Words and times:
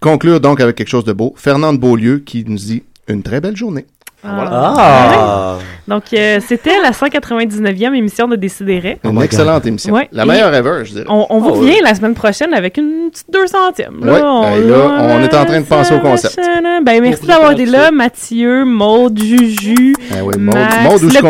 conclure 0.00 0.40
donc 0.40 0.60
avec 0.60 0.76
quelque 0.76 0.88
chose 0.88 1.04
de 1.04 1.12
beau. 1.12 1.34
Fernande 1.36 1.78
Beaulieu 1.78 2.18
qui 2.18 2.44
nous 2.46 2.56
dit 2.56 2.82
une 3.08 3.22
très 3.22 3.40
belle 3.40 3.56
journée. 3.56 3.86
Ah. 4.24 5.56
Donc, 5.88 6.02
euh, 6.12 6.38
c'était 6.46 6.78
la 6.82 6.92
199e 6.92 7.94
émission 7.94 8.28
de 8.28 8.36
Décideret. 8.36 8.98
Une 9.02 9.20
excellente 9.22 9.66
émission. 9.66 9.92
Ouais. 9.92 10.08
La 10.12 10.22
Et 10.22 10.26
meilleure 10.26 10.54
ever, 10.54 10.84
je 10.84 10.92
dirais. 10.92 11.04
On, 11.08 11.26
on 11.30 11.38
vous 11.40 11.50
Oh, 11.50 11.54
revient 11.54 11.80
la 11.82 11.94
semaine 11.94 12.14
prochaine 12.14 12.54
avec 12.54 12.76
une 12.76 13.10
petite 13.10 13.26
200e. 13.32 13.98
Ouais, 14.02 14.18
hey, 14.18 14.68
là, 14.68 14.76
on 15.00 15.20
est 15.20 15.34
en 15.34 15.44
train 15.44 15.60
de 15.60 15.66
penser 15.66 15.94
au 15.94 15.98
concept. 16.00 16.38
Ben, 16.84 17.00
merci 17.02 17.26
d'avoir 17.26 17.52
été 17.52 17.66
là, 17.66 17.90
Mathieu, 17.90 18.64
Maud, 18.64 19.18
Juju. 19.18 19.94
Ah 20.12 20.16
oui, 20.22 20.34
Maud, 20.38 20.54
Max, 20.54 20.76
Maud, 20.84 21.02
où 21.02 21.08
est-ce 21.08 21.20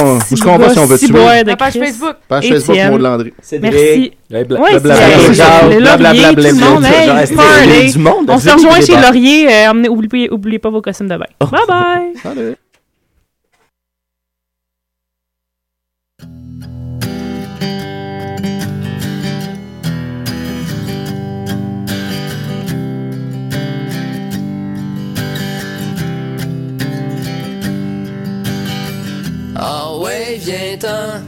qu'on- 0.43 0.59
va 0.59 0.68
si 0.70 0.79
on 0.79 0.86
veut 0.86 0.98
tuer? 0.98 1.45
La 1.46 1.57
page 1.57 1.72
Facebook. 1.75 2.16
Page 2.29 2.48
Facebook, 2.48 2.77
Étienne. 2.77 2.93
Maud 2.93 3.00
Landry. 3.00 3.32
Merci. 3.62 4.12
Ouais, 4.30 4.45
bla- 4.45 4.61
Ouais, 4.61 4.79
bla- 4.79 4.79
c'est- 4.79 4.80
bla- 4.80 4.95
c'est- 4.95 5.32
bla- 5.34 5.75
le 5.75 5.80
bla- 5.80 5.96
bla- 5.96 6.12
Laurier, 6.12 6.20
bla- 6.20 6.29
tout 6.30 6.36
le 6.36 6.61
bla- 6.61 6.68
monde, 6.70 6.80
bla- 6.80 6.88
hey, 7.00 7.07
genre, 7.09 7.18
est-ce 7.18 7.32
que 7.32 7.36
party. 7.36 7.68
c'est 7.70 7.93
du 7.93 7.98
monde? 7.98 8.27
On 8.29 8.38
se 8.38 8.48
rejoint 8.50 8.80
chez. 8.80 8.96
Laurier. 9.00 9.48
euh, 9.48 9.88
oubliez, 9.88 10.30
oubliez 10.30 10.59
pas 10.59 10.70
vos 10.70 10.82
costumes 10.82 11.09
de 11.09 11.16
bain. 11.16 11.27
Bye 11.41 11.60
bye. 11.66 12.56
Ah 29.62 29.95
ouais, 29.98 30.38
viens-t'en, 30.41 31.20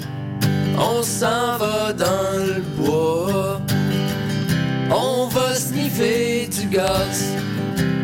on 0.79 1.03
s'en 1.03 1.59
va 1.59 1.93
dans 1.93 2.39
le 2.39 2.63
bois. 2.79 3.61
On 4.91 5.27
va 5.27 5.55
sniffer 5.55 6.49
du 6.49 6.67
gaz, 6.69 7.35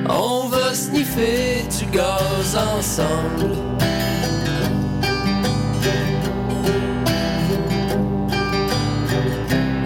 on 0.07 0.49
va 0.49 0.75
sniffer 0.75 1.65
du 1.79 1.87
gaz 1.87 2.59
ensemble. 2.77 3.57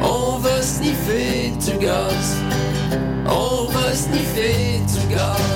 On 0.03 0.39
va 0.39 0.61
sniffer 0.61 1.53
du 1.65 1.79
gaz, 1.79 2.37
on 3.27 3.67
va 3.70 3.95
sniffer 3.95 4.81
du 4.93 5.15
gaz 5.15 5.52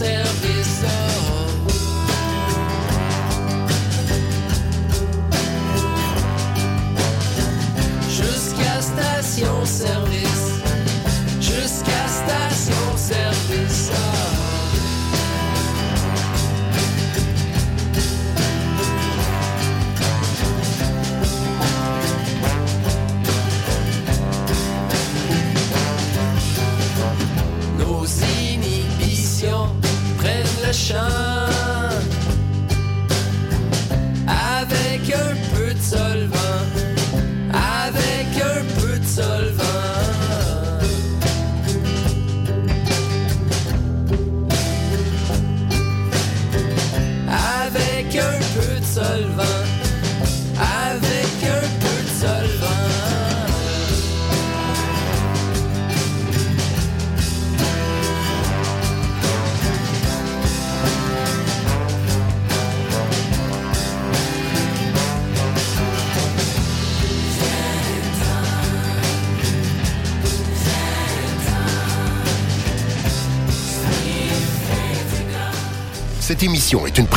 myself. 0.00 0.27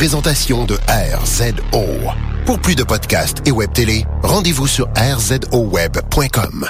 Présentation 0.02 0.64
de 0.64 0.74
RZO. 0.88 1.84
Pour 2.44 2.58
plus 2.58 2.74
de 2.74 2.82
podcasts 2.82 3.38
et 3.46 3.52
web 3.52 3.72
télé, 3.72 4.04
rendez-vous 4.24 4.66
sur 4.66 4.88
rzoweb.com. 4.96 6.66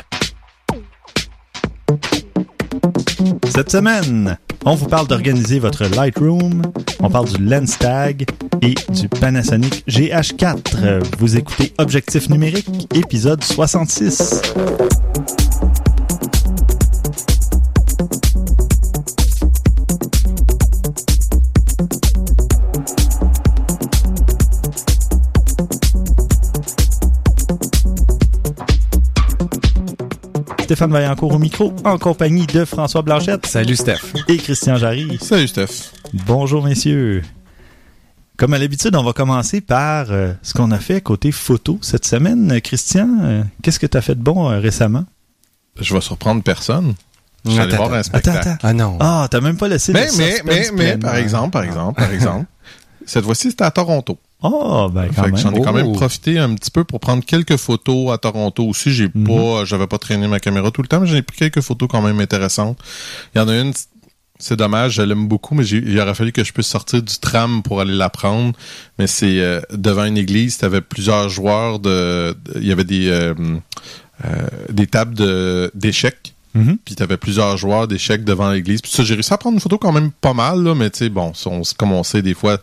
Cette 3.48 3.70
semaine, 3.70 4.36
on 4.66 4.74
vous 4.74 4.86
parle 4.86 5.06
d'organiser 5.06 5.60
votre 5.60 5.86
Lightroom, 5.86 6.60
on 7.00 7.08
parle 7.08 7.30
du 7.30 7.42
Lens 7.42 7.78
Tag 7.78 8.26
et 8.60 8.74
du 8.90 9.08
Panasonic 9.08 9.82
GH4. 9.88 11.02
Vous 11.18 11.38
écoutez 11.38 11.72
Objectif 11.78 12.28
numérique, 12.28 12.86
épisode 12.94 13.42
66. 13.42 14.42
Stéphane 30.72 30.90
Vaillancourt 30.90 31.34
au 31.34 31.38
micro, 31.38 31.74
en 31.84 31.98
compagnie 31.98 32.46
de 32.46 32.64
François 32.64 33.02
Blanchette. 33.02 33.44
Salut 33.44 33.76
Steph. 33.76 34.14
Et 34.26 34.38
Christian 34.38 34.76
Jarry. 34.76 35.18
Salut 35.20 35.46
Steph. 35.46 35.92
Bonjour 36.14 36.64
messieurs. 36.64 37.20
Comme 38.38 38.54
à 38.54 38.58
l'habitude, 38.58 38.96
on 38.96 39.04
va 39.04 39.12
commencer 39.12 39.60
par 39.60 40.06
euh, 40.12 40.32
ce 40.40 40.54
qu'on 40.54 40.70
a 40.70 40.78
fait 40.78 41.02
côté 41.02 41.30
photo 41.30 41.78
cette 41.82 42.06
semaine. 42.06 42.58
Christian, 42.62 43.06
euh, 43.20 43.42
qu'est-ce 43.62 43.78
que 43.78 43.86
tu 43.86 43.98
as 43.98 44.00
fait 44.00 44.14
de 44.14 44.22
bon 44.22 44.50
euh, 44.50 44.60
récemment? 44.60 45.04
Je 45.78 45.92
vais 45.92 46.00
surprendre 46.00 46.42
personne. 46.42 46.94
Je 47.44 47.50
suis 47.50 47.60
allé 47.60 47.74
Attends, 47.74 47.84
voir 47.88 47.92
un 47.92 48.00
Attends, 48.00 48.08
spectacle. 48.08 48.48
attends. 48.48 48.58
Ah 48.62 48.72
non. 48.72 48.96
Ah, 48.98 49.28
t'as 49.30 49.42
même 49.42 49.58
pas 49.58 49.68
laissé 49.68 49.92
Mais, 49.92 50.06
le 50.06 50.16
mais, 50.16 50.40
mais, 50.46 50.70
mais, 50.72 50.96
par 50.96 51.16
exemple, 51.16 51.50
par 51.50 51.64
exemple, 51.64 52.00
par 52.00 52.10
exemple, 52.14 52.46
cette 53.04 53.26
fois-ci, 53.26 53.50
c'était 53.50 53.64
à 53.64 53.70
Toronto. 53.70 54.18
Oh, 54.42 54.88
ben 54.92 55.06
quand 55.14 55.22
Fait 55.24 55.30
même. 55.30 55.36
j'en 55.36 55.52
ai 55.54 55.60
quand 55.60 55.72
même 55.72 55.86
Oh. 55.88 55.92
profité 55.92 56.38
un 56.38 56.54
petit 56.54 56.70
peu 56.70 56.84
pour 56.84 57.00
prendre 57.00 57.24
quelques 57.24 57.56
photos 57.56 58.12
à 58.12 58.18
Toronto 58.18 58.64
aussi. 58.64 58.92
J'ai 58.92 59.08
Mhm. 59.14 59.26
pas, 59.26 59.64
j'avais 59.64 59.86
pas 59.86 59.98
traîné 59.98 60.26
ma 60.28 60.40
caméra 60.40 60.70
tout 60.70 60.82
le 60.82 60.88
temps, 60.88 61.00
mais 61.00 61.06
j'ai 61.06 61.22
pris 61.22 61.36
quelques 61.36 61.60
photos 61.60 61.88
quand 61.90 62.02
même 62.02 62.18
intéressantes. 62.20 62.78
Il 63.34 63.38
y 63.38 63.40
en 63.40 63.48
a 63.48 63.56
une, 63.56 63.72
c'est 64.38 64.56
dommage, 64.56 64.94
je 64.94 65.02
l'aime 65.02 65.28
beaucoup, 65.28 65.54
mais 65.54 65.64
il 65.66 65.98
aurait 66.00 66.14
fallu 66.14 66.32
que 66.32 66.42
je 66.42 66.52
puisse 66.52 66.66
sortir 66.66 67.02
du 67.02 67.18
tram 67.20 67.62
pour 67.62 67.80
aller 67.80 67.94
la 67.94 68.10
prendre. 68.10 68.52
Mais 68.98 69.06
c'est 69.06 69.38
euh, 69.40 69.60
devant 69.72 70.04
une 70.04 70.18
église, 70.18 70.58
t'avais 70.58 70.80
plusieurs 70.80 71.28
joueurs 71.28 71.78
de, 71.78 72.34
il 72.56 72.66
y 72.66 72.72
avait 72.72 72.82
des, 72.84 73.08
euh, 73.08 73.34
euh, 74.24 74.46
des 74.70 74.86
tables 74.86 75.14
de 75.14 75.70
d'échecs. 75.74 76.34
Mhm. 76.54 76.76
Puis 76.84 76.94
t'avais 76.96 77.16
plusieurs 77.16 77.56
joueurs 77.56 77.88
d'échecs 77.88 78.24
devant 78.24 78.50
l'église. 78.50 78.82
Puis 78.82 78.92
ça, 78.92 79.02
j'ai 79.04 79.14
réussi 79.14 79.32
à 79.32 79.38
prendre 79.38 79.54
une 79.54 79.60
photo 79.60 79.78
quand 79.78 79.90
même 79.92 80.10
pas 80.10 80.34
mal, 80.34 80.62
là, 80.62 80.74
mais 80.74 80.90
tu 80.90 80.98
sais, 80.98 81.08
bon, 81.08 81.32
on- 81.46 81.62
comme 81.78 81.92
on 81.92 82.02
sait, 82.02 82.20
des 82.20 82.34
fois, 82.34 82.58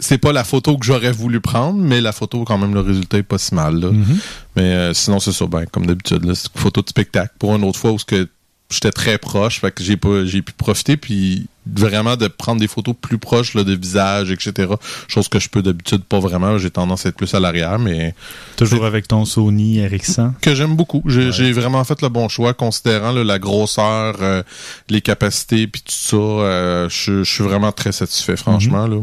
c'est 0.00 0.18
pas 0.18 0.32
la 0.32 0.44
photo 0.44 0.76
que 0.76 0.84
j'aurais 0.84 1.12
voulu 1.12 1.40
prendre, 1.40 1.78
mais 1.78 2.00
la 2.00 2.12
photo, 2.12 2.44
quand 2.44 2.58
même, 2.58 2.74
le 2.74 2.80
résultat 2.80 3.18
est 3.18 3.22
pas 3.22 3.38
si 3.38 3.54
mal. 3.54 3.78
Là. 3.80 3.90
Mhm. 3.92 4.18
Mais 4.56 4.62
euh, 4.62 4.94
sinon, 4.94 5.20
c'est 5.20 5.32
ça, 5.32 5.46
ben, 5.46 5.64
comme 5.70 5.86
d'habitude, 5.86 6.24
là, 6.24 6.34
c'est 6.34 6.48
une 6.54 6.60
photo 6.60 6.82
de 6.82 6.88
spectacle. 6.88 7.34
Pour 7.38 7.54
une 7.54 7.64
autre 7.64 7.78
fois 7.78 7.92
où 7.92 7.98
ce 7.98 8.04
que 8.04 8.28
j'étais 8.70 8.90
très 8.92 9.18
proche, 9.18 9.60
fait 9.60 9.72
que 9.72 9.82
j'ai 9.82 9.96
pas 9.96 10.24
j'ai 10.24 10.42
pu 10.42 10.52
profiter, 10.52 10.96
puis 10.96 11.46
vraiment 11.66 12.16
de 12.16 12.26
prendre 12.28 12.60
des 12.60 12.68
photos 12.68 12.94
plus 13.00 13.18
proches 13.18 13.54
là, 13.54 13.64
de 13.64 13.74
visage, 13.74 14.30
etc. 14.30 14.72
Chose 15.08 15.28
que 15.28 15.38
je 15.38 15.48
peux 15.48 15.60
d'habitude 15.60 16.02
pas 16.04 16.18
vraiment. 16.20 16.56
J'ai 16.56 16.70
tendance 16.70 17.04
à 17.04 17.08
être 17.10 17.16
plus 17.16 17.34
à 17.34 17.40
l'arrière, 17.40 17.78
mais 17.78 18.14
Toujours 18.56 18.84
avec 18.86 19.06
ton 19.08 19.24
Sony 19.24 19.78
Ericsson. 19.78 20.32
que 20.40 20.54
j'aime 20.54 20.76
beaucoup. 20.76 21.02
J'ai 21.06 21.52
vraiment 21.52 21.82
fait 21.84 22.00
le 22.00 22.08
bon 22.08 22.28
choix, 22.28 22.54
considérant 22.54 23.12
là, 23.12 23.24
la 23.24 23.38
grosseur, 23.40 24.16
euh, 24.20 24.42
les 24.88 25.00
capacités, 25.00 25.66
puis 25.66 25.82
tout 25.82 25.92
ça. 25.92 26.16
euh, 26.16 26.88
je 26.88 27.24
je 27.24 27.30
suis 27.30 27.44
vraiment 27.44 27.72
très 27.72 27.92
satisfait, 27.92 28.36
franchement. 28.36 28.86
là. 28.86 28.98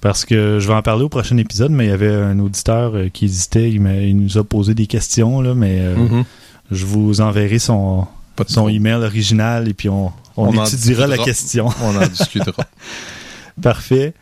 Parce 0.00 0.24
que 0.24 0.58
je 0.60 0.68
vais 0.68 0.74
en 0.74 0.82
parler 0.82 1.04
au 1.04 1.08
prochain 1.08 1.36
épisode, 1.38 1.72
mais 1.72 1.86
il 1.86 1.88
y 1.88 1.92
avait 1.92 2.12
un 2.12 2.38
auditeur 2.38 2.94
euh, 2.94 3.08
qui 3.08 3.24
hésitait. 3.24 3.70
Il, 3.70 3.82
nous 4.16 4.38
a 4.38 4.44
posé 4.44 4.74
des 4.74 4.86
questions, 4.86 5.40
là, 5.40 5.54
mais 5.54 5.78
euh, 5.80 5.96
Mhm. 5.96 6.24
je 6.70 6.84
vous 6.84 7.20
enverrai 7.20 7.58
son, 7.58 8.06
son 8.46 8.68
email 8.68 9.02
original 9.02 9.68
et 9.68 9.74
puis 9.74 9.88
on, 9.88 10.12
on, 10.36 10.64
étudiera 10.64 11.06
la 11.06 11.18
question. 11.18 11.68
On 11.82 11.96
en 11.96 12.06
discutera. 12.06 12.64
Parfait. 13.62 14.12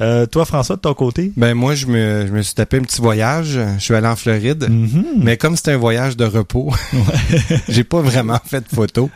Euh, 0.00 0.26
toi, 0.26 0.44
François, 0.44 0.74
de 0.74 0.80
ton 0.80 0.92
côté? 0.94 1.30
Ben 1.36 1.54
moi, 1.54 1.74
je 1.76 1.86
me, 1.86 2.26
je 2.26 2.32
me 2.32 2.42
suis 2.42 2.54
tapé 2.54 2.78
un 2.78 2.82
petit 2.82 3.00
voyage. 3.00 3.58
Je 3.78 3.82
suis 3.82 3.94
allé 3.94 4.08
en 4.08 4.16
Floride. 4.16 4.66
Mhm. 4.68 5.04
Mais 5.22 5.36
comme 5.36 5.54
c'était 5.56 5.70
un 5.72 5.76
voyage 5.76 6.16
de 6.16 6.24
repos, 6.24 6.72
j'ai 7.68 7.84
pas 7.84 8.00
vraiment 8.00 8.38
fait 8.44 8.60
de 8.60 8.74
photos. 8.74 9.08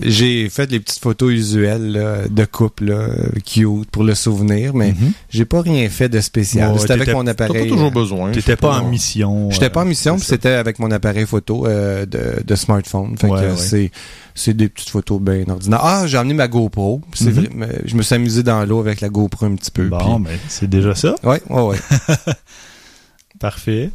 J'ai 0.00 0.48
fait 0.48 0.70
les 0.70 0.80
petites 0.80 1.02
photos 1.02 1.32
usuelles 1.32 1.92
là, 1.92 2.16
de 2.30 2.44
couple, 2.46 2.86
là, 2.86 3.08
cute 3.44 3.90
pour 3.90 4.04
le 4.04 4.14
souvenir, 4.14 4.74
mais 4.74 4.92
Mhm. 4.92 5.12
j'ai 5.28 5.44
pas 5.44 5.60
rien 5.60 5.88
fait 5.90 6.08
de 6.08 6.20
spécial. 6.20 6.72
Ouais, 6.72 6.78
c'était 6.78 6.92
avec 6.94 7.04
t'étais- 7.06 7.16
mon 7.18 7.24
T'as 7.24 7.34
pas 7.34 7.44
appareil. 7.44 7.68
toujours 7.68 7.88
euh, 7.88 7.90
besoin. 7.90 8.30
T'étais 8.32 8.56
pas 8.56 8.80
en 8.80 8.88
mission. 8.88 9.50
J'étais 9.50 9.66
euh, 9.66 9.70
pas 9.70 9.82
en 9.82 9.84
mission, 9.84 10.14
c'est 10.16 10.20
puis 10.24 10.28
c'était 10.28 10.48
avec 10.54 10.78
mon 10.78 10.90
appareil 10.90 11.26
photo 11.26 11.66
euh, 11.66 12.06
de, 12.06 12.42
de 12.44 12.54
smartphone. 12.54 13.16
Fait 13.18 13.26
Ouais, 13.26 13.40
que 13.40 13.46
ouais. 13.50 13.56
c'est 13.56 13.90
c'est 14.34 14.54
des 14.56 14.68
petites 14.68 14.88
photos 14.90 15.20
bien 15.20 15.44
ordinaires. 15.48 15.80
Ah, 15.82 16.06
j'ai 16.06 16.16
amené 16.18 16.34
ma 16.34 16.48
GoPro. 16.48 17.00
C'est 17.14 17.26
Mhm. 17.26 17.32
vrai, 17.32 17.48
mais 17.54 17.68
je 17.84 17.94
me 17.96 18.02
suis 18.02 18.14
amusé 18.14 18.42
dans 18.42 18.64
l'eau 18.64 18.80
avec 18.80 19.00
la 19.00 19.08
GoPro 19.08 19.46
un 19.46 19.54
petit 19.54 19.70
peu. 19.70 19.88
Bon, 19.88 20.20
ben, 20.20 20.38
c'est 20.48 20.68
déjà 20.70 20.94
ça. 20.94 21.14
Ouais, 21.22 21.42
ouais, 21.50 21.62
ouais. 21.62 21.78
Parfait. 23.38 23.90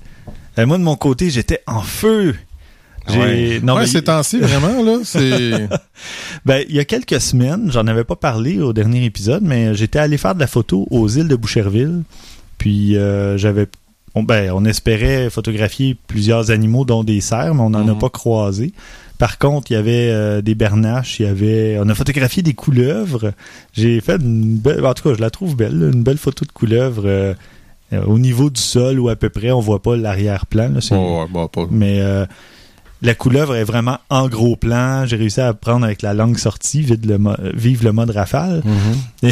Euh, 0.60 0.66
moi, 0.66 0.78
de 0.78 0.84
mon 0.84 0.96
côté, 0.96 1.30
j'étais 1.30 1.62
en 1.68 1.82
feu. 1.82 2.36
J'ai... 3.08 3.18
Ouais. 3.20 3.60
Non, 3.64 3.76
ouais, 3.76 3.82
mais 3.82 3.88
ces 3.88 4.02
temps-ci, 4.04 4.40
vraiment, 4.40 4.84
là, 4.84 4.98
c'est... 5.04 5.70
Ben, 6.46 6.66
il 6.68 6.76
y 6.76 6.80
a 6.80 6.86
quelques 6.86 7.22
semaines, 7.22 7.72
j'en 7.72 7.88
avais 7.88 8.04
pas 8.04 8.16
parlé 8.18 8.60
au 8.62 8.74
dernier 8.74 9.06
épisode, 9.06 9.44
mais 9.44 9.74
j'étais 9.76 10.00
allé 10.00 10.18
faire 10.18 10.36
de 10.36 10.40
la 10.42 10.48
photo 10.48 10.86
aux 10.92 11.08
îles 11.08 11.28
de 11.28 11.36
Boucherville. 11.36 12.04
Puis 12.58 12.98
euh, 12.98 13.38
j'avais 13.38 13.68
on, 14.16 14.24
ben, 14.24 14.52
on 14.52 14.66
espérait 14.66 15.30
photographier 15.30 15.96
plusieurs 16.08 16.50
animaux, 16.50 16.86
dont 16.86 17.04
des 17.04 17.22
cerfs, 17.22 17.54
mais 17.54 17.62
on 17.62 17.70
n'en 17.70 17.88
a 17.88 17.92
Mhm. 17.94 18.00
pas 18.00 18.10
croisé. 18.10 18.74
Par 19.18 19.38
contre, 19.40 19.72
il 19.72 19.74
y 19.74 19.78
avait 19.78 20.10
euh, 20.12 20.42
des 20.42 20.54
bernaches, 20.56 21.20
il 21.20 21.26
y 21.26 21.30
avait. 21.30 21.78
On 21.80 21.90
a 21.90 21.96
photographié 21.96 22.44
des 22.44 22.54
couleuvres. 22.54 23.32
J'ai 23.74 24.00
fait 24.02 24.22
une 24.22 24.58
belle. 24.58 24.86
En 24.86 24.94
tout 24.94 25.10
cas, 25.10 25.16
je 25.16 25.22
la 25.22 25.30
trouve 25.32 25.56
belle, 25.56 25.78
là, 25.80 25.88
une 25.92 26.04
belle 26.04 26.18
photo 26.18 26.46
de 26.46 26.52
couleuvre 26.52 27.04
euh, 27.06 27.34
au 28.06 28.20
niveau 28.20 28.50
du 28.50 28.62
sol 28.62 29.00
ou 29.00 29.10
à 29.10 29.16
peu 29.16 29.30
près. 29.30 29.52
On 29.52 29.60
voit 29.60 29.82
pas 29.82 29.96
l'arrière-plan. 29.98 30.70
là, 30.74 30.82
c'est- 30.82 30.94
Ouais, 30.96 31.20
ouais, 31.20 31.26
bah, 31.34 31.48
pas... 31.52 31.66
mais 31.72 32.00
euh, 32.02 32.26
la 33.02 33.14
couleuvre 33.16 33.56
est 33.56 33.64
vraiment 33.64 34.00
en 34.10 34.28
gros 34.28 34.56
plan. 34.56 35.06
J'ai 35.06 35.16
réussi 35.18 35.40
à 35.42 35.54
prendre 35.54 35.86
avec 35.86 36.02
la 36.02 36.14
langue 36.14 36.38
sortie, 36.38 36.82
le 36.84 37.18
mo- 37.18 37.32
euh, 37.40 37.52
vive 37.56 37.84
le 37.84 37.92
mode 37.92 38.10
rafale. 38.10 38.64
Mhm. 38.66 39.32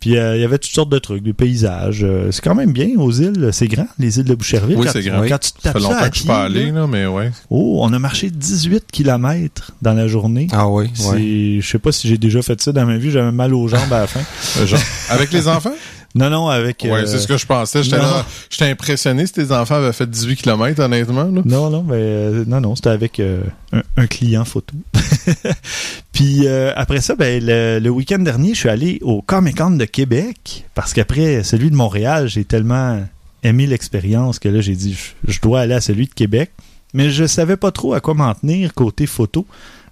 Puis 0.00 0.16
euh, 0.16 0.36
il 0.36 0.40
y 0.40 0.44
avait 0.44 0.58
toutes 0.58 0.72
sortes 0.72 0.88
de 0.90 0.98
trucs, 0.98 1.22
des 1.22 1.32
paysages. 1.32 2.00
Euh, 2.02 2.30
c'est 2.30 2.42
quand 2.42 2.54
même 2.54 2.72
bien 2.72 2.88
aux 2.98 3.10
îles. 3.12 3.50
C'est 3.52 3.68
grand, 3.68 3.86
les 3.98 4.18
îles 4.18 4.24
de 4.24 4.34
Boucherville. 4.34 4.76
Oui, 4.78 4.86
c'est 4.92 5.02
grand. 5.02 5.22
Quand 5.26 5.38
tu 5.38 5.52
te 5.52 5.60
Ça 5.62 5.72
fait 5.72 5.80
ça 5.80 5.86
à 5.88 5.90
longtemps 5.92 6.08
que 6.08 6.14
je 6.14 6.18
suis 6.20 6.26
pas 6.28 6.44
allé, 6.44 6.70
là, 6.70 6.86
mais 6.86 7.06
ouais. 7.06 7.30
oh, 7.50 7.80
on 7.82 7.92
a 7.92 7.98
marché 7.98 8.30
18 8.30 8.84
km 8.90 9.72
dans 9.82 9.94
la 9.94 10.06
journée. 10.08 10.48
Ah 10.52 10.68
oui, 10.68 10.90
C'est- 10.94 11.08
ouais. 11.10 11.58
Je 11.60 11.66
sais 11.68 11.78
pas 11.78 11.92
si 11.92 12.08
j'ai 12.08 12.18
déjà 12.18 12.42
fait 12.42 12.60
ça 12.60 12.72
dans 12.72 12.86
ma 12.86 12.96
vie. 12.96 13.10
J'avais 13.10 13.32
mal 13.32 13.54
aux 13.54 13.68
jambes 13.68 13.92
à 13.92 14.00
la 14.00 14.06
fin. 14.06 14.20
Genre, 14.66 14.80
avec 15.10 15.32
les 15.32 15.48
enfants? 15.48 15.72
Non, 16.14 16.30
non, 16.30 16.48
avec... 16.48 16.82
Ouais, 16.84 16.92
euh, 16.92 17.06
c'est 17.06 17.18
ce 17.18 17.26
que 17.26 17.36
je 17.36 17.44
pensais. 17.44 17.82
J'étais 17.82 17.96
non. 17.96 18.04
là, 18.04 18.26
j'étais 18.48 18.70
impressionné 18.70 19.26
si 19.26 19.32
tes 19.32 19.50
enfants 19.50 19.74
avaient 19.76 19.92
fait 19.92 20.08
18 20.08 20.36
km, 20.36 20.80
honnêtement, 20.80 21.24
là. 21.24 21.42
Non, 21.44 21.70
non, 21.70 21.82
mais 21.82 21.96
euh, 21.96 22.44
non, 22.46 22.60
non, 22.60 22.76
c'était 22.76 22.90
avec 22.90 23.18
euh, 23.18 23.42
un, 23.72 23.82
un 23.96 24.06
client 24.06 24.44
photo. 24.44 24.76
Puis 26.12 26.46
après 26.48 27.00
ça, 27.00 27.16
ben, 27.16 27.44
le, 27.44 27.80
le 27.80 27.90
week-end 27.90 28.20
dernier, 28.20 28.54
je 28.54 28.60
suis 28.60 28.68
allé 28.68 29.00
au 29.02 29.22
Comic 29.22 29.56
Con 29.58 29.72
de 29.72 29.84
Québec 29.84 30.64
parce 30.74 30.92
qu'après 30.92 31.42
celui 31.42 31.70
de 31.70 31.76
Montréal, 31.76 32.28
j'ai 32.28 32.44
tellement 32.44 33.02
aimé 33.42 33.66
l'expérience 33.66 34.38
que 34.38 34.48
là, 34.48 34.60
j'ai 34.60 34.76
dit, 34.76 34.94
je, 34.94 35.32
je 35.32 35.40
dois 35.40 35.60
aller 35.60 35.74
à 35.74 35.80
celui 35.80 36.06
de 36.06 36.14
Québec. 36.14 36.52
Mais 36.92 37.10
je 37.10 37.26
savais 37.26 37.56
pas 37.56 37.72
trop 37.72 37.92
à 37.92 38.00
quoi 38.00 38.14
m'en 38.14 38.32
tenir 38.34 38.72
côté 38.72 39.06
photo 39.06 39.44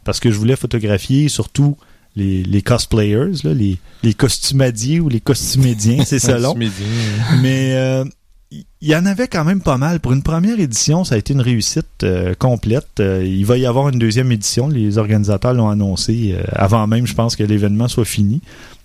parce 0.05 0.21
que 0.21 0.31
je 0.31 0.39
voulais 0.39 0.55
photographier 0.55 1.29
surtout 1.29 1.77
les, 2.17 2.43
les 2.43 2.63
cosplayers, 2.63 3.33
là, 3.45 3.55
les, 3.55 3.79
les 4.03 4.15
costumadiers 4.15 5.01
ou 5.01 5.09
les 5.09 5.21
costumédiens, 5.21 6.05
c'est 6.05 6.19
selon. 6.21 6.55
Mais 6.55 7.75
euh, 7.75 8.05
il 8.51 8.89
y 8.89 8.95
en 8.95 9.07
avait 9.07 9.29
quand 9.29 9.45
même 9.45 9.61
pas 9.61 9.79
mal. 9.79 10.01
Pour 10.01 10.13
une 10.13 10.23
première 10.23 10.61
édition, 10.61 11.05
ça 11.05 11.15
a 11.15 11.19
été 11.19 11.33
une 11.33 11.41
réussite 11.41 12.03
euh, 12.03 12.35
complète. 12.39 13.01
Euh, 13.01 13.25
il 13.25 13.47
va 13.47 13.57
y 13.57 13.67
avoir 13.67 13.89
une 13.89 13.99
deuxième 13.99 14.31
édition. 14.33 14.69
Les 14.69 14.99
organisateurs 14.99 15.55
l'ont 15.55 15.69
annoncé 15.71 16.35
euh, 16.35 16.43
avant 16.53 16.87
même, 16.87 17.07
je 17.07 17.15
pense, 17.15 17.37
que 17.37 17.45
l'événement 17.45 17.89
soit 17.89 18.05
fini. 18.05 18.41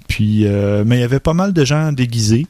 Puis, 0.07 0.45
euh, 0.45 0.83
mais 0.85 0.97
il 0.97 1.01
y 1.01 1.03
avait 1.03 1.19
pas 1.19 1.33
mal 1.33 1.53
de 1.53 1.65
gens 1.65 1.91
déguisés. 1.91 2.47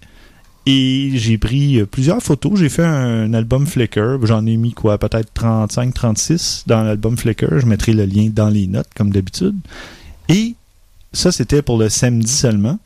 Et 0.66 1.12
j'ai 1.16 1.38
pris 1.38 1.80
euh, 1.80 1.86
plusieurs 1.86 2.22
photos. 2.22 2.60
J'ai 2.60 2.70
fait 2.70 2.84
un, 2.84 3.34
album 3.34 3.66
Flickr. 3.66 4.26
J'en 4.26 4.46
ai 4.46 4.58
mis 4.58 4.74
quoi, 4.74 4.98
peut-être 4.98 5.34
35, 5.34 5.94
36 5.94 6.64
dans 6.68 6.84
l'album 6.84 7.18
Flickr. 7.18 7.60
Je 7.60 7.66
mettrai 7.66 7.94
le 7.94 8.06
lien 8.06 8.30
dans 8.32 8.50
les 8.50 8.68
notes, 8.68 8.90
comme 8.96 9.12
d'habitude. 9.12 9.56
Et 10.30 10.56
ça, 11.13 11.31
c'était 11.31 11.62
pour 11.62 11.77
le 11.77 11.89
samedi 11.89 12.31
seulement. 12.31 12.80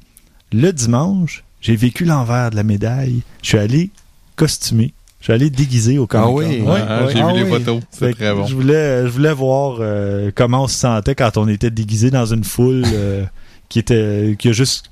Le 0.51 0.71
dimanche, 0.71 1.43
j'ai 1.61 1.75
vécu 1.75 2.05
l'envers 2.05 2.51
de 2.51 2.55
la 2.55 2.63
médaille. 2.63 3.21
Je 3.41 3.47
suis 3.49 3.57
allé 3.57 3.89
costumé. 4.35 4.93
Je 5.19 5.25
suis 5.25 5.33
allé 5.33 5.49
déguisé 5.49 5.97
au 5.99 6.07
Comic. 6.07 6.25
Ah 6.27 6.31
oui? 6.31 6.61
Ouais, 6.61 6.81
Ah. 6.87 7.07
J'ai 7.11 7.21
Ah 7.21 7.31
vu 7.33 7.43
les 7.43 7.49
photos. 7.49 7.81
C'est 7.91 8.13
très 8.15 8.33
bon. 8.33 8.45
Je 8.45 8.55
voulais, 8.55 9.03
je 9.05 9.11
voulais 9.11 9.33
voir 9.33 9.77
euh, 9.79 10.31
comment 10.33 10.63
on 10.63 10.67
se 10.67 10.77
sentait 10.79 11.13
quand 11.15 11.37
on 11.37 11.47
était 11.47 11.69
déguisé 11.69 12.09
dans 12.09 12.25
une 12.25 12.43
foule 12.43 12.83
euh, 12.87 13.23
qui 13.69 13.77
était 13.79 14.35
qui 14.39 14.49
a 14.49 14.51
juste 14.51 14.85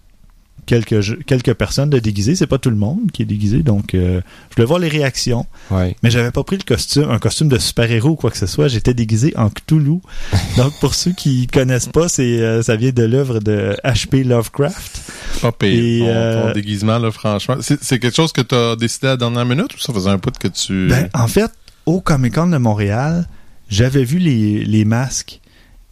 quelques 0.69 1.25
quelques 1.25 1.53
personnes 1.55 1.89
de 1.89 1.97
déguisées. 1.97 2.35
C'est 2.35 2.47
pas 2.47 2.59
tout 2.59 2.69
le 2.69 2.75
monde 2.75 3.11
qui 3.11 3.23
est 3.23 3.25
déguisé, 3.25 3.63
donc 3.63 3.95
euh, 3.95 4.21
je 4.49 4.55
voulais 4.55 4.67
voir 4.67 4.79
les 4.79 4.87
réactions. 4.87 5.47
Ouais. 5.71 5.95
Mais 6.03 6.11
j'avais 6.11 6.29
pas 6.31 6.43
pris 6.43 6.57
le 6.57 6.63
costume, 6.63 7.09
un 7.09 7.17
costume 7.17 7.49
de 7.49 7.57
super-héros 7.57 8.11
ou 8.11 8.15
quoi 8.15 8.29
que 8.29 8.37
ce 8.37 8.45
soit. 8.45 8.67
J'étais 8.67 8.93
déguisé 8.93 9.33
en 9.35 9.49
Cthulhu. 9.49 9.99
Donc 10.57 10.79
pour 10.79 10.93
ceux 10.93 11.11
qui 11.11 11.47
connaissent 11.47 11.87
pas, 11.87 12.07
c'est 12.07 12.39
euh, 12.39 12.61
ça 12.61 12.75
vient 12.75 12.91
de 12.91 13.03
l'œuvre 13.03 13.39
de 13.39 13.75
H.P. 13.83 14.23
Lovecraft. 14.23 15.11
Pas 15.41 15.51
pire. 15.51 15.69
Et, 15.71 15.99
ton, 15.99 16.07
euh, 16.07 16.47
ton 16.47 16.53
déguisement, 16.53 16.99
là, 16.99 17.11
franchement. 17.11 17.57
C'est 17.61 17.83
c'est 17.83 17.97
quelque 17.97 18.15
chose 18.15 18.31
que 18.31 18.41
tu 18.41 18.53
as 18.53 18.75
décidé 18.75 19.07
à 19.07 19.11
la 19.11 19.17
dernière 19.17 19.45
minute 19.45 19.73
ou 19.73 19.79
ça 19.79 19.91
faisait 19.91 20.11
un 20.11 20.19
peu 20.19 20.29
que 20.31 20.47
tu. 20.47 20.87
Ben, 20.87 21.09
en 21.15 21.27
fait, 21.27 21.51
au 21.87 21.99
Comic 21.99 22.35
Con 22.35 22.47
de 22.47 22.57
Montréal, 22.57 23.27
j'avais 23.69 24.03
vu 24.03 24.19
les, 24.19 24.63
les 24.63 24.85
masques 24.85 25.39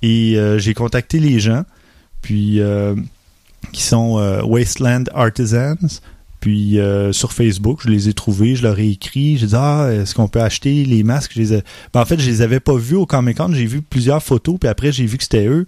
et 0.04 0.38
j'ai 0.58 0.76
contacté 0.76 1.20
les 1.20 1.40
gens, 1.40 1.64
puis 2.22 2.60
euh, 2.60 2.94
qui 3.72 3.84
sont 3.84 4.18
euh, 4.20 4.42
Wasteland 4.44 5.04
Artisans. 5.14 5.78
Puis 6.40 6.80
euh, 6.80 7.12
sur 7.14 7.34
Facebook, 7.34 7.80
je 7.84 7.90
les 7.90 8.10
ai 8.10 8.14
trouvés, 8.14 8.56
je 8.56 8.62
leur 8.64 8.78
ai 8.80 8.90
écrit, 8.90 9.38
j'ai 9.38 9.48
dit 9.48 9.56
ah 9.56 9.90
est-ce 9.92 10.14
qu'on 10.14 10.28
peut 10.28 10.42
acheter 10.42 10.86
les 10.86 11.04
masques? 11.04 11.32
Je 11.36 11.40
les 11.42 11.54
ai- 11.56 11.64
Ben, 11.94 12.02
en 12.02 12.06
fait, 12.06 12.20
je 12.20 12.30
les 12.30 12.42
avais 12.44 12.60
pas 12.60 12.76
vus 12.78 12.96
au 12.96 13.06
Comic 13.08 13.38
Con, 13.38 13.50
j'ai 13.54 13.66
vu 13.66 13.82
plusieurs 13.82 14.22
photos, 14.22 14.58
puis 14.60 14.70
après 14.70 14.92
j'ai 14.92 15.06
vu 15.08 15.18
que 15.18 15.24
c'était 15.24 15.48
eux. 15.48 15.66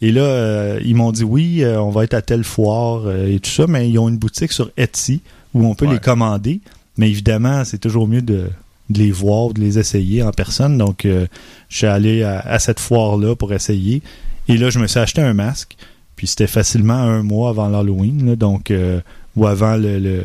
Et 0.00 0.10
là, 0.10 0.22
euh, 0.22 0.80
ils 0.84 0.94
m'ont 0.94 1.12
dit 1.12 1.24
oui, 1.24 1.62
euh, 1.62 1.78
on 1.80 1.90
va 1.90 2.04
être 2.04 2.14
à 2.14 2.22
telle 2.22 2.44
foire 2.44 3.02
et 3.14 3.38
tout 3.38 3.50
ça, 3.50 3.66
mais 3.66 3.88
ils 3.90 3.98
ont 3.98 4.08
une 4.08 4.16
boutique 4.16 4.52
sur 4.52 4.70
Etsy 4.78 5.20
où 5.52 5.66
on 5.66 5.74
peut 5.74 5.86
Ouais. 5.86 5.94
les 5.94 6.00
commander. 6.00 6.60
Mais 6.96 7.10
évidemment, 7.10 7.64
c'est 7.66 7.78
toujours 7.78 8.08
mieux 8.08 8.22
de, 8.22 8.48
de 8.90 8.98
les 8.98 9.10
voir, 9.12 9.52
de 9.52 9.60
les 9.60 9.78
essayer 9.78 10.22
en 10.22 10.30
personne. 10.30 10.78
Donc, 10.78 11.02
je 11.04 11.26
suis 11.68 11.86
allé 11.86 12.22
à, 12.22 12.40
à 12.40 12.58
cette 12.58 12.80
foire-là 12.80 13.36
pour 13.36 13.52
essayer. 13.52 14.02
Et 14.48 14.56
là, 14.56 14.70
je 14.70 14.78
me 14.78 14.86
suis 14.86 14.98
acheté 14.98 15.20
un 15.20 15.34
masque. 15.34 15.76
Puis 16.18 16.26
c'était 16.26 16.46
facilement 16.48 16.92
un 17.00 17.22
mois 17.22 17.48
avant 17.50 17.68
l'Halloween, 17.68 18.26
là, 18.26 18.36
donc 18.36 18.70
euh, 18.70 19.00
ou 19.36 19.46
avant 19.46 19.76
le, 19.76 19.98
le, 19.98 20.24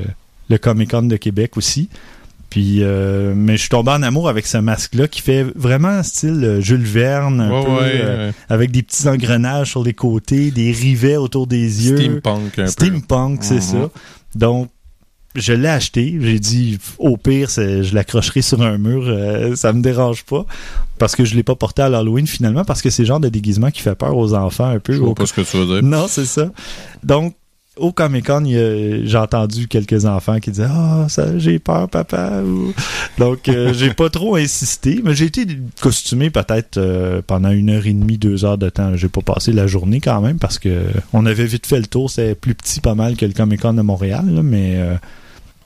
le 0.49 0.57
Comic 0.57 0.89
Con 0.91 1.03
de 1.03 1.15
Québec 1.15 1.55
aussi. 1.55 1.87
Puis, 2.49 2.79
euh, 2.83 3.33
mais 3.35 3.53
je 3.53 3.61
suis 3.61 3.69
tombé 3.69 3.89
en 3.91 4.03
amour 4.03 4.29
avec 4.29 4.45
ce 4.45 4.57
masque-là 4.59 5.07
qui 5.07 5.21
fait 5.21 5.43
vraiment 5.55 6.03
style 6.03 6.43
euh, 6.43 6.61
Jules 6.61 6.83
Verne, 6.83 7.41
un 7.41 7.49
Ouais, 7.51 7.63
peu, 7.65 7.71
ouais, 7.71 8.01
euh, 8.03 8.27
ouais. 8.27 8.33
avec 8.49 8.69
des 8.71 8.83
petits 8.83 9.07
engrenages 9.07 9.71
sur 9.71 9.83
les 9.83 9.93
côtés, 9.93 10.51
des 10.51 10.71
rivets 10.71 11.15
autour 11.17 11.47
des 11.47 11.87
yeux. 11.89 11.97
Steampunk 11.97 12.59
un 12.59 12.63
peu. 12.65 12.67
Steampunk, 12.67 13.43
c'est 13.43 13.55
Mhm. 13.55 13.61
ça. 13.61 13.89
Donc, 14.35 14.69
je 15.35 15.53
l'ai 15.53 15.67
acheté. 15.69 16.17
J'ai 16.21 16.39
dit, 16.39 16.77
au 16.99 17.17
pire, 17.17 17.49
je 17.49 17.93
l'accrocherai 17.93 18.41
sur 18.41 18.61
un 18.61 18.77
mur. 18.77 19.03
euh, 19.07 19.55
ça 19.55 19.73
me 19.73 19.81
dérange 19.81 20.23
pas. 20.23 20.45
Parce 20.99 21.15
que 21.15 21.25
je 21.25 21.35
l'ai 21.35 21.43
pas 21.43 21.55
porté 21.55 21.81
à 21.81 21.89
l'Halloween 21.89 22.27
finalement, 22.27 22.63
parce 22.63 22.81
que 22.81 22.89
c'est 22.89 23.01
le 23.03 23.07
genre 23.07 23.19
de 23.19 23.29
déguisement 23.29 23.71
qui 23.71 23.81
fait 23.81 23.95
peur 23.95 24.15
aux 24.15 24.33
enfants 24.33 24.69
un 24.69 24.79
peu. 24.79 24.93
Je 24.93 24.99
vois 24.99 25.15
pas 25.15 25.25
ce 25.25 25.33
que 25.33 25.41
tu 25.41 25.57
veux 25.57 25.65
dire. 25.65 25.83
non, 25.83 26.05
c'est 26.07 26.25
ça. 26.25 26.51
Donc, 27.03 27.33
au 27.75 27.91
Comic 27.91 28.27
Con, 28.27 28.43
j'ai 28.45 29.17
entendu 29.17 29.67
quelques 29.67 30.05
enfants 30.05 30.39
qui 30.39 30.51
disaient 30.51 30.67
Ah, 30.69 31.07
ça, 31.09 31.39
j'ai 31.39 31.57
peur, 31.57 31.89
papa. 31.89 32.41
ou- 32.45 32.71
Donc, 33.17 33.49
euh, 33.49 33.73
j'ai 33.73 33.91
pas 33.95 34.11
trop 34.11 34.35
insisté, 34.35 35.01
mais 35.03 35.15
j'ai 35.15 35.25
été 35.25 35.47
costumé 35.81 36.29
peut-être 36.29 36.77
euh, 36.77 37.23
pendant 37.25 37.49
une 37.49 37.71
heure 37.71 37.87
et 37.87 37.93
demie, 37.93 38.19
deux 38.19 38.45
heures 38.45 38.59
de 38.59 38.69
temps. 38.69 38.95
J'ai 38.95 39.09
pas 39.09 39.21
passé 39.21 39.51
la 39.51 39.65
journée 39.65 39.99
quand 39.99 40.21
même 40.21 40.37
parce 40.37 40.59
que 40.59 40.83
on 41.13 41.25
avait 41.25 41.45
vite 41.47 41.65
fait 41.65 41.79
le 41.79 41.87
tour. 41.87 42.11
C'est 42.11 42.35
plus 42.35 42.53
petit 42.53 42.79
pas 42.79 42.93
mal 42.93 43.15
que 43.17 43.25
le 43.25 43.33
Comic 43.33 43.61
Con 43.61 43.73
de 43.73 43.81
Montréal, 43.81 44.25
là, 44.29 44.43
mais 44.43 44.75
euh, 44.75 44.93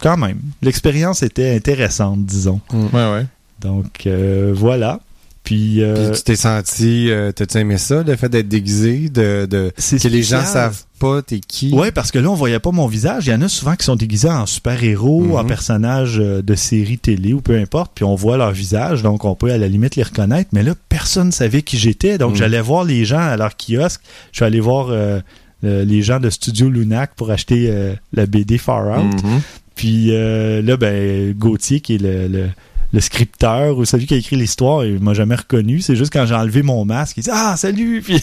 quand 0.01 0.17
même, 0.17 0.39
l'expérience 0.61 1.23
était 1.23 1.55
intéressante, 1.55 2.25
disons. 2.25 2.59
Ouais, 2.73 3.11
ouais. 3.11 3.25
Donc, 3.61 4.05
euh, 4.05 4.53
voilà. 4.55 4.99
Puis, 5.43 5.81
euh, 5.81 6.09
Puis 6.11 6.17
tu 6.17 6.23
t'es 6.25 6.35
senti, 6.35 7.09
euh, 7.09 7.31
t'as-tu 7.31 7.57
aimé 7.59 7.77
ça, 7.77 8.03
le 8.03 8.15
fait 8.17 8.27
d'être 8.27 8.49
déguisé, 8.49 9.07
de, 9.07 9.47
de 9.49 9.71
que 9.77 10.07
les 10.09 10.21
gens 10.21 10.43
savent 10.43 10.83
pas 10.99 11.21
t'es 11.21 11.39
qui? 11.39 11.71
Ouais, 11.73 11.89
parce 11.91 12.11
que 12.11 12.19
là, 12.19 12.29
on 12.29 12.33
voyait 12.33 12.59
pas 12.59 12.71
mon 12.71 12.85
visage. 12.85 13.27
Il 13.27 13.29
y 13.29 13.33
en 13.33 13.41
a 13.41 13.47
souvent 13.47 13.75
qui 13.77 13.85
sont 13.85 13.95
déguisés 13.95 14.29
en 14.29 14.45
super-héros, 14.45 15.21
Mhm. 15.21 15.35
en 15.37 15.45
personnages 15.45 16.19
euh, 16.19 16.41
de 16.41 16.53
séries 16.53 16.97
télé 16.97 17.31
ou 17.31 17.39
peu 17.39 17.57
importe, 17.57 17.93
puis 17.95 18.03
on 18.03 18.13
voit 18.13 18.35
leur 18.35 18.51
visage, 18.51 19.03
donc 19.03 19.23
on 19.23 19.35
peut 19.35 19.49
à 19.49 19.57
la 19.57 19.69
limite 19.69 19.95
les 19.95 20.03
reconnaître. 20.03 20.49
Mais 20.51 20.63
là, 20.63 20.73
personne 20.89 21.31
savait 21.31 21.61
qui 21.61 21.77
j'étais, 21.77 22.17
donc 22.17 22.31
Mhm. 22.31 22.37
j'allais 22.39 22.61
voir 22.61 22.83
les 22.83 23.05
gens 23.05 23.19
à 23.21 23.37
leur 23.37 23.55
kiosque. 23.55 24.01
Je 24.33 24.39
suis 24.39 24.45
allé 24.45 24.59
voir 24.59 24.87
euh, 24.89 25.21
les 25.63 26.01
gens 26.01 26.19
de 26.19 26.29
Studio 26.29 26.69
Lunac 26.69 27.11
pour 27.15 27.31
acheter 27.31 27.73
la 28.13 28.25
BD 28.25 28.57
Far 28.57 28.99
Out. 28.99 29.23
Mhm. 29.23 29.41
Puis 29.77 30.07
euh, 30.11 30.61
là, 30.61 30.75
ben, 30.75 31.31
Gauthier, 31.33 31.79
qui 31.79 31.95
est 31.95 32.01
le, 32.01 32.27
le, 32.27 32.49
le 32.93 32.99
scripteur 32.99 33.77
ou 33.77 33.85
celui 33.85 34.05
qui 34.07 34.15
a 34.15 34.17
écrit 34.17 34.35
l'histoire, 34.35 34.83
il 34.85 34.99
m'a 34.99 35.13
jamais 35.13 35.35
reconnu. 35.35 35.79
C'est 35.81 35.95
juste 35.95 36.11
quand 36.11 36.25
j'ai 36.25 36.33
enlevé 36.35 36.63
mon 36.63 36.83
masque, 36.83 37.17
il 37.17 37.23
dit 37.23 37.29
Ah, 37.31 37.55
salut! 37.57 38.01
Puis 38.05 38.21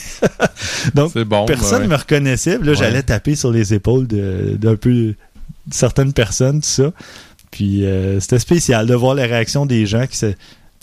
donc, 0.94 1.16
bon. 1.16 1.46
personne 1.46 1.82
ouais. 1.82 1.88
me 1.88 1.94
reconnaissait. 1.96 2.58
Puis 2.58 2.66
là, 2.66 2.72
Ouais. 2.72 2.78
j'allais 2.78 3.02
taper 3.02 3.36
sur 3.36 3.50
les 3.52 3.72
épaules 3.72 4.06
de- 4.06 4.56
d'un 4.60 4.76
peu 4.76 5.14
certaines 5.70 6.12
personnes, 6.12 6.60
tout 6.60 6.68
ça. 6.68 6.92
Puis 7.50 7.84
euh, 7.86 8.18
c'était 8.20 8.40
spécial 8.40 8.86
de 8.86 8.94
voir 8.94 9.14
la 9.14 9.24
réaction 9.24 9.64
des 9.64 9.86
gens 9.86 10.06
qui 10.06 10.16
se. 10.18 10.34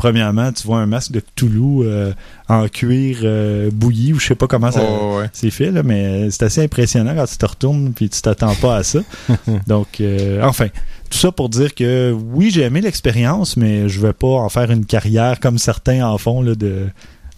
Premièrement, 0.01 0.51
tu 0.51 0.65
vois 0.65 0.79
un 0.79 0.88
masque 0.88 1.12
de 1.12 1.20
Cthulhu 1.20 1.84
euh, 1.84 2.12
en 2.50 2.67
cuir 2.67 3.20
euh, 3.22 3.70
bouilli 3.72 4.13
ou 4.13 4.20
je 4.20 4.25
sais 4.29 4.34
pas 4.36 4.48
comment 4.48 4.72
ça 4.72 4.81
ouais. 4.81 5.29
c'est 5.31 5.51
fait, 5.51 5.70
là, 5.70 5.84
mais 5.84 6.31
c'est 6.31 6.41
assez 6.41 6.63
impressionnant 6.63 7.13
quand 7.15 7.27
tu 7.27 7.38
te 7.38 7.46
retournes 7.46 7.93
puis 7.93 8.10
tu 8.10 8.20
t'attends 8.20 8.55
pas 8.55 8.77
à 8.77 8.84
ça. 8.84 9.01
Donc, 9.67 10.01
euh, 10.01 10.41
enfin, 10.43 10.70
tout 11.12 11.20
ça 11.20 11.31
pour 11.31 11.50
dire 11.50 11.75
que 11.75 12.12
oui, 12.34 12.50
j'ai 12.50 12.63
aimé 12.63 12.81
l'expérience, 12.81 13.58
mais 13.58 13.89
je 13.89 14.00
vais 14.00 14.13
pas 14.13 14.27
en 14.27 14.50
faire 14.50 14.72
une 14.72 14.86
carrière 14.86 15.39
comme 15.39 15.60
certains 15.60 16.03
en 16.03 16.17
font 16.17 16.41
là, 16.41 16.55
de, 16.55 16.88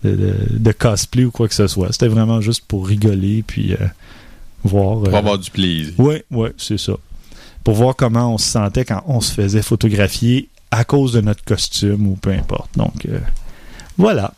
de, 0.06 0.12
de- 0.16 0.34
de 0.52 0.72
cosplay 0.72 1.26
ou 1.26 1.32
quoi 1.32 1.50
que 1.50 1.56
ce 1.56 1.68
soit. 1.68 1.92
C'était 1.92 2.08
vraiment 2.08 2.40
juste 2.40 2.64
pour 2.66 2.88
rigoler 2.88 3.44
puis 3.46 3.76
voir. 4.64 5.02
Pour 5.04 5.16
avoir 5.16 5.38
du 5.38 5.52
plaisir. 5.52 5.94
oui, 5.98 6.22
oui, 6.32 6.48
c'est 6.58 6.80
ça. 6.80 6.94
Pour 7.66 7.76
voir 7.76 7.96
comment 7.98 8.34
on 8.34 8.38
se 8.38 8.48
sentait 8.50 8.86
quand 8.86 9.04
on 9.08 9.20
se 9.20 9.34
faisait 9.34 9.62
photographier 9.62 10.48
à 10.74 10.84
cause 10.84 11.14
de 11.14 11.22
notre 11.22 11.44
costume 11.44 12.08
ou 12.08 12.16
peu 12.16 12.32
importe. 12.32 12.70
Donc, 12.78 13.06
euh, 13.08 13.20
voilà. 13.98 14.34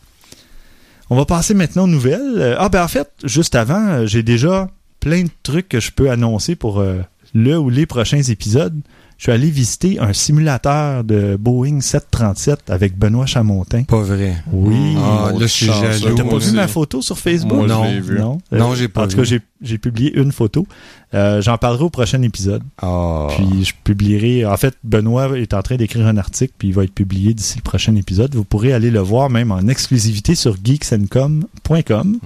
On 1.09 1.15
va 1.15 1.25
passer 1.25 1.53
maintenant 1.53 1.83
aux 1.83 1.87
nouvelles. 1.87 2.35
Euh, 2.37 2.55
Ah, 2.57 2.69
ben 2.69 2.83
en 2.83 2.87
fait, 2.87 3.09
juste 3.23 3.55
avant, 3.55 3.87
euh, 3.87 4.05
j'ai 4.07 4.23
déjà 4.23 4.69
plein 4.99 5.23
de 5.23 5.29
trucs 5.43 5.69
que 5.69 5.79
je 5.79 5.91
peux 5.91 6.09
annoncer 6.09 6.55
pour 6.55 6.79
euh, 6.79 7.01
le 7.33 7.57
ou 7.59 7.69
les 7.69 7.85
prochains 7.85 8.21
épisodes. 8.23 8.79
Je 9.17 9.23
suis 9.23 9.31
allé 9.31 9.49
visiter 9.49 9.97
un 9.99 10.11
simulateur 10.11 11.05
de 11.05 11.37
Boeing 11.39 11.79
737 11.79 12.69
avec 12.69 12.97
Benoît 12.97 13.25
Chamontin. 13.25 13.83
Pas 13.83 14.01
vrai. 14.01 14.35
Oui. 14.51 14.95
Ah, 14.97 15.31
là, 15.31 15.37
je 15.39 15.45
suis 15.45 15.65
jaloux. 15.67 16.15
T'as 16.17 16.23
pas 16.25 16.37
vu 16.37 16.51
ma 16.51 16.67
photo 16.67 17.01
sur 17.01 17.17
Facebook? 17.17 17.53
Moi, 17.59 17.67
je 17.67 17.73
Non. 17.73 17.83
l'ai 17.85 18.01
vu. 18.01 18.19
Non, 18.19 18.39
Non, 18.51 18.75
j'ai 18.75 18.89
pas 18.89 19.05
En 19.05 19.07
tout 19.07 19.15
cas, 19.15 19.23
j'ai- 19.23 19.41
j'ai 19.61 19.77
publié 19.77 20.13
une 20.17 20.31
photo. 20.31 20.67
Euh, 21.13 21.41
J'en 21.41 21.57
parlerai 21.57 21.83
au 21.85 21.89
prochain 21.89 22.21
épisode. 22.21 22.61
Ah. 22.81 23.27
Puis 23.35 23.63
je 23.65 23.73
publierai. 23.83 24.45
En 24.45 24.57
fait, 24.57 24.75
Benoît 24.83 25.37
est 25.39 25.53
en 25.53 25.61
train 25.61 25.75
d'écrire 25.77 26.05
un 26.07 26.17
article, 26.17 26.53
puis 26.57 26.67
il 26.69 26.73
va 26.73 26.83
être 26.83 26.93
publié 26.93 27.33
d'ici 27.33 27.57
le 27.57 27.61
prochain 27.63 27.95
épisode. 27.95 28.35
Vous 28.35 28.43
pourrez 28.43 28.73
aller 28.73 28.91
le 28.91 28.99
voir 28.99 29.29
même 29.29 29.51
en 29.51 29.67
exclusivité 29.67 30.35
sur 30.35 30.55
geeksandcom.com. 30.63 32.19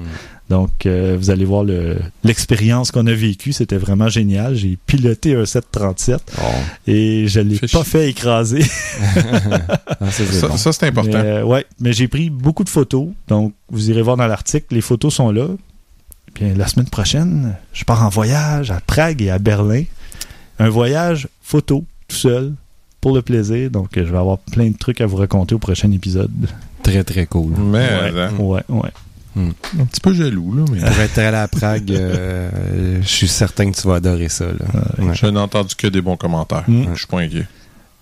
Donc, 0.50 0.88
euh, 0.88 1.16
vous 1.20 1.30
allez 1.30 1.46
voir 1.46 1.64
le- 1.64 2.00
l'expérience 2.24 2.90
qu'on 2.90 3.06
a 3.06 3.14
vécue. 3.14 3.54
C'était 3.54 3.78
vraiment 3.78 4.10
génial. 4.10 4.56
J'ai 4.56 4.80
piloté 4.88 5.36
un 5.36 5.46
737 5.46 6.22
Oh. 6.40 6.42
et 6.88 7.28
je 7.28 7.40
l'ai 7.40 7.56
Fait 7.58 7.68
pas 7.72 7.84
fait 7.84 8.10
écraser. 8.10 8.64
Ah, 10.02 10.12
ça, 10.12 10.24
c'est 10.26 10.40
Ça, 10.40 10.48
bon. 10.48 10.58
ça, 10.58 10.72
c'est 10.72 10.88
important. 10.88 11.12
Mais, 11.22 11.30
euh, 11.30 11.44
ouais, 11.44 11.66
mais 11.80 11.92
j'ai 11.94 12.08
pris 12.08 12.30
beaucoup 12.30 12.64
de 12.64 12.70
photos. 12.70 13.10
Donc, 13.28 13.54
vous 13.70 13.90
irez 13.92 14.02
voir 14.02 14.16
dans 14.18 14.28
l'article. 14.28 14.68
Les 14.74 14.82
photos 14.82 15.14
sont 15.14 15.30
là. 15.32 15.48
Puis 16.34 16.54
la 16.54 16.68
semaine 16.68 16.90
prochaine, 16.90 17.56
je 17.74 17.84
pars 17.84 18.04
en 18.06 18.10
voyage 18.10 18.72
à 18.72 18.80
Prague 18.82 19.22
et 19.22 19.30
à 19.30 19.40
Berlin. 19.40 19.84
Un 20.60 20.70
voyage 20.70 21.28
photo, 21.42 21.86
tout 22.08 22.16
seul, 22.16 22.54
pour 23.02 23.16
le 23.16 23.22
plaisir. 23.22 23.70
Donc, 23.72 23.90
je 23.96 24.02
vais 24.02 24.18
avoir 24.18 24.38
plein 24.40 24.70
de 24.70 24.78
trucs 24.78 25.02
à 25.02 25.06
vous 25.06 25.18
raconter 25.18 25.56
au 25.56 25.60
prochain 25.60 25.92
épisode. 25.92 26.32
Très, 26.84 27.04
très 27.04 27.26
cool. 27.26 27.54
Mais, 27.58 27.88
ouais, 27.88 28.20
hein, 28.20 28.32
ouais, 28.38 28.62
ouais. 28.70 28.90
un 29.36 29.86
petit 29.86 30.02
peu 30.02 30.14
jaloux, 30.14 30.56
là, 30.56 30.66
mais 30.72 30.80
Pour 30.80 31.00
être 31.00 31.18
allé 31.18 31.38
à 31.38 31.48
Prague, 31.48 31.92
euh, 31.92 33.00
je 33.02 33.08
suis 33.08 33.28
certain 33.28 33.72
que 33.72 33.80
tu 33.80 33.88
vas 33.88 33.96
adorer 33.96 34.30
ça. 34.30 34.46
Là. 34.46 35.06
Ouais. 35.06 35.14
je 35.14 35.26
n'ai 35.28 35.40
entendu 35.40 35.76
que 35.76 35.88
des 35.88 36.02
bons 36.02 36.18
commentaires. 36.18 36.66
Mm. 36.68 36.94
Je 36.94 36.98
suis 36.98 37.08
pas 37.08 37.20
inquiet. 37.20 37.48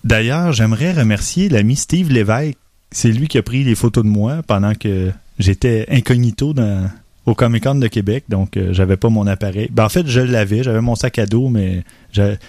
D'ailleurs, 0.04 0.54
j'aimerais 0.54 0.94
remercier 0.94 1.50
l'ami 1.50 1.76
Steve 1.76 2.12
Lévesque. 2.12 2.58
C'est 2.92 3.12
lui 3.12 3.28
qui 3.28 3.38
a 3.38 3.44
pris 3.44 3.66
les 3.66 3.76
photos 3.76 4.06
de 4.06 4.10
moi 4.10 4.42
pendant 4.48 4.74
que 4.74 5.12
j'étais 5.40 5.86
incognito 5.90 6.54
dans, 6.54 6.90
au 7.28 7.36
Comic 7.36 7.66
Con 7.66 7.76
de 7.76 7.88
Québec. 7.88 8.24
Donc, 8.30 8.58
euh, 8.58 8.70
j'avais 8.72 8.98
pas 8.98 9.10
mon 9.10 9.28
appareil. 9.28 9.70
Ben, 9.72 9.86
en 9.86 9.90
fait, 9.90 10.08
je 10.08 10.22
l'avais. 10.22 10.64
J'avais 10.64 10.82
mon 10.82 10.96
sac 10.96 11.20
à 11.20 11.28
dos, 11.28 11.50
mais 11.50 11.84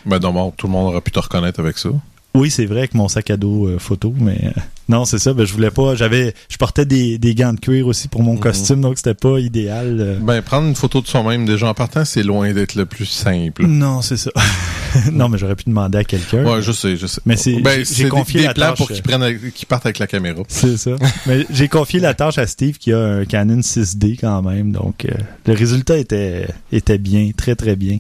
Ben, 0.07 0.19
non, 0.21 0.33
bon, 0.33 0.51
tout 0.53 0.69
le 0.69 0.73
monde 0.73 0.87
aurait 0.93 1.03
pu 1.03 1.11
te 1.11 1.19
reconnaître 1.19 1.61
avec 1.61 1.77
ça. 1.77 1.91
Oui, 2.39 2.51
c'est 2.51 2.67
vrai 2.67 2.79
avec 2.79 2.95
mon 2.95 3.09
sac 3.09 3.31
à 3.31 3.37
dos 3.37 3.67
euh, 3.67 3.79
photo, 3.79 4.15
mais 4.19 4.39
euh, 4.45 4.51
non, 4.89 5.05
c'est 5.05 5.19
ça. 5.19 5.35
Ben, 5.35 5.45
je 5.45 5.53
voulais 5.53 5.71
pas. 5.73 5.95
J'avais, 5.97 6.35
je 6.49 6.57
portais 6.57 6.85
des, 6.87 7.19
des 7.19 7.35
gants 7.35 7.53
de 7.53 7.59
cuir 7.61 7.87
aussi 7.89 8.07
pour 8.09 8.23
mon 8.23 8.35
Mhm. 8.35 8.41
costume, 8.41 8.81
donc 8.81 8.97
c'était 8.97 9.15
pas 9.15 9.39
idéal. 9.41 9.97
euh. 10.01 10.19
Ben, 10.21 10.41
prendre 10.41 10.69
une 10.69 10.77
photo 10.77 11.01
de 11.01 11.07
soi-même 11.09 11.45
déjà 11.47 11.69
en 11.69 11.75
partant, 11.75 12.05
c'est 12.05 12.23
loin 12.23 12.53
d'être 12.53 12.75
le 12.77 12.87
plus 12.87 13.07
simple. 13.07 13.67
Non, 13.67 14.01
c'est 14.03 14.17
ça. 14.17 14.31
non, 15.13 15.29
mais 15.29 15.37
j'aurais 15.37 15.57
pu 15.57 15.65
demander 15.67 15.99
à 15.99 16.05
quelqu'un. 16.05 16.45
Ouais, 16.45 16.63
je 16.63 16.73
sais, 16.73 16.97
je 16.97 17.07
sais. 17.07 17.21
Mais 17.27 17.37
c'est- 17.37 17.61
ben, 17.61 17.85
j'ai- 17.85 18.05
des- 18.05 18.09
confié 18.09 18.41
des, 18.41 18.47
la 18.47 18.55
plans 18.55 18.69
tâche, 18.69 18.79
pour 18.79 18.89
qu'ils 18.91 19.03
prennent, 19.03 19.39
qu'ils 19.55 19.67
partent 19.67 19.87
avec 19.87 19.99
la 19.99 20.07
caméra. 20.07 20.43
C'est 20.49 20.77
ça. 20.77 20.93
mais 21.27 21.45
j'ai 21.51 21.67
confié 21.69 21.99
la 22.01 22.15
tâche 22.15 22.39
à 22.39 22.47
Steve 22.47 22.79
qui 22.79 22.93
a 22.93 22.99
un 23.01 23.25
Canon 23.25 23.61
6D 23.61 24.17
quand 24.21 24.43
même, 24.43 24.71
donc 24.73 25.07
le 25.45 25.55
résultat 25.55 25.99
était 25.99 26.47
était 26.73 26.99
bien, 26.99 27.31
très 27.37 27.57
très 27.57 27.75
bien. 27.77 27.99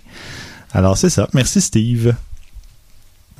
Alors 0.73 0.97
c'est 0.97 1.11
ça. 1.11 1.29
Merci 1.35 1.61
Steve. 1.61 2.15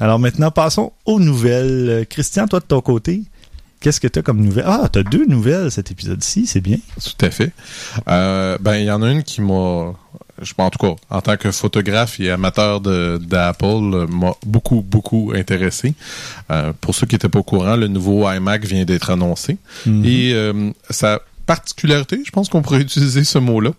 Alors 0.01 0.19
maintenant 0.19 0.51
passons 0.51 0.93
aux 1.05 1.21
nouvelles. 1.21 1.89
Euh, 1.91 2.05
Christian, 2.05 2.47
toi 2.47 2.61
de 2.61 2.65
ton 2.65 2.81
côté, 2.81 3.23
qu'est-ce 3.81 4.01
que 4.01 4.09
tu 4.09 4.19
as 4.19 4.23
comme 4.23 4.41
nouvelles? 4.41 4.67
Ah, 4.67 4.89
tu 4.93 4.99
as 4.99 5.03
deux 5.03 5.27
nouvelles 5.27 5.71
cet 5.71 5.91
épisode-ci, 5.91 6.47
c'est 6.47 6.61
bien. 6.61 6.79
Tout 7.03 7.25
à 7.25 7.31
fait. 7.31 7.53
Euh, 8.09 8.59
ben, 8.61 8.77
il 8.77 8.85
y 8.85 8.91
en 8.91 9.03
a 9.03 9.11
une 9.11 9.23
qui 9.23 9.41
m'a, 9.41 9.95
je 10.43 10.55
en 10.57 10.71
tout 10.71 10.79
cas, 10.79 10.95
en 11.11 11.21
tant 11.21 11.37
que 11.37 11.51
photographe 11.51 12.21
et 12.21 12.31
amateur 12.31 12.81
d'Apple, 12.81 13.65
euh, 13.67 14.07
m'a 14.07 14.35
beaucoup, 14.47 14.83
beaucoup 14.83 15.33
intéressé. 15.35 15.95
Euh, 16.51 16.73
pour 16.81 16.95
ceux 16.95 17.07
qui 17.07 17.15
n'étaient 17.15 17.29
pas 17.29 17.41
au 17.41 17.45
courant, 17.45 17.77
le 17.77 17.89
nouveau 17.89 18.31
iMac 18.31 18.65
vient 18.65 18.85
d'être 18.85 19.11
annoncé. 19.11 19.59
Mhm. 19.87 20.05
Et 20.05 20.33
euh, 20.35 20.71
sa 20.91 21.21
particularité, 21.47 22.23
je 22.25 22.31
pense 22.31 22.49
qu'on 22.49 22.63
pourrait 22.63 22.81
utiliser 22.83 23.25
ce 23.25 23.39
mot-là, 23.39 23.71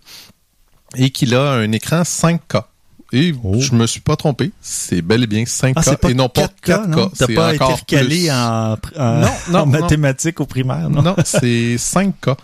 est 0.96 1.12
qu'il 1.12 1.36
a 1.36 1.52
un 1.52 1.72
écran 1.72 2.02
5K. 2.02 2.64
Et 3.12 3.34
Oh. 3.44 3.60
je 3.60 3.74
me 3.74 3.88
suis 3.88 4.02
pas 4.02 4.16
trompé, 4.16 4.52
c'est 4.62 5.02
bel 5.02 5.24
et 5.24 5.28
bien 5.28 5.44
5K 5.44 5.74
Ah, 5.76 5.96
pas 5.98 6.10
et 6.12 6.14
non 6.14 6.30
pas 6.30 6.44
4K, 6.44 6.50
4K. 6.86 6.88
non? 6.88 7.10
T'as 7.10 7.26
c'est 7.26 7.34
pas 7.34 7.54
été 7.56 7.64
encore 7.64 7.80
recalé 7.80 8.08
plus. 8.20 8.32
en, 8.32 8.74
en, 8.98 9.20
Non, 9.20 9.28
non, 9.50 9.60
en 9.62 9.66
non. 9.66 9.66
mathématiques 9.66 10.40
au 10.42 10.46
primaire, 10.46 10.90
non? 10.92 11.02
Non, 11.02 11.16
c'est 11.26 11.76
5K. 11.78 12.36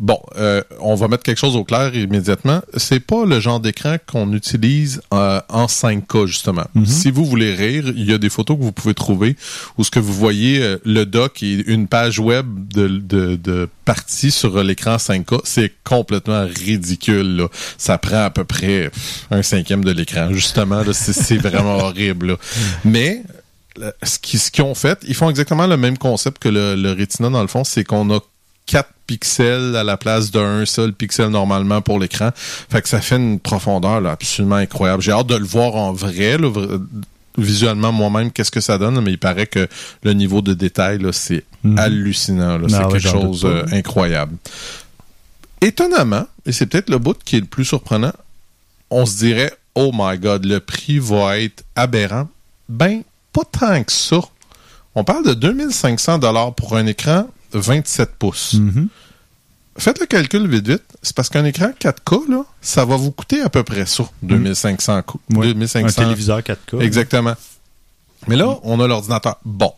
Bon, 0.00 0.18
euh, 0.36 0.60
on 0.80 0.96
va 0.96 1.06
mettre 1.06 1.22
quelque 1.22 1.38
chose 1.38 1.54
au 1.54 1.62
clair 1.62 1.94
immédiatement. 1.94 2.60
C'est 2.76 2.98
pas 2.98 3.24
le 3.24 3.38
genre 3.38 3.60
d'écran 3.60 3.96
qu'on 4.06 4.32
utilise 4.32 5.00
euh, 5.12 5.40
en 5.48 5.66
5K 5.66 6.26
justement. 6.26 6.64
Mhm. 6.74 6.84
Si 6.84 7.12
vous 7.12 7.24
voulez 7.24 7.54
rire, 7.54 7.84
il 7.94 8.10
y 8.10 8.12
a 8.12 8.18
des 8.18 8.28
photos 8.28 8.58
que 8.58 8.62
vous 8.62 8.72
pouvez 8.72 8.94
trouver 8.94 9.36
où 9.78 9.84
ce 9.84 9.92
que 9.92 10.00
vous 10.00 10.12
voyez 10.12 10.60
euh, 10.60 10.78
le 10.84 11.04
doc 11.04 11.44
et 11.44 11.64
une 11.70 11.86
page 11.86 12.18
web 12.18 12.46
de, 12.74 12.88
de, 12.88 13.36
de 13.36 13.68
partie 13.84 14.32
sur 14.32 14.60
l'écran 14.64 14.96
5K, 14.96 15.40
c'est 15.44 15.72
complètement 15.84 16.44
ridicule. 16.44 17.36
Là. 17.36 17.48
Ça 17.78 17.96
prend 17.96 18.24
à 18.24 18.30
peu 18.30 18.44
près 18.44 18.90
un 19.30 19.42
cinquième 19.42 19.84
de 19.84 19.92
l'écran. 19.92 20.32
Justement, 20.32 20.82
c'est, 20.92 21.36
vraiment 21.38 21.76
horrible. 21.78 22.26
là. 22.26 22.36
Mais 22.84 23.22
ce 24.02 24.18
qu'ils 24.18 24.40
ce 24.40 24.50
qu'ils 24.50 24.64
ont 24.64 24.74
fait, 24.74 24.98
ils 25.06 25.14
font 25.14 25.30
exactement 25.30 25.68
le 25.68 25.76
même 25.76 25.98
concept 25.98 26.42
que 26.42 26.48
le, 26.48 26.74
le 26.74 26.92
Retina 26.92 27.30
dans 27.30 27.42
le 27.42 27.48
fond, 27.48 27.62
c'est 27.62 27.84
qu'on 27.84 28.10
a 28.12 28.20
4 28.66 28.88
pixels 29.06 29.76
à 29.76 29.84
la 29.84 29.96
place 29.96 30.30
d'un 30.30 30.64
seul 30.64 30.92
pixel 30.92 31.28
normalement 31.28 31.82
pour 31.82 31.98
l'écran. 31.98 32.30
Fait 32.34 32.80
que 32.80 32.88
ça 32.88 33.00
fait 33.00 33.16
une 33.16 33.38
profondeur 33.38 34.00
là, 34.00 34.12
absolument 34.12 34.56
incroyable. 34.56 35.02
J'ai 35.02 35.12
hâte 35.12 35.26
de 35.26 35.36
le 35.36 35.44
voir 35.44 35.74
en 35.74 35.92
vrai. 35.92 36.38
là, 36.38 36.48
visuellement 37.36 37.90
moi-même 37.90 38.30
qu'est-ce 38.30 38.52
que 38.52 38.60
ça 38.60 38.78
donne, 38.78 39.00
mais 39.00 39.10
il 39.10 39.18
paraît 39.18 39.48
que 39.48 39.66
le 40.04 40.12
niveau 40.12 40.40
de 40.40 40.54
détail, 40.54 41.00
c'est 41.12 41.42
Mhm. 41.64 41.78
hallucinant. 41.78 42.58
Ah 42.62 42.66
c'est 42.68 42.76
ouais, 42.84 42.92
quelque 42.92 43.08
chose 43.08 43.42
pas. 43.42 43.48
euh, 43.48 43.64
incroyable. 43.72 44.36
Étonnamment, 45.60 46.26
et 46.46 46.52
c'est 46.52 46.66
peut-être 46.66 46.90
le 46.90 46.98
bout 46.98 47.16
qui 47.24 47.36
est 47.36 47.40
le 47.40 47.46
plus 47.46 47.64
surprenant, 47.64 48.12
on 48.90 49.06
se 49.06 49.16
dirait, 49.16 49.52
oh 49.74 49.90
my 49.94 50.18
god, 50.18 50.44
le 50.44 50.60
prix 50.60 50.98
va 50.98 51.38
être 51.38 51.64
aberrant. 51.74 52.28
Ben, 52.68 53.02
pas 53.32 53.42
tant 53.50 53.82
que 53.82 53.92
ça. 53.92 54.20
On 54.94 55.04
parle 55.04 55.24
de 55.26 55.34
2500 55.34 56.18
dollars 56.18 56.54
pour 56.54 56.76
un 56.76 56.86
écran 56.86 57.26
27 57.58 58.16
pouces. 58.18 58.54
Mhm. 58.54 58.88
Faites 59.76 59.98
le 59.98 60.06
calcul 60.06 60.46
vite 60.48 60.68
vite. 60.68 60.82
C'est 61.02 61.16
parce 61.16 61.28
qu'un 61.28 61.44
écran 61.44 61.70
4K, 61.78 62.30
là, 62.30 62.44
ça 62.60 62.84
va 62.84 62.96
vous 62.96 63.10
coûter 63.10 63.40
à 63.42 63.48
peu 63.48 63.64
près 63.64 63.86
ça. 63.86 64.04
2500 64.22 65.02
cou- 65.02 65.20
Ouais. 65.34 65.48
2500 65.48 66.02
Un 66.02 66.04
téléviseur 66.04 66.38
4K. 66.42 66.80
Exactement. 66.80 67.34
Mais 68.28 68.36
là, 68.36 68.56
on 68.62 68.78
a 68.80 68.86
l'ordinateur. 68.86 69.36
Bon. 69.44 69.72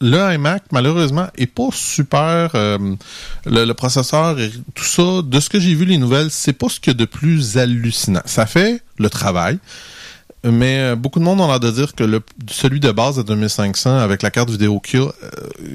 Le 0.00 0.34
iMac, 0.34 0.64
malheureusement, 0.72 1.28
est 1.36 1.46
pas 1.46 1.68
super. 1.72 2.50
euh, 2.54 2.78
le, 3.46 3.64
le 3.64 3.74
processeur, 3.74 4.38
et 4.40 4.50
tout 4.74 4.84
ça, 4.84 5.22
de 5.22 5.40
ce 5.40 5.48
que 5.48 5.58
j'ai 5.60 5.74
vu 5.74 5.84
les 5.86 5.96
nouvelles, 5.98 6.30
c'est 6.30 6.52
pas 6.52 6.68
ce 6.68 6.80
qu'il 6.80 6.92
y 6.92 6.96
a 6.96 6.98
de 6.98 7.04
plus 7.06 7.56
hallucinant. 7.56 8.20
Ça 8.26 8.44
fait 8.46 8.82
le 8.98 9.08
travail. 9.08 9.58
Mais 10.50 10.78
euh, 10.78 10.96
beaucoup 10.96 11.18
de 11.18 11.24
monde 11.24 11.40
ont 11.40 11.48
l'air 11.48 11.60
de 11.60 11.70
dire 11.70 11.94
que 11.94 12.04
le, 12.04 12.20
celui 12.48 12.78
de 12.78 12.92
base 12.92 13.18
à 13.18 13.22
2500 13.22 13.98
avec 13.98 14.22
la 14.22 14.30
carte 14.30 14.50
vidéo 14.50 14.78
qu'il 14.80 15.00
y 15.00 15.02
a, 15.02 15.06
euh, 15.06 15.10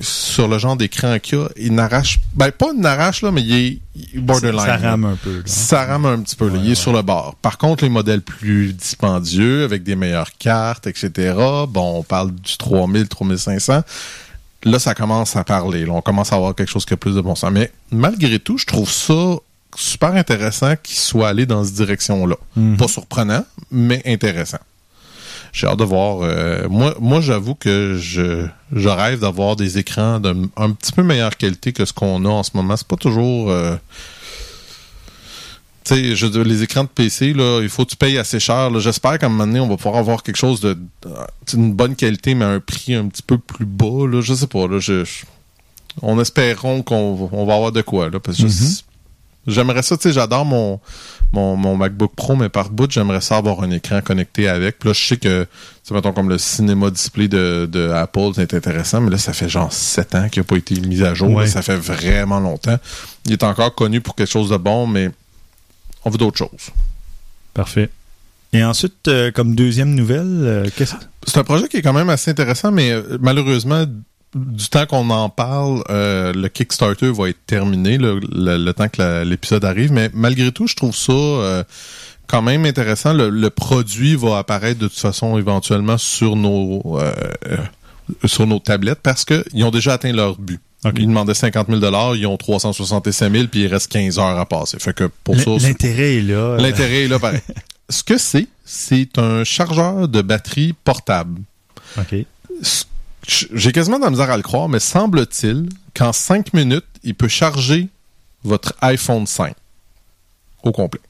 sur 0.02 0.48
le 0.48 0.58
genre 0.58 0.78
d'écran 0.78 1.20
qu'il 1.20 1.40
y 1.40 1.42
a, 1.42 1.50
il 1.58 1.74
n'arrache, 1.74 2.20
ben 2.34 2.52
pas 2.52 2.68
il 2.74 2.80
n'arrache 2.80 3.22
là, 3.22 3.32
mais 3.32 3.42
il 3.42 3.54
est 3.54 3.80
il 4.14 4.22
borderline. 4.22 4.66
Ça 4.66 4.78
rame 4.78 5.06
un 5.06 5.16
peu. 5.16 5.38
là. 5.38 5.42
Ça 5.46 5.86
rame 5.86 6.06
un 6.06 6.20
petit 6.20 6.36
peu. 6.36 6.48
là. 6.48 6.60
il 6.64 6.72
est 6.72 6.76
sur 6.76 6.94
le 6.94 7.02
bord. 7.02 7.36
Par 7.42 7.58
contre, 7.58 7.84
les 7.84 7.90
modèles 7.90 8.22
plus 8.22 8.74
dispendieux, 8.74 9.64
avec 9.64 9.84
des 9.84 9.96
meilleures 9.96 10.32
cartes, 10.38 10.88
etc., 10.88 11.36
bon, 11.68 12.00
on 12.00 12.04
parle 12.04 12.32
du 12.32 12.58
3000, 12.58 13.08
3500. 13.08 13.82
Là, 14.64 14.80
ça 14.80 14.94
commence 14.94 15.36
à 15.36 15.44
parler. 15.44 15.86
là. 15.86 15.94
On 15.94 16.02
commence 16.02 16.32
à 16.32 16.36
avoir 16.36 16.56
quelque 16.56 16.70
chose 16.70 16.86
qui 16.86 16.94
a 16.94 16.98
plus 16.98 17.16
de 17.16 17.22
bon 17.22 17.36
sens. 17.36 17.52
Mais 17.52 17.72
malgré 17.92 18.40
tout, 18.40 18.58
je 18.58 18.66
trouve 18.66 18.90
ça 18.90 19.36
super 19.76 20.14
intéressant 20.16 20.76
qu'il 20.82 20.98
soit 20.98 21.30
allé 21.30 21.46
dans 21.46 21.64
cette 21.64 21.76
direction-là. 21.76 22.36
Mhm. 22.56 22.78
Pas 22.78 22.88
surprenant, 22.88 23.46
mais 23.72 24.02
intéressant. 24.06 24.60
J'ai 25.54 25.68
hâte 25.68 25.80
de 25.80 25.84
voir. 25.84 26.20
euh, 26.22 26.70
moi, 26.70 26.96
moi 27.02 27.20
j'avoue 27.20 27.56
que 27.56 27.98
je, 28.00 28.46
je 28.72 28.88
rêve 28.90 29.20
d'avoir 29.20 29.56
des 29.58 29.78
écrans 29.78 30.20
de 30.20 30.30
m- 30.30 30.48
un 30.56 30.72
petit 30.72 30.94
peu 30.94 31.04
meilleure 31.04 31.36
qualité 31.36 31.74
que 31.74 31.84
ce 31.84 31.92
qu'on 31.92 32.24
a 32.26 32.30
en 32.30 32.44
ce 32.44 32.52
moment. 32.54 32.78
C'est 32.78 32.88
pas 32.88 32.96
toujours. 32.96 33.52
euh, 33.52 33.76
tu 35.84 35.96
sais, 35.96 36.16
je 36.16 36.28
les 36.28 36.62
écrans 36.64 36.84
de 36.84 36.90
PC, 36.90 37.34
là, 37.34 37.60
il 37.62 37.68
faut 37.70 37.84
que 37.86 37.90
tu 37.90 37.96
payes 37.98 38.18
assez 38.20 38.40
cher. 38.40 38.80
J'espère 38.80 39.18
qu'à 39.18 39.26
un 39.26 39.30
moment 39.30 39.48
donné, 39.48 39.60
on 39.60 39.68
va 39.68 39.78
pouvoir 39.78 39.98
avoir 39.98 40.22
quelque 40.24 40.36
chose 40.38 40.62
de 40.62 40.78
d'une 41.52 41.74
bonne 41.74 41.96
qualité, 41.96 42.36
mais 42.36 42.46
à 42.46 42.50
un 42.50 42.60
prix 42.60 42.94
un 42.94 43.08
petit 43.08 43.24
peu 43.24 43.38
plus 43.40 43.66
bas. 43.66 44.08
Là. 44.08 44.22
Je 44.22 44.34
sais 44.34 44.48
pas. 44.48 44.68
Là, 44.68 44.80
je, 44.80 45.04
je- 45.04 45.26
on 46.02 46.20
espérons 46.22 46.84
qu'on 46.84 47.16
va- 47.16 47.54
avoir 47.56 47.72
de 47.72 47.82
quoi. 47.82 48.10
Là, 48.10 48.20
parce 48.20 48.38
que 48.38 48.44
je- 48.48 48.84
j'aimerais 49.48 49.82
ça. 49.82 49.98
Tu 49.98 50.04
sais, 50.04 50.14
j'adore 50.14 50.46
mon, 50.46 50.80
mon, 51.34 51.56
mon 51.56 51.76
MacBook 51.76 52.14
Pro, 52.16 52.36
mais 52.36 52.50
par 52.50 52.70
bout, 52.70 52.90
j'aimerais 52.92 53.22
ça 53.22 53.38
avoir 53.38 53.62
un 53.64 53.72
écran 53.72 54.02
connecté 54.02 54.48
avec. 54.48 54.80
Puis 54.80 54.90
là, 54.90 54.94
je 54.94 55.06
sais 55.06 55.18
que, 55.18 55.48
tu 55.86 55.94
mettons, 55.94 56.14
comme 56.14 56.30
le 56.30 56.38
cinéma 56.38 56.90
display 56.90 57.28
de, 57.28 57.68
de 57.72 57.90
Apple, 57.90 58.32
c'est 58.36 58.54
intéressant, 58.54 59.02
mais 59.02 59.12
là, 59.12 59.18
ça 59.18 59.34
fait 59.34 59.50
genre 59.50 59.72
7 59.72 60.16
ans 60.16 60.30
qu'il 60.30 60.42
n'a 60.42 60.46
pas 60.46 60.58
été 60.58 60.80
mis 60.82 61.04
à 61.04 61.14
jour. 61.14 61.32
Ouais. 61.32 61.46
Là, 61.46 61.52
ça 61.52 61.62
fait 61.62 61.78
vraiment 61.78 62.40
longtemps. 62.40 62.78
Il 63.26 63.34
est 63.34 63.44
encore 63.44 63.74
connu 63.76 64.02
pour 64.02 64.16
quelque 64.16 64.32
chose 64.32 64.50
de 64.50 64.58
bon, 64.58 64.88
mais 64.88 65.10
on 66.04 66.10
veut 66.10 66.18
d'autres 66.18 66.38
choses. 66.38 66.72
Parfait. 67.54 67.90
Et 68.54 68.64
ensuite, 68.64 69.08
euh, 69.08 69.32
comme 69.32 69.56
deuxième 69.56 69.96
nouvelle, 69.96 70.42
euh, 70.44 70.70
qu'est-ce 70.76 70.96
C'est 71.26 71.38
un 71.38 71.44
projet 71.44 71.68
qui 71.70 71.78
est 71.78 71.82
quand 71.82 71.94
même 71.94 72.10
assez 72.10 72.32
intéressant, 72.32 72.72
mais 72.72 72.92
euh, 72.92 73.18
malheureusement, 73.22 73.86
du 74.36 74.68
temps 74.70 74.86
qu'on 74.86 75.10
en 75.10 75.30
parle, 75.30 75.84
euh, 75.90 76.32
le 76.34 76.48
Kickstarter 76.48 77.12
va 77.12 77.30
être 77.30 77.46
terminé, 77.46 77.98
le, 77.98 78.20
le- 78.32 78.58
le 78.58 78.74
temps 78.74 78.88
que 78.88 79.24
l'épisode 79.24 79.66
arrive. 79.66 79.92
Mais 79.92 80.10
malgré 80.14 80.52
tout, 80.52 80.68
je 80.68 80.76
trouve 80.76 80.96
ça 80.96 81.12
euh, 81.12 81.64
quand 82.28 82.42
même 82.42 82.66
intéressant. 82.66 83.14
Le, 83.14 83.30
le 83.30 83.50
produit 83.50 84.16
va 84.16 84.38
apparaître 84.38 84.80
de 84.80 84.88
toute 84.88 85.00
façon 85.00 85.38
éventuellement 85.38 85.98
sur 85.98 86.36
nos 86.36 86.98
euh, 87.00 87.12
sur 88.26 88.48
nos 88.48 88.60
tablettes 88.60 89.00
parce 89.04 89.26
qu'ils 89.26 89.64
ont 89.64 89.72
déjà 89.72 89.94
atteint 89.94 90.12
leur 90.14 90.38
but. 90.38 90.60
Ils 90.98 91.06
demandaient 91.08 91.36
50 91.36 91.68
000 91.70 92.16
ils 92.16 92.26
ont 92.26 92.38
365 92.38 93.32
000 93.32 93.48
puis 93.52 93.62
il 93.62 93.68
reste 93.68 93.92
15 93.92 94.18
heures 94.18 94.40
à 94.40 94.46
passer. 94.48 94.80
Fait 94.80 94.94
que 94.94 95.10
pour 95.24 95.40
ça, 95.40 95.52
L'intérêt 95.62 96.16
est 96.18 96.22
là. 96.22 96.58
l'intérêt 96.58 97.04
est 97.04 97.08
là 97.08 97.20
pareil. 97.20 97.42
Ce 97.90 98.04
que 98.04 98.18
c'est, 98.18 98.48
c'est 98.66 99.18
un 99.20 99.44
chargeur 99.44 100.08
de 100.08 100.22
batterie 100.22 100.74
portable. 100.84 101.42
OK. 102.00 102.16
J'ai 103.54 103.72
quasiment 103.72 103.98
de 104.00 104.04
la 104.04 104.10
misère 104.10 104.30
à 104.30 104.38
le 104.38 104.44
croire, 104.44 104.68
mais 104.70 104.80
semble-t-il 104.80 105.70
qu'en 105.96 106.12
5 106.14 106.54
minutes, 106.54 106.86
il 107.04 107.16
peut 107.16 107.28
charger 107.28 107.88
votre 108.44 108.74
iPhone 108.82 109.26
5 109.28 109.54
au 110.64 110.72
complet. 110.72 111.02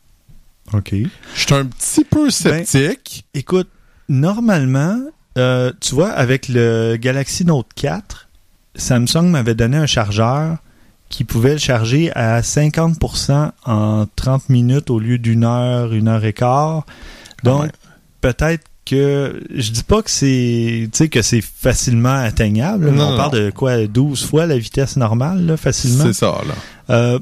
OK. 0.73 0.93
Je 0.93 1.39
suis 1.45 1.53
un 1.53 1.65
petit 1.65 2.03
peu 2.05 2.29
sceptique. 2.29 3.25
Écoute, 3.33 3.67
normalement, 4.07 4.99
euh, 5.37 5.71
tu 5.81 5.95
vois, 5.95 6.09
avec 6.11 6.47
le 6.47 6.97
Galaxy 6.99 7.45
Note 7.45 7.67
4, 7.75 8.27
Samsung 8.75 9.23
m'avait 9.29 9.55
donné 9.55 9.77
un 9.77 9.85
chargeur 9.85 10.57
qui 11.09 11.23
pouvait 11.25 11.53
le 11.53 11.57
charger 11.57 12.11
à 12.15 12.41
50% 12.41 13.51
en 13.65 14.05
30 14.15 14.47
minutes 14.49 14.89
au 14.89 14.99
lieu 14.99 15.17
d'une 15.17 15.43
heure, 15.43 15.91
une 15.93 16.07
heure 16.07 16.23
et 16.23 16.31
quart. 16.33 16.85
Donc, 17.43 17.61
Ah 17.61 17.65
ouais. 17.65 17.71
peut-être 18.21 18.63
que 18.85 19.41
je 19.55 19.71
dis 19.71 19.83
pas 19.83 20.01
que 20.01 20.09
c'est 20.09 20.89
tu 20.91 20.97
sais 20.97 21.09
que 21.09 21.21
c'est 21.21 21.41
facilement 21.41 22.13
atteignable. 22.15 22.87
là. 22.87 22.91
Non, 22.91 23.07
On 23.07 23.11
non, 23.11 23.17
parle 23.17 23.31
de 23.39 23.49
quoi 23.51 23.85
12 23.87 24.25
fois 24.25 24.45
la 24.47 24.57
vitesse 24.57 24.97
normale 24.97 25.45
là, 25.45 25.57
facilement? 25.57 26.03
c'est 26.05 26.13
ça, 26.13 26.41
là. 26.47 26.55
Euh, 26.95 27.19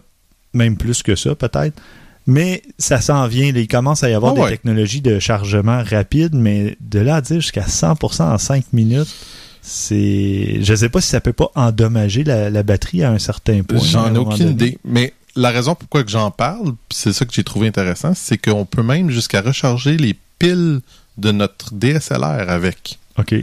même 0.54 0.78
plus 0.78 1.04
que 1.04 1.16
ça, 1.16 1.36
peut-être. 1.36 1.80
Mais 2.28 2.62
ça 2.78 3.02
s'en 3.02 3.28
vient. 3.28 3.52
là. 3.52 3.60
Il 3.60 3.68
commence 3.68 4.04
à 4.04 4.10
y 4.10 4.14
avoir 4.14 4.34
Ah 4.34 4.36
des 4.36 4.42
ouais. 4.42 4.50
technologies 4.52 5.02
de 5.02 5.20
chargement 5.20 5.84
rapide, 5.84 6.34
mais 6.36 6.78
de 6.80 7.00
là 7.00 7.16
à 7.18 7.22
dire 7.22 7.42
jusqu'à 7.42 7.66
100% 7.66 8.22
en 8.24 8.38
5 8.38 8.66
minutes, 8.74 9.14
c'est. 9.62 10.60
Je 10.62 10.76
sais 10.76 10.90
pas 10.90 11.02
si 11.02 11.10
ça 11.10 11.22
peut 11.22 11.34
pas 11.34 11.50
endommager 11.56 12.24
la, 12.24 12.50
la 12.50 12.64
batterie 12.64 13.04
à 13.04 13.12
un 13.12 13.20
certain 13.20 13.64
point. 13.64 13.80
J'en 13.80 14.14
ai 14.14 14.18
aucune 14.18 14.50
idée. 14.50 14.78
Mais 14.86 15.14
la 15.36 15.50
raison 15.52 15.76
pourquoi 15.76 16.04
que 16.04 16.10
j'en 16.12 16.32
parle, 16.32 16.74
c'est 16.92 17.14
ça 17.14 17.26
que 17.26 17.34
j'ai 17.34 17.44
trouvé 17.44 17.68
intéressant, 17.68 18.14
c'est 18.16 18.38
qu'on 18.38 18.66
peut 18.66 18.84
même 18.84 19.10
jusqu'à 19.10 19.42
recharger 19.42 19.98
les 19.98 20.16
piles 20.40 20.80
de 21.20 21.32
notre 21.32 21.74
DSLR 21.74 22.50
avec. 22.50 22.98
OK. 23.18 23.36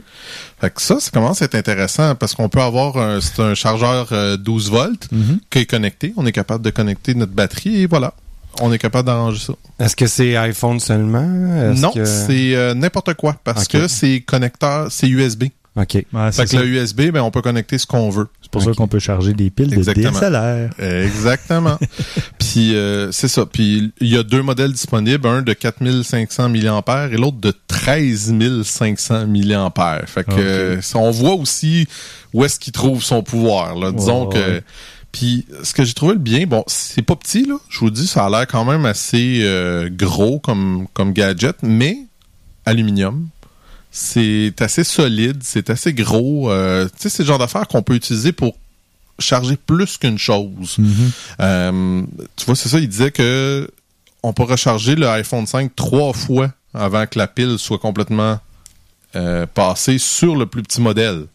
Fait 0.61 0.71
que 0.75 0.81
ça, 0.81 0.99
ça 1.01 1.11
commence 1.11 1.43
à 1.43 1.45
être 1.45 1.55
intéressant 1.55 2.15
parce 2.15 2.35
qu'on 2.35 2.49
peut 2.49 2.63
avoir 2.63 2.97
un, 2.97 3.21
c'est 3.21 3.41
un 3.43 3.55
chargeur 3.55 4.09
euh, 4.13 4.37
12 4.39 4.71
volts 4.71 5.09
Mhm. 5.13 5.39
qui 5.51 5.59
est 5.61 5.67
connecté. 5.67 6.15
On 6.17 6.25
est 6.25 6.33
capable 6.33 6.65
de 6.65 6.71
connecter 6.71 7.15
notre 7.15 7.33
batterie 7.33 7.83
et 7.83 7.87
voilà. 7.87 8.15
On 8.63 8.73
est 8.73 8.79
capable 8.79 9.07
d'arranger 9.07 9.39
ça. 9.39 9.53
Est-ce 9.79 9.95
que 9.95 10.07
c'est 10.07 10.35
iPhone 10.37 10.81
seulement? 10.81 11.21
Non, 11.77 11.91
que- 11.93 12.07
c'est 12.07 12.55
euh, 12.57 12.73
n'importe 12.73 13.13
quoi 13.15 13.37
parce 13.45 13.69
que 13.69 13.87
c'est 13.87 14.21
connecteur, 14.23 14.91
c'est 14.91 15.09
USB. 15.09 15.45
OK. 15.79 15.93
Ouais, 16.11 16.33
Fait 16.33 16.47
que 16.47 16.57
le 16.57 16.67
USB, 16.67 17.11
ben, 17.11 17.21
on 17.21 17.31
peut 17.31 17.43
connecter 17.43 17.77
ce 17.77 17.87
qu'on 17.87 18.09
veut. 18.09 18.29
C'est 18.41 18.51
pour 18.51 18.63
ça 18.63 18.73
qu'on 18.73 18.89
peut 18.89 18.99
charger 18.99 19.35
des 19.35 19.51
piles 19.51 19.75
Exactement. 19.75 20.11
de 20.11 20.15
DSLR. 20.15 20.71
Exactement. 21.05 21.79
Puis 22.57 22.75
euh, 22.75 23.13
c'est 23.13 23.29
ça. 23.29 23.45
Puis 23.45 23.93
il 24.01 24.09
y 24.09 24.17
a 24.17 24.23
deux 24.23 24.41
modèles 24.41 24.73
disponibles, 24.73 25.29
un 25.29 25.43
de 25.43 25.53
4500 25.53 26.49
mAh 26.49 27.09
et 27.13 27.17
l'autre 27.19 27.37
de 27.37 27.53
13 27.69 28.35
500 28.65 29.27
mAh. 29.27 30.07
Fait 30.07 30.25
que 30.25 30.31
Ok. 30.31 30.39
euh, 30.39 30.81
on 30.95 31.11
voit 31.11 31.35
aussi 31.35 31.87
où 32.33 32.47
est-ce 32.47 32.59
qu'il 32.59 32.73
trouve 32.73 33.03
son 33.05 33.23
pouvoir. 33.23 33.75
Là. 33.77 33.93
Disons 33.93 34.27
que. 34.27 34.63
Puis 35.13 35.45
ce 35.63 35.75
que 35.75 35.85
j'ai 35.85 35.93
trouvé 35.93 36.15
le 36.15 36.19
bien, 36.19 36.47
bon, 36.47 36.65
c'est 36.67 37.03
pas 37.03 37.15
petit 37.17 37.45
là. 37.45 37.57
Je 37.69 37.79
vous 37.81 37.91
dis, 37.91 38.07
ça 38.07 38.25
a 38.25 38.31
l'air 38.31 38.47
quand 38.47 38.65
même 38.65 38.87
assez 38.87 39.41
euh, 39.43 39.91
gros 39.93 40.39
comme 40.39 40.87
comme 40.95 41.13
gadget, 41.13 41.57
mais 41.63 41.99
aluminium. 42.65 43.29
C'est 43.91 44.55
assez 44.61 44.83
solide, 44.85 45.39
c'est 45.43 45.69
assez 45.71 45.93
gros. 45.93 46.51
euh, 46.51 46.87
tu 46.87 46.91
sais, 47.03 47.09
c'est 47.11 47.23
le 47.23 47.29
genre 47.29 47.39
d'affaire 47.39 47.67
qu'on 47.69 47.83
peut 47.83 47.95
utiliser 47.95 48.33
pour 48.33 48.57
charger 49.19 49.57
plus 49.57 49.97
qu'une 49.97 50.19
chose. 50.19 50.79
Mhm. 50.79 51.11
Euh, 51.41 52.03
tu 52.37 52.45
vois, 52.47 52.57
c'est 52.57 52.69
ça, 52.69 52.79
il 52.79 52.89
disait 52.89 53.11
que 53.11 53.69
on 54.23 54.33
peut 54.33 54.43
recharger 54.43 54.97
le 54.97 55.09
iPhone 55.09 55.47
5 55.47 55.75
trois 55.77 56.13
fois 56.13 56.51
avant 56.75 57.07
que 57.07 57.19
la 57.19 57.27
pile 57.27 57.59
soit 57.59 57.79
complètement 57.79 58.39
euh, 59.15 59.47
passée 59.47 59.99
sur 59.99 60.37
le 60.37 60.47
plus 60.47 60.63
petit 60.63 60.81
modèle. 60.81 61.27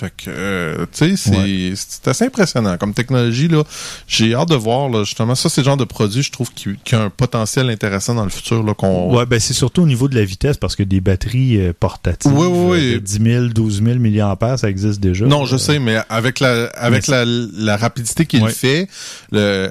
Fait 0.00 0.10
que, 0.16 0.24
euh, 0.30 0.86
tu 0.92 1.10
sais, 1.10 1.16
c'est 1.16 1.30
Ouais. 1.36 1.72
c'est 1.76 2.08
assez 2.08 2.24
impressionnant 2.24 2.78
comme 2.78 2.94
technologie. 2.94 3.48
là. 3.48 3.64
J'ai 4.08 4.34
hâte 4.34 4.48
de 4.48 4.54
voir, 4.54 4.88
là, 4.88 5.04
justement, 5.04 5.34
ça, 5.34 5.48
c'est 5.50 5.60
le 5.60 5.66
genre 5.66 5.76
de 5.76 5.84
produit, 5.84 6.22
je 6.22 6.32
trouve, 6.32 6.50
qui, 6.54 6.70
qui 6.84 6.94
a 6.94 7.02
un 7.02 7.10
potentiel 7.10 7.68
intéressant 7.68 8.14
dans 8.14 8.24
le 8.24 8.30
futur. 8.30 8.62
Là, 8.62 8.72
qu'on... 8.72 9.14
Ouais, 9.14 9.26
ben 9.26 9.38
c'est 9.38 9.52
surtout 9.52 9.82
au 9.82 9.86
niveau 9.86 10.08
de 10.08 10.14
la 10.16 10.24
vitesse 10.24 10.56
parce 10.56 10.74
que 10.74 10.82
des 10.82 11.00
batteries 11.02 11.58
euh, 11.60 11.72
portatives 11.78 12.32
Oui, 12.32 12.46
oui, 12.50 12.66
oui. 12.70 12.90
euh, 12.92 12.94
de 12.94 12.98
10 13.00 13.12
000, 13.22 13.44
12 13.48 13.82
000 13.84 13.98
mAh, 13.98 14.56
ça 14.56 14.70
existe 14.70 15.00
déjà. 15.00 15.26
Non, 15.26 15.44
je 15.44 15.58
sais, 15.58 15.78
mais 15.78 15.98
avec 16.08 16.40
la 16.40 16.66
avec 16.68 17.06
la, 17.06 17.24
la 17.26 17.76
rapidité 17.76 18.24
qu'il 18.24 18.42
Ouais. 18.42 18.50
fait, 18.52 18.88
le, 19.32 19.70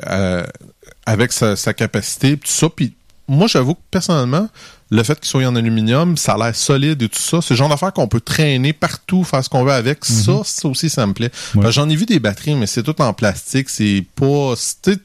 avec 1.05 1.31
sa, 1.31 1.55
sa 1.55 1.73
capacité, 1.73 2.37
tout 2.37 2.43
ça, 2.45 2.69
puis 2.69 2.93
moi 3.29 3.47
j'avoue 3.47 3.75
que 3.75 3.79
personnellement, 3.91 4.49
le 4.89 5.03
fait 5.03 5.19
qu'il 5.19 5.29
soit 5.29 5.45
en 5.45 5.55
aluminium, 5.55 6.17
ça 6.17 6.33
a 6.33 6.37
l'air 6.37 6.55
solide 6.55 7.01
et 7.03 7.09
tout 7.09 7.19
ça. 7.19 7.41
C'est 7.41 7.51
le 7.53 7.57
genre 7.57 7.69
d'affaire 7.69 7.93
qu'on 7.93 8.07
peut 8.07 8.19
traîner 8.19 8.73
partout, 8.73 9.23
faire 9.23 9.43
ce 9.43 9.49
qu'on 9.49 9.63
veut 9.63 9.71
avec. 9.71 10.03
Ça, 10.03 10.41
ça 10.43 10.67
aussi, 10.67 10.89
ça 10.89 11.05
me 11.05 11.13
plaît. 11.13 11.31
Ouais. 11.55 11.71
J'en 11.71 11.87
ai 11.89 11.95
vu 11.95 12.05
des 12.05 12.19
batteries, 12.19 12.55
mais 12.55 12.65
c'est 12.67 12.83
tout 12.83 12.99
en 13.01 13.13
plastique. 13.13 13.69
C'est 13.69 14.03
pas... 14.15 14.53
C'est 14.57 14.99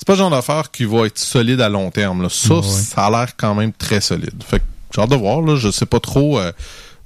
c'est 0.00 0.06
pas 0.06 0.12
le 0.14 0.18
genre 0.18 0.30
d'affaire 0.30 0.70
qui 0.70 0.84
va 0.84 1.06
être 1.06 1.18
solide 1.18 1.60
à 1.60 1.68
long 1.68 1.90
terme. 1.90 2.22
Là. 2.22 2.28
Ça, 2.30 2.54
Ouais. 2.54 2.62
ça 2.62 3.06
a 3.06 3.10
l'air 3.10 3.36
quand 3.36 3.54
même 3.54 3.72
très 3.72 4.00
solide. 4.00 4.42
Fait 4.48 4.60
que 4.60 4.64
j'ai 4.94 5.02
hâte 5.02 5.10
de 5.10 5.16
voir. 5.16 5.42
Là, 5.42 5.56
je 5.56 5.70
sais 5.70 5.86
pas 5.86 6.00
trop... 6.00 6.38
euh, 6.38 6.52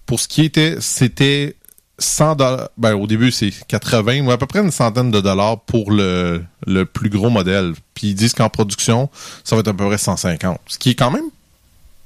pour 0.06 0.20
ce 0.20 0.28
qui 0.28 0.42
était... 0.44 0.76
C'était 0.80 1.56
100 1.98 2.36
dollars. 2.36 2.68
Ben, 2.78 2.94
au 2.94 3.06
début, 3.06 3.30
c'est 3.30 3.52
80 3.68 4.24
ou 4.26 4.30
à 4.30 4.38
peu 4.38 4.46
près 4.46 4.60
une 4.60 4.70
centaine 4.70 5.10
de 5.10 5.20
dollars 5.20 5.60
pour 5.60 5.90
le, 5.92 6.42
le 6.66 6.84
plus 6.84 7.10
gros 7.10 7.30
modèle. 7.30 7.72
Puis 7.94 8.08
ils 8.08 8.14
disent 8.14 8.32
qu'en 8.34 8.48
production, 8.48 9.08
ça 9.44 9.54
va 9.56 9.60
être 9.60 9.68
à 9.68 9.74
peu 9.74 9.86
près 9.86 9.98
150. 9.98 10.58
Ce 10.66 10.78
qui 10.78 10.90
est 10.90 10.94
quand 10.94 11.10
même 11.10 11.24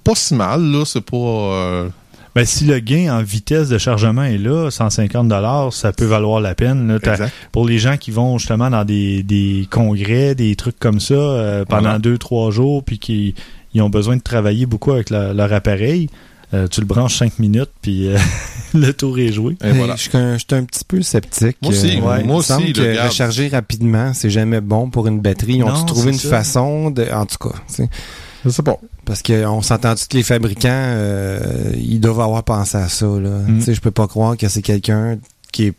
pas 0.05 0.15
si 0.15 0.35
mal, 0.35 0.63
là. 0.63 0.85
C'est 0.85 1.01
pas. 1.01 1.17
euh, 1.17 1.89
Ben, 2.35 2.45
si 2.45 2.65
le 2.65 2.79
gain 2.81 3.17
en 3.17 3.23
vitesse 3.23 3.69
de 3.69 3.79
chargement 3.79 4.23
est 4.25 4.39
là, 4.39 4.71
150 4.71 5.33
ça 5.73 5.93
peut 5.93 6.05
valoir 6.05 6.41
la 6.41 6.55
peine. 6.55 6.99
là. 7.03 7.29
Pour 7.53 7.67
les 7.67 7.79
gens 7.79 7.97
qui 7.97 8.11
vont 8.11 8.39
justement 8.39 8.69
dans 8.71 8.85
des, 8.85 9.23
des 9.23 9.67
congrès, 9.71 10.35
des 10.35 10.55
trucs 10.57 10.79
comme 10.79 11.01
ça, 11.01 11.15
euh, 11.15 11.65
pendant 11.65 11.83
Voilà. 11.83 11.99
deux, 11.99 12.19
trois 12.19 12.51
jours, 12.51 12.85
puis 12.85 12.99
qui 12.99 13.35
ils 13.75 13.83
ont 13.83 13.91
besoin 13.91 14.17
de 14.17 14.23
travailler 14.23 14.65
beaucoup 14.67 14.93
avec 14.93 15.11
la- 15.11 15.33
leur 15.35 15.53
appareil, 15.53 16.09
euh, 16.55 16.69
tu 16.69 16.81
le 16.81 16.87
branches 16.87 17.17
cinq 17.19 17.39
minutes, 17.39 17.71
puis 17.83 18.09
euh, 18.09 18.19
le 18.75 18.93
tour 18.93 19.19
est 19.19 19.33
joué. 19.33 19.57
Et 19.65 19.73
voilà. 19.73 19.97
Je 19.97 20.03
suis 20.03 20.17
un, 20.17 20.35
je 20.39 20.45
suis 20.49 20.55
un 20.57 20.65
petit 20.65 20.85
peu 20.87 21.03
sceptique. 21.03 21.57
Moi 21.63 21.73
aussi, 21.73 21.97
Euh, 21.97 22.01
moi 22.01 22.19
il 22.21 22.27
me 22.27 22.33
aussi, 22.35 22.49
semble 22.49 22.67
le 22.67 22.73
que 22.73 23.05
recharger 23.07 23.49
rapidement, 23.49 24.13
c'est 24.15 24.31
jamais 24.31 24.61
bon 24.61 24.89
pour 24.91 25.07
une 25.09 25.21
batterie. 25.21 25.57
Ils 25.57 25.65
ont 25.65 25.73
Non, 25.73 25.85
trouvé 25.85 26.13
une 26.13 26.19
c'est 26.19 26.29
ça. 26.29 26.39
façon 26.39 26.91
de. 26.91 27.05
En 27.13 27.27
tout 27.27 27.37
cas, 27.49 27.57
tu 27.69 27.75
sais. 27.75 28.63
Pas. 28.63 28.79
Parce 29.05 29.23
qu'on 29.23 29.61
s'entend 29.61 29.95
que 29.97 30.17
les 30.17 30.23
fabricants, 30.23 30.69
euh, 30.71 31.73
ils 31.77 31.99
doivent 32.01 32.21
avoir 32.21 32.45
pensé 32.45 32.77
à 32.77 32.89
ça. 32.89 33.07
Là. 33.07 33.31
Mm. 33.47 33.59
Tu 33.59 33.65
sais, 33.65 33.75
Je 33.75 33.81
peux 33.81 33.91
pas 33.91 34.07
croire 34.07 34.37
que 34.37 34.49
c'est 34.49 34.63
quelqu'un 34.63 35.19
qui 35.53 35.67
est 35.67 35.75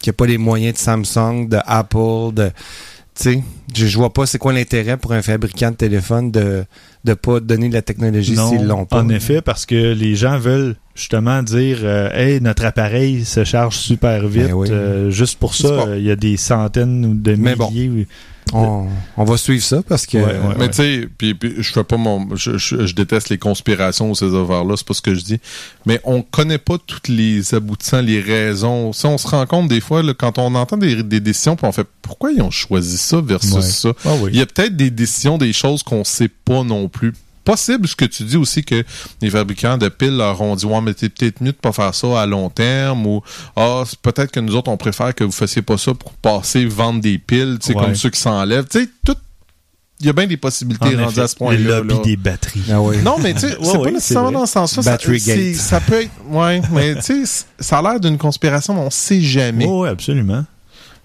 qui 0.00 0.10
a 0.10 0.12
pas 0.12 0.26
les 0.26 0.38
moyens 0.38 0.74
de 0.74 0.78
Samsung, 0.78 1.48
de 1.48 1.58
Apple, 1.66 2.32
de. 2.32 2.50
Tu 3.18 3.24
sais, 3.24 3.42
je, 3.74 3.86
je 3.86 3.98
vois 3.98 4.12
pas 4.12 4.26
c'est 4.26 4.38
quoi 4.38 4.52
l'intérêt 4.52 4.96
pour 4.96 5.12
un 5.12 5.22
fabricant 5.22 5.72
de 5.72 5.76
téléphone 5.76 6.30
de 6.30 6.64
de 7.04 7.14
pas 7.14 7.40
donner 7.40 7.68
de 7.68 7.74
la 7.74 7.82
technologie 7.82 8.36
s'ils 8.36 8.66
l'ont 8.66 8.84
pas. 8.84 9.02
En 9.02 9.08
effet, 9.08 9.40
parce 9.40 9.66
que 9.66 9.92
les 9.92 10.14
gens 10.14 10.38
veulent 10.38 10.76
justement 10.94 11.42
dire 11.42 11.78
euh, 11.82 12.10
Hey, 12.12 12.40
notre 12.40 12.64
appareil 12.64 13.24
se 13.24 13.44
charge 13.44 13.76
super 13.76 14.26
vite. 14.28 14.48
Ben 14.48 14.52
oui. 14.52 14.68
Euh, 14.70 15.10
juste 15.10 15.38
pour 15.38 15.54
ça, 15.54 15.68
euh, 15.68 15.98
il 15.98 16.04
y 16.04 16.10
a 16.10 16.16
des 16.16 16.36
centaines 16.36 17.04
ou 17.06 17.14
de 17.14 17.34
Mais 17.34 17.56
bon. 17.56 17.72
On, 18.52 18.86
on 19.16 19.24
va 19.24 19.36
suivre 19.36 19.62
ça 19.62 19.82
parce 19.86 20.06
que. 20.06 20.18
Ouais, 20.18 20.24
ouais. 20.24 20.54
Mais 20.58 20.68
tu 20.68 20.76
sais, 20.76 21.08
puis, 21.18 21.34
puis 21.34 21.54
je 21.58 21.72
fais 21.72 21.84
pas 21.84 21.96
mon. 21.96 22.34
Je, 22.36 22.56
je- 22.58 22.86
je 22.86 22.94
déteste 22.94 23.28
les 23.28 23.38
conspirations 23.38 24.10
ou 24.10 24.14
ces 24.14 24.34
affaires-là, 24.34 24.74
c'est 24.76 24.86
pas 24.86 24.94
ce 24.94 25.02
que 25.02 25.14
je 25.14 25.20
dis. 25.22 25.40
Mais 25.86 26.00
on 26.04 26.22
connaît 26.22 26.58
pas 26.58 26.76
toutes 26.78 27.08
les 27.08 27.54
aboutissants, 27.54 28.00
les 28.00 28.20
raisons. 28.20 28.92
Ça, 28.92 29.08
on 29.08 29.18
se 29.18 29.26
rend 29.28 29.44
compte 29.46 29.68
des 29.68 29.80
fois, 29.80 30.02
là, 30.02 30.14
quand 30.14 30.38
on 30.38 30.54
entend 30.54 30.76
des, 30.76 31.02
des 31.02 31.20
décisions, 31.20 31.56
puis 31.56 31.66
on 31.66 31.72
fait 31.72 31.86
pourquoi 32.02 32.32
ils 32.32 32.40
ont 32.42 32.50
choisi 32.50 32.96
ça 32.98 33.20
versus 33.20 33.52
Ouais. 33.54 33.62
ça? 33.62 33.92
Ah 34.04 34.14
oui. 34.22 34.30
Il 34.32 34.38
y 34.38 34.42
a 34.42 34.46
peut-être 34.46 34.76
des 34.76 34.90
décisions, 34.90 35.36
des 35.38 35.52
choses 35.52 35.82
qu'on 35.82 36.04
sait 36.04 36.28
pas 36.28 36.62
non 36.64 36.88
plus. 36.88 37.12
Possible 37.44 37.88
ce 37.88 37.96
que 37.96 38.04
tu 38.04 38.24
dis 38.24 38.36
aussi 38.36 38.62
que 38.62 38.84
les 39.22 39.30
fabricants 39.30 39.78
de 39.78 39.88
piles 39.88 40.16
leur 40.16 40.40
ont 40.40 40.54
dit 40.54 40.66
ouais 40.66 40.80
mais 40.82 40.92
c'est 40.96 41.08
peut-être 41.08 41.40
mieux 41.40 41.52
de 41.52 41.56
pas 41.56 41.72
faire 41.72 41.94
ça 41.94 42.20
à 42.20 42.26
long 42.26 42.50
terme 42.50 43.06
ou 43.06 43.22
ah 43.56 43.84
peut-être 44.02 44.30
que 44.30 44.40
nous 44.40 44.54
autres 44.54 44.70
on 44.70 44.76
préfère 44.76 45.14
que 45.14 45.24
vous 45.24 45.32
fassiez 45.32 45.62
pas 45.62 45.78
ça 45.78 45.94
pour 45.94 46.12
passer 46.12 46.66
vendre 46.66 47.00
des 47.00 47.16
piles 47.18 47.58
tu 47.60 47.68
sais 47.68 47.74
Ouais. 47.78 47.84
comme 47.84 47.94
ceux 47.94 48.10
qui 48.10 48.20
s'enlèvent 48.20 48.66
tu 48.68 48.80
sais 48.80 48.88
tout 49.04 49.16
il 50.00 50.06
y 50.06 50.10
a 50.10 50.12
bien 50.12 50.26
des 50.28 50.36
possibilités 50.36 50.94
En 50.94 51.04
rendues 51.06 51.12
effet, 51.14 51.20
à 51.22 51.26
ce 51.28 51.34
point-là. 51.34 51.58
le 51.58 51.88
lobby 51.88 51.94
là. 51.94 52.00
des 52.04 52.16
batteries. 52.16 52.62
Ah 52.70 52.80
oui. 52.80 52.98
Non, 53.02 53.16
mais 53.20 53.34
tu 53.34 53.40
sais, 53.40 53.56
c'est 53.60 53.76
ouais, 53.78 53.82
pas 53.82 53.90
nécessairement 53.90 54.30
dans 54.30 54.46
ce 54.46 54.52
sens-là. 54.52 54.82
Ça, 54.84 54.90
Battery 54.92 55.18
c'est- 55.18 55.36
gate. 55.50 55.54
ça 55.56 55.80
peut 55.80 56.02
être. 56.02 56.10
Ouais, 56.30 56.62
mais 56.70 56.94
tu 57.02 57.26
sais, 57.26 57.44
ça 57.58 57.78
a 57.78 57.82
l'air 57.82 57.98
d'une 57.98 58.16
conspiration, 58.16 58.74
mais 58.74 58.80
on 58.82 58.90
sait 58.90 59.20
jamais. 59.20 59.64
Oui, 59.66 59.72
ouais, 59.80 59.88
absolument. 59.88 60.44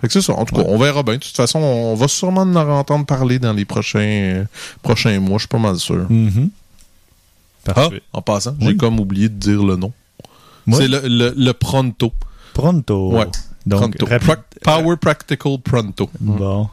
Fait 0.04 0.08
que 0.08 0.14
c'est 0.14 0.22
ça. 0.22 0.34
En 0.34 0.44
tout 0.44 0.54
cas, 0.54 0.64
on 0.68 0.78
verra 0.78 1.02
bien. 1.02 1.14
De 1.14 1.20
toute 1.20 1.34
façon, 1.34 1.60
on 1.60 1.96
va 1.96 2.10
sûrement 2.10 2.42
en 2.42 2.56
entendre 2.56 3.06
parler 3.06 3.40
dans 3.40 3.54
les 3.54 3.64
prochains, 3.64 4.00
euh, 4.02 4.44
prochains 4.82 5.18
mois, 5.22 5.38
je 5.38 5.44
suis 5.44 5.48
pas 5.48 5.60
mal 5.60 5.78
sûr. 5.78 6.06
Mhm. 6.10 6.50
Ah, 7.70 7.74
Parfait. 7.74 8.02
en 8.12 8.22
passant, 8.22 8.54
j'ai 8.60 8.68
Oui. 8.68 8.76
comme 8.78 9.00
oublié 9.00 9.30
de 9.30 9.36
dire 9.36 9.64
le 9.64 9.78
nom. 9.78 9.94
C'est 10.74 10.90
le, 10.90 11.00
le, 11.06 11.34
le 11.38 11.54
Pronto. 11.54 12.12
Pronto. 12.54 13.14
Ouais. 13.14 13.28
Donc, 13.66 13.96
Pronto. 13.98 14.08
Power 14.62 14.98
Practical 14.98 15.58
Pronto. 15.64 16.10
Bon. 16.20 16.68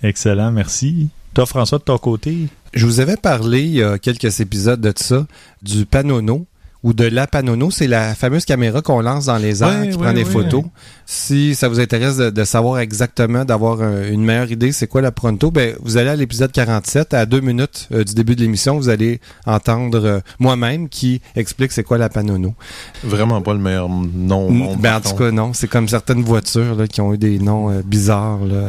Excellent, 0.00 0.52
merci. 0.52 1.08
Toi, 1.34 1.46
François, 1.46 1.78
de 1.78 1.82
ton 1.84 1.98
côté? 1.98 2.46
Je 2.72 2.86
vous 2.86 3.00
avais 3.00 3.16
parlé 3.16 3.62
il 3.62 3.70
y 3.74 3.82
a 3.82 3.98
quelques 3.98 4.38
épisodes 4.38 4.80
de 4.80 4.92
ça, 4.94 5.26
du 5.62 5.84
Panono 5.84 6.46
ou 6.84 6.92
de 6.92 7.04
la 7.04 7.26
Panono. 7.26 7.70
C'est 7.72 7.88
la 7.88 8.14
fameuse 8.14 8.44
caméra 8.44 8.80
qu'on 8.82 9.00
lance 9.00 9.24
dans 9.26 9.36
les 9.38 9.62
airs 9.64 9.80
Ouais, 9.80 9.88
qui 9.88 9.96
ouais, 9.96 10.02
prend 10.04 10.12
des 10.12 10.22
ouais, 10.22 10.30
photos. 10.30 10.62
Si 11.06 11.54
ça 11.54 11.68
vous 11.68 11.80
intéresse 11.80 12.16
de, 12.18 12.30
de 12.30 12.44
savoir 12.44 12.78
exactement, 12.78 13.44
d'avoir 13.44 13.82
un- 13.82 14.06
une 14.08 14.22
meilleure 14.24 14.50
idée, 14.52 14.70
c'est 14.72 14.86
quoi 14.86 15.00
la 15.02 15.10
Pronto, 15.10 15.50
ben, 15.50 15.74
vous 15.82 15.96
allez 15.96 16.10
à 16.10 16.16
l'épisode 16.16 16.52
47, 16.52 17.12
à 17.14 17.26
deux 17.26 17.40
minutes 17.40 17.88
euh, 17.92 18.04
du 18.04 18.14
début 18.14 18.36
de 18.36 18.40
l'émission, 18.42 18.76
vous 18.76 18.88
allez 18.88 19.20
entendre 19.46 20.04
euh, 20.04 20.20
moi-même 20.38 20.88
qui 20.88 21.20
explique 21.36 21.72
c'est 21.72 21.82
quoi 21.82 21.98
la 21.98 22.08
Panono. 22.08 22.54
Vraiment 23.02 23.42
pas 23.42 23.52
le 23.54 23.58
meilleur 23.60 23.88
nom. 23.88 24.46
au 24.46 24.50
monde, 24.50 24.78
ben, 24.80 24.96
en 24.96 25.00
tout 25.00 25.14
cas, 25.16 25.30
non. 25.30 25.52
C'est 25.52 25.68
comme 25.68 25.88
certaines 25.88 26.22
voitures 26.22 26.74
là, 26.76 26.86
qui 26.86 27.00
ont 27.00 27.12
eu 27.14 27.18
des 27.18 27.38
noms 27.38 27.70
euh, 27.70 27.82
bizarres. 27.84 28.44
Là, 28.44 28.62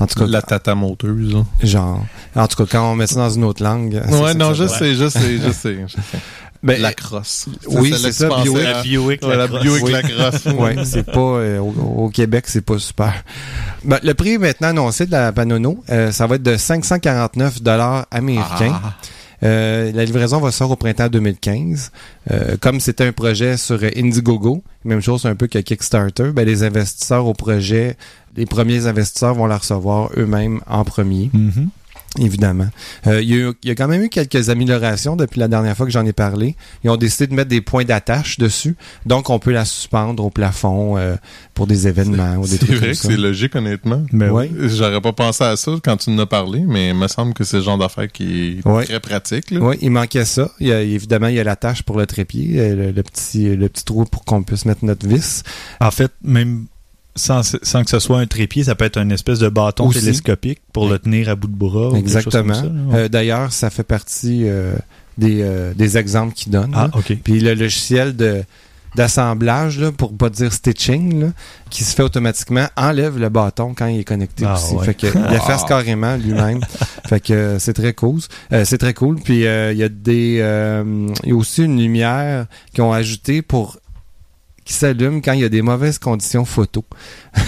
en 0.00 0.06
tout 0.06 0.18
cas, 0.18 0.26
La 0.26 0.42
tata 0.42 0.74
moteuse. 0.74 1.34
là. 1.34 1.44
genre. 1.62 2.04
En 2.34 2.46
tout 2.48 2.56
cas, 2.64 2.70
quand 2.78 2.92
on 2.92 2.96
met 2.96 3.06
ça 3.06 3.16
dans 3.16 3.30
une 3.30 3.44
autre 3.44 3.62
langue. 3.62 4.00
c'est 4.08 4.20
Ouais, 4.20 4.34
non, 4.34 4.54
sais, 4.54 4.62
je 4.64 4.68
sais, 4.68 4.94
je 4.94 5.08
sais. 5.08 5.38
je 5.38 5.50
sais. 5.52 5.78
Ben, 6.62 6.80
la 6.80 6.92
crosse. 6.92 7.46
oui, 7.68 7.92
c'est 8.00 8.12
ça, 8.12 8.28
Buick. 8.42 8.64
à- 8.66 8.82
Buick, 8.82 9.22
Ouais, 9.26 9.36
la 9.36 9.48
crosse. 9.48 9.62
Buick, 9.62 9.82
Oui. 9.84 9.92
la 9.92 10.02
crosse. 10.02 10.44
ouais, 10.58 10.76
c'est 10.84 11.02
pas 11.04 11.18
euh, 11.20 11.58
au, 11.58 12.04
au 12.04 12.08
Québec, 12.08 12.44
c'est 12.46 12.60
pas 12.64 12.78
super. 12.78 13.24
Ben, 13.84 13.98
le 14.02 14.14
prix 14.14 14.38
maintenant 14.38 14.68
annoncé 14.68 15.06
de 15.06 15.10
la 15.10 15.32
Panono, 15.32 15.82
euh, 15.90 16.12
ça 16.12 16.26
va 16.28 16.36
être 16.36 16.42
de 16.42 16.56
549 16.56 17.62
dollars 17.62 18.06
américains. 18.10 18.80
Ah. 18.84 18.94
Euh, 19.44 19.90
la 19.92 20.04
livraison 20.04 20.38
va 20.38 20.52
sortir 20.52 20.70
au 20.70 20.76
printemps 20.76 21.08
2015. 21.08 21.90
Euh, 22.30 22.56
comme 22.60 22.78
c'était 22.78 23.04
un 23.08 23.12
projet 23.12 23.56
sur 23.56 23.80
Indiegogo, 23.82 24.62
même 24.84 25.00
chose 25.00 25.26
un 25.26 25.34
peu 25.34 25.48
que 25.48 25.58
Kickstarter, 25.58 26.30
ben, 26.32 26.46
les 26.46 26.62
investisseurs 26.62 27.26
au 27.26 27.34
projet, 27.34 27.96
les 28.36 28.46
premiers 28.46 28.86
investisseurs 28.86 29.34
vont 29.34 29.46
la 29.46 29.58
recevoir 29.58 30.10
eux-mêmes 30.16 30.60
en 30.68 30.84
premier. 30.84 31.28
Mhm. 31.32 31.70
Évidemment. 32.18 32.68
Euh, 33.06 33.22
il, 33.22 33.28
y 33.30 33.32
a, 33.34 33.36
eu- 33.48 33.52
il 33.62 33.68
y 33.68 33.70
a 33.70 33.74
quand 33.74 33.88
même 33.88 34.02
eu 34.02 34.10
quelques 34.10 34.50
améliorations 34.50 35.16
depuis 35.16 35.40
la 35.40 35.48
dernière 35.48 35.74
fois 35.74 35.86
que 35.86 35.92
j'en 35.92 36.04
ai 36.04 36.12
parlé. 36.12 36.56
Ils 36.84 36.90
ont 36.90 36.96
décidé 36.98 37.26
de 37.26 37.34
mettre 37.34 37.48
des 37.48 37.62
points 37.62 37.84
d'attache 37.84 38.38
dessus. 38.38 38.76
Donc, 39.06 39.30
on 39.30 39.38
peut 39.38 39.50
la 39.52 39.64
suspendre 39.64 40.22
au 40.22 40.28
plafond 40.28 40.98
euh, 40.98 41.16
pour 41.54 41.66
des 41.66 41.88
événements 41.88 42.36
ou 42.36 42.42
des 42.42 42.48
C'est 42.48 42.58
trucs 42.58 42.70
vrai 42.72 42.80
comme 42.80 42.88
que 42.90 42.94
ça. 42.96 43.08
c'est 43.08 43.16
logique, 43.16 43.56
honnêtement. 43.56 44.02
Ben 44.12 44.30
Ouais. 44.30 44.50
J'aurais 44.60 45.00
pas 45.00 45.12
pensé 45.14 45.42
à 45.44 45.56
ça 45.56 45.72
quand 45.82 45.96
tu 45.96 46.10
en 46.10 46.18
as 46.18 46.26
parlé, 46.26 46.64
mais 46.66 46.90
il 46.90 46.94
me 46.96 47.08
semble 47.08 47.32
que 47.32 47.44
c'est 47.44 47.56
le 47.58 47.62
genre 47.62 47.78
d'affaire 47.78 48.08
qui 48.12 48.58
est 48.58 48.84
très 48.84 49.00
pratique. 49.00 49.50
Là. 49.50 49.60
Oui, 49.60 49.76
il 49.80 49.90
manquait 49.90 50.26
ça. 50.26 50.50
Il 50.60 50.66
y 50.68 50.72
a, 50.72 50.82
évidemment, 50.82 51.28
il 51.28 51.36
y 51.36 51.40
a 51.40 51.44
l'attache 51.44 51.82
pour 51.82 51.96
le 51.98 52.04
trépied, 52.04 52.60
euh, 52.60 52.74
le, 52.76 52.90
le 52.92 53.02
petit, 53.02 53.56
le 53.56 53.68
petit 53.70 53.84
trou 53.86 54.04
pour 54.04 54.24
qu'on 54.26 54.42
puisse 54.42 54.66
mettre 54.66 54.84
notre 54.84 55.06
vis. 55.08 55.42
En 55.80 55.90
fait, 55.90 56.12
même 56.22 56.66
sans, 57.14 57.42
sans 57.62 57.84
que 57.84 57.90
ce 57.90 57.98
soit 57.98 58.18
un 58.18 58.26
trépied, 58.26 58.64
ça 58.64 58.74
peut 58.74 58.84
être 58.84 58.98
une 58.98 59.12
espèce 59.12 59.38
de 59.38 59.48
bâton 59.48 59.88
Aussi. 59.88 60.00
télescopique 60.00 60.60
pour 60.72 60.88
le 60.88 60.98
tenir 60.98 61.28
à 61.28 61.34
bout 61.36 61.48
de 61.48 61.54
bras. 61.56 61.92
Exactement. 61.96 62.62
Euh, 62.94 63.08
D'ailleurs, 63.08 63.52
ça 63.52 63.68
fait 63.70 63.82
partie 63.82 64.42
euh, 64.48 64.74
des, 65.18 65.42
euh, 65.42 65.74
des 65.74 65.98
exemples 65.98 66.32
qu'il 66.34 66.52
donne. 66.52 66.72
ah, 66.74 66.88
là. 66.92 66.98
OK. 66.98 67.16
Puis 67.22 67.40
le 67.40 67.54
logiciel 67.54 68.16
de 68.16 68.42
d'assemblage, 68.94 69.78
là, 69.78 69.90
pour 69.90 70.14
pas 70.14 70.28
dire 70.28 70.52
stitching, 70.52 71.18
là, 71.20 71.26
qui 71.70 71.82
se 71.82 71.94
fait 71.94 72.02
automatiquement, 72.02 72.66
enlève 72.76 73.18
le 73.18 73.30
bâton 73.30 73.72
quand 73.74 73.86
il 73.86 74.00
est 74.00 74.04
connecté 74.04 74.44
Ah, 74.46 74.54
aussi. 74.54 74.74
ouais. 74.74 74.84
Fait 74.84 74.94
que 74.94 75.06
il 75.06 75.34
efface 75.34 75.64
carrément 75.68 76.16
lui-même. 76.16 76.60
fait 77.06 77.20
que 77.20 77.32
euh, 77.32 77.58
c'est 77.58 77.72
très 77.72 77.94
cool. 77.94 78.20
Euh, 78.52 78.66
c'est 78.66 78.76
très 78.76 78.92
cool. 78.92 79.16
Puis 79.16 79.46
euh, 79.46 79.72
il 79.72 79.78
y 79.78 79.82
a 79.82 79.88
des 79.88 80.40
euh, 80.42 81.08
il 81.24 81.30
y 81.30 81.32
a 81.32 81.36
aussi 81.36 81.64
une 81.64 81.78
lumière 81.80 82.44
qu'ils 82.74 82.84
ont 82.84 82.92
ajoutée 82.92 83.40
pour 83.40 83.78
qui 84.64 84.72
s'allume 84.74 85.20
quand 85.22 85.32
il 85.32 85.40
y 85.40 85.44
a 85.44 85.48
des 85.48 85.62
mauvaises 85.62 85.98
conditions 85.98 86.44
photo. 86.44 86.84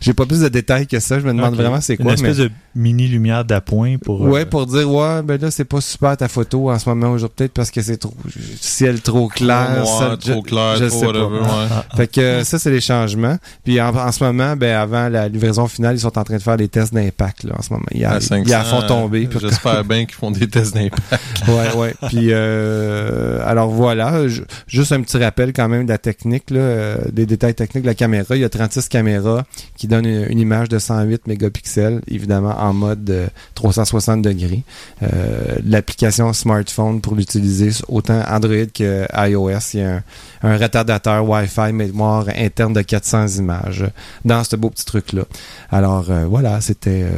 J'ai 0.00 0.12
pas 0.12 0.26
plus 0.26 0.40
de 0.40 0.48
détails 0.48 0.86
que 0.86 0.98
ça. 1.00 1.18
Je 1.20 1.24
me 1.26 1.32
demande 1.32 1.54
vraiment 1.54 1.80
c'est 1.80 1.94
Une 1.94 2.04
quoi. 2.04 2.14
espèce 2.14 2.36
mais- 2.38 2.44
de 2.44 2.50
mini 2.74 3.06
lumière 3.08 3.44
d'appoint 3.44 3.96
pour. 3.98 4.20
Ouais, 4.22 4.42
euh, 4.42 4.46
pour 4.46 4.66
dire 4.66 4.90
ouais, 4.90 5.22
ben 5.22 5.40
là 5.40 5.50
c'est 5.50 5.64
pas 5.64 5.80
super 5.80 6.16
ta 6.16 6.28
photo 6.28 6.70
en 6.70 6.78
ce 6.78 6.88
moment 6.88 7.12
aujourd'hui 7.12 7.34
peut-être 7.36 7.52
parce 7.52 7.70
que 7.70 7.80
c'est 7.80 7.96
trop 7.96 8.12
ciel 8.60 9.00
trop 9.00 9.28
clair, 9.28 9.84
ça, 9.86 10.16
trop 10.20 10.42
je- 10.44 10.48
clair, 10.48 10.76
je 10.76 10.84
trop 10.86 10.98
sais 11.00 11.06
whatever, 11.06 11.38
pas. 11.40 11.44
ouais. 11.46 11.68
ah, 11.70 11.84
ah. 11.90 11.96
Fait 11.96 12.08
que 12.08 12.42
ça 12.44 12.58
c'est 12.58 12.70
les 12.70 12.80
changements. 12.80 13.38
Puis 13.64 13.80
en, 13.80 13.94
en 13.94 14.12
ce 14.12 14.22
moment, 14.24 14.56
ben 14.56 14.76
avant 14.76 15.08
la 15.08 15.28
livraison 15.28 15.66
finale, 15.68 15.96
ils 15.96 16.00
sont 16.00 16.18
en 16.18 16.24
train 16.24 16.36
de 16.36 16.42
faire 16.42 16.56
des 16.56 16.68
tests 16.68 16.92
d'impact 16.92 17.44
là 17.44 17.54
en 17.58 17.62
ce 17.62 17.72
moment. 17.72 17.86
Ils, 17.92 18.04
À 18.04 18.16
ils 18.16 18.22
500, 18.22 18.50
la 18.50 18.64
font 18.64 18.82
tomber. 18.86 19.28
J'espère 19.40 19.84
bien 19.84 20.04
qu'ils 20.04 20.16
font 20.16 20.30
des 20.32 20.48
tests 20.48 20.74
d'impact. 20.74 21.22
ouais, 21.48 21.74
ouais. 21.76 21.94
Puis 22.08 22.28
euh, 22.32 23.40
alors 23.46 23.68
voilà, 23.70 24.22
juste 24.66 24.92
un 24.92 25.00
petit 25.00 25.16
rappel 25.16 25.52
quand 25.52 25.68
même 25.68 25.84
de 25.86 25.90
la 25.90 25.98
technique. 25.98 26.33
Techniques, 26.38 26.50
là, 26.50 26.60
euh, 26.60 26.98
des 27.12 27.26
détails 27.26 27.54
techniques 27.54 27.82
de 27.82 27.88
la 27.88 27.94
caméra. 27.94 28.36
Il 28.36 28.40
y 28.40 28.44
a 28.44 28.48
36 28.48 28.88
caméras 28.88 29.44
qui 29.76 29.86
donnent 29.86 30.06
une, 30.06 30.38
image 30.38 30.68
de 30.68 30.78
108 30.78 31.26
mégapixels, 31.26 32.00
évidemment 32.08 32.56
en 32.58 32.72
mode 32.72 33.08
euh, 33.10 33.26
360 33.54 34.22
degrés. 34.22 34.62
Euh, 35.02 35.56
L'application 35.64 36.32
smartphone 36.32 37.00
pour 37.00 37.14
l'utiliser, 37.14 37.70
autant 37.88 38.22
Android 38.28 38.66
que 38.72 39.06
iOS, 39.14 39.58
il 39.74 39.80
y 39.80 39.82
a 39.82 40.02
un, 40.42 40.56
retardateur 40.56 41.28
Wi-Fi 41.28 41.72
mémoire 41.72 42.26
interne 42.36 42.72
de 42.72 42.82
400 42.82 43.38
images 43.38 43.84
dans 44.24 44.44
ce 44.44 44.56
beau 44.56 44.70
petit 44.70 44.84
truc-là. 44.84 45.24
Alors 45.70 46.10
euh, 46.10 46.26
voilà, 46.26 46.60
c'était 46.60 47.02
euh, 47.04 47.10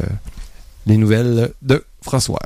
les 0.85 0.97
nouvelles 0.97 1.51
de 1.61 1.83
François. 2.01 2.39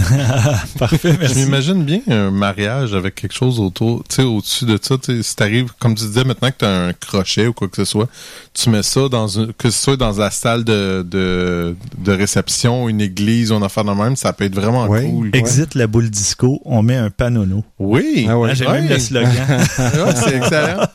Parfait, 0.78 1.12
Je 1.14 1.18
merci. 1.18 1.38
m'imagine 1.44 1.84
bien 1.84 2.00
un 2.08 2.30
mariage 2.30 2.94
avec 2.94 3.14
quelque 3.14 3.34
chose 3.34 3.60
autour, 3.60 4.02
tu 4.08 4.16
sais, 4.16 4.22
au-dessus 4.22 4.64
de 4.64 4.78
ça. 4.80 4.96
tu 4.98 5.22
Si 5.22 5.36
t'arrives, 5.36 5.70
comme 5.78 5.94
tu 5.94 6.04
disais, 6.04 6.24
maintenant 6.24 6.50
que 6.50 6.56
t'as 6.58 6.86
un 6.88 6.92
crochet 6.92 7.46
ou 7.46 7.52
quoi 7.52 7.68
que 7.68 7.76
ce 7.76 7.84
soit, 7.84 8.08
tu 8.54 8.70
mets 8.70 8.82
ça 8.82 9.08
dans 9.08 9.28
une, 9.28 9.52
que 9.52 9.70
ce 9.70 9.82
soit 9.82 9.96
dans 9.96 10.12
la 10.18 10.30
salle 10.30 10.64
de, 10.64 11.06
de, 11.08 11.76
de 11.98 12.12
réception, 12.12 12.88
une 12.88 13.00
église 13.00 13.52
ou 13.52 13.56
un 13.56 13.62
affaire 13.62 13.84
de 13.84 13.92
même, 13.92 14.16
ça 14.16 14.32
peut 14.32 14.44
être 14.44 14.54
vraiment 14.54 14.86
Oui. 14.86 15.08
cool. 15.10 15.30
Exit 15.34 15.74
la 15.74 15.86
boule 15.86 16.10
disco, 16.10 16.60
on 16.64 16.82
met 16.82 16.96
un 16.96 17.10
panono. 17.10 17.64
Oui! 17.78 18.26
Ah 18.28 18.38
ouais. 18.38 18.50
Ah, 18.50 18.54
J'ai 18.54 18.66
Ouais. 18.66 18.80
même 18.80 18.88
le 18.88 18.98
slogan. 18.98 19.32
Ouais, 19.78 20.14
c'est 20.16 20.36
excellent. 20.36 20.86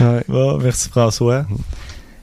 Ouais. 0.00 0.24
Bon, 0.28 0.58
merci 0.58 0.88
François. 0.88 1.46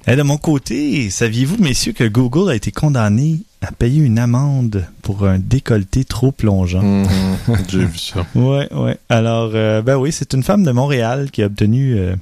Et 0.08 0.16
de 0.16 0.22
mon 0.22 0.38
côté, 0.38 1.10
saviez-vous, 1.10 1.58
messieurs, 1.58 1.94
que 1.94 2.04
Google 2.04 2.52
a 2.52 2.56
été 2.56 2.72
condamné 2.72 3.40
à 3.62 3.72
payer 3.72 4.04
une 4.04 4.20
amende 4.20 4.86
pour 5.02 5.26
un 5.26 5.40
décolleté 5.40 6.04
trop 6.06 6.32
plongeant? 6.32 6.84
Mhm, 6.84 7.08
J'ai 7.70 7.86
vu 7.86 7.98
ça. 7.98 8.26
Ouais, 8.36 8.72
ouais. 8.72 8.98
Alors, 9.10 9.52
euh, 9.56 9.82
ben 9.82 9.98
oui, 9.98 10.12
c'est 10.12 10.34
une 10.34 10.44
femme 10.44 10.64
de 10.64 10.72
Montréal 10.72 11.32
qui 11.32 11.42
a 11.42 11.48
obtenu 11.48 11.96
euh, 11.98 12.16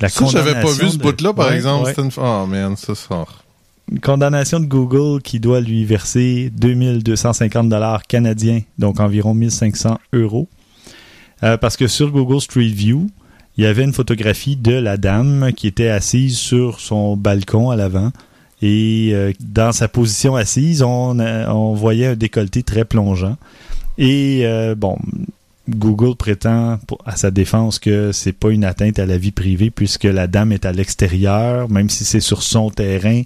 la 0.00 0.08
Ça, 0.08 0.24
j'avais 0.26 0.52
pas 0.54 0.62
condamnation 0.62 0.84
vu 0.86 0.92
ce 0.92 0.96
de- 0.98 1.02
bout-là, 1.02 1.32
par 1.32 1.48
Ouais, 1.48 1.54
exemple. 1.56 1.84
ouais. 1.84 1.94
C'était 1.94 2.02
une... 2.02 2.10
Oh, 2.16 2.46
man, 2.46 2.76
ça 2.76 2.94
sort. 2.96 3.44
Une 3.90 4.00
condamnation 4.00 4.58
de 4.58 4.66
Google 4.66 5.22
qui 5.22 5.38
doit 5.38 5.60
lui 5.60 5.84
verser 5.84 6.50
2250 6.56 7.68
dollars 7.68 8.02
canadiens, 8.06 8.60
donc 8.78 8.98
environ 8.98 9.32
1500 9.32 9.98
euros. 10.12 10.48
Euh, 11.44 11.56
parce 11.56 11.76
que 11.76 11.86
sur 11.86 12.10
Google 12.10 12.40
Street 12.40 12.66
View, 12.66 13.08
il 13.58 13.64
y 13.64 13.66
avait 13.66 13.84
une 13.84 13.92
photographie 13.92 14.56
de 14.56 14.72
la 14.72 14.96
dame 14.96 15.50
qui 15.54 15.66
était 15.66 15.88
assise 15.88 16.38
sur 16.38 16.80
son 16.80 17.16
balcon 17.16 17.70
à 17.70 17.76
l'avant. 17.76 18.12
Et 18.62 19.10
euh, 19.12 19.32
dans 19.40 19.72
sa 19.72 19.88
position 19.88 20.34
assise, 20.36 20.82
on, 20.82 21.18
a- 21.18 21.52
on 21.52 21.74
voyait 21.74 22.06
un 22.06 22.16
décolleté 22.16 22.62
très 22.62 22.84
plongeant. 22.84 23.36
Et 23.98 24.42
euh, 24.44 24.74
bon, 24.76 24.96
Google 25.68 26.16
prétend 26.16 26.78
à 27.04 27.16
sa 27.16 27.30
défense 27.30 27.78
que 27.78 28.10
c'est 28.12 28.32
pas 28.32 28.50
une 28.50 28.64
atteinte 28.64 28.98
à 28.98 29.06
la 29.06 29.18
vie 29.18 29.32
privée 29.32 29.70
puisque 29.70 30.04
la 30.04 30.26
dame 30.26 30.52
est 30.52 30.64
à 30.64 30.72
l'extérieur, 30.72 31.68
même 31.68 31.90
si 31.90 32.04
c'est 32.04 32.20
sur 32.20 32.42
son 32.42 32.70
terrain, 32.70 33.22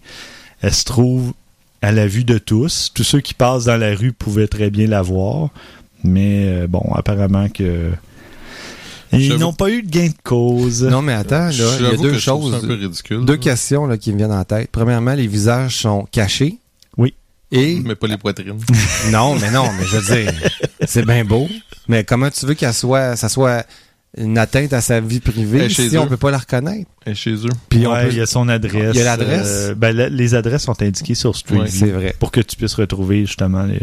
elle 0.63 0.73
se 0.75 0.85
trouve 0.85 1.35
à 1.83 1.93
la 1.93 2.07
vue 2.07 2.25
de 2.25 2.39
tous. 2.39 2.91
Tous 2.95 3.05
ceux 3.05 3.21
qui 3.21 3.35
passent 3.35 3.65
dans 3.67 3.77
la 3.77 3.95
rue 3.95 4.13
pouvaient 4.13 4.49
très 4.49 4.71
bien 4.71 4.87
la 4.87 5.03
voir. 5.03 5.51
Mais 6.05 6.45
euh, 6.47 6.67
bon, 6.67 6.83
apparemment 6.95 7.49
que. 7.49 7.91
Ils 9.13 9.37
n'ont 9.37 9.53
pas 9.53 9.71
eu 9.71 9.83
de 9.83 9.91
gain 9.91 10.07
de 10.07 10.15
cause. 10.25 10.83
Non, 10.85 11.03
mais 11.03 11.13
attends, 11.13 11.47
là, 11.47 11.51
il 11.53 11.85
y 11.85 11.89
a 11.89 11.97
deux 11.97 12.19
choses. 12.19 12.55
un 12.55 12.61
peu 12.61 12.75
ridicule. 12.75 13.25
Deux 13.25 13.35
là. 13.35 13.39
questions 13.39 13.87
là, 13.87 13.99
qui 13.99 14.13
me 14.13 14.17
viennent 14.19 14.33
en 14.33 14.45
tête. 14.45 14.69
Premièrement, 14.73 15.15
les 15.15 15.27
visages 15.27 15.77
sont 15.77 16.07
cachés. 16.11 16.59
Oui. 16.97 17.15
Et 17.51 17.81
Mais 17.85 17.95
pas 17.95 18.07
les 18.07 18.17
poitrines. 18.17 18.59
non, 19.11 19.35
mais 19.39 19.51
non, 19.51 19.67
mais 19.79 19.85
je 19.85 19.97
veux 19.99 20.15
dire, 20.17 20.33
c'est 20.87 21.05
bien 21.05 21.25
beau. 21.25 21.49
Mais 21.89 22.05
comment 22.05 22.31
tu 22.31 22.47
veux 22.47 22.55
qu'elle 22.55 22.73
soit, 22.73 23.17
ça 23.17 23.29
soit 23.29 23.67
une 24.17 24.39
atteinte 24.39 24.73
à 24.73 24.81
sa 24.81 25.01
vie 25.01 25.21
privée 25.21 25.69
si 25.69 25.97
on 25.99 26.05
eux. 26.05 26.09
peut 26.09 26.17
pas 26.17 26.31
la 26.31 26.39
reconnaître? 26.39 26.91
Et 27.07 27.15
chez 27.15 27.33
eux. 27.35 27.51
Puis 27.69 27.87
on 27.87 27.93
Ouais, 27.93 28.09
il 28.11 28.17
y 28.17 28.21
a 28.21 28.27
son 28.27 28.49
adresse. 28.49 28.93
Il 28.95 28.99
y 28.99 29.01
a 29.03 29.05
l'adresse? 29.05 29.47
Euh, 29.47 29.75
ben, 29.75 29.95
les 29.97 30.35
adresses 30.35 30.63
sont 30.63 30.81
indiquées 30.83 31.15
sur 31.15 31.37
Street 31.37 31.57
Ouais, 31.59 31.67
View 31.67 31.79
c'est 31.87 31.93
vrai. 31.93 32.15
pour 32.19 32.31
que 32.31 32.41
tu 32.41 32.57
puisses 32.57 32.75
retrouver 32.75 33.27
justement 33.27 33.65
les. 33.65 33.81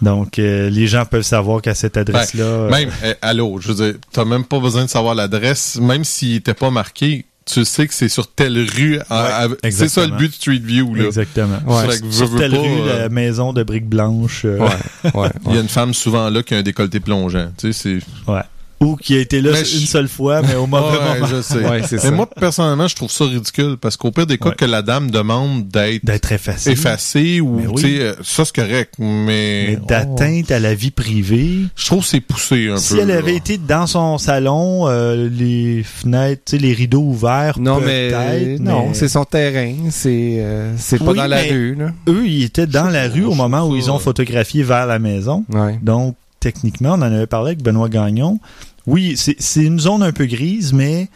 Donc, 0.00 0.38
euh, 0.38 0.70
les 0.70 0.86
gens 0.86 1.04
peuvent 1.04 1.22
savoir 1.22 1.60
qu'à 1.62 1.74
cette 1.74 1.96
adresse-là. 1.96 2.44
euh, 2.44 2.70
Même, 2.70 2.90
eh, 3.04 3.14
allô, 3.22 3.58
je 3.60 3.72
veux 3.72 3.74
dire, 3.92 4.00
t'as 4.12 4.24
même 4.24 4.44
pas 4.44 4.60
besoin 4.60 4.84
de 4.84 4.90
savoir 4.90 5.14
l'adresse. 5.14 5.76
Même 5.80 6.04
s'il 6.04 6.36
était 6.36 6.54
pas 6.54 6.70
marqué, 6.70 7.24
tu 7.44 7.64
sais 7.64 7.86
que 7.88 7.94
c'est 7.94 8.08
sur 8.08 8.26
telle 8.30 8.58
rue. 8.76 9.00
à- 9.10 9.44
à- 9.44 9.48
c'est 9.70 9.88
ça 9.88 10.06
le 10.06 10.16
but 10.16 10.28
de 10.28 10.34
Street 10.34 10.60
View, 10.62 10.94
là. 10.94 11.04
Exactement. 11.06 11.58
Ouais. 11.66 11.86
Que 11.88 12.10
Sur 12.12 12.26
veux, 12.26 12.32
veux 12.34 12.38
telle 12.38 12.50
pas, 12.52 12.58
rue, 12.60 12.68
euh, 12.82 12.98
la 13.00 13.08
maison 13.08 13.52
de 13.52 13.62
briques 13.62 13.88
blanches. 13.88 14.42
euh, 14.44 14.58
Ouais, 14.58 15.12
ouais, 15.14 15.28
Il 15.46 15.50
y 15.50 15.54
a 15.54 15.56
ouais. 15.56 15.62
une 15.62 15.68
femme 15.68 15.94
souvent 15.94 16.28
là 16.30 16.42
qui 16.42 16.54
a 16.54 16.58
un 16.58 16.62
décolleté 16.62 17.00
plongeant. 17.00 17.48
Tu 17.58 17.72
sais, 17.72 17.98
c'est. 18.26 18.32
Ou 18.80 18.94
qui 18.94 19.16
a 19.16 19.18
été 19.20 19.40
là 19.40 19.50
Mais 19.52 19.60
une 19.60 19.86
seule 19.86 20.06
fois, 20.06 20.40
mais 20.40 20.54
au 20.54 20.68
mauvais 20.68 20.96
Ouais, 20.98 21.14
moment. 21.14 21.26
je 21.26 21.42
sais. 21.42 21.68
Ouais, 21.68 21.82
c'est 21.82 21.96
Mais 21.96 22.02
ça. 22.02 22.10
moi, 22.12 22.26
personnellement, 22.30 22.86
je 22.86 22.94
trouve 22.94 23.10
ça 23.10 23.24
ridicule 23.24 23.76
parce 23.80 23.96
qu'au 23.96 24.12
pire 24.12 24.26
des 24.26 24.38
cas 24.38 24.50
Ouais. 24.50 24.54
que 24.54 24.64
la 24.64 24.82
dame 24.82 25.10
demande 25.10 25.66
d'être 25.66 26.04
D'être 26.04 26.30
effacé. 26.30 26.70
effacée 26.70 27.40
ou, 27.40 27.56
Mais 27.58 27.66
oui. 27.66 27.74
tu 27.74 27.80
sais, 27.96 28.00
euh, 28.02 28.14
ça 28.22 28.44
c'est 28.44 28.54
correct, 28.54 28.94
mais. 28.98 29.64
Mais 29.70 29.78
d'atteinte 29.88 30.52
à 30.52 30.60
la 30.60 30.74
vie 30.74 30.92
privée. 30.92 31.64
Je 31.74 31.86
trouve 31.86 32.02
que 32.02 32.06
c'est 32.08 32.20
poussé 32.20 32.68
un 32.68 32.76
Si 32.76 32.94
peu. 32.94 33.00
elle 33.00 33.10
avait 33.10 33.32
là. 33.32 33.36
été 33.38 33.58
dans 33.58 33.88
son 33.88 34.16
salon, 34.18 34.86
euh, 34.86 35.28
les 35.28 35.82
fenêtres, 35.82 36.42
tu 36.46 36.56
sais, 36.56 36.62
les 36.62 36.72
rideaux 36.72 37.02
ouverts, 37.02 37.58
Non, 37.58 37.80
mais 37.80 38.10
peut-être, 38.10 38.60
non, 38.60 38.88
mais 38.88 38.94
c'est 38.94 39.08
son 39.08 39.24
terrain. 39.24 39.74
C'est 39.90 40.36
euh, 40.38 40.72
c'est 40.76 40.98
pas 40.98 41.10
Oui, 41.10 41.16
dans 41.16 41.26
la 41.26 41.42
rue, 41.42 41.74
là. 41.74 41.90
eux, 42.08 42.22
ils 42.26 42.44
étaient 42.44 42.66
dans 42.68 42.86
Je 42.88 42.92
la 42.92 43.08
rue 43.08 43.24
au 43.24 43.34
moment 43.34 43.66
où 43.68 43.74
ils 43.74 43.90
ont 43.90 43.98
photographié 43.98 44.62
vers 44.62 44.86
la 44.86 45.00
maison. 45.00 45.44
Ouais. 45.52 45.78
Donc, 45.82 46.14
techniquement, 46.40 46.90
on 46.90 47.02
en 47.02 47.02
avait 47.02 47.26
parlé 47.26 47.50
avec 47.50 47.62
Benoît 47.62 47.88
Gagnon. 47.88 48.38
Oui, 48.86 49.16
c'est 49.16 49.62
une 49.64 49.78
zone 49.78 50.02
un 50.02 50.12
peu 50.12 50.26
grise, 50.26 50.72
mais 50.72 51.08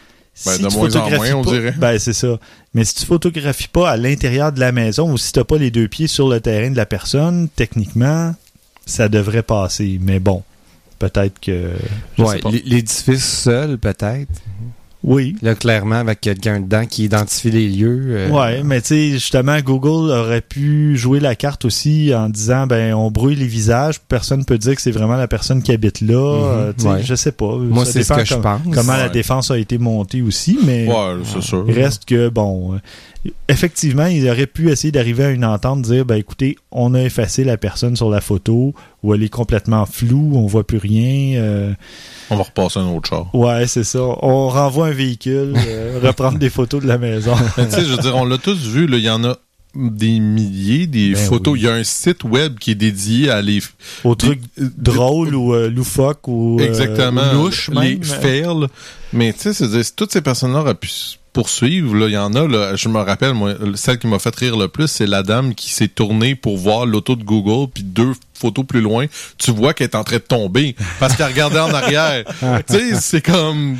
Ben, 0.45 0.53
si 0.53 0.63
de 0.63 0.69
tu 0.69 0.77
moins 0.77 0.87
en 0.87 0.91
photographies 0.91 1.33
moins, 1.33 1.41
on 1.41 1.45
pas, 1.45 1.51
dirait. 1.51 1.75
Ben, 1.79 1.99
c'est 1.99 2.13
ça. 2.13 2.39
Mais 2.75 2.85
si 2.85 2.95
tu 2.97 3.07
photographies 3.07 3.69
pas 3.69 3.91
à 3.91 3.97
l'intérieur 3.97 4.53
de 4.53 4.61
la 4.61 4.73
maison 4.73 5.13
ou 5.13 5.19
si 5.19 5.33
t'as 5.33 5.45
pas 5.45 5.59
les 5.59 5.71
deux 5.71 5.89
pieds 5.89 6.07
sur 6.07 6.29
le 6.29 6.41
terrain 6.41 6.71
de 6.71 6.77
la 6.77 6.87
personne, 6.87 7.49
techniquement, 7.55 8.35
ça 8.87 9.09
devrait 9.09 9.43
passer. 9.43 9.99
Mais 10.01 10.21
bon, 10.21 10.43
peut-être 10.99 11.39
que... 11.41 11.73
Ouais, 12.19 12.41
l'édifice 12.65 13.25
seul, 13.25 13.79
peut-être. 13.79 14.33
Oui. 15.05 15.35
Là, 15.43 15.55
clairement, 15.57 15.97
avec 15.97 16.21
quelqu'un 16.21 16.61
dedans 16.61 16.87
qui 16.87 17.05
identifie 17.05 17.51
les 17.51 17.69
lieux. 17.69 18.03
euh, 18.09 18.29
Ouais, 18.31 18.63
mais 18.63 18.81
tu 18.81 18.89
sais, 18.89 19.09
justement, 19.11 19.59
Google 19.61 20.11
aurait 20.13 20.41
pu 20.41 20.97
jouer 20.97 21.19
la 21.19 21.35
carte 21.35 21.65
aussi 21.65 22.13
en 22.15 22.29
disant, 22.29 22.67
ben, 22.69 22.95
on 22.95 23.11
brouille 23.11 23.35
les 23.35 23.47
visages, 23.49 24.01
personne 24.01 24.45
peut 24.45 24.59
dire 24.59 24.77
que 24.77 24.81
c'est 24.83 24.93
vraiment 24.93 25.17
la 25.17 25.27
personne 25.27 25.61
qui 25.63 25.73
habite 25.73 26.01
là. 26.03 26.15
euh, 26.15 26.73
tu 26.77 26.83
sais, 26.85 26.89
ouais. 26.89 27.03
Je 27.03 27.15
sais 27.17 27.33
pas. 27.33 27.57
Moi, 27.57 27.85
c'est 27.85 28.05
ce 28.05 28.13
que 28.13 28.25
je 28.25 28.35
pense. 28.37 28.61
Comment 28.73 28.97
la 28.97 29.09
défense 29.09 29.51
a 29.51 29.59
été 29.59 29.77
montée 29.79 30.23
aussi, 30.23 30.59
mais 30.65 30.87
Ouais, 30.87 31.17
c'est 31.25 31.43
sûr. 31.43 31.65
il 31.67 31.75
reste 31.75 32.05
que, 32.05 32.29
bon, 32.29 32.75
euh, 32.75 32.79
effectivement, 33.49 34.07
ils 34.07 34.29
auraient 34.29 34.47
pu 34.47 34.71
essayer 34.71 34.91
d'arriver 34.91 35.25
à 35.25 35.31
une 35.31 35.45
entente, 35.45 35.83
dire, 35.83 36.05
ben, 36.05 36.17
écoutez, 36.17 36.57
on 36.71 36.95
a 36.95 37.01
effacé 37.03 37.45
la 37.45 37.57
personne 37.57 37.95
sur 37.97 38.11
la 38.11 38.21
photo, 38.21 38.75
ou 39.03 39.15
elle 39.15 39.23
est 39.23 39.29
complètement 39.29 39.87
floue, 39.87 40.33
on 40.35 40.47
voit 40.47 40.67
plus 40.67 40.79
rien. 40.79 41.39
euh, 41.41 41.73
On 42.31 42.37
va 42.37 42.43
repasser 42.45 42.81
un 42.81 42.87
autre 42.89 43.09
char. 43.09 43.33
ouais, 43.35 43.67
c'est 43.67 43.85
ça. 43.85 44.01
On 44.03 44.49
renvoie 44.49 44.89
un 44.89 44.93
véhicule, 44.93 45.55
euh, 45.57 46.01
reprendre 46.03 46.39
des 46.39 46.51
photos 46.51 46.83
de 46.83 46.89
la 46.89 46.99
maison. 46.99 47.35
Mais 47.59 47.67
tu 47.69 47.75
sais, 47.77 47.85
je 47.85 47.91
veux 47.95 47.99
dire, 48.03 48.17
on 48.17 48.25
l'a 48.25 48.39
tous 48.39 48.59
vu, 48.67 48.89
il 48.91 48.99
y 48.99 49.11
en 49.11 49.23
a 49.25 49.37
des 49.75 50.21
milliers, 50.21 50.87
des 50.87 51.13
Ben 51.15 51.17
photos. 51.17 51.55
oui. 51.55 51.61
Il 51.61 51.65
y 51.65 51.69
a 51.69 51.73
un 51.75 51.85
site 51.85 52.25
web 52.25 52.59
qui 52.59 52.73
est 52.73 52.75
dédié 52.75 53.31
à 53.31 53.41
les... 53.41 53.61
Au 54.05 54.15
truc 54.15 54.41
des- 54.59 54.67
drôle 54.77 55.35
ou 55.35 55.55
euh, 55.55 55.71
loufoque 55.71 56.29
ou 56.29 56.59
euh, 56.61 56.65
Exactement. 56.67 57.23
ou 57.35 57.45
louche 57.45 57.71
les 57.71 57.95
même. 57.95 58.03
fails. 58.05 58.67
Mais 59.15 59.33
tu 59.33 59.53
sais, 59.55 59.67
toutes 59.97 60.13
ces 60.13 60.21
personnes-là 60.21 60.59
auraient 60.61 60.75
pu 60.75 60.91
poursuivre, 61.33 61.95
là, 61.97 62.09
il 62.09 62.13
y 62.13 62.19
en 62.19 62.35
a, 62.35 62.47
là, 62.47 62.77
je 62.77 62.89
me 62.89 62.99
rappelle, 62.99 63.35
moi, 63.35 63.55
celle 63.75 63.99
qui 63.99 64.07
m'a 64.07 64.19
fait 64.19 64.35
rire 64.35 64.57
le 64.57 64.69
plus, 64.69 64.89
c'est 64.89 65.07
la 65.07 65.23
dame 65.23 65.55
qui 65.55 65.71
s'est 65.71 65.89
tournée 65.89 66.35
pour 66.35 66.59
voir 66.59 66.85
l'auto 66.85 67.17
de 67.17 67.25
Google, 67.25 67.71
puis 67.73 67.83
deux 67.83 68.13
photos 68.35 68.67
plus 68.67 68.81
loin, 68.81 69.07
tu 69.39 69.51
vois 69.51 69.73
qu'elle 69.73 69.89
est 69.89 69.97
en 69.97 70.05
train 70.05 70.17
de 70.17 70.23
tomber 70.23 70.77
parce 71.01 71.17
qu'elle 71.17 71.29
regardait 71.29 71.61
en 71.61 71.73
arrière. 71.73 72.25
tu 72.69 72.75
sais, 72.75 73.01
c'est 73.01 73.23
comme, 73.23 73.79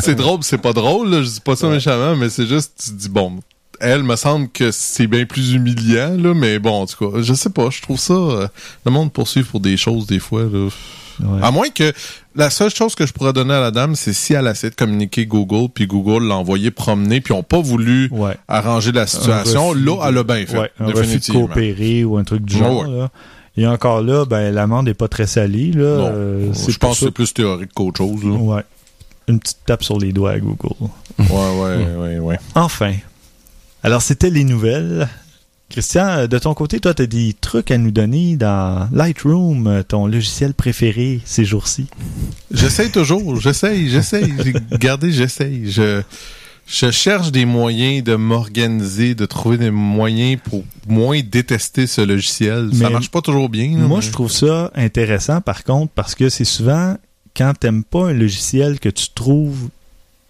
c'est 0.00 0.16
drôle, 0.16 0.40
c'est 0.42 0.58
pas 0.58 0.72
drôle, 0.72 1.10
là, 1.10 1.22
je 1.22 1.28
dis 1.28 1.40
pas 1.40 1.56
ça 1.56 1.68
méchamment, 1.68 2.16
mais 2.16 2.28
c'est 2.28 2.46
juste, 2.46 2.72
tu 2.82 2.90
te 2.90 2.96
dis, 2.96 3.08
bon, 3.08 3.38
elle, 3.80 4.02
me 4.02 4.16
semble 4.16 4.48
que 4.48 4.70
c'est 4.72 5.06
bien 5.06 5.24
plus 5.24 5.52
humiliant, 5.52 6.16
là, 6.16 6.34
mais 6.34 6.58
bon, 6.58 6.82
en 6.82 6.86
tout 6.86 7.10
cas, 7.10 7.22
je 7.22 7.34
sais 7.34 7.50
pas, 7.50 7.70
je 7.70 7.80
trouve 7.80 7.98
ça, 7.98 8.14
euh, 8.14 8.48
le 8.84 8.90
monde 8.90 9.12
poursuit 9.12 9.44
pour 9.44 9.60
des 9.60 9.76
choses, 9.76 10.06
des 10.06 10.20
fois, 10.20 10.42
là. 10.42 10.68
Ouais. 11.22 11.40
À 11.42 11.50
moins 11.50 11.68
que 11.70 11.92
la 12.34 12.50
seule 12.50 12.70
chose 12.74 12.94
que 12.94 13.06
je 13.06 13.12
pourrais 13.12 13.32
donner 13.32 13.54
à 13.54 13.60
la 13.60 13.70
dame, 13.70 13.94
c'est 13.94 14.12
si 14.12 14.32
elle 14.34 14.46
a 14.46 14.50
essayé 14.52 14.70
de 14.70 14.74
communiquer 14.76 15.26
Google, 15.26 15.68
puis 15.72 15.86
Google 15.86 16.26
l'a 16.26 16.36
envoyé 16.36 16.70
promener, 16.70 17.20
puis 17.20 17.32
ont 17.32 17.42
pas 17.42 17.60
voulu 17.60 18.08
Ouais. 18.10 18.36
arranger 18.48 18.92
la 18.92 19.06
situation, 19.06 19.72
là, 19.74 20.06
elle 20.08 20.18
a 20.18 20.24
bien 20.24 20.44
fait. 20.46 20.58
Ouais, 20.58 20.70
un 20.80 20.86
de 20.86 21.32
coopérer 21.32 22.04
ou 22.04 22.16
un 22.16 22.24
truc 22.24 22.44
du 22.44 22.56
genre. 22.56 22.84
Là. 22.84 23.10
Et 23.56 23.66
encore 23.66 24.02
là, 24.02 24.24
ben, 24.24 24.52
l'amende 24.54 24.88
est 24.88 24.94
pas 24.94 25.08
très 25.08 25.26
salée. 25.26 25.72
Là. 25.72 25.96
Non. 25.98 26.10
Euh, 26.12 26.52
je 26.54 26.76
pense 26.78 27.00
que 27.00 27.06
c'est 27.06 27.10
plus 27.12 27.34
théorique 27.34 27.70
qu'autre 27.74 27.98
chose. 27.98 28.24
Là. 28.24 28.30
Ouais. 28.30 28.62
Une 29.28 29.38
petite 29.38 29.58
tape 29.66 29.84
sur 29.84 29.98
les 29.98 30.12
doigts 30.12 30.32
à 30.32 30.38
Google. 30.40 30.74
ouais, 31.18 31.26
ouais, 31.28 31.86
ouais, 31.98 32.18
ouais. 32.18 32.38
Enfin. 32.54 32.94
Alors, 33.82 34.00
c'était 34.00 34.30
les 34.30 34.44
nouvelles. 34.44 35.08
Christian, 35.72 36.06
euh, 36.06 36.26
de 36.26 36.38
ton 36.38 36.52
côté, 36.54 36.80
toi, 36.80 36.92
tu 36.94 37.02
as 37.02 37.06
des 37.06 37.34
trucs 37.40 37.70
à 37.70 37.78
nous 37.78 37.90
donner 37.90 38.36
dans 38.36 38.88
Lightroom, 38.92 39.66
euh, 39.66 39.82
ton 39.82 40.06
logiciel 40.06 40.52
préféré 40.54 41.20
ces 41.24 41.44
jours-ci? 41.44 41.86
J'essaye 42.50 42.90
toujours, 42.90 43.40
j'essaye, 43.40 43.88
j'essaye. 43.88 44.32
Regardez, 44.70 45.10
j'essaye. 45.12 45.70
Je, 45.72 46.02
je 46.66 46.90
cherche 46.90 47.32
des 47.32 47.46
moyens 47.46 48.04
de 48.04 48.14
m'organiser, 48.16 49.14
de 49.14 49.24
trouver 49.26 49.56
des 49.56 49.70
moyens 49.70 50.38
pour 50.44 50.62
moins 50.86 51.20
détester 51.22 51.86
ce 51.86 52.02
logiciel. 52.02 52.70
ça 52.74 52.90
marche 52.90 53.10
pas 53.10 53.22
toujours 53.22 53.48
bien. 53.48 53.70
là, 53.78 53.86
Moi, 53.86 54.00
mais- 54.00 54.06
je 54.06 54.12
trouve 54.12 54.30
ça 54.30 54.70
intéressant, 54.74 55.40
par 55.40 55.64
contre, 55.64 55.90
parce 55.94 56.14
que 56.14 56.28
c'est 56.28 56.44
souvent 56.44 56.96
quand 57.34 57.54
t'aimes 57.58 57.82
pas 57.82 58.10
un 58.10 58.12
logiciel 58.12 58.78
que 58.78 58.90
tu 58.90 59.06
trouves 59.14 59.68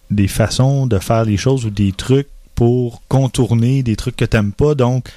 des 0.09 0.29
façons 0.29 0.87
de 0.87 0.99
faire 0.99 1.25
les 1.25 1.35
choses 1.37 1.65
ou 1.65 1.69
des 1.69 1.91
trucs 1.91 2.27
pour 2.55 3.01
contourner 3.07 3.83
des 3.83 3.95
trucs 3.95 4.15
que 4.15 4.25
t'aimes 4.25 4.51
pas. 4.51 4.75
Donc, 4.75 5.09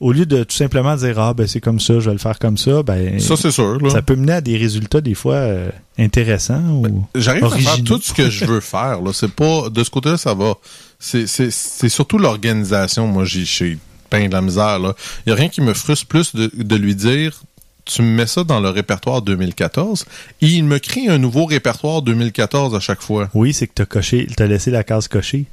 au 0.00 0.12
lieu 0.12 0.26
de 0.26 0.44
tout 0.44 0.56
simplement 0.56 0.96
dire 0.96 1.18
ah 1.18 1.34
ben 1.34 1.46
c'est 1.46 1.60
comme 1.60 1.80
ça, 1.80 1.94
je 2.00 2.06
vais 2.06 2.12
le 2.12 2.18
faire 2.18 2.38
comme 2.38 2.58
ça, 2.58 2.82
ben 2.82 3.18
Ça, 3.20 3.36
c'est 3.36 3.50
sûr. 3.50 3.78
Là. 3.80 3.90
ça 3.90 4.02
peut 4.02 4.16
mener 4.16 4.34
à 4.34 4.40
des 4.40 4.56
résultats 4.56 5.00
des 5.00 5.14
fois 5.14 5.36
euh, 5.36 5.70
intéressants 5.98 6.60
ou 6.60 7.06
J'arrive 7.14 7.44
à 7.44 7.50
faire 7.50 7.84
tout 7.84 8.00
ce 8.02 8.12
que 8.12 8.28
je 8.28 8.44
veux 8.44 8.60
faire. 8.60 9.00
Là. 9.00 9.12
C'est 9.12 9.32
pas 9.32 9.70
de 9.70 9.84
ce 9.84 9.90
côté-là, 9.90 10.16
ça 10.16 10.34
va. 10.34 10.54
C'est, 10.98 11.26
c'est, 11.26 11.50
c'est 11.50 11.88
surtout 11.88 12.18
l'organisation. 12.18 13.06
Moi, 13.06 13.24
j'ai, 13.24 13.44
j'ai 13.44 13.78
peint 14.10 14.26
de 14.26 14.32
la 14.32 14.42
misère. 14.42 14.78
Là. 14.78 14.94
Il 15.26 15.30
y 15.30 15.32
a 15.32 15.36
rien 15.36 15.48
qui 15.48 15.60
me 15.60 15.74
frustre 15.74 16.06
plus 16.06 16.34
de, 16.34 16.50
de 16.54 16.76
lui 16.76 16.94
dire. 16.94 17.42
Tu 17.84 18.00
me 18.00 18.08
mets 18.08 18.26
ça 18.26 18.44
dans 18.44 18.60
le 18.60 18.70
répertoire 18.70 19.20
2014 19.20 20.06
et 20.40 20.46
il 20.46 20.64
me 20.64 20.78
crée 20.78 21.08
un 21.08 21.18
nouveau 21.18 21.44
répertoire 21.44 22.00
2014 22.00 22.74
à 22.74 22.80
chaque 22.80 23.02
fois. 23.02 23.28
Oui, 23.34 23.52
c'est 23.52 23.66
que 23.66 23.72
t'as 23.74 23.84
coché, 23.84 24.26
t'as 24.34 24.46
laissé 24.46 24.70
la 24.70 24.84
case 24.84 25.06
cochée, 25.06 25.44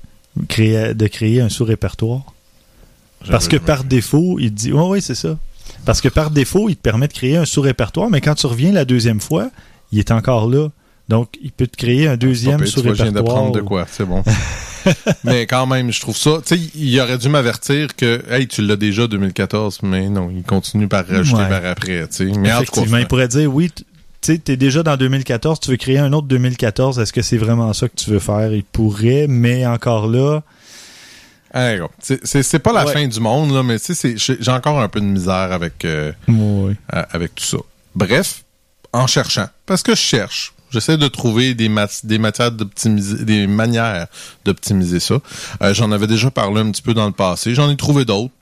créer, 0.47 0.93
de 0.93 1.07
créer 1.07 1.41
un 1.41 1.49
sous-répertoire. 1.49 2.21
Parce 3.29 3.47
que 3.47 3.57
par 3.57 3.83
défaut, 3.83 4.37
il 4.39 4.49
te 4.51 4.55
dit, 4.55 4.71
oui, 4.73 4.83
oui, 4.87 5.01
c'est 5.01 5.15
ça. 5.15 5.37
Parce 5.85 6.01
que 6.01 6.09
par 6.09 6.31
défaut, 6.31 6.69
il 6.69 6.75
te 6.75 6.81
permet 6.81 7.07
de 7.07 7.13
créer 7.13 7.37
un 7.37 7.45
sous-répertoire, 7.45 8.09
mais 8.09 8.19
quand 8.21 8.35
tu 8.35 8.47
reviens 8.47 8.71
la 8.71 8.85
deuxième 8.85 9.19
fois, 9.21 9.51
il 9.91 9.99
est 9.99 10.11
encore 10.11 10.49
là. 10.49 10.69
Donc, 11.09 11.29
il 11.43 11.51
peut 11.51 11.67
te 11.67 11.77
créer 11.77 12.07
un 12.07 12.17
deuxième 12.17 12.59
je 12.59 12.63
viens 12.63 12.71
sous-répertoire. 12.71 13.11
d'apprendre 13.13 13.51
de 13.51 13.61
quoi, 13.61 13.85
c'est 13.89 14.05
bon. 14.05 14.23
mais 15.23 15.45
quand 15.45 15.67
même, 15.67 15.91
je 15.91 15.99
trouve 15.99 16.17
ça. 16.17 16.39
Tu 16.45 16.55
sais, 16.57 16.61
il 16.75 16.99
aurait 16.99 17.17
dû 17.17 17.29
m'avertir 17.29 17.95
que, 17.95 18.23
hey, 18.29 18.47
tu 18.47 18.61
l'as 18.61 18.75
déjà 18.75 19.07
2014, 19.07 19.79
mais 19.83 20.09
non, 20.09 20.31
il 20.35 20.43
continue 20.43 20.87
par 20.87 21.05
rajouter 21.05 21.41
Ouais. 21.43 21.49
par 21.49 21.65
après. 21.65 22.05
Mais 22.19 22.51
en 22.51 22.57
tout 22.57 22.63
Effectivement, 22.63 22.97
cas, 22.97 22.99
il 22.99 23.07
pourrait 23.07 23.27
dire, 23.27 23.53
oui, 23.53 23.69
tu 24.21 24.34
sais, 24.34 24.38
t'es 24.38 24.57
déjà 24.57 24.84
dans 24.84 24.97
2014, 24.97 25.60
tu 25.60 25.71
veux 25.71 25.77
créer 25.77 25.97
un 25.97 26.13
autre 26.13 26.27
2014, 26.27 26.99
est-ce 26.99 27.12
que 27.13 27.21
c'est 27.21 27.38
vraiment 27.38 27.73
ça 27.73 27.88
que 27.89 27.95
tu 27.95 28.10
veux 28.10 28.19
faire? 28.19 28.53
Il 28.53 28.63
pourrait, 28.63 29.25
mais 29.27 29.65
encore 29.65 30.07
là, 30.07 30.41
gars, 31.53 31.88
c'est- 31.99 32.60
pas 32.60 32.71
la 32.73 32.86
Ouais. 32.86 32.93
fin 32.93 33.07
du 33.07 33.19
monde, 33.19 33.51
là, 33.53 33.63
mais 33.63 33.77
j'ai 34.15 34.51
encore 34.51 34.79
un 34.79 34.88
peu 34.88 34.99
de 35.01 35.05
misère 35.05 35.51
avec, 35.51 35.84
euh, 35.86 36.12
euh, 36.29 36.73
avec 37.12 37.36
tout 37.36 37.43
ça. 37.43 37.57
Bref, 37.95 38.43
en 38.93 39.07
cherchant, 39.07 39.47
parce 39.65 39.84
que 39.84 39.95
je 39.95 40.01
cherche, 40.01 40.53
j'essaie 40.69 40.97
de 40.97 41.07
trouver 41.07 41.53
des, 41.53 41.67
mat- 41.69 42.05
des 42.05 42.17
matières 42.19 42.51
d'optimiser, 42.51 43.23
des 43.25 43.47
manières 43.47 44.07
d'optimiser 44.45 44.99
ça. 44.99 45.15
Euh, 45.62 45.73
J'en 45.73 45.91
avais 45.91 46.07
déjà 46.07 46.31
parlé 46.31 46.62
un 46.62 46.71
petit 46.71 46.81
peu 46.81 46.93
dans 46.93 47.05
le 47.05 47.12
passé, 47.12 47.53
j'en 47.55 47.69
ai 47.69 47.75
trouvé 47.77 48.05
d'autres. 48.05 48.34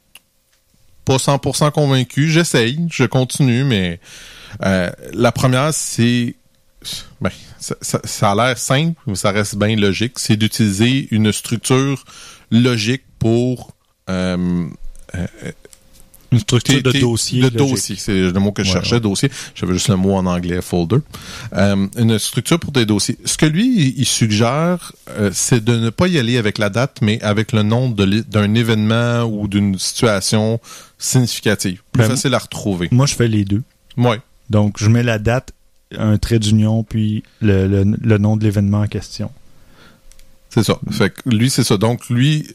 Pas 1.10 1.17
100% 1.17 1.72
convaincu, 1.72 2.30
j'essaye, 2.30 2.78
je 2.91 3.04
continue, 3.04 3.63
mais 3.63 4.00
euh, 4.63 4.91
la 5.13 5.32
première, 5.32 5.74
c'est 5.74 6.36
ben, 7.19 7.32
ça, 7.60 7.74
ça- 7.82 8.02
ça 8.04 8.32
a 8.32 8.36
l'air 8.36 8.58
simple, 8.60 8.93
mais 9.08 9.15
ça 9.15 9.32
reste 9.32 9.56
bien 9.56 9.76
logique. 9.76 10.19
C'est 10.19 10.38
d'utiliser 10.38 11.08
une 11.10 11.32
structure 11.32 12.04
logique 12.52 13.02
pour 13.17 13.72
euh, 14.08 14.65
euh, 15.15 15.26
Une 16.32 16.39
structure 16.39 16.84
de 16.84 16.91
dossier. 16.91 17.41
De 17.41 17.45
logique. 17.58 17.58
dossier, 17.72 17.95
c'est 17.98 18.13
le 18.13 18.32
mot 18.39 18.52
que 18.52 18.62
je 18.63 18.67
Ouais, 18.69 18.74
cherchais, 18.76 18.95
ouais. 18.95 19.00
dossier. 19.02 19.32
J'avais 19.56 19.74
juste 19.74 19.88
le 19.89 19.95
mot 19.95 20.13
en 20.13 20.28
anglais, 20.28 20.62
folder. 20.62 20.98
Euh, 21.54 21.88
une 21.98 22.19
structure 22.19 22.60
pour 22.60 22.72
des 22.72 22.86
dossiers. 22.86 23.17
Ce 23.26 23.36
que 23.36 23.48
lui, 23.48 23.95
il- 23.98 24.06
suggère, 24.06 24.91
euh, 25.10 25.32
c'est 25.34 25.63
de 25.63 25.76
ne 25.76 25.89
pas 25.89 26.08
y 26.08 26.19
aller 26.19 26.38
avec 26.38 26.60
la 26.60 26.69
date, 26.69 27.00
mais 27.02 27.19
avec 27.24 27.52
le 27.52 27.63
nom 27.63 27.89
d'un 27.89 28.54
événement 28.54 29.24
ou 29.24 29.48
d'une 29.48 29.80
situation 29.80 30.60
significative. 31.00 31.82
Plus 31.92 32.02
Ben, 32.04 32.10
facile 32.10 32.34
à 32.36 32.38
retrouver. 32.38 32.90
Moi, 32.92 33.08
je 33.08 33.16
fais 33.16 33.28
les 33.28 33.46
deux. 33.46 33.64
Ouais. 33.98 34.20
Donc, 34.52 34.78
je 34.78 34.90
mets 34.90 35.02
la 35.04 35.18
date, 35.18 35.54
un 35.98 36.18
trait 36.18 36.38
d'union, 36.40 36.84
puis 36.84 37.24
le, 37.42 37.68
le- 37.68 37.98
le 38.00 38.18
nom 38.20 38.38
de 38.38 38.44
l'événement 38.44 38.82
en 38.82 38.88
question. 38.88 39.32
C'est 40.50 40.64
ça. 40.64 40.80
Fait 40.92 41.10
que 41.12 41.30
lui, 41.30 41.50
c'est 41.50 41.64
ça. 41.64 41.78
Donc, 41.78 42.10
lui, 42.10 42.48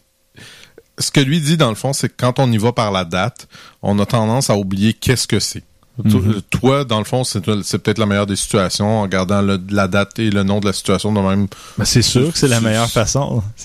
ce 0.98 1.11
que 1.11 1.20
lui 1.20 1.40
dit, 1.40 1.57
dans 1.57 1.68
le 1.70 1.74
fond, 1.74 1.92
c'est 1.92 2.09
que 2.09 2.14
quand 2.16 2.38
on 2.38 2.50
y 2.52 2.59
va 2.59 2.72
par 2.72 2.90
la 2.92 3.04
date, 3.04 3.48
on 3.83 3.98
a 3.98 4.07
tendance 4.07 4.50
à 4.50 4.57
oublier 4.57 4.92
qu'est-ce 4.92 5.26
que 5.26 5.40
c'est. 5.40 5.62
Mhm. 6.02 6.40
Toi, 6.50 6.85
dans 6.85 6.98
le 6.98 7.04
fond, 7.04 7.22
c'est 7.22 7.40
peut-être 7.40 7.98
la 7.98 8.07
meilleure 8.07 8.26
des 8.26 8.35
situations 8.37 9.00
en 9.02 9.07
gardant 9.07 9.42
le- 9.42 9.61
la 9.70 9.87
date 9.87 10.18
et 10.18 10.28
le 10.30 10.42
nom 10.42 10.59
de 10.59 10.66
la 10.66 10.72
situation 10.72 11.12
de 11.12 11.20
même. 11.20 11.46
Ben, 11.78 11.85
c'est 11.85 12.02
sûr 12.02 12.33
que 12.33 12.38
c'est 12.38 12.48
la 12.48 12.61
meilleure 12.61 12.90
façon. 12.90 13.42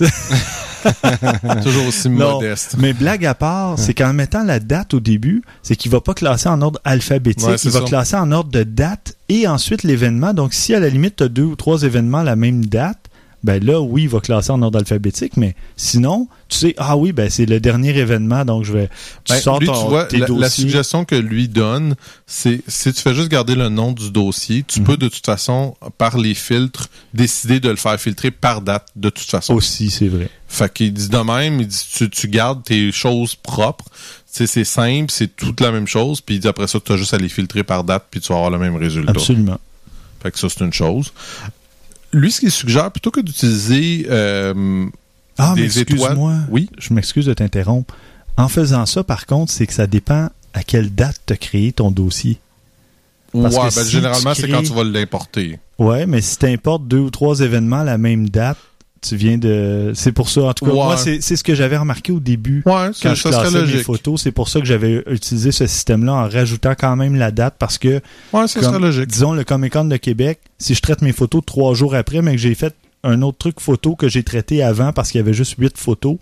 Toujours 1.62 1.86
aussi 1.86 2.08
Non, 2.08 2.34
modeste. 2.40 2.76
Mais 2.78 2.92
blague 2.92 3.26
à 3.26 3.34
part, 3.34 3.78
c'est 3.78 3.94
qu'en 3.94 4.12
mettant 4.12 4.44
la 4.44 4.60
date 4.60 4.94
au 4.94 5.00
début, 5.00 5.42
c'est 5.62 5.76
qu'il 5.76 5.90
va 5.90 6.00
pas 6.00 6.14
classer 6.14 6.48
en 6.48 6.62
ordre 6.62 6.80
alphabétique. 6.84 7.46
Ouais, 7.48 7.56
il 7.62 7.70
va 7.70 7.80
ça. 7.80 7.84
classer 7.84 8.16
en 8.16 8.32
ordre 8.32 8.50
de 8.50 8.62
date 8.62 9.16
et 9.28 9.46
ensuite 9.46 9.82
l'événement. 9.82 10.32
Donc, 10.32 10.54
si 10.54 10.74
à 10.74 10.80
la 10.80 10.88
limite, 10.88 11.16
tu 11.16 11.24
as 11.24 11.28
deux 11.28 11.42
ou 11.44 11.56
trois 11.56 11.82
événements 11.82 12.18
à 12.18 12.24
la 12.24 12.36
même 12.36 12.64
date, 12.64 13.09
ben 13.42 13.64
là, 13.64 13.80
oui, 13.80 14.02
il 14.02 14.08
va 14.08 14.20
classer 14.20 14.50
en 14.50 14.60
ordre 14.62 14.78
alphabétique. 14.78 15.36
Mais 15.36 15.54
sinon, 15.76 16.28
tu 16.48 16.58
sais, 16.58 16.74
ah 16.78 16.96
oui, 16.96 17.12
ben 17.12 17.30
c'est 17.30 17.46
le 17.46 17.58
dernier 17.60 17.96
événement, 17.96 18.44
donc 18.44 18.64
je 18.64 18.72
vais. 18.72 18.88
Tu 19.24 19.32
Ben, 19.32 19.40
sors 19.40 19.58
lui, 19.60 19.66
ton, 19.66 19.82
tu 19.82 19.88
vois, 19.88 20.04
tes 20.04 20.18
la, 20.18 20.26
la 20.28 20.50
suggestion 20.50 21.04
que 21.04 21.14
lui 21.14 21.48
donne, 21.48 21.94
c'est 22.26 22.60
si 22.68 22.92
tu 22.92 23.00
fais 23.00 23.14
juste 23.14 23.28
garder 23.28 23.54
le 23.54 23.68
nom 23.68 23.92
du 23.92 24.10
dossier, 24.10 24.62
tu 24.66 24.80
Mhm. 24.80 24.86
peux 24.86 24.96
de 24.96 25.08
toute 25.08 25.24
façon, 25.24 25.76
par 25.96 26.18
les 26.18 26.34
filtres, 26.34 26.88
décider 27.14 27.60
de 27.60 27.68
le 27.70 27.76
faire 27.76 27.98
filtrer 28.00 28.30
par 28.30 28.60
date 28.60 28.88
de 28.96 29.08
toute 29.10 29.26
façon. 29.28 29.54
Aussi, 29.54 29.90
c'est 29.90 30.08
vrai. 30.08 30.28
Fait 30.48 30.72
qu'il 30.72 30.92
dit 30.92 31.08
de 31.08 31.18
même, 31.18 31.60
il 31.60 31.66
dit 31.66 31.86
tu, 31.94 32.10
tu 32.10 32.28
gardes 32.28 32.62
tes 32.64 32.92
choses 32.92 33.34
propres. 33.36 33.84
Tu 34.32 34.36
sais, 34.38 34.46
c'est 34.46 34.64
simple, 34.64 35.10
c'est 35.10 35.34
toute 35.34 35.60
la 35.60 35.72
même 35.72 35.86
chose, 35.88 36.20
puis 36.20 36.40
après 36.46 36.66
ça, 36.68 36.78
tu 36.78 36.92
as 36.92 36.96
juste 36.96 37.14
à 37.14 37.18
les 37.18 37.28
filtrer 37.28 37.64
par 37.64 37.84
date, 37.84 38.04
puis 38.10 38.20
tu 38.20 38.28
vas 38.28 38.36
avoir 38.36 38.50
le 38.50 38.58
même 38.58 38.76
résultat. 38.76 39.10
Absolument. 39.12 39.58
Fait 40.22 40.30
que 40.30 40.38
ça, 40.38 40.48
c'est 40.48 40.62
une 40.64 40.72
chose. 40.72 41.12
Lui, 42.12 42.32
ce 42.32 42.40
qu'il 42.40 42.50
suggère, 42.50 42.90
plutôt 42.90 43.10
que 43.10 43.20
d'utiliser 43.20 44.06
euh, 44.10 44.86
Ah, 45.38 45.54
mais 45.56 45.62
des 45.62 45.78
étoiles... 45.80 46.00
excuse-moi. 46.00 46.34
Oui, 46.50 46.68
Je 46.78 46.92
m'excuse 46.92 47.26
de 47.26 47.34
t'interrompre. 47.34 47.94
En 48.36 48.48
faisant 48.48 48.86
ça, 48.86 49.04
par 49.04 49.26
contre, 49.26 49.52
c'est 49.52 49.66
que 49.66 49.74
ça 49.74 49.86
dépend 49.86 50.28
à 50.54 50.62
quelle 50.62 50.94
date 50.94 51.20
tu 51.26 51.32
as 51.32 51.36
créé 51.36 51.72
ton 51.72 51.90
dossier. 51.90 52.38
Parce 53.32 53.54
ouais, 53.54 53.68
que 53.68 53.74
ben, 53.74 53.84
si 53.84 53.90
généralement, 53.90 54.34
c'est 54.34 54.48
quand 54.48 54.62
tu 54.62 54.72
vas 54.72 54.82
l'importer. 54.82 55.58
Ouais, 55.78 56.06
mais 56.06 56.20
si 56.20 56.36
tu 56.36 56.46
importes 56.46 56.86
deux 56.88 56.98
ou 56.98 57.10
trois 57.10 57.40
événements 57.40 57.80
à 57.80 57.84
la 57.84 57.98
même 57.98 58.28
date, 58.28 58.58
tu 59.02 59.16
viens 59.16 59.38
de. 59.38 59.92
C'est 59.94 60.12
pour 60.12 60.28
ça. 60.28 60.42
En 60.42 60.52
tout 60.54 60.64
cas, 60.66 60.70
Ouais. 60.72 60.76
moi, 60.76 60.96
c'est 60.96 61.20
c'est 61.20 61.36
ce 61.36 61.44
que 61.44 61.54
j'avais 61.54 61.76
remarqué 61.76 62.12
au 62.12 62.20
début. 62.20 62.62
Ouais, 62.66 62.90
Quand 63.02 63.14
je 63.14 63.22
classais 63.28 63.66
mes 63.66 63.82
photos, 63.82 64.20
c'est 64.22 64.32
pour 64.32 64.48
ça 64.48 64.60
que 64.60 64.66
j'avais 64.66 65.02
utilisé 65.10 65.52
ce 65.52 65.66
système-là 65.66 66.12
en 66.12 66.28
rajoutant 66.28 66.74
quand 66.78 66.96
même 66.96 67.14
la 67.16 67.30
date 67.30 67.54
parce 67.58 67.78
que, 67.78 68.00
Ouais, 68.32 68.44
comme, 68.60 68.82
logique. 68.82 69.06
disons, 69.06 69.32
le 69.32 69.44
Comic 69.44 69.72
Con 69.72 69.84
de 69.86 69.96
Québec, 69.96 70.40
si 70.58 70.74
je 70.74 70.80
traite 70.82 71.02
mes 71.02 71.12
photos 71.12 71.42
trois 71.46 71.74
jours 71.74 71.94
après, 71.94 72.20
mais 72.22 72.32
que 72.32 72.38
j'ai 72.38 72.54
fait 72.54 72.74
un 73.02 73.22
autre 73.22 73.38
truc 73.38 73.60
photo 73.60 73.94
que 73.96 74.08
j'ai 74.08 74.22
traité 74.22 74.62
avant 74.62 74.92
parce 74.92 75.10
qu'il 75.10 75.18
y 75.18 75.22
avait 75.24 75.32
juste 75.32 75.54
huit 75.58 75.78
photos, 75.78 76.16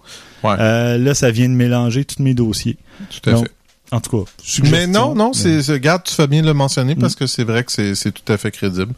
Ouais. 0.45 0.55
euh, 0.61 0.97
là, 0.99 1.13
ça 1.15 1.33
vient 1.33 1.49
de 1.49 1.55
mélanger 1.55 2.05
tous 2.05 2.23
mes 2.23 2.35
dossiers. 2.35 2.77
Tout 3.11 3.31
à 3.31 3.33
Donc, 3.33 3.45
fait. 3.47 3.53
En 3.91 4.01
tout 4.01 4.23
cas, 4.25 4.31
Mais 4.71 4.87
non, 4.87 5.15
non, 5.15 5.33
mais- 5.35 5.63
c'est, 5.63 5.73
regarde, 5.73 6.03
tu 6.05 6.13
fais 6.15 6.27
bien 6.27 6.43
de 6.43 6.47
le 6.47 6.53
mentionner 6.53 6.95
parce 6.95 7.15
Mm. 7.15 7.17
que 7.17 7.27
c'est 7.27 7.43
vrai 7.43 7.65
que 7.65 7.73
c'est, 7.73 7.95
c'est 7.95 8.13
tout 8.13 8.31
à 8.33 8.37
fait 8.37 8.51
crédible. 8.51 8.93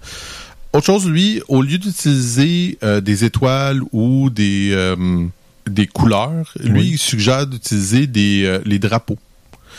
Autre 0.73 0.87
chose, 0.87 1.09
lui, 1.09 1.43
au 1.49 1.63
lieu 1.63 1.79
d'utiliser 1.79 2.79
euh, 2.85 3.01
des 3.01 3.25
étoiles 3.25 3.81
ou 3.93 4.31
des, 4.31 4.71
euh, 4.73 5.27
des 5.67 5.87
couleurs, 5.87 6.53
lui, 6.61 6.81
Oui. 6.81 6.89
il 6.93 6.99
suggère 6.99 7.47
d'utiliser 7.47 8.07
des, 8.07 8.45
euh, 8.45 8.61
les 8.65 8.79
drapeaux. 8.79 9.19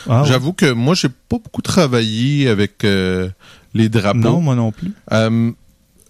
Ah. 0.10 0.23
J'avoue 0.25 0.51
que 0.54 0.71
moi, 0.71 0.93
j'ai 0.95 1.08
pas 1.10 1.38
beaucoup 1.38 1.62
travaillé 1.62 2.49
avec 2.49 2.84
euh, 2.84 3.30
les 3.73 3.88
drapeaux. 3.88 4.19
Non, 4.19 4.41
moi 4.41 4.56
non 4.56 4.71
plus. 4.71 4.91
Euh, 5.13 5.51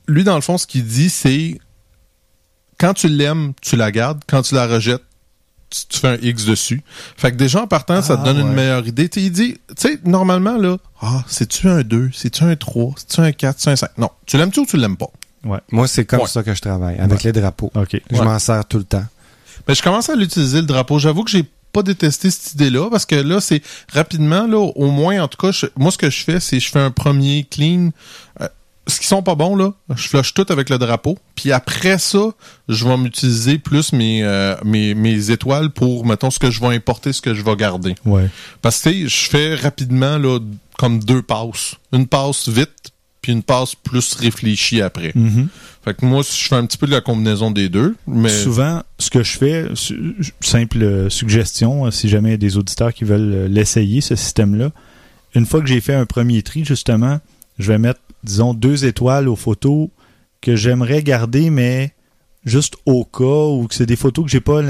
lui, 0.08 0.24
dans 0.24 0.36
le 0.36 0.41
fond, 0.41 0.58
ce 0.58 0.65
qu'il 0.65 0.86
dit, 0.86 1.10
c'est 1.10 1.60
quand 2.80 2.94
tu 2.96 3.08
l'aimes, 3.08 3.54
tu 3.62 3.76
la 3.76 3.91
gardes. 3.91 4.24
Quand 4.28 4.41
tu 4.41 4.56
la 4.56 4.65
rejettes, 4.65 5.04
tu, 5.72 5.88
tu 5.90 6.00
fais 6.00 6.08
un 6.10 6.18
X 6.22 6.46
dessus. 6.46 6.84
Fait 7.18 7.32
que 7.32 7.38
déjà, 7.38 7.62
en 7.64 7.68
partant, 7.68 8.02
ça 8.04 8.16
te 8.18 8.22
Ah, 8.22 8.26
donne 8.26 8.40
une 8.42 8.50
ouais. 8.50 8.56
meilleure 8.56 8.86
idée. 8.88 9.10
Tu 9.10 9.20
sais, 9.20 9.26
il 9.26 9.32
dit, 9.32 9.54
tu 9.70 9.74
sais, 9.78 10.00
normalement, 10.06 10.58
là, 10.58 10.78
ah, 11.02 11.24
c'est-tu 11.28 11.68
un 11.68 11.82
2, 11.82 12.12
c'est-tu 12.14 12.44
un 12.44 12.56
3, 12.56 12.94
c'est-tu 12.98 13.22
un 13.22 13.32
4, 13.32 13.56
c'est 13.60 13.72
un 13.72 13.76
5. 13.76 13.90
Non, 13.98 14.10
tu 14.28 14.38
l'aimes-tu 14.38 14.60
ou 14.60 14.66
tu 14.68 14.78
l'aimes 14.78 14.98
pas? 14.98 15.10
Moi, 15.72 15.88
c'est 15.88 16.06
comme 16.06 16.20
Ouais. 16.22 16.28
ça 16.28 16.44
que 16.44 16.54
je 16.54 16.62
travaille, 16.62 17.00
avec 17.00 17.24
les 17.24 17.32
drapeaux. 17.32 17.72
OK. 17.74 18.00
Je 18.12 18.18
Ouais. 18.20 18.24
m'en 18.26 18.38
sers 18.38 18.64
tout 18.66 18.78
le 18.78 18.84
temps. 18.84 19.04
Ben, 19.66 19.74
je 19.74 19.82
commence 19.82 20.08
à 20.10 20.16
l'utiliser, 20.16 20.58
le 20.62 20.68
drapeau. 20.68 21.00
J'avoue 21.00 21.24
que 21.24 21.32
j'ai 21.32 21.45
pas 21.74 21.82
détesté 21.84 22.30
cette 22.30 22.54
idée-là 22.54 22.89
parce 22.91 23.06
que 23.06 23.16
là, 23.16 23.39
c'est 23.41 23.62
rapidement, 23.93 24.45
là, 24.45 24.58
au 24.58 24.91
moins, 24.91 25.20
en 25.24 25.28
tout 25.28 25.38
cas, 25.38 25.52
je- 25.52 25.68
moi, 25.78 25.89
ce 25.91 25.98
que 25.98 26.10
je 26.10 26.24
fais, 26.24 26.39
c'est 26.39 26.60
je 26.60 26.70
fais 26.70 26.80
un 26.80 26.91
premier 26.91 27.48
clean. 27.50 27.89
Euh, 28.41 28.48
ce 28.88 29.00
qui 29.00 29.08
sont 29.08 29.22
pas 29.22 29.36
bons, 29.36 29.56
là, 29.56 29.74
je 29.96 30.08
flush 30.08 30.34
tout 30.34 30.46
avec 30.50 30.70
le 30.70 30.78
drapeau. 30.78 31.18
Puis 31.36 31.52
après 31.52 32.00
ça, 32.00 32.32
je 32.68 32.88
vais 32.88 32.98
m'utiliser 32.98 33.58
plus 33.58 33.94
mes, 33.94 34.24
euh, 34.24 34.56
mes, 34.64 34.96
mes 34.96 35.30
étoiles 35.30 35.70
pour, 35.70 36.06
mettons, 36.06 36.32
ce 36.32 36.40
que 36.40 36.50
je 36.50 36.60
vais 36.60 36.76
importer, 36.76 37.14
ce 37.14 37.22
que 37.22 37.34
je 37.34 37.44
vais 37.44 37.56
garder. 37.56 37.96
Ouais. 38.06 38.28
Parce 38.62 38.82
que, 38.82 38.90
tu 38.90 39.04
sais, 39.04 39.08
je 39.08 39.30
fais 39.30 39.56
rapidement, 39.56 40.18
là, 40.18 40.40
comme 40.78 41.00
deux 41.00 41.22
passes. 41.22 41.76
Une 41.94 42.08
passe 42.08 42.50
vite, 42.50 42.92
puis 43.22 43.32
une 43.32 43.44
passe 43.44 43.76
plus 43.76 44.16
réfléchie 44.16 44.82
après. 44.82 45.12
Mhm. 45.14 45.48
Fait 45.86 45.96
que 45.96 46.06
moi, 46.06 46.24
je 46.24 46.48
fais 46.48 46.56
un 46.56 46.66
petit 46.66 46.78
peu 46.78 46.88
de 46.88 46.92
la 46.92 47.02
combinaison 47.02 47.52
des 47.52 47.70
deux. 47.70 47.96
Mais 48.08 48.30
Souvent, 48.30 48.82
ce 48.98 49.10
que 49.10 49.24
je 49.24 49.38
fais, 49.38 49.66
simple 50.42 50.84
euh, 50.84 51.10
suggestion, 51.10 51.86
euh, 51.86 51.92
si 51.92 52.10
jamais 52.10 52.30
il 52.30 52.34
y 52.34 52.36
a 52.36 52.38
des 52.38 52.58
auditeurs 52.58 52.94
qui 52.94 53.04
veulent 53.04 53.46
l'essayer, 53.46 54.02
ce 54.02 54.16
système-là, 54.16 54.72
une 55.36 55.46
fois 55.46 55.62
que 55.62 55.68
j'ai 55.68 55.82
fait 55.82 55.94
un 55.94 56.06
premier 56.06 56.42
tri, 56.42 56.66
justement, 56.66 57.20
je 57.58 57.72
vais 57.72 57.78
mettre, 57.78 58.00
disons, 58.24 58.53
deux 58.53 58.86
étoiles 58.86 59.28
aux 59.28 59.36
photos 59.36 59.88
que 60.41 60.55
j'aimerais 60.55 61.03
garder, 61.03 61.49
mais 61.49 61.93
juste 62.45 62.74
au 62.88 63.05
cas 63.05 63.24
ou 63.49 63.67
que 63.67 63.76
c'est 63.76 63.86
des 63.86 63.95
photos 63.95 64.26
que 64.26 64.32
j'ai 64.32 64.39
pas. 64.39 64.61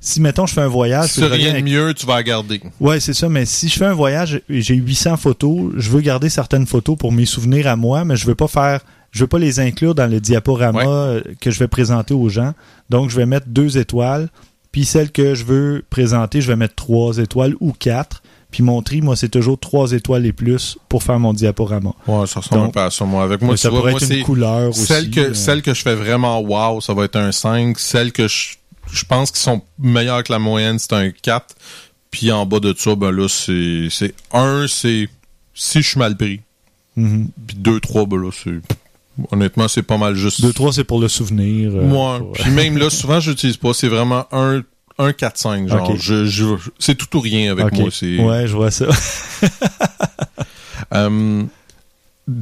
Si, 0.00 0.20
mettons, 0.20 0.46
je 0.46 0.54
fais 0.54 0.62
un 0.62 0.66
voyage. 0.68 1.10
si 1.10 1.24
rien 1.24 1.46
de 1.46 1.50
avec- 1.52 1.64
mieux, 1.64 1.94
tu 1.94 2.04
vas 2.06 2.16
la 2.16 2.22
garder. 2.24 2.60
Ouais, 2.80 2.98
c'est 2.98 3.12
ça, 3.14 3.28
mais 3.28 3.44
si 3.46 3.68
je 3.68 3.78
fais 3.78 3.84
un 3.84 3.94
voyage 3.94 4.40
et 4.48 4.60
j'ai 4.62 4.74
800 4.74 5.16
photos, 5.16 5.72
je 5.76 5.90
veux 5.90 6.00
garder 6.00 6.28
certaines 6.28 6.66
photos 6.66 6.96
pour 6.96 7.12
mes 7.12 7.26
souvenirs 7.26 7.68
à 7.68 7.76
moi, 7.76 8.04
mais 8.04 8.16
je 8.16 8.26
veux 8.26 8.34
pas 8.34 8.48
faire 8.48 8.80
je 9.12 9.20
veux 9.24 9.26
pas 9.26 9.40
les 9.40 9.58
inclure 9.58 9.96
dans 9.96 10.06
le 10.08 10.20
diaporama 10.20 10.84
Ouais. 11.14 11.22
que 11.40 11.50
je 11.50 11.58
vais 11.58 11.66
présenter 11.66 12.14
aux 12.14 12.28
gens. 12.28 12.54
Donc 12.90 13.10
je 13.10 13.16
vais 13.16 13.26
mettre 13.26 13.48
deux 13.48 13.76
étoiles, 13.76 14.28
puis 14.70 14.84
celle 14.84 15.10
que 15.10 15.34
je 15.34 15.44
veux 15.44 15.82
présenter, 15.90 16.40
je 16.40 16.46
vais 16.46 16.54
mettre 16.54 16.76
trois 16.76 17.18
étoiles 17.18 17.56
ou 17.58 17.72
quatre. 17.72 18.22
Puis 18.50 18.62
mon 18.64 18.82
tri, 18.82 19.00
moi, 19.00 19.14
c'est 19.16 19.28
toujours 19.28 19.58
trois 19.58 19.92
étoiles 19.92 20.26
et 20.26 20.32
plus 20.32 20.76
pour 20.88 21.02
faire 21.02 21.18
mon 21.20 21.32
diaporama. 21.32 21.92
Ouais, 22.08 22.26
ça 22.26 22.40
ressemble 22.40 22.62
Donc, 22.62 22.74
peu 22.74 22.80
à 22.80 22.90
ça, 22.90 23.04
moi. 23.04 23.22
Avec 23.22 23.42
moi, 23.42 23.56
ça 23.56 23.68
tu 23.68 23.74
pourrait 23.76 23.92
être 23.92 24.10
une 24.12 24.22
couleur 24.24 24.70
aussi. 24.70 25.10
que, 25.10 25.20
euh, 25.20 25.34
celle 25.34 25.62
que 25.62 25.72
je 25.72 25.82
fais 25.82 25.94
vraiment 25.94 26.40
wow, 26.40 26.80
ça 26.80 26.92
va 26.94 27.04
être 27.04 27.16
un 27.16 27.30
5. 27.32 27.78
Celle 27.78 28.10
que 28.12 28.26
je, 28.28 28.56
je 28.92 29.04
pense 29.04 29.30
qu'ils 29.30 29.40
sont 29.40 29.62
meilleures 29.78 30.24
que 30.24 30.32
la 30.32 30.38
moyenne, 30.40 30.78
c'est 30.80 30.92
un 30.94 31.10
4. 31.10 31.54
Puis 32.10 32.32
en 32.32 32.44
bas 32.44 32.58
de 32.58 32.74
ça, 32.76 32.96
ben 32.96 33.12
là, 33.12 33.28
c'est, 33.28 33.86
c'est 33.90 34.14
1, 34.32 34.66
c'est 34.68 35.08
si 35.54 35.82
je 35.82 35.88
suis 35.90 35.98
mal 35.98 36.16
pris. 36.16 36.40
mhm. 36.96 37.28
Puis 37.46 37.56
2, 37.56 37.78
3, 37.80 38.06
ben 38.06 38.16
là, 38.20 38.30
c'est. 38.32 38.60
Honnêtement, 39.32 39.68
c'est 39.68 39.82
pas 39.82 39.98
mal 39.98 40.14
juste. 40.14 40.40
Deux, 40.40 40.52
trois, 40.52 40.72
c'est 40.72 40.84
pour 40.84 40.98
le 41.00 41.08
souvenir. 41.08 41.70
euh, 41.74 41.82
Moi. 41.86 42.18
pour- 42.20 42.32
Puis 42.32 42.50
même 42.50 42.78
là, 42.78 42.88
souvent, 42.88 43.20
j'utilise 43.20 43.58
pas. 43.58 43.74
C'est 43.74 43.88
vraiment 43.88 44.24
un, 44.32 44.62
un 45.00 45.12
4, 45.12 45.38
5. 45.38 45.68
Genre, 45.68 45.96
je, 45.96 46.24
je, 46.26 46.44
c'est 46.78 46.94
tout 46.94 47.16
ou 47.16 47.20
rien 47.20 47.52
avec 47.52 47.66
moi. 47.80 47.90
C'est, 47.92 48.18
Ouais, 48.18 48.46
je 48.46 48.54
vois 48.56 48.70
ça. 48.70 48.86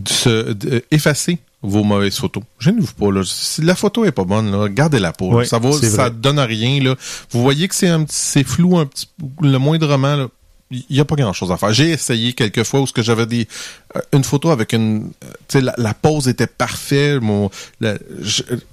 Se- 0.07 0.53
d- 0.53 0.85
effacer 0.91 1.39
vos 1.63 1.83
mauvaises 1.83 2.19
photos. 2.19 2.43
Gênez-vous 2.61 2.93
pas, 2.93 3.11
là. 3.11 3.23
Si 3.25 3.63
la 3.63 3.75
photo 3.75 4.05
est 4.05 4.13
pas 4.13 4.25
bonne, 4.25 4.51
là, 4.51 4.69
gardez-la 4.69 5.13
pas. 5.13 5.25
Ouais, 5.25 5.45
ça 5.47 5.59
va, 5.59 5.71
ça 5.89 6.11
donne 6.11 6.39
rien, 6.41 6.83
là. 6.83 6.95
Vous 7.31 7.41
voyez 7.43 7.69
que 7.69 7.75
c'est 7.75 7.89
un 7.89 8.05
c'est 8.09 8.45
flou 8.45 8.79
un 8.79 8.87
petit, 8.87 9.09
le 9.41 9.57
moindrement, 9.59 10.17
là. 10.17 10.27
Il 10.71 10.85
y 10.91 11.01
a 11.01 11.07
pas 11.07 11.17
grand 11.17 11.33
chose 11.33 11.51
à 11.51 11.57
faire. 11.57 11.73
J'ai 11.73 11.89
essayé 11.93 12.35
quelques 12.35 12.65
fois 12.65 12.83
où 12.83 12.87
ce 12.87 12.93
que 12.93 13.01
j'avais 13.03 13.25
des 13.25 13.49
une 14.13 14.25
photo 14.25 14.51
avec 14.51 14.73
une 14.75 15.11
euh, 15.25 15.29
tu 15.49 15.59
sais 15.59 15.61
la, 15.63 15.75
la 15.79 15.95
pose 15.95 16.29
était 16.29 16.47
parfaite 16.47 17.21
mon 17.23 17.51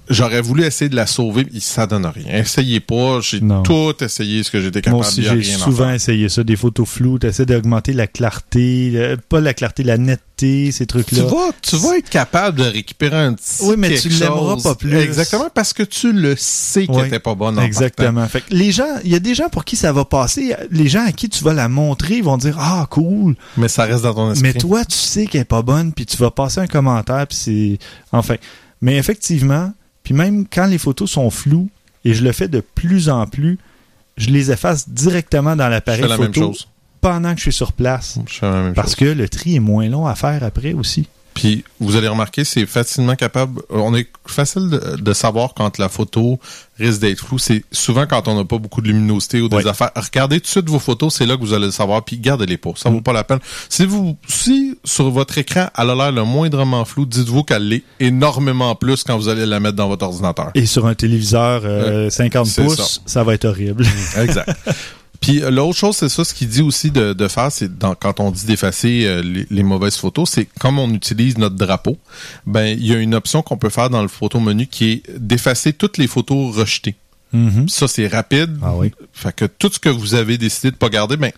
j'aurais 0.08 0.40
voulu 0.40 0.64
essayer 0.64 0.88
de 0.88 0.96
la 0.96 1.06
sauver 1.06 1.46
mais 1.52 1.60
ça 1.60 1.86
donne 1.86 2.06
rien. 2.06 2.40
Essayez 2.40 2.80
pas, 2.80 3.20
j'ai 3.20 3.40
tout 3.64 3.94
essayé 4.00 4.42
ce 4.42 4.50
que 4.50 4.60
j'étais 4.60 4.82
capable 4.82 5.04
y 5.18 5.28
a 5.28 5.36
j'ai 5.40 5.42
souvent 5.54 5.84
faire. 5.86 5.94
essayé 5.94 6.28
ça, 6.28 6.44
des 6.44 6.56
photos 6.56 6.88
floues, 6.88 7.18
t'essaies 7.18 7.46
d'augmenter 7.46 7.92
la 7.92 8.06
clarté, 8.06 8.92
euh, 8.94 9.16
pas 9.28 9.40
la 9.40 9.54
clarté, 9.54 9.82
la 9.82 9.98
netteté, 9.98 10.70
ces 10.72 10.84
Tu 10.84 10.86
trucs-là. 10.88 11.24
vas, 11.24 11.50
tu 11.62 11.76
vas 11.76 11.96
être 11.96 12.10
capable 12.10 12.58
de 12.58 12.64
récupérer 12.64 13.16
un 13.16 13.32
petit 13.34 13.62
Oui, 13.62 13.74
mais 13.78 13.94
tu 13.98 14.08
l'aimeras 14.10 14.56
pas 14.62 14.74
plus. 14.74 14.96
Exactement, 14.98 15.48
parce 15.52 15.72
que 15.72 15.82
tu 15.82 16.12
le 16.12 16.34
sais 16.36 16.86
qu'elle 16.86 16.96
Ouais. 16.96 17.06
était 17.08 17.18
pas 17.20 17.34
bonne 17.34 17.58
en 17.58 17.62
Exactement. 17.62 18.26
Fait 18.28 18.40
que 18.42 18.52
les 18.54 18.70
gens, 18.72 18.86
il 19.04 19.10
y 19.10 19.14
a 19.14 19.18
des 19.18 19.34
gens 19.34 19.48
pour 19.48 19.64
qui 19.64 19.76
ça 19.76 19.92
va 19.92 20.04
passer. 20.04 20.54
Les 20.70 20.88
gens 20.88 21.04
à 21.06 21.12
qui 21.12 21.28
tu 21.28 21.42
vas 21.42 21.54
la 21.54 21.68
montrer 21.68 22.20
vont 22.20 22.36
dire 22.36 22.56
ah 22.60 22.86
cool. 22.90 23.34
Mais 23.56 23.68
ça 23.68 23.84
reste 23.84 24.02
dans 24.02 24.14
ton 24.14 24.32
esprit. 24.32 24.52
Mais 24.52 24.58
toi, 24.58 24.84
tu 24.84 24.96
sais 25.06 25.26
qu'elle 25.26 25.42
est 25.42 25.44
pas 25.44 25.62
bonne, 25.62 25.92
puis 25.92 26.06
tu 26.06 26.16
vas 26.16 26.30
passer 26.30 26.60
un 26.60 26.66
commentaire, 26.66 27.26
puis 27.26 27.36
c'est 27.36 27.78
enfin. 28.12 28.36
Mais 28.80 28.96
effectivement, 28.96 29.72
puis 30.02 30.14
même 30.14 30.46
quand 30.46 30.66
les 30.66 30.78
photos 30.78 31.10
sont 31.10 31.30
floues, 31.30 31.68
et 32.04 32.14
je 32.14 32.22
le 32.22 32.32
fais 32.32 32.48
de 32.48 32.60
plus 32.60 33.08
en 33.08 33.26
plus, 33.26 33.58
je 34.16 34.30
les 34.30 34.50
efface 34.50 34.88
directement 34.88 35.56
dans 35.56 35.68
l'appareil 35.68 36.02
fais 36.02 36.08
la 36.08 36.18
même 36.18 36.32
photo 36.32 36.52
chose. 36.52 36.68
pendant 37.00 37.32
que 37.32 37.38
je 37.38 37.42
suis 37.42 37.52
sur 37.52 37.72
place. 37.72 38.18
Je 38.28 38.34
fais 38.34 38.50
la 38.50 38.62
même 38.62 38.74
Parce 38.74 38.90
chose. 38.90 38.96
que 38.96 39.04
le 39.06 39.28
tri 39.28 39.56
est 39.56 39.60
moins 39.60 39.88
long 39.88 40.06
à 40.06 40.14
faire 40.14 40.42
après 40.44 40.72
aussi. 40.72 41.08
Puis 41.36 41.64
vous 41.80 41.96
allez 41.96 42.08
remarquer, 42.08 42.44
c'est 42.44 42.64
facilement 42.64 43.14
capable. 43.14 43.60
On 43.68 43.94
est 43.94 44.08
facile 44.26 44.70
de, 44.70 44.96
de 44.96 45.12
savoir 45.12 45.52
quand 45.54 45.76
la 45.78 45.90
photo 45.90 46.40
risque 46.78 47.00
d'être 47.00 47.20
floue. 47.20 47.38
C'est 47.38 47.62
souvent 47.72 48.06
quand 48.06 48.26
on 48.26 48.34
n'a 48.36 48.44
pas 48.46 48.56
beaucoup 48.56 48.80
de 48.80 48.88
luminosité 48.88 49.42
ou 49.42 49.48
des 49.50 49.66
affaires. 49.66 49.90
Regardez 49.94 50.36
tout 50.40 50.44
de 50.44 50.48
suite 50.48 50.68
vos 50.70 50.78
photos, 50.78 51.14
c'est 51.14 51.26
là 51.26 51.36
que 51.36 51.42
vous 51.42 51.52
allez 51.52 51.66
le 51.66 51.72
savoir. 51.72 52.02
Puis 52.04 52.16
gardez-les 52.18 52.56
pas. 52.56 52.70
Ça 52.76 52.88
vaut 52.88 53.00
Mm. 53.00 53.02
pas 53.02 53.12
la 53.12 53.22
peine. 53.24 53.38
Si 53.68 53.84
vous, 53.84 54.16
si 54.26 54.78
sur 54.82 55.10
votre 55.10 55.36
écran, 55.36 55.68
elle 55.76 55.90
a 55.90 55.94
l'air 55.94 56.12
le 56.12 56.24
moindrement 56.24 56.86
flou, 56.86 57.04
dites-vous 57.04 57.44
qu'elle 57.44 57.68
l'est 57.68 57.82
énormément 58.00 58.74
plus 58.74 59.04
quand 59.04 59.18
vous 59.18 59.28
allez 59.28 59.44
la 59.44 59.60
mettre 59.60 59.76
dans 59.76 59.88
votre 59.88 60.06
ordinateur. 60.06 60.52
Et 60.54 60.64
sur 60.64 60.86
un 60.86 60.94
téléviseur 60.94 61.60
euh, 61.66 62.08
50 62.08 62.46
c'est 62.46 62.64
pouces, 62.64 63.02
ça. 63.04 63.22
va 63.24 63.34
être 63.34 63.44
horrible. 63.44 63.84
Exact. 64.16 64.50
Puis 65.20 65.42
euh, 65.42 65.50
l'autre 65.50 65.76
chose, 65.78 65.96
c'est 65.96 66.08
ça, 66.08 66.24
ce 66.24 66.34
qu'il 66.34 66.48
dit 66.48 66.62
aussi 66.62 66.90
de, 66.90 67.12
de 67.12 67.28
faire, 67.28 67.50
c'est 67.52 67.78
dans- 67.78 67.94
quand 67.94 68.20
on 68.20 68.30
dit 68.30 68.46
d'effacer 68.46 69.04
euh, 69.06 69.22
les, 69.22 69.46
les 69.50 69.62
mauvaises 69.62 69.96
photos, 69.96 70.30
c'est 70.30 70.46
comme 70.60 70.78
on 70.78 70.90
utilise 70.92 71.38
notre 71.38 71.56
drapeau, 71.56 71.96
ben 72.46 72.66
il 72.66 72.86
y 72.86 72.92
a 72.94 72.98
une 72.98 73.14
option 73.14 73.42
qu'on 73.42 73.56
peut 73.56 73.68
faire 73.70 73.90
dans 73.90 74.02
le 74.02 74.08
photo 74.08 74.40
menu 74.40 74.66
qui 74.66 74.90
est 74.92 75.02
d'effacer 75.18 75.72
toutes 75.72 75.98
les 75.98 76.06
photos 76.06 76.54
rejetées. 76.56 76.94
Mhm. 77.32 77.68
Ça, 77.68 77.88
c'est 77.88 78.06
rapide. 78.06 78.56
Ah 78.62 78.74
oui. 78.76 78.92
Fait 79.12 79.34
que 79.34 79.44
tout 79.46 79.70
ce 79.72 79.78
que 79.78 79.88
vous 79.88 80.14
avez 80.14 80.38
décidé 80.38 80.70
de 80.70 80.76
pas 80.76 80.88
garder, 80.88 81.16
ben 81.16 81.32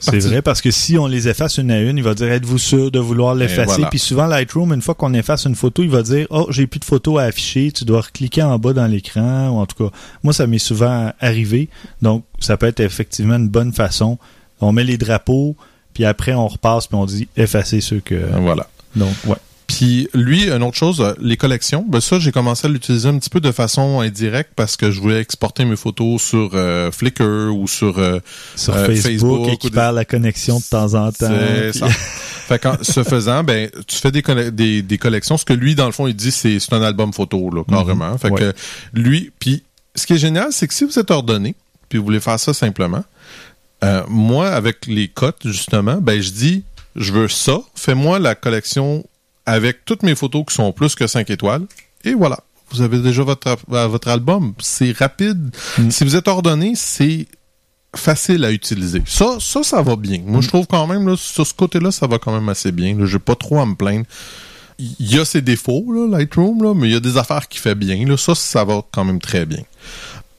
C'est 0.00 0.18
vrai, 0.20 0.42
parce 0.42 0.60
que 0.60 0.70
si 0.70 0.98
on 0.98 1.06
les 1.06 1.28
efface 1.28 1.58
une 1.58 1.70
à 1.70 1.80
une, 1.80 1.98
il 1.98 2.04
va 2.04 2.14
dire 2.14 2.30
êtes-vous 2.30 2.58
sûr 2.58 2.90
de 2.90 2.98
vouloir 2.98 3.34
l'effacer? 3.34 3.64
voilà. 3.64 3.88
Puis 3.88 3.98
souvent, 3.98 4.26
Lightroom, 4.26 4.72
une 4.72 4.82
fois 4.82 4.94
qu'on 4.94 5.14
efface 5.14 5.44
une 5.46 5.54
photo, 5.54 5.82
il 5.82 5.90
va 5.90 6.02
dire 6.02 6.26
oh, 6.30 6.46
j'ai 6.50 6.66
plus 6.66 6.80
de 6.80 6.84
photos 6.84 7.20
à 7.20 7.24
afficher, 7.24 7.72
tu 7.72 7.84
dois 7.84 8.02
recliquer 8.02 8.42
en 8.42 8.58
bas 8.58 8.72
dans 8.72 8.86
l'écran. 8.86 9.50
Ou 9.50 9.58
en 9.58 9.66
tout 9.66 9.84
cas, 9.84 9.96
moi, 10.22 10.32
ça 10.32 10.46
m'est 10.46 10.58
souvent 10.58 11.12
arrivé. 11.20 11.68
Donc, 12.00 12.24
ça 12.38 12.56
peut 12.56 12.66
être 12.66 12.80
effectivement 12.80 13.36
une 13.36 13.48
bonne 13.48 13.72
façon. 13.72 14.18
On 14.60 14.72
met 14.72 14.84
les 14.84 14.96
drapeaux, 14.96 15.56
puis 15.94 16.04
après, 16.04 16.34
on 16.34 16.46
repasse, 16.46 16.86
puis 16.86 16.96
on 16.96 17.06
dit 17.06 17.28
effacer 17.36 17.80
ceux 17.80 18.00
que. 18.00 18.14
Voilà. 18.40 18.68
Donc, 18.96 19.12
ouais. 19.26 19.36
Puis 19.66 20.08
lui, 20.12 20.50
une 20.50 20.62
autre 20.62 20.76
chose, 20.76 21.14
les 21.20 21.36
collections, 21.36 21.84
ben 21.88 22.00
ça, 22.00 22.18
j'ai 22.18 22.30
commencé 22.32 22.66
à 22.66 22.70
l'utiliser 22.70 23.08
un 23.08 23.18
petit 23.18 23.30
peu 23.30 23.40
de 23.40 23.50
façon 23.52 24.00
indirecte 24.00 24.50
parce 24.54 24.76
que 24.76 24.90
je 24.90 25.00
voulais 25.00 25.20
exporter 25.20 25.64
mes 25.64 25.76
photos 25.76 26.20
sur 26.20 26.50
euh, 26.54 26.90
Flickr 26.90 27.22
ou 27.54 27.66
sur 27.66 27.98
euh, 27.98 28.18
Sur 28.54 28.74
Euh, 28.76 28.86
Facebook, 28.86 29.10
Facebook 29.12 29.48
et 29.48 29.56
qui 29.56 29.70
des- 29.70 29.74
perd 29.74 29.94
la 29.94 30.04
connexion 30.04 30.58
de 30.58 30.64
temps 30.64 30.94
en 30.94 31.10
temps. 31.10 31.30
Puis- 31.70 31.78
ça. 31.78 31.88
fait 32.48 32.58
qu'en 32.58 32.76
ce 32.82 33.02
faisant, 33.02 33.44
ben, 33.44 33.70
tu 33.86 33.96
fais 33.96 34.10
des, 34.10 34.22
des, 34.50 34.82
des 34.82 34.98
collections. 34.98 35.36
Ce 35.38 35.44
que 35.44 35.52
lui, 35.54 35.74
dans 35.74 35.86
le 35.86 35.92
fond, 35.92 36.06
il 36.06 36.14
dit, 36.14 36.32
c'est 36.32 36.58
un 36.72 36.82
album 36.82 37.12
photo, 37.12 37.50
là, 37.50 37.62
carrément. 37.68 38.16
Fait 38.18 38.30
Ouais. 38.30 38.40
que 38.40 38.52
lui, 38.92 39.30
puis 39.38 39.62
ce 39.94 40.06
qui 40.06 40.12
est 40.14 40.18
génial, 40.18 40.48
c'est 40.50 40.66
que 40.68 40.74
si 40.74 40.84
vous 40.84 40.98
êtes 40.98 41.10
ordonné, 41.10 41.54
puis 41.88 41.98
vous 41.98 42.04
voulez 42.04 42.20
faire 42.20 42.38
ça 42.40 42.52
simplement, 42.52 43.04
moi, 44.08 44.48
avec 44.50 44.86
les 44.86 45.08
cotes, 45.08 45.40
justement, 45.46 45.96
ben, 45.96 46.20
je 46.20 46.30
dis, 46.30 46.64
je 46.94 47.12
veux 47.12 47.28
ça, 47.28 47.58
fais-moi 47.74 48.18
la 48.18 48.34
collection 48.34 49.04
avec 49.46 49.84
toutes 49.84 50.02
mes 50.02 50.14
photos 50.14 50.44
qui 50.48 50.54
sont 50.54 50.72
plus 50.72 50.94
que 50.94 51.06
5 51.06 51.28
étoiles, 51.30 51.66
et 52.04 52.14
voilà. 52.14 52.40
Vous 52.70 52.80
avez 52.80 52.98
déjà 53.00 53.22
votre, 53.22 53.54
euh, 53.72 53.86
votre 53.86 54.08
album. 54.08 54.54
C'est 54.58 54.96
rapide. 54.96 55.54
Mm. 55.76 55.90
Si 55.90 56.04
vous 56.04 56.16
êtes 56.16 56.26
ordonné, 56.26 56.72
c'est 56.74 57.26
facile 57.94 58.46
à 58.46 58.50
utiliser. 58.50 59.02
Ça, 59.04 59.36
ça, 59.40 59.62
ça 59.62 59.82
va 59.82 59.94
bien. 59.96 60.22
Moi, 60.24 60.40
je 60.40 60.48
trouve 60.48 60.66
quand 60.66 60.86
même, 60.86 61.06
là, 61.06 61.14
sur 61.18 61.46
ce 61.46 61.52
côté-là, 61.52 61.90
ça 61.90 62.06
va 62.06 62.18
quand 62.18 62.32
même 62.32 62.48
assez 62.48 62.72
bien. 62.72 62.96
Je 62.98 63.04
J'ai 63.04 63.18
pas 63.18 63.34
trop 63.34 63.60
à 63.60 63.66
me 63.66 63.74
plaindre. 63.74 64.06
Il 64.78 65.14
y 65.14 65.18
a 65.18 65.24
ses 65.26 65.42
défauts, 65.42 65.84
là, 65.92 66.16
Lightroom, 66.18 66.62
là, 66.62 66.72
mais 66.74 66.88
il 66.88 66.92
y 66.94 66.96
a 66.96 67.00
des 67.00 67.18
affaires 67.18 67.46
qui 67.46 67.58
fait 67.58 67.74
bien. 67.74 68.06
Là. 68.06 68.16
Ça, 68.16 68.34
ça 68.34 68.64
va 68.64 68.80
quand 68.90 69.04
même 69.04 69.20
très 69.20 69.44
bien. 69.44 69.62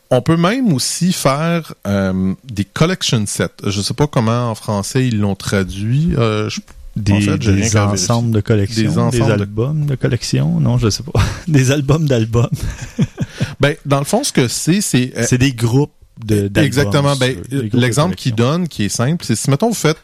On 0.10 0.22
peut 0.24 0.38
même 0.38 0.74
aussi 0.74 1.14
faire 1.14 1.74
euh, 1.88 2.34
des 2.44 2.66
collection 2.66 3.24
sets. 3.28 3.50
Je 3.66 3.80
sais 3.82 3.94
pas 3.94 4.08
comment 4.08 4.50
en 4.50 4.56
français 4.56 5.08
ils 5.08 5.20
l'ont 5.20 5.36
traduit. 5.36 6.14
Euh, 6.18 6.50
je- 6.50 6.62
Des, 6.96 7.14
En 7.14 7.22
fait, 7.22 7.38
des 7.40 7.76
ensembles 7.76 8.32
de 8.32 8.40
collection, 8.42 8.84
Des 8.84 8.98
ensembles 9.00 9.26
de- 9.28 9.32
albums 9.42 9.86
de 9.88 9.96
collection, 9.96 10.60
non, 10.60 10.78
je 10.78 10.90
sais 10.90 11.02
pas. 11.04 11.20
des 11.48 11.72
albums 11.72 12.08
d'albums. 12.08 12.50
Ben, 13.60 13.76
dans 13.86 14.00
le 14.00 14.06
fond, 14.06 14.24
ce 14.24 14.32
que 14.34 14.48
c'est, 14.48 14.82
c'est 14.82 15.12
euh, 15.18 15.26
C'est 15.28 15.38
des 15.38 15.54
groupes 15.54 15.94
de 16.24 16.48
d'albums, 16.48 16.64
Exactement. 16.66 17.16
Ben, 17.16 17.38
de 17.50 17.70
l'exemple 17.74 18.16
qu'il 18.16 18.36
donne, 18.36 18.68
qui 18.68 18.84
est 18.84 18.90
simple, 18.90 19.24
c'est 19.26 19.36
si, 19.36 19.50
mettons, 19.50 19.70
vous 19.70 19.74
faites 19.74 19.98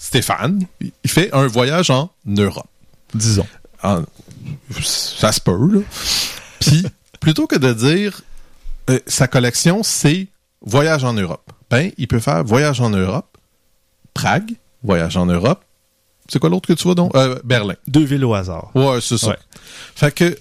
Stéphane, 0.00 0.64
il 0.80 1.10
fait 1.10 1.32
un 1.34 1.46
voyage 1.46 1.90
en 1.90 2.10
Europe. 2.26 2.66
Disons. 3.14 3.46
En- 3.82 4.02
ça 4.82 5.32
se 5.32 5.40
peut, 5.40 5.56
là. 5.72 5.80
Puis, 6.60 6.84
plutôt 7.20 7.46
que 7.46 7.56
de 7.56 7.72
dire 7.72 8.20
euh, 8.90 8.98
sa 9.06 9.28
collection, 9.28 9.82
c'est 9.82 10.28
voyage 10.62 11.04
en 11.04 11.12
Europe, 11.12 11.50
ben, 11.70 11.90
il 11.98 12.08
peut 12.08 12.20
faire 12.20 12.44
voyage 12.44 12.80
en 12.80 12.90
Europe, 12.90 13.36
Prague, 14.14 14.52
voyage 14.82 15.16
en 15.16 15.26
Europe, 15.26 15.64
C'est 16.28 16.38
quoi 16.38 16.48
l'autre 16.50 16.68
que 16.68 16.72
tu 16.72 16.84
vois 16.84 16.94
donc? 16.94 17.14
Euh, 17.16 17.38
Berlin. 17.44 17.74
Deux 17.86 18.04
villes 18.04 18.24
au 18.24 18.34
hasard. 18.34 18.70
Ouais, 18.74 18.98
c'est 19.00 19.18
ça. 19.18 19.28
Ouais. 19.28 19.36
Fait 19.94 20.12
que, 20.14 20.36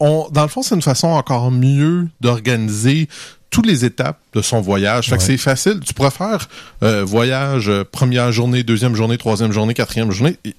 on, 0.00 0.28
dans 0.32 0.42
le 0.42 0.48
fond, 0.48 0.62
c'est 0.62 0.74
une 0.74 0.82
façon 0.82 1.08
encore 1.08 1.50
mieux 1.50 2.08
d'organiser 2.20 3.08
toutes 3.50 3.66
les 3.66 3.84
étapes 3.84 4.18
de 4.32 4.40
son 4.42 4.60
voyage. 4.60 5.10
Fait 5.10 5.16
que 5.18 5.22
c'est 5.22 5.36
facile. 5.36 5.80
Tu 5.84 5.92
pourrais 5.94 6.10
faire 6.10 6.48
euh, 6.82 7.04
voyage, 7.04 7.68
euh, 7.68 7.84
première 7.84 8.32
journée, 8.32 8.62
deuxième 8.62 8.94
journée, 8.96 9.18
troisième 9.18 9.52
journée, 9.52 9.74
quatrième 9.74 10.10
journée. 10.10 10.38
Et 10.44 10.54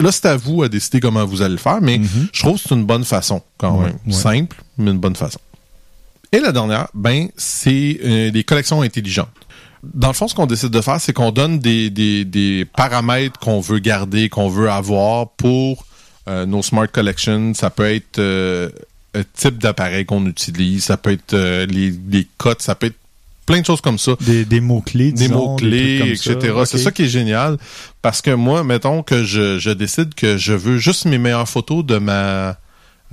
là, 0.00 0.12
c'est 0.12 0.26
à 0.26 0.36
vous 0.36 0.62
à 0.62 0.68
décider 0.68 1.00
comment 1.00 1.24
vous 1.24 1.40
allez 1.40 1.54
le 1.54 1.58
faire, 1.58 1.80
mais 1.80 1.98
Mhm. 1.98 2.28
je 2.32 2.40
trouve 2.42 2.56
que 2.56 2.68
c'est 2.68 2.74
une 2.74 2.84
bonne 2.84 3.04
façon 3.04 3.42
quand 3.56 3.78
Ouais, 3.78 3.86
même. 4.04 4.12
Simple, 4.12 4.56
mais 4.76 4.90
une 4.90 4.98
bonne 4.98 5.16
façon. 5.16 5.38
Et 6.32 6.40
la 6.40 6.52
dernière, 6.52 6.88
ben, 6.94 7.28
c'est 7.36 8.00
euh, 8.04 8.30
les 8.30 8.44
collections 8.44 8.82
intelligentes. 8.82 9.28
Dans 9.92 10.08
le 10.08 10.14
fond, 10.14 10.28
ce 10.28 10.34
qu'on 10.34 10.46
décide 10.46 10.70
de 10.70 10.80
faire, 10.80 11.00
c'est 11.00 11.12
qu'on 11.12 11.32
donne 11.32 11.58
des, 11.58 11.90
des, 11.90 12.24
des 12.24 12.64
paramètres 12.64 13.38
qu'on 13.38 13.60
veut 13.60 13.78
garder, 13.78 14.28
qu'on 14.28 14.48
veut 14.48 14.70
avoir 14.70 15.28
pour 15.30 15.84
euh, 16.28 16.46
nos 16.46 16.62
smart 16.62 16.88
collections. 16.88 17.52
Ça 17.54 17.70
peut 17.70 17.92
être 17.92 18.18
euh, 18.18 18.70
un 19.14 19.22
type 19.34 19.58
d'appareil 19.58 20.06
qu'on 20.06 20.24
utilise, 20.26 20.84
ça 20.84 20.96
peut 20.96 21.12
être 21.12 21.34
euh, 21.34 21.66
les, 21.66 21.92
les 22.08 22.26
cotes, 22.38 22.62
ça 22.62 22.74
peut 22.74 22.86
être 22.86 22.96
plein 23.46 23.60
de 23.60 23.66
choses 23.66 23.82
comme 23.82 23.98
ça 23.98 24.12
Des, 24.20 24.46
des 24.46 24.60
mots-clés, 24.60 25.12
des 25.12 25.28
mots-clés, 25.28 26.12
etc. 26.12 26.54
C'est 26.64 26.78
ça 26.78 26.90
qui 26.90 27.02
est 27.02 27.08
génial. 27.08 27.58
Parce 28.00 28.22
que 28.22 28.30
moi, 28.30 28.64
mettons 28.64 29.02
que 29.02 29.22
je, 29.22 29.58
je 29.58 29.70
décide 29.70 30.14
que 30.14 30.38
je 30.38 30.54
veux 30.54 30.78
juste 30.78 31.04
mes 31.04 31.18
meilleures 31.18 31.48
photos 31.48 31.84
de 31.84 31.98
ma 31.98 32.56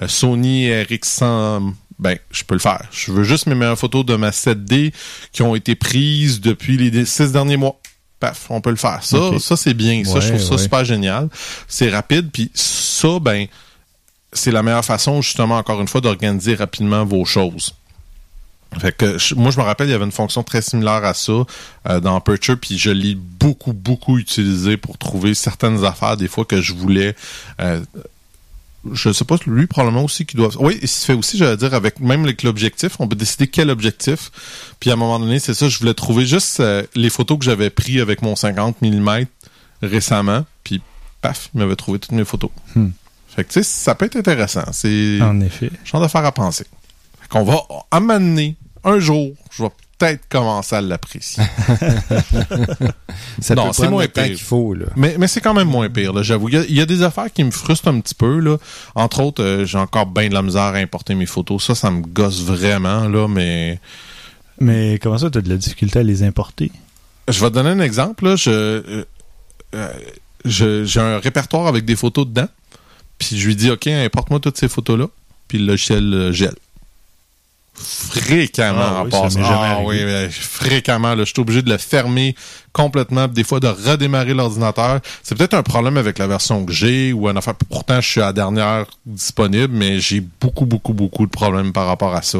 Sony 0.07 0.69
RX100. 0.69 1.73
Ben, 2.01 2.17
je 2.31 2.43
peux 2.43 2.55
le 2.55 2.59
faire. 2.59 2.81
Je 2.91 3.11
veux 3.11 3.23
juste 3.23 3.45
mes 3.45 3.55
meilleures 3.55 3.77
photos 3.79 4.03
de 4.05 4.15
ma 4.15 4.31
7D 4.31 4.91
qui 5.31 5.43
ont 5.43 5.55
été 5.55 5.75
prises 5.75 6.41
depuis 6.41 6.75
les 6.75 7.05
six 7.05 7.31
derniers 7.31 7.57
mois. 7.57 7.79
Paf, 8.19 8.47
on 8.49 8.59
peut 8.59 8.71
le 8.71 8.75
faire. 8.75 9.03
Ça, 9.03 9.17
ça 9.39 9.55
c'est 9.55 9.73
bien. 9.75 10.03
ça, 10.03 10.13
Ouais, 10.15 10.21
je 10.21 10.27
trouve 10.29 10.41
ça 10.41 10.51
ouais. 10.55 10.57
super 10.61 10.83
génial. 10.85 11.29
C'est 11.67 11.89
rapide. 11.89 12.29
Puis 12.33 12.51
ça, 12.55 13.19
ben, 13.19 13.45
c'est 14.33 14.51
la 14.51 14.63
meilleure 14.63 14.83
façon, 14.85 15.21
justement, 15.21 15.57
encore 15.57 15.79
une 15.79 15.87
fois, 15.87 16.01
d'organiser 16.01 16.55
rapidement 16.55 17.05
vos 17.05 17.23
choses. 17.25 17.73
Fait 18.79 18.95
que 18.95 19.17
je- 19.17 19.35
moi 19.35 19.51
je 19.51 19.57
me 19.59 19.63
rappelle 19.65 19.89
il 19.89 19.91
y 19.91 19.93
avait 19.93 20.05
une 20.05 20.13
fonction 20.13 20.43
très 20.43 20.61
similaire 20.61 21.03
à 21.03 21.13
ça 21.13 21.33
euh, 21.89 21.99
dans 21.99 22.15
Aperture 22.15 22.57
puis 22.57 22.77
je 22.77 22.89
l'ai 22.89 23.15
beaucoup 23.15 23.73
beaucoup 23.73 24.17
utilisé 24.17 24.77
pour 24.77 24.97
trouver 24.97 25.33
certaines 25.33 25.83
affaires 25.83 26.15
des 26.15 26.29
fois 26.29 26.45
que 26.45 26.61
je 26.61 26.73
voulais 26.73 27.13
euh, 27.59 27.81
je 28.93 29.11
sais 29.13 29.25
pas 29.25 29.35
lui 29.45 29.67
probablement 29.67 30.03
aussi 30.03 30.25
qui 30.25 30.35
doit 30.37 30.49
oui 30.59 30.79
il 30.81 30.87
se 30.87 31.05
fait 31.05 31.13
aussi 31.13 31.37
j'allais 31.37 31.57
dire 31.57 31.73
avec 31.73 31.99
même 31.99 32.23
avec 32.23 32.41
l'objectif 32.43 32.93
on 32.99 33.07
peut 33.07 33.15
décider 33.15 33.47
quel 33.47 33.69
objectif 33.69 34.31
puis 34.79 34.89
à 34.89 34.93
un 34.93 34.95
moment 34.95 35.19
donné 35.19 35.37
c'est 35.39 35.53
ça 35.53 35.69
je 35.69 35.77
voulais 35.79 35.93
trouver 35.93 36.25
juste 36.25 36.59
euh, 36.61 36.83
les 36.95 37.09
photos 37.11 37.37
que 37.37 37.45
j'avais 37.45 37.69
pris 37.69 37.99
avec 38.01 38.21
mon 38.23 38.35
50 38.35 38.81
mm 38.81 39.25
récemment 39.83 40.45
puis 40.63 40.81
paf 41.21 41.49
il 41.53 41.59
m'avait 41.59 41.75
trouvé 41.75 41.99
toutes 41.99 42.11
mes 42.13 42.25
photos 42.25 42.49
Hmm. 42.75 42.89
fait 43.27 43.43
que 43.43 43.49
tu 43.49 43.53
sais 43.55 43.63
ça 43.63 43.95
peut 43.95 44.05
être 44.05 44.15
intéressant 44.15 44.63
c'est 44.71 45.19
En 45.21 45.39
effet. 45.41 45.69
genre 45.85 46.01
d'affaires 46.01 46.25
à 46.25 46.31
penser. 46.31 46.65
Fait 47.21 47.27
qu'on 47.29 47.43
va 47.43 47.57
amener 47.91 48.55
un 48.83 48.97
jour, 48.99 49.33
je 49.51 49.63
vais 49.63 49.69
peut-être 50.01 50.27
commencer 50.29 50.75
à 50.75 50.81
l'apprécier. 50.81 51.43
Ça 53.41 53.55
Non, 53.55 53.73
c'est 53.73 53.89
moins 53.89 54.07
pire. 54.07 54.25
qu'il 54.25 54.37
faut, 54.39 54.73
là. 54.73 54.85
mais 54.95 55.15
mais 55.19 55.27
c'est 55.27 55.41
quand 55.41 55.53
même 55.53 55.67
moins 55.67 55.89
pire, 55.89 56.13
là, 56.13 56.23
j'avoue. 56.23 56.49
Il 56.49 56.55
y 56.55 56.57
a- 56.57 56.65
il 56.67 56.75
y, 56.75 56.81
a 56.81 56.85
des 56.85 57.03
affaires 57.03 57.31
qui 57.31 57.43
me 57.43 57.51
frustrent 57.51 57.89
un 57.89 57.99
petit 57.99 58.15
peu. 58.15 58.39
Là. 58.39 58.57
Entre 58.95 59.21
autres, 59.21 59.43
euh, 59.43 59.65
j'ai 59.65 59.77
encore 59.77 60.05
bien 60.05 60.29
de 60.29 60.33
la 60.33 60.41
misère 60.41 60.61
à 60.63 60.75
importer 60.77 61.15
mes 61.15 61.25
photos. 61.25 61.63
Ça, 61.65 61.75
ça 61.75 61.91
me 61.91 62.01
gosse 62.01 62.41
vraiment, 62.43 63.07
là, 63.07 63.27
mais 63.27 63.79
Mais 64.59 64.99
comment 65.01 65.17
ça, 65.17 65.29
tu 65.29 65.37
as 65.37 65.41
de 65.41 65.49
la 65.49 65.57
difficulté 65.57 65.99
à 65.99 66.03
les 66.03 66.23
importer? 66.23 66.71
je 67.27 67.39
vais 67.39 67.49
te 67.49 67.53
donner 67.55 67.69
un 67.69 67.79
exemple. 67.79 68.25
Là. 68.25 68.35
Je, 68.35 68.49
euh, 68.49 69.05
euh, 69.75 69.93
je- 70.43 70.83
j'ai 70.85 70.99
un 70.99 71.19
répertoire 71.19 71.67
avec 71.67 71.85
des 71.85 71.95
photos 71.95 72.25
dedans. 72.27 72.47
Puis 73.17 73.37
je 73.37 73.45
lui 73.47 73.55
dis, 73.55 73.69
OK, 73.69 73.87
importe-moi 73.87 74.39
toutes 74.39 74.57
ces 74.57 74.67
photos-là. 74.67 75.05
Puis 75.47 75.59
le 75.59 75.65
logiciel 75.67 76.31
gèle. 76.33 76.55
Fréquemment, 77.81 78.79
Ah 78.81 79.01
en 79.01 79.05
oui, 79.05 79.09
passant. 79.11 79.39
Ah 79.43 79.79
oui, 79.83 79.97
fréquemment. 80.31 81.15
là. 81.15 81.23
je 81.23 81.31
suis 81.31 81.39
obligé 81.39 81.61
de 81.61 81.69
le 81.69 81.77
fermer 81.77 82.35
complètement. 82.73 83.27
Des 83.27 83.43
fois, 83.43 83.59
de 83.59 83.67
redémarrer 83.67 84.33
l'ordinateur. 84.33 84.99
C'est 85.23 85.35
peut-être 85.35 85.53
un 85.53 85.63
problème 85.63 85.97
avec 85.97 86.17
la 86.17 86.27
version 86.27 86.65
que 86.65 86.71
j'ai 86.71 87.13
ou 87.13 87.27
un 87.27 87.35
affaire. 87.35 87.55
Pourtant, 87.69 87.99
je 88.01 88.07
suis 88.07 88.21
à 88.21 88.25
la 88.27 88.33
dernière 88.33 88.85
disponible, 89.05 89.73
mais 89.73 89.99
j'ai 89.99 90.21
beaucoup, 90.41 90.65
beaucoup, 90.65 90.93
beaucoup 90.93 91.25
de 91.25 91.31
problèmes 91.31 91.73
par 91.73 91.87
rapport 91.87 92.15
à 92.15 92.21
ça. 92.21 92.39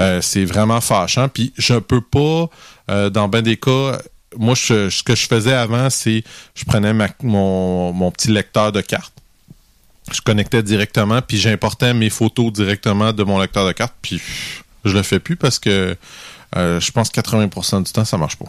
Euh, 0.00 0.20
c'est 0.20 0.44
vraiment 0.44 0.80
fâchant. 0.80 1.28
Puis 1.28 1.52
je 1.56 1.74
peux 1.74 2.00
pas, 2.00 2.48
euh, 2.90 3.10
dans 3.10 3.28
ben 3.28 3.42
des 3.42 3.56
cas, 3.56 3.98
moi, 4.36 4.54
je- 4.54 4.90
ce 4.90 5.02
que 5.02 5.14
je 5.16 5.26
faisais 5.26 5.54
avant, 5.54 5.90
c'est 5.90 6.22
je 6.54 6.64
prenais 6.64 6.92
ma- 6.92 7.08
mon, 7.22 7.92
mon 7.92 8.10
petit 8.10 8.28
lecteur 8.30 8.72
de 8.72 8.80
cartes. 8.80 9.12
Je 10.12 10.20
connectais 10.22 10.62
directement, 10.64 11.20
puis 11.22 11.36
j'importais 11.38 11.94
mes 11.94 12.10
photos 12.10 12.52
directement 12.52 13.12
de 13.12 13.22
mon 13.22 13.38
lecteur 13.40 13.64
de 13.66 13.70
cartes, 13.72 13.94
puis 14.02 14.20
je 14.84 14.96
le 14.96 15.02
fais 15.02 15.18
plus 15.20 15.36
parce 15.36 15.58
que 15.58 15.96
euh, 16.56 16.80
je 16.80 16.90
pense 16.90 17.10
que 17.10 17.20
80% 17.20 17.84
du 17.84 17.92
temps, 17.92 18.04
ça 18.04 18.16
marche 18.18 18.36
pas. 18.36 18.46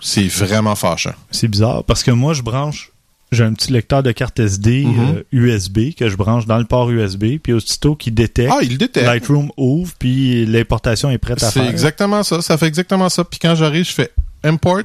C'est 0.00 0.26
vraiment 0.26 0.74
fâchant. 0.74 1.14
C'est 1.30 1.48
bizarre 1.48 1.84
parce 1.84 2.02
que 2.02 2.10
moi, 2.10 2.32
je 2.34 2.42
branche. 2.42 2.90
J'ai 3.30 3.44
un 3.44 3.54
petit 3.54 3.72
lecteur 3.72 4.02
de 4.02 4.12
carte 4.12 4.38
SD 4.40 4.84
Mhm. 4.84 5.14
euh, 5.16 5.22
USB 5.32 5.94
que 5.96 6.08
je 6.10 6.16
branche 6.16 6.44
dans 6.46 6.58
le 6.58 6.64
port 6.66 6.90
USB, 6.90 7.38
puis 7.42 7.52
aussitôt 7.54 7.94
qu'il 7.96 8.12
détecte, 8.14 8.52
Ah, 8.54 8.58
il 8.62 8.76
détecte. 8.78 9.06
Lightroom 9.06 9.50
ouvre, 9.56 9.92
puis 9.98 10.44
l'importation 10.44 11.10
est 11.10 11.16
prête 11.18 11.42
à 11.42 11.50
C'est 11.50 11.60
faire. 11.60 11.70
exactement 11.70 12.22
ça. 12.24 12.42
Ça 12.42 12.58
fait 12.58 12.66
exactement 12.66 13.08
ça. 13.08 13.24
Puis 13.24 13.38
quand 13.38 13.54
j'arrive, 13.54 13.84
je 13.86 13.92
fais 13.92 14.10
import, 14.44 14.80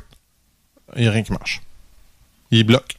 il 0.95 1.01
n'y 1.01 1.07
a 1.07 1.11
rien 1.11 1.23
qui 1.23 1.31
marche. 1.33 1.61
Il 2.51 2.63
bloque. 2.63 2.96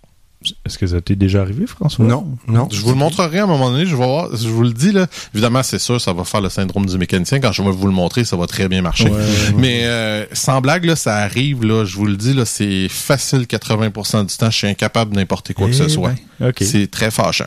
Est-ce 0.64 0.78
que 0.78 0.86
ça 0.86 1.00
t'est 1.00 1.16
déjà 1.16 1.40
arrivé, 1.42 1.66
François? 1.66 2.04
Non, 2.04 2.26
non. 2.46 2.68
Je 2.70 2.80
vous 2.80 2.90
le 2.90 2.94
montrerai 2.96 3.40
à 3.40 3.44
un 3.44 3.46
moment 3.46 3.70
donné, 3.72 3.84
je 3.86 3.90
vais 3.90 4.04
voir, 4.04 4.28
je 4.36 4.48
vous 4.48 4.62
le 4.62 4.72
dis 4.72 4.92
là. 4.92 5.06
Évidemment, 5.34 5.64
c'est 5.64 5.80
sûr, 5.80 6.00
ça 6.00 6.12
va 6.12 6.22
faire 6.22 6.40
le 6.40 6.48
syndrome 6.48 6.86
du 6.86 6.96
mécanicien. 6.96 7.40
Quand 7.40 7.50
je 7.50 7.60
vais 7.60 7.70
vous 7.72 7.86
le 7.88 7.92
montrer, 7.92 8.24
ça 8.24 8.36
va 8.36 8.46
très 8.46 8.68
bien 8.68 8.80
marcher. 8.80 9.10
Ouais. 9.10 9.24
Mais 9.56 9.80
euh, 9.82 10.24
sans 10.32 10.60
blague, 10.60 10.84
là, 10.84 10.94
ça 10.94 11.16
arrive, 11.16 11.64
là, 11.64 11.84
je 11.84 11.96
vous 11.96 12.06
le 12.06 12.16
dis, 12.16 12.34
là, 12.34 12.44
c'est 12.44 12.86
facile 12.88 13.40
80% 13.42 14.26
du 14.26 14.36
temps, 14.36 14.50
je 14.50 14.56
suis 14.56 14.66
incapable 14.68 15.14
d'importer 15.16 15.54
quoi 15.54 15.66
que 15.66 15.72
ce 15.74 15.82
Eh 15.84 15.88
soit. 15.88 16.14
ben, 16.38 16.48
OK. 16.50 16.58
C'est 16.60 16.88
très 16.88 17.10
fâchant. 17.10 17.46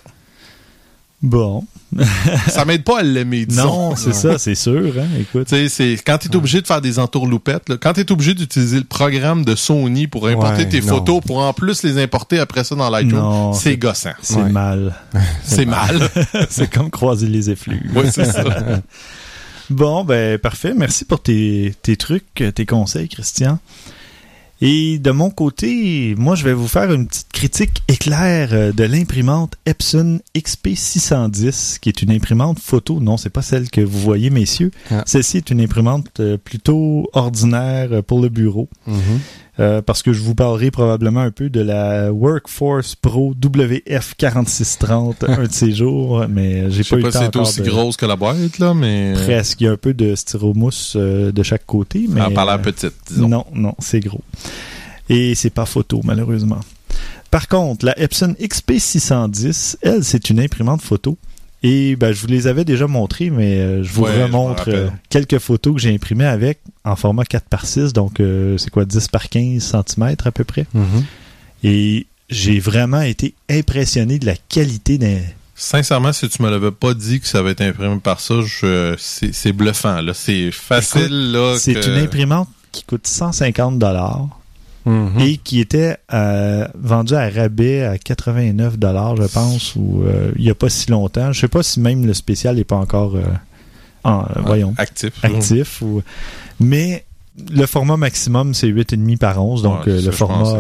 Bon. 1.24 1.64
ça 2.48 2.64
m'aide 2.66 2.84
pas 2.84 3.00
à 3.00 3.04
l'aimer, 3.04 3.46
disons. 3.46 3.64
Non, 3.90 3.96
c'est 3.96 4.14
ça, 4.14 4.38
c'est 4.38 4.56
sûr. 4.56 4.94
Hein? 4.98 5.08
Écoute. 5.20 5.48
Tu 5.48 5.56
sais, 5.56 5.70
c'est 5.70 5.98
quand 6.04 6.18
tu 6.18 6.30
es 6.30 6.36
obligé 6.36 6.62
de 6.62 6.66
faire 6.68 6.82
des 6.82 6.98
entourloupettes, 7.00 7.68
là, 7.70 7.78
quand 7.80 7.94
tu 7.94 8.00
es 8.00 8.12
obligé 8.12 8.34
d'utiliser 8.34 8.78
le 8.78 8.86
programme 8.86 9.44
de 9.46 9.54
Sony 9.56 10.08
pour 10.08 10.28
importer 10.28 10.64
Ouais, 10.64 10.70
tes 10.70 10.82
non. 10.82 10.88
photos, 10.88 11.22
pour 11.26 11.40
en 11.40 11.54
plus 11.54 11.84
les 11.84 12.02
importer 12.02 12.40
après 12.40 12.64
ça 12.64 12.76
dans 12.76 12.90
Lightroom, 12.90 13.54
c'est- 13.54 13.72
c'est 13.72 13.78
gossant. 13.78 14.14
C'est 14.22 14.36
Ouais. 14.38 14.50
mal. 14.50 14.96
C'est 15.44 15.66
mal. 15.66 16.10
c'est 16.50 16.72
comme 16.72 16.90
croiser 16.90 17.28
les 17.28 17.50
effluves. 17.50 17.92
oui, 17.96 18.06
c'est 18.12 18.26
ça. 18.26 18.44
Bon, 19.70 20.04
ben 20.04 20.38
parfait. 20.38 20.74
Merci 20.76 21.06
pour 21.06 21.22
tes, 21.22 21.74
tes 21.82 21.96
trucs, 21.98 22.44
tes 22.56 22.66
conseils, 22.66 23.08
Christian. 23.10 23.60
Et 24.64 25.00
de 25.00 25.10
mon 25.10 25.32
côté, 25.32 26.14
moi, 26.20 26.36
je 26.36 26.44
vais 26.44 26.54
vous 26.54 26.68
faire 26.68 26.94
une 26.94 27.08
petite 27.08 27.32
critique 27.34 27.82
éclair 27.88 28.50
euh, 28.52 28.72
de 28.72 28.84
l'imprimante 28.84 29.56
Epson 29.66 30.20
XP610, 30.36 31.80
qui 31.80 31.90
est 31.90 32.04
une 32.04 32.12
imprimante 32.12 32.60
photo. 32.60 33.00
Non, 33.00 33.18
c'est 33.18 33.32
pas 33.32 33.42
celle 33.42 33.72
que 33.72 33.82
vous 33.82 34.00
voyez, 34.00 34.30
messieurs. 34.30 34.70
Ah. 34.92 35.02
Celle-ci 35.08 35.38
est 35.38 35.50
une 35.50 35.62
imprimante 35.62 36.20
euh, 36.20 36.38
plutôt 36.38 37.10
ordinaire 37.14 37.90
euh, 37.92 38.02
pour 38.04 38.22
le 38.22 38.30
bureau. 38.30 38.70
Mhm. 38.86 39.20
Euh, 39.60 39.82
parce 39.82 40.02
que 40.02 40.14
je 40.14 40.22
vous 40.22 40.34
parlerai 40.34 40.72
probablement 40.72 41.20
un 41.20 41.30
peu 41.32 41.50
de 41.50 41.60
la 41.60 42.12
Workforce 42.12 42.96
Pro 42.96 43.34
WF4630 43.34 45.14
un 45.28 45.44
de 45.44 45.52
ces 45.52 45.74
jours, 45.74 46.26
mais 46.30 46.72
j'ai 46.72 46.84
Je 46.84 46.90
pas 46.90 46.96
sais 46.96 47.00
eu 47.00 47.02
pas 47.02 47.08
le 47.08 47.12
si 47.12 47.18
temps 47.18 47.20
c'est 47.20 47.28
encore 47.28 47.42
aussi 47.48 47.62
de- 47.62 47.70
grosse 47.70 47.98
que 47.98 48.06
la 48.06 48.16
boîte, 48.16 48.60
là, 48.60 48.74
mais. 48.74 49.14
Presque. 49.14 49.60
Il 49.62 49.66
y 49.66 49.68
a 49.68 49.72
un 49.72 49.78
peu 49.78 49.94
de 49.94 50.16
styromousse 50.16 50.94
euh, 50.96 51.32
de 51.32 51.44
chaque 51.44 51.66
côté, 51.66 52.06
mais. 52.10 52.22
Pas 52.34 52.46
l'air 52.46 52.56
euh, 52.56 52.58
petite, 52.60 52.94
disons. 53.10 53.28
Non, 53.28 53.46
non, 53.54 53.74
c'est 53.80 54.00
gros. 54.00 54.22
Et 55.10 55.36
c'est 55.36 55.50
pas 55.50 55.66
photo, 55.66 56.02
malheureusement. 56.04 56.60
Par 57.30 57.48
contre, 57.48 57.86
la 57.86 57.98
Epson 58.00 58.36
XP610, 58.40 59.78
elle, 59.82 60.04
c'est 60.04 60.30
une 60.30 60.40
imprimante 60.40 60.82
photo. 60.82 61.18
Et 61.64 61.96
ben, 61.96 62.12
je 62.12 62.22
vous 62.22 62.28
les 62.28 62.48
avais 62.48 62.66
déjà 62.66 62.88
montrées, 62.88 63.30
mais 63.30 63.58
euh, 63.60 63.84
je 63.84 63.92
vous 63.92 64.04
Ouais, 64.04 64.24
remontre 64.24 64.66
euh, 64.70 64.90
quelques 65.10 65.38
photos 65.38 65.76
que 65.76 65.80
j'ai 65.80 65.94
imprimées 65.94 66.26
avec 66.26 66.60
en 66.84 66.96
format 66.96 67.24
4 67.24 67.46
par 67.46 67.66
6 67.68 67.94
donc 67.94 68.20
euh, 68.20 68.58
c'est 68.58 68.72
quoi, 68.72 68.84
10 68.86 69.08
par 69.10 69.30
15 69.30 69.62
cm 69.88 70.16
à 70.26 70.32
peu 70.32 70.44
près. 70.44 70.66
Mhm. 70.74 71.04
Et 71.64 72.08
j'ai 72.30 72.60
vraiment 72.60 73.02
été 73.02 73.36
impressionné 73.50 74.18
de 74.18 74.26
la 74.26 74.36
qualité 74.50 74.98
d'un... 74.98 75.20
Sincèrement, 75.54 76.12
si 76.14 76.28
tu 76.30 76.42
me 76.42 76.50
l'avais 76.50 76.72
pas 76.72 76.96
dit 76.96 77.20
que 77.20 77.28
ça 77.28 77.44
va 77.44 77.52
être 77.52 77.62
imprimé 77.62 77.96
par 78.02 78.20
ça, 78.20 78.36
je, 78.44 78.96
c'est, 78.98 79.52
bluffant, 79.52 80.02
là. 80.02 80.14
C'est 80.16 80.50
facile, 80.50 81.32
là. 81.34 81.56
C'est 81.60 81.76
que- 81.76 81.88
une 81.88 82.04
imprimante 82.04 82.50
qui 82.72 82.84
coûte 82.84 83.06
150 83.06 83.78
dollars. 83.78 84.28
Mhm. 84.86 85.20
et 85.20 85.38
qui 85.38 85.60
était 85.60 85.98
euh, 86.12 86.68
vendu 86.74 87.14
à 87.14 87.30
rabais 87.30 87.84
à 87.84 87.98
89 88.00 88.80
dollars, 88.80 89.16
je 89.16 89.24
pense, 89.32 89.76
ou 89.76 90.02
euh, 90.04 90.32
il 90.38 90.44
y 90.44 90.50
a 90.50 90.56
pas 90.56 90.70
si 90.70 90.90
longtemps. 90.90 91.32
Je 91.32 91.40
sais 91.42 91.48
pas 91.48 91.62
si 91.62 91.80
même 91.80 92.06
le 92.06 92.14
spécial 92.16 92.56
n'est 92.56 92.64
pas 92.64 92.78
encore 92.78 93.16
euh, 93.16 93.22
en, 94.04 94.26
voyons, 94.44 94.74
Actif. 94.80 95.14
actif. 95.24 95.82
Ou... 95.84 96.02
Mais 96.60 97.06
le 97.54 97.66
format 97.68 97.96
maximum, 97.98 98.54
c'est 98.56 98.68
8,5 98.68 99.18
par 99.20 99.44
11, 99.44 99.62
donc 99.62 99.86
Ouais, 99.86 100.02
le 100.02 100.12
format 100.12 100.54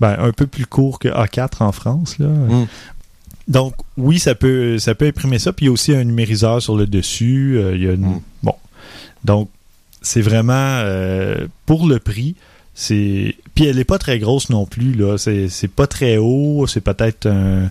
ben, 0.00 0.16
un 0.18 0.32
peu 0.32 0.48
plus 0.48 0.66
court 0.66 0.98
que 0.98 1.06
A4 1.08 1.62
en 1.62 1.70
France. 1.70 2.18
Là. 2.18 2.26
Mm. 2.26 2.66
Donc, 3.46 3.74
oui, 3.96 4.18
ça 4.18 4.34
peut, 4.34 4.78
ça 4.78 4.96
peut 4.96 5.06
imprimer 5.06 5.38
ça. 5.38 5.52
Puis 5.52 5.66
il 5.66 5.68
y 5.68 5.70
a 5.70 5.72
aussi 5.72 5.94
un 5.94 6.02
numériseur 6.02 6.60
sur 6.60 6.76
le 6.76 6.86
dessus. 6.88 7.60
Il 7.74 7.80
y 7.82 7.88
a 7.88 7.92
une- 7.92 8.06
Mm. 8.16 8.20
Bon. 8.42 8.54
Donc, 9.24 9.48
c'est 10.00 10.22
vraiment 10.22 10.82
pour 11.66 11.86
le 11.86 12.00
prix. 12.00 12.34
C'est 12.74 13.36
puis 13.54 13.66
elle 13.66 13.78
est 13.78 13.84
pas 13.84 13.98
très 13.98 14.18
grosse 14.18 14.50
non 14.50 14.66
plus 14.66 14.92
là. 14.94 15.18
C'est 15.18 15.48
c'est 15.48 15.68
pas 15.68 15.86
très 15.86 16.16
haut. 16.16 16.66
C'est 16.66 16.80
peut-être 16.80 17.26
un 17.26 17.70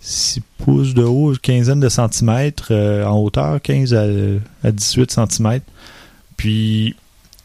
6 0.00 0.42
pouces 0.58 0.94
de 0.94 1.02
haut, 1.02 1.32
une 1.32 1.38
quinzaine 1.38 1.80
de 1.80 1.88
centimètres 1.88 2.68
euh, 2.70 3.04
en 3.06 3.18
hauteur, 3.18 3.60
15 3.62 3.94
à, 3.94 4.04
à 4.62 4.70
18 4.70 5.10
centimètres. 5.10 5.66
Puis 6.36 6.94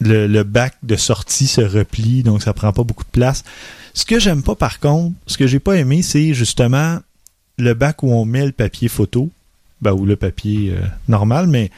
le, 0.00 0.26
le 0.26 0.42
bac 0.42 0.74
de 0.82 0.96
sortie 0.96 1.46
se 1.46 1.62
replie, 1.62 2.22
donc 2.22 2.42
ça 2.42 2.52
prend 2.52 2.72
pas 2.72 2.84
beaucoup 2.84 3.04
de 3.04 3.10
place. 3.10 3.44
Ce 3.94 4.04
que 4.04 4.18
j'aime 4.18 4.42
pas 4.42 4.54
par 4.54 4.78
contre, 4.78 5.14
ce 5.26 5.38
que 5.38 5.46
j'ai 5.46 5.58
pas 5.58 5.76
aimé, 5.76 6.02
c'est 6.02 6.34
justement 6.34 6.98
le 7.58 7.74
bac 7.74 8.02
où 8.02 8.10
on 8.12 8.24
met 8.24 8.44
le 8.44 8.52
papier 8.52 8.88
photo, 8.88 9.30
ben, 9.80 9.92
ou 9.92 10.04
le 10.04 10.16
papier 10.16 10.72
euh, 10.72 10.80
normal, 11.08 11.46
mais 11.46 11.70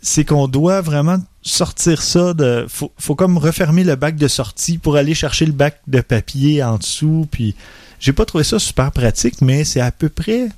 c'est 0.00 0.24
qu'on 0.24 0.48
doit 0.48 0.80
vraiment 0.80 1.18
sortir 1.42 2.00
ça 2.02 2.34
de. 2.34 2.66
Faut, 2.68 2.92
faut 2.98 3.14
comme 3.14 3.36
refermer 3.38 3.84
le 3.84 3.96
bac 3.96 4.16
de 4.16 4.28
sortie 4.28 4.78
pour 4.78 4.96
aller 4.96 5.14
chercher 5.14 5.46
le 5.46 5.52
bac 5.52 5.80
de 5.88 6.00
papier 6.00 6.62
en 6.62 6.78
dessous. 6.78 7.26
Puis 7.30 7.54
j'ai 8.00 8.12
pas 8.12 8.24
trouvé 8.24 8.44
ça 8.44 8.58
super 8.58 8.92
pratique, 8.92 9.40
mais 9.42 9.64
c'est 9.64 9.80
à 9.80 9.90
peu 9.90 10.08
près 10.08 10.48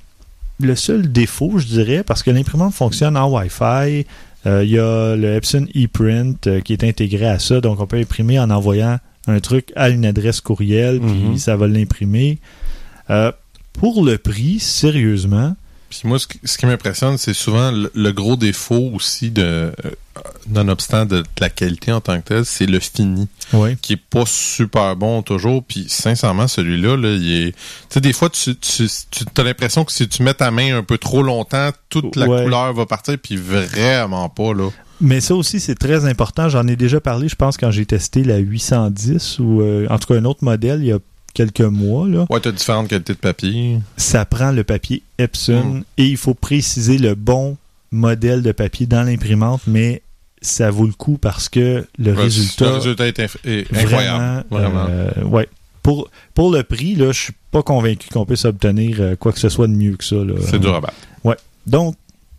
le 0.59 0.75
seul 0.75 1.11
défaut, 1.11 1.57
je 1.57 1.65
dirais, 1.65 2.03
parce 2.03 2.23
que 2.23 2.31
l'imprimante 2.31 2.73
fonctionne 2.73 3.17
en 3.17 3.29
Wi-Fi. 3.29 4.05
Euh, 4.45 4.63
Il 4.63 4.69
y 4.69 4.79
a 4.79 5.15
le 5.15 5.33
Epson 5.35 5.65
ePrint 5.73 6.35
euh, 6.47 6.61
qui 6.61 6.73
est 6.73 6.83
intégré 6.83 7.25
à 7.27 7.39
ça, 7.39 7.59
donc 7.61 7.79
on 7.79 7.87
peut 7.87 7.97
imprimer 7.97 8.39
en 8.39 8.49
envoyant 8.51 8.99
un 9.27 9.39
truc 9.39 9.73
à 9.75 9.89
une 9.89 10.05
adresse 10.05 10.39
courriel, 10.39 10.99
puis 10.99 11.11
Mhm. 11.11 11.37
ça 11.39 11.55
va 11.57 11.67
l'imprimer. 11.67 12.37
Euh, 13.09 13.31
pour 13.73 14.05
le 14.05 14.17
prix, 14.19 14.59
sérieusement, 14.59 15.55
Puis 15.99 16.07
moi, 16.09 16.19
ce 16.19 16.27
qui, 16.27 16.39
ce 16.43 16.57
qui 16.57 16.65
m'impressionne, 16.65 17.17
c'est 17.17 17.33
souvent 17.33 17.71
le, 17.71 17.91
le 17.93 18.11
gros 18.11 18.35
défaut 18.35 18.91
aussi 18.93 19.31
de, 19.31 19.41
euh, 19.43 19.71
nonobstant 20.49 21.05
de, 21.05 21.17
de 21.21 21.23
la 21.39 21.49
qualité 21.49 21.91
en 21.91 22.01
tant 22.01 22.19
que 22.21 22.27
telle, 22.27 22.45
c'est 22.45 22.65
le 22.65 22.79
fini, 22.79 23.27
oui. 23.53 23.75
qui 23.81 23.93
est 23.93 24.01
pas 24.09 24.23
super 24.25 24.95
bon 24.95 25.21
toujours. 25.21 25.63
Puis 25.63 25.85
sincèrement, 25.87 26.47
celui-là, 26.47 26.95
là, 26.97 27.09
il 27.13 27.47
est, 27.47 27.51
tu 27.51 27.57
sais, 27.89 28.01
des 28.01 28.13
fois, 28.13 28.29
tu, 28.29 28.55
tu, 28.55 28.87
tu 29.11 29.23
as 29.37 29.43
l'impression 29.43 29.83
que 29.85 29.91
si 29.91 30.07
tu 30.07 30.23
mets 30.23 30.33
ta 30.33 30.51
main 30.51 30.77
un 30.77 30.83
peu 30.83 30.97
trop 30.97 31.23
longtemps, 31.23 31.69
toute 31.89 32.15
la 32.15 32.27
Ouais. 32.27 32.43
couleur 32.43 32.73
va 32.73 32.85
partir, 32.85 33.17
puis 33.21 33.35
vraiment 33.37 34.29
pas 34.29 34.53
là. 34.53 34.69
Mais 35.01 35.19
ça 35.19 35.35
aussi, 35.35 35.59
c'est 35.59 35.75
très 35.75 36.05
important. 36.05 36.47
J'en 36.47 36.67
ai 36.67 36.75
déjà 36.77 37.01
parlé, 37.01 37.27
je 37.27 37.35
pense, 37.35 37.57
quand 37.57 37.69
j'ai 37.69 37.85
testé 37.85 38.23
la 38.23 38.37
810 38.37 39.39
ou 39.39 39.61
euh, 39.61 39.87
en 39.89 39.99
tout 39.99 40.07
cas 40.13 40.19
un 40.19 40.23
autre 40.25 40.43
modèle 40.43 40.79
il 40.81 40.87
y 40.87 40.91
a 40.93 40.99
quelques 41.35 41.61
mois. 41.61 42.07
Là. 42.07 42.25
Ouais, 42.31 42.39
t'as 42.39 42.51
différentes 42.51 42.87
qualités 42.87 43.13
de 43.13 43.19
papier. 43.19 43.79
Ça 43.97 44.25
prend 44.25 44.51
le 44.51 44.63
papier 44.63 45.03
Epson 45.19 45.63
Mm. 45.63 45.83
et 45.97 46.05
il 46.07 46.17
faut 46.17 46.33
préciser 46.33 46.97
le 46.97 47.13
bon 47.13 47.57
modèle 47.91 48.41
de 48.41 48.51
papier 48.51 48.87
dans 48.87 49.03
l'imprimante, 49.03 49.61
mais 49.67 50.01
ça 50.41 50.71
vaut 50.71 50.87
le 50.87 50.93
coup 50.93 51.17
parce 51.19 51.47
que 51.49 51.85
le 51.99 52.11
Ouais, 52.13 52.23
résultat, 52.23 52.65
le 52.65 52.75
résultat 52.75 53.07
est, 53.07 53.19
est 53.45 53.73
incroyable. 53.77 54.45
vraiment, 54.49 54.69
Vraiment. 54.71 54.85
euh, 54.89 55.23
ouais. 55.25 55.47
Pour, 55.83 56.09
pour 56.33 56.49
le 56.51 56.63
prix, 56.63 56.95
là, 56.95 57.11
je 57.11 57.19
suis 57.21 57.33
pas 57.51 57.61
convaincu 57.61 58.09
qu'on 58.09 58.25
puisse 58.25 58.45
obtenir 58.45 58.97
euh, 58.99 59.15
quoi 59.15 59.31
que 59.31 59.39
ce 59.39 59.49
soit 59.49 59.67
de 59.67 59.73
mieux 59.73 59.95
que 59.95 60.03
ça. 60.03 60.15
c'est 60.49 60.57
dur 60.59 60.73
à 60.73 60.81
battre. 60.81 60.95
Donc, 61.67 61.95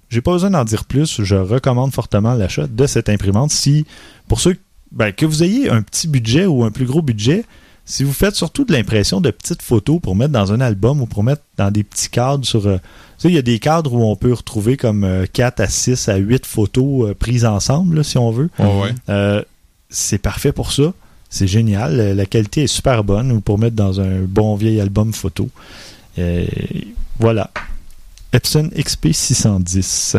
j'ai 0.09 0.21
pas 0.21 0.33
besoin 0.33 0.51
d'en 0.51 0.65
dire 0.65 0.85
plus. 0.85 1.23
Je 1.23 1.35
recommande 1.35 1.93
fortement 1.93 2.35
l'achat 2.35 2.67
de 2.69 2.87
cette 2.87 3.09
imprimante. 3.09 3.51
Si, 3.51 3.85
pour 4.29 4.41
ceux 4.41 4.57
ben, 4.93 5.11
que 5.13 5.27
vous 5.27 5.43
ayez 5.43 5.69
un 5.69 5.83
petit 5.83 6.07
budget 6.07 6.47
ou 6.47 6.63
un 6.63 6.71
plus 6.71 6.85
gros 6.87 7.03
budget, 7.03 7.45
si 7.87 8.03
vous 8.05 8.13
faites 8.13 8.35
surtout 8.35 8.65
de 8.65 8.73
l'impression 8.73 9.21
de 9.21 9.31
petites 9.31 9.63
photos 9.63 10.01
pour 10.01 10.15
mettre 10.17 10.33
dans 10.33 10.53
un 10.53 10.61
album 10.61 11.01
ou 11.01 11.07
pour 11.07 11.23
mettre 11.23 11.43
dans 11.57 11.71
des 11.71 11.85
petits 11.85 12.11
cadres 12.11 12.45
sur. 12.45 12.67
euh, 12.67 12.77
tu 13.19 13.23
sais, 13.23 13.29
il 13.29 13.35
y 13.35 13.39
a 13.39 13.43
des 13.43 13.59
cadres 13.61 13.95
où 13.95 14.03
on 14.05 14.17
peut 14.17 14.33
retrouver 14.33 14.77
comme 14.77 15.05
euh, 15.05 15.25
4 15.33 15.61
à 15.61 15.69
6 15.69 16.09
à 16.09 16.17
8 16.17 16.45
photos 16.45 17.09
euh, 17.11 17.15
prises 17.15 17.45
ensemble, 17.47 17.97
là, 17.97 18.03
si 18.03 18.19
on 18.19 18.31
veut. 18.33 18.51
Ouais, 18.59 18.81
ouais. 18.83 18.95
Euh, 19.09 19.43
c'est 19.89 20.19
parfait 20.19 20.53
pour 20.53 20.73
ça. 20.73 20.93
C'est 21.31 21.47
génial. 21.47 21.99
Euh, 22.01 22.15
La 22.15 22.27
qualité 22.27 22.65
est 22.65 22.67
super 22.67 23.05
bonne 23.05 23.31
ou 23.33 23.41
pour 23.41 23.57
mettre 23.59 23.77
dans 23.77 24.01
un 24.01 24.21
bon 24.23 24.57
vieil 24.57 24.81
album 24.81 25.13
photo. 25.15 25.49
Euh, 26.19 26.45
voilà. 27.19 27.51
Epson 28.33 28.69
XP 28.77 29.13
610. 29.13 30.17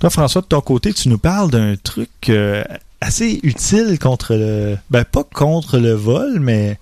Toi, 0.00 0.10
François, 0.10 0.40
de 0.42 0.46
ton 0.46 0.60
côté, 0.60 0.92
tu 0.94 1.08
nous 1.08 1.18
parles 1.18 1.50
d'un 1.50 1.76
truc 1.76 2.10
euh, 2.30 2.62
assez 3.00 3.40
utile 3.42 3.98
contre 3.98 4.34
le. 4.34 4.76
Ben, 4.90 5.04
pas 5.04 5.24
contre 5.24 5.78
le 5.78 5.92
vol, 5.92 6.40
mais 6.40 6.78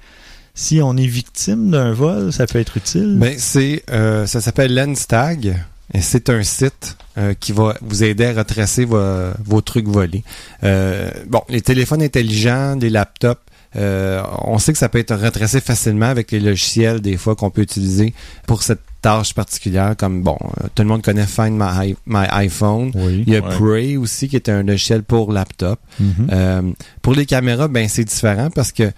si 0.55 0.81
on 0.83 0.97
est 0.97 1.07
victime 1.07 1.71
d'un 1.71 1.93
vol, 1.93 2.33
ça 2.33 2.47
peut 2.47 2.59
être 2.59 2.77
utile. 2.77 3.17
Ben, 3.19 3.35
c'est, 3.39 3.83
euh, 3.91 4.27
ça 4.27 4.41
s'appelle 4.41 4.75
Lenstag. 4.75 5.57
Et 5.95 6.01
c'est 6.01 6.31
un 6.31 6.43
site 6.43 6.97
euh, 7.17 7.35
qui 7.39 7.53
va 7.53 7.77
vous 7.81 8.03
aider 8.03 8.25
à 8.25 8.33
retracer 8.33 8.85
vo- 8.85 9.31
vos 9.45 9.61
trucs 9.61 9.87
volés. 9.87 10.25
Euh, 10.65 11.11
bon, 11.29 11.43
les 11.49 11.61
téléphones 11.61 12.03
intelligents, 12.03 12.77
les 12.81 12.91
laptops, 12.91 13.41
euh, 13.77 14.21
on 14.43 14.59
sait 14.59 14.73
que 14.73 14.79
ça 14.79 14.89
peut 14.89 14.99
être 14.99 15.15
retracé 15.15 15.61
facilement 15.61 16.07
avec 16.07 16.33
les 16.33 16.41
logiciels 16.41 17.01
des 17.01 17.17
fois 17.17 17.37
qu'on 17.37 17.51
peut 17.51 17.63
utiliser 17.63 18.15
pour 18.49 18.65
cette 18.65 18.81
tâche 19.07 19.35
particulière. 19.35 19.95
Comme 19.97 20.23
bon, 20.23 20.37
euh, 20.43 20.67
tout 20.75 20.83
le 20.83 20.89
monde 20.89 21.03
connaît 21.03 21.27
Find 21.27 21.53
My, 21.59 21.91
i- 21.91 21.97
My 22.07 22.27
iPhone. 22.31 22.91
oui. 22.95 23.23
Il 23.27 23.33
y 23.33 23.37
a 23.37 23.41
Ouais. 23.41 23.55
Prey 23.57 23.97
aussi 23.97 24.29
qui 24.29 24.37
est 24.37 24.49
un 24.49 24.63
logiciel 24.65 25.03
pour 25.03 25.33
laptop. 25.33 25.79
Mhm. 26.01 26.27
Euh, 26.33 26.63
pour 27.03 27.15
les 27.15 27.27
caméras, 27.27 27.69
ben 27.69 27.89
c'est 27.89 28.05
différent 28.05 28.51
parce 28.51 28.73
que 28.73 28.91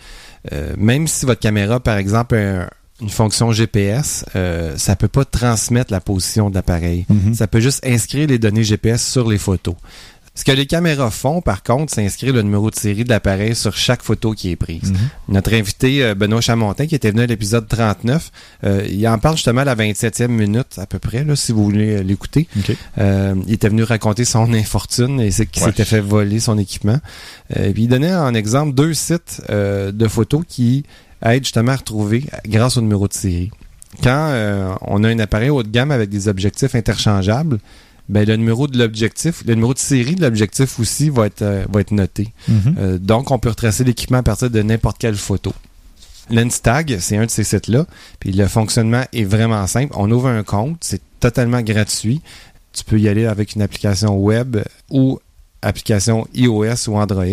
euh, 0.52 0.74
même 0.78 1.06
si 1.06 1.26
votre 1.26 1.40
caméra, 1.40 1.78
par 1.80 1.98
exemple, 1.98 2.36
a 2.36 2.62
un- 2.62 2.68
une 3.00 3.10
fonction 3.10 3.52
GPS, 3.52 4.24
euh, 4.34 4.76
ça 4.76 4.96
peut 4.96 5.06
pas 5.08 5.24
transmettre 5.24 5.92
la 5.92 6.00
position 6.00 6.50
de 6.50 6.54
l'appareil. 6.56 7.04
Mhm. 7.08 7.34
Ça 7.34 7.46
peut 7.46 7.60
juste 7.60 7.86
inscrire 7.86 8.26
les 8.28 8.38
données 8.38 8.64
GPS 8.64 9.06
sur 9.06 9.28
les 9.28 9.38
photos. 9.38 9.74
Ce 10.38 10.44
que 10.44 10.52
les 10.52 10.66
caméras 10.66 11.10
font, 11.10 11.40
par 11.40 11.64
contre, 11.64 11.92
c'est 11.92 12.04
inscrire 12.06 12.32
le 12.32 12.42
numéro 12.42 12.70
de 12.70 12.76
série 12.76 13.02
de 13.02 13.08
l'appareil 13.08 13.56
sur 13.56 13.76
chaque 13.76 14.02
photo 14.04 14.34
qui 14.34 14.52
est 14.52 14.56
prise. 14.56 14.92
Mhm. 14.92 14.98
Notre 15.30 15.52
invité 15.52 16.04
euh, 16.04 16.14
Benoît 16.14 16.40
Chamontin, 16.40 16.86
qui 16.86 16.94
était 16.94 17.10
venu 17.10 17.22
à 17.22 17.26
l'épisode 17.26 17.66
39, 17.66 18.30
euh, 18.62 18.86
il 18.88 19.08
en 19.08 19.18
parle 19.18 19.34
justement 19.34 19.62
à 19.62 19.64
la 19.64 19.74
27e 19.74 20.28
minute 20.28 20.78
à 20.78 20.86
peu 20.86 21.00
près, 21.00 21.24
là, 21.24 21.34
si 21.34 21.50
vous 21.50 21.64
voulez 21.64 21.96
euh, 21.96 22.02
l'écouter. 22.04 22.46
Euh, 22.98 23.34
il 23.48 23.54
était 23.54 23.68
venu 23.68 23.82
raconter 23.82 24.24
son 24.24 24.52
infortune 24.54 25.20
et 25.20 25.32
c'est 25.32 25.46
qu'il 25.46 25.60
Ouais. 25.64 25.70
s'était 25.70 25.84
fait 25.84 26.00
voler 26.00 26.38
son 26.38 26.56
équipement. 26.56 27.00
Euh, 27.56 27.72
puis 27.72 27.82
il 27.82 27.88
donnait 27.88 28.14
en 28.14 28.32
exemple 28.32 28.74
deux 28.74 28.94
sites 28.94 29.42
de 29.48 30.06
photos 30.08 30.44
qui 30.46 30.84
aident 31.20 31.42
justement 31.42 31.72
à 31.72 31.76
retrouver 31.76 32.22
grâce 32.46 32.76
au 32.76 32.80
numéro 32.80 33.08
de 33.08 33.12
série. 33.12 33.50
Quand 34.04 34.76
on 34.82 35.02
a 35.02 35.08
un 35.08 35.18
appareil 35.18 35.50
haut 35.50 35.64
de 35.64 35.68
gamme 35.68 35.90
avec 35.90 36.10
des 36.10 36.28
objectifs 36.28 36.76
interchangeables, 36.76 37.58
ben 38.08 38.26
le 38.26 38.36
numéro 38.36 38.66
de 38.66 38.78
l'objectif, 38.78 39.42
le 39.46 39.54
numéro 39.54 39.74
de 39.74 39.78
série 39.78 40.14
de 40.14 40.22
l'objectif 40.22 40.80
aussi 40.80 41.10
va 41.10 41.26
être 41.26 41.42
euh, 41.42 41.64
va 41.70 41.80
être 41.80 41.90
noté. 41.90 42.32
Mhm. 42.48 42.76
Euh, 42.78 42.98
donc, 42.98 43.30
on 43.30 43.38
peut 43.38 43.50
retracer 43.50 43.84
l'équipement 43.84 44.18
à 44.18 44.22
partir 44.22 44.50
de 44.50 44.62
n'importe 44.62 44.98
quelle 44.98 45.16
photo. 45.16 45.52
Lenstag, 46.30 46.98
c'est 47.00 47.16
un 47.16 47.26
de 47.26 47.30
ces 47.30 47.44
sites-là. 47.44 47.86
Puis 48.20 48.32
le 48.32 48.46
fonctionnement 48.48 49.04
est 49.12 49.24
vraiment 49.24 49.66
simple. 49.66 49.94
On 49.96 50.10
ouvre 50.10 50.28
un 50.28 50.42
compte, 50.42 50.78
c'est 50.80 51.00
totalement 51.20 51.62
gratuit. 51.62 52.20
Tu 52.72 52.84
peux 52.84 52.98
y 52.98 53.08
aller 53.08 53.26
avec 53.26 53.54
une 53.54 53.62
application 53.62 54.16
web 54.16 54.58
ou 54.90 55.18
application 55.62 56.26
iOS 56.34 56.88
ou 56.88 56.96
Android. 56.96 57.26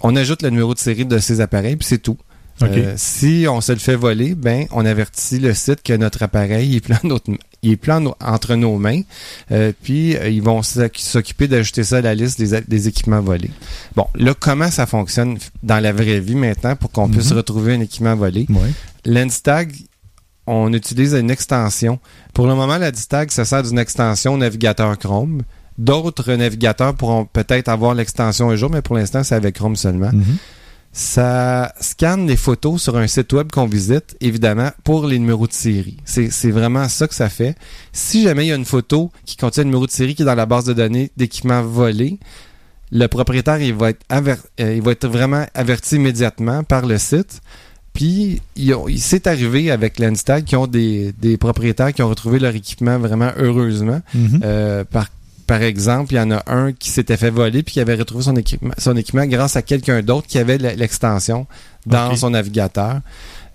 On 0.00 0.16
ajoute 0.16 0.42
le 0.42 0.50
numéro 0.50 0.74
de 0.74 0.78
série 0.78 1.04
de 1.04 1.18
ces 1.18 1.40
appareils, 1.40 1.76
puis 1.76 1.86
c'est 1.86 1.98
tout. 1.98 2.18
Euh, 2.62 2.94
si 2.96 3.46
on 3.48 3.60
se 3.60 3.72
le 3.72 3.78
fait 3.78 3.96
voler, 3.96 4.34
ben 4.34 4.66
on 4.70 4.86
avertit 4.86 5.38
le 5.40 5.54
site 5.54 5.82
que 5.82 5.92
notre 5.92 6.22
appareil 6.22 6.76
est 6.76 6.80
plein 6.80 6.98
d'autres 7.02 7.30
il 7.62 7.72
est 7.72 7.76
plein 7.76 7.98
no- 8.00 8.14
entre 8.20 8.54
nos 8.56 8.76
mains, 8.78 9.00
Euh, 9.50 9.72
puis 9.82 10.16
euh, 10.16 10.28
ils 10.28 10.42
vont 10.42 10.60
s'oc- 10.62 10.98
s'occuper 10.98 11.48
d'ajouter 11.48 11.82
ça 11.82 11.96
à 11.96 12.00
la 12.02 12.14
liste 12.14 12.38
des, 12.40 12.88
équipements 12.88 13.20
volés. 13.22 13.50
Bon, 13.96 14.06
là, 14.14 14.34
comment 14.38 14.70
ça 14.70 14.86
fonctionne 14.86 15.38
dans 15.62 15.80
la 15.82 15.92
vraie 15.92 16.20
vie 16.20 16.34
maintenant 16.34 16.76
pour 16.76 16.90
qu'on 16.92 17.08
puisse 17.08 17.30
Mhm. 17.30 17.36
retrouver 17.38 17.74
un 17.74 17.80
équipement 17.80 18.14
volé? 18.16 18.46
Ouais. 18.50 18.70
Lenstag, 19.06 19.72
on 20.46 20.72
utilise 20.74 21.14
une 21.14 21.30
extension. 21.30 21.98
Pour 22.34 22.46
le 22.46 22.54
moment, 22.54 22.76
la 22.78 22.90
Distag 22.90 23.30
se 23.30 23.44
sert 23.44 23.62
d'une 23.62 23.78
extension 23.78 24.36
navigateur 24.36 24.98
Chrome. 24.98 25.40
D'autres 25.78 26.34
navigateurs 26.34 26.94
pourront 26.94 27.24
peut-être 27.24 27.68
avoir 27.68 27.94
l'extension 27.94 28.50
un 28.50 28.56
jour, 28.56 28.70
mais 28.70 28.82
pour 28.82 28.94
l'instant, 28.96 29.24
c'est 29.24 29.34
avec 29.34 29.54
Chrome 29.56 29.74
seulement. 29.76 30.10
Mhm. 30.12 30.36
Ça 30.96 31.74
scanne 31.80 32.28
les 32.28 32.36
photos 32.36 32.80
sur 32.80 32.96
un 32.96 33.08
site 33.08 33.32
web 33.32 33.50
qu'on 33.50 33.66
visite, 33.66 34.16
évidemment, 34.20 34.70
pour 34.84 35.08
les 35.08 35.18
numéros 35.18 35.48
de 35.48 35.52
série. 35.52 35.96
C'est 36.04 36.52
vraiment 36.52 36.88
ça 36.88 37.08
que 37.08 37.16
ça 37.16 37.28
fait. 37.28 37.56
Si 37.92 38.22
jamais 38.22 38.46
il 38.46 38.48
y 38.50 38.52
a 38.52 38.54
une 38.54 38.64
photo 38.64 39.10
qui 39.26 39.36
contient 39.36 39.64
le 39.64 39.70
numéro 39.70 39.86
de 39.86 39.90
série 39.90 40.14
qui 40.14 40.22
est 40.22 40.24
dans 40.24 40.36
la 40.36 40.46
base 40.46 40.64
de 40.66 40.72
données 40.72 41.10
d'équipements 41.16 41.62
volés, 41.62 42.20
le 42.92 43.08
propriétaire 43.08 43.60
il 43.60 43.74
va 43.74 43.90
être 43.90 44.06
euh, 44.12 44.74
il 44.76 44.82
va 44.82 44.92
être 44.92 45.08
vraiment 45.08 45.44
averti 45.54 45.96
immédiatement 45.96 46.62
par 46.62 46.86
le 46.86 46.96
site. 46.98 47.40
Puis 47.92 48.40
il, 48.54 49.00
s'est 49.00 49.26
arrivé 49.26 49.72
avec 49.72 49.98
Lenstag 49.98 50.44
qui 50.44 50.54
ont 50.54 50.68
des, 50.68 51.12
des 51.20 51.36
propriétaires 51.36 51.92
qui 51.92 52.02
ont 52.02 52.08
retrouvé 52.08 52.38
leur 52.38 52.54
équipement 52.54 52.98
vraiment 53.00 53.32
heureusement 53.36 54.00
Mhm. 54.14 54.40
euh, 54.44 54.84
par 54.84 55.08
par 55.46 55.62
exemple, 55.62 56.12
il 56.12 56.16
y 56.16 56.20
en 56.20 56.30
a 56.30 56.42
un 56.46 56.72
qui 56.72 56.90
s'était 56.90 57.16
fait 57.16 57.30
voler 57.30 57.62
puis 57.62 57.74
qui 57.74 57.80
avait 57.80 57.94
retrouvé 57.94 58.24
son 58.24 58.36
équipement, 58.36 58.74
son 58.78 58.96
équipement 58.96 59.26
grâce 59.26 59.56
à 59.56 59.62
quelqu'un 59.62 60.02
d'autre 60.02 60.26
qui 60.26 60.38
avait 60.38 60.58
l'extension 60.58 61.46
dans 61.86 62.14
son 62.16 62.30
navigateur. 62.30 63.00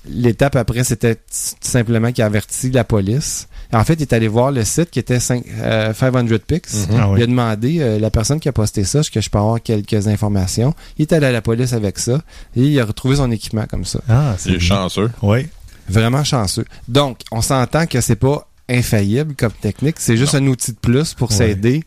L'étape 0.07 0.55
après, 0.55 0.83
c'était 0.85 1.17
simplement 1.29 2.11
qu'il 2.11 2.23
a 2.23 2.27
averti 2.27 2.71
la 2.71 2.83
police. 2.83 3.47
En 3.73 3.83
fait, 3.83 3.95
il 3.95 4.01
est 4.03 4.13
allé 4.13 4.27
voir 4.27 4.51
le 4.51 4.63
site 4.63 4.89
qui 4.89 4.97
était 4.97 5.19
cinq- 5.19 5.43
euh, 5.61 5.93
500 5.93 6.25
pics. 6.47 6.63
Ah 6.97 7.09
oui. 7.09 7.19
Il 7.19 7.23
a 7.23 7.27
demandé, 7.27 7.77
euh, 7.81 7.99
la 7.99 8.09
personne 8.09 8.39
qui 8.39 8.47
a 8.49 8.51
posté 8.53 8.83
ça, 8.85 8.99
est-ce 9.01 9.11
que 9.11 9.21
je 9.21 9.29
peux 9.29 9.37
avoir 9.37 9.61
quelques 9.61 10.07
informations? 10.07 10.73
Il 10.97 11.03
est 11.03 11.13
allé 11.13 11.27
à 11.27 11.31
la 11.31 11.41
police 11.41 11.73
avec 11.73 11.99
ça 11.99 12.21
et 12.55 12.61
il 12.63 12.79
a 12.79 12.85
retrouvé 12.85 13.17
son 13.17 13.29
équipement 13.29 13.65
comme 13.69 13.85
ça. 13.85 13.99
Ah, 14.09 14.35
Il 14.45 14.53
est 14.55 14.57
bien. 14.57 14.67
chanceux. 14.67 15.11
Oui. 15.21 15.47
Vraiment 15.89 16.23
chanceux. 16.23 16.65
Donc, 16.87 17.19
on 17.31 17.41
s'entend 17.41 17.85
que 17.85 17.99
c'est 18.01 18.15
pas 18.15 18.47
infaillible 18.69 19.35
comme 19.35 19.51
technique, 19.51 19.95
c'est 19.99 20.15
juste 20.17 20.35
un 20.35 20.45
outil 20.47 20.71
de 20.71 20.77
plus 20.77 21.13
pour 21.13 21.31
Ouais. 21.31 21.35
s'aider 21.37 21.83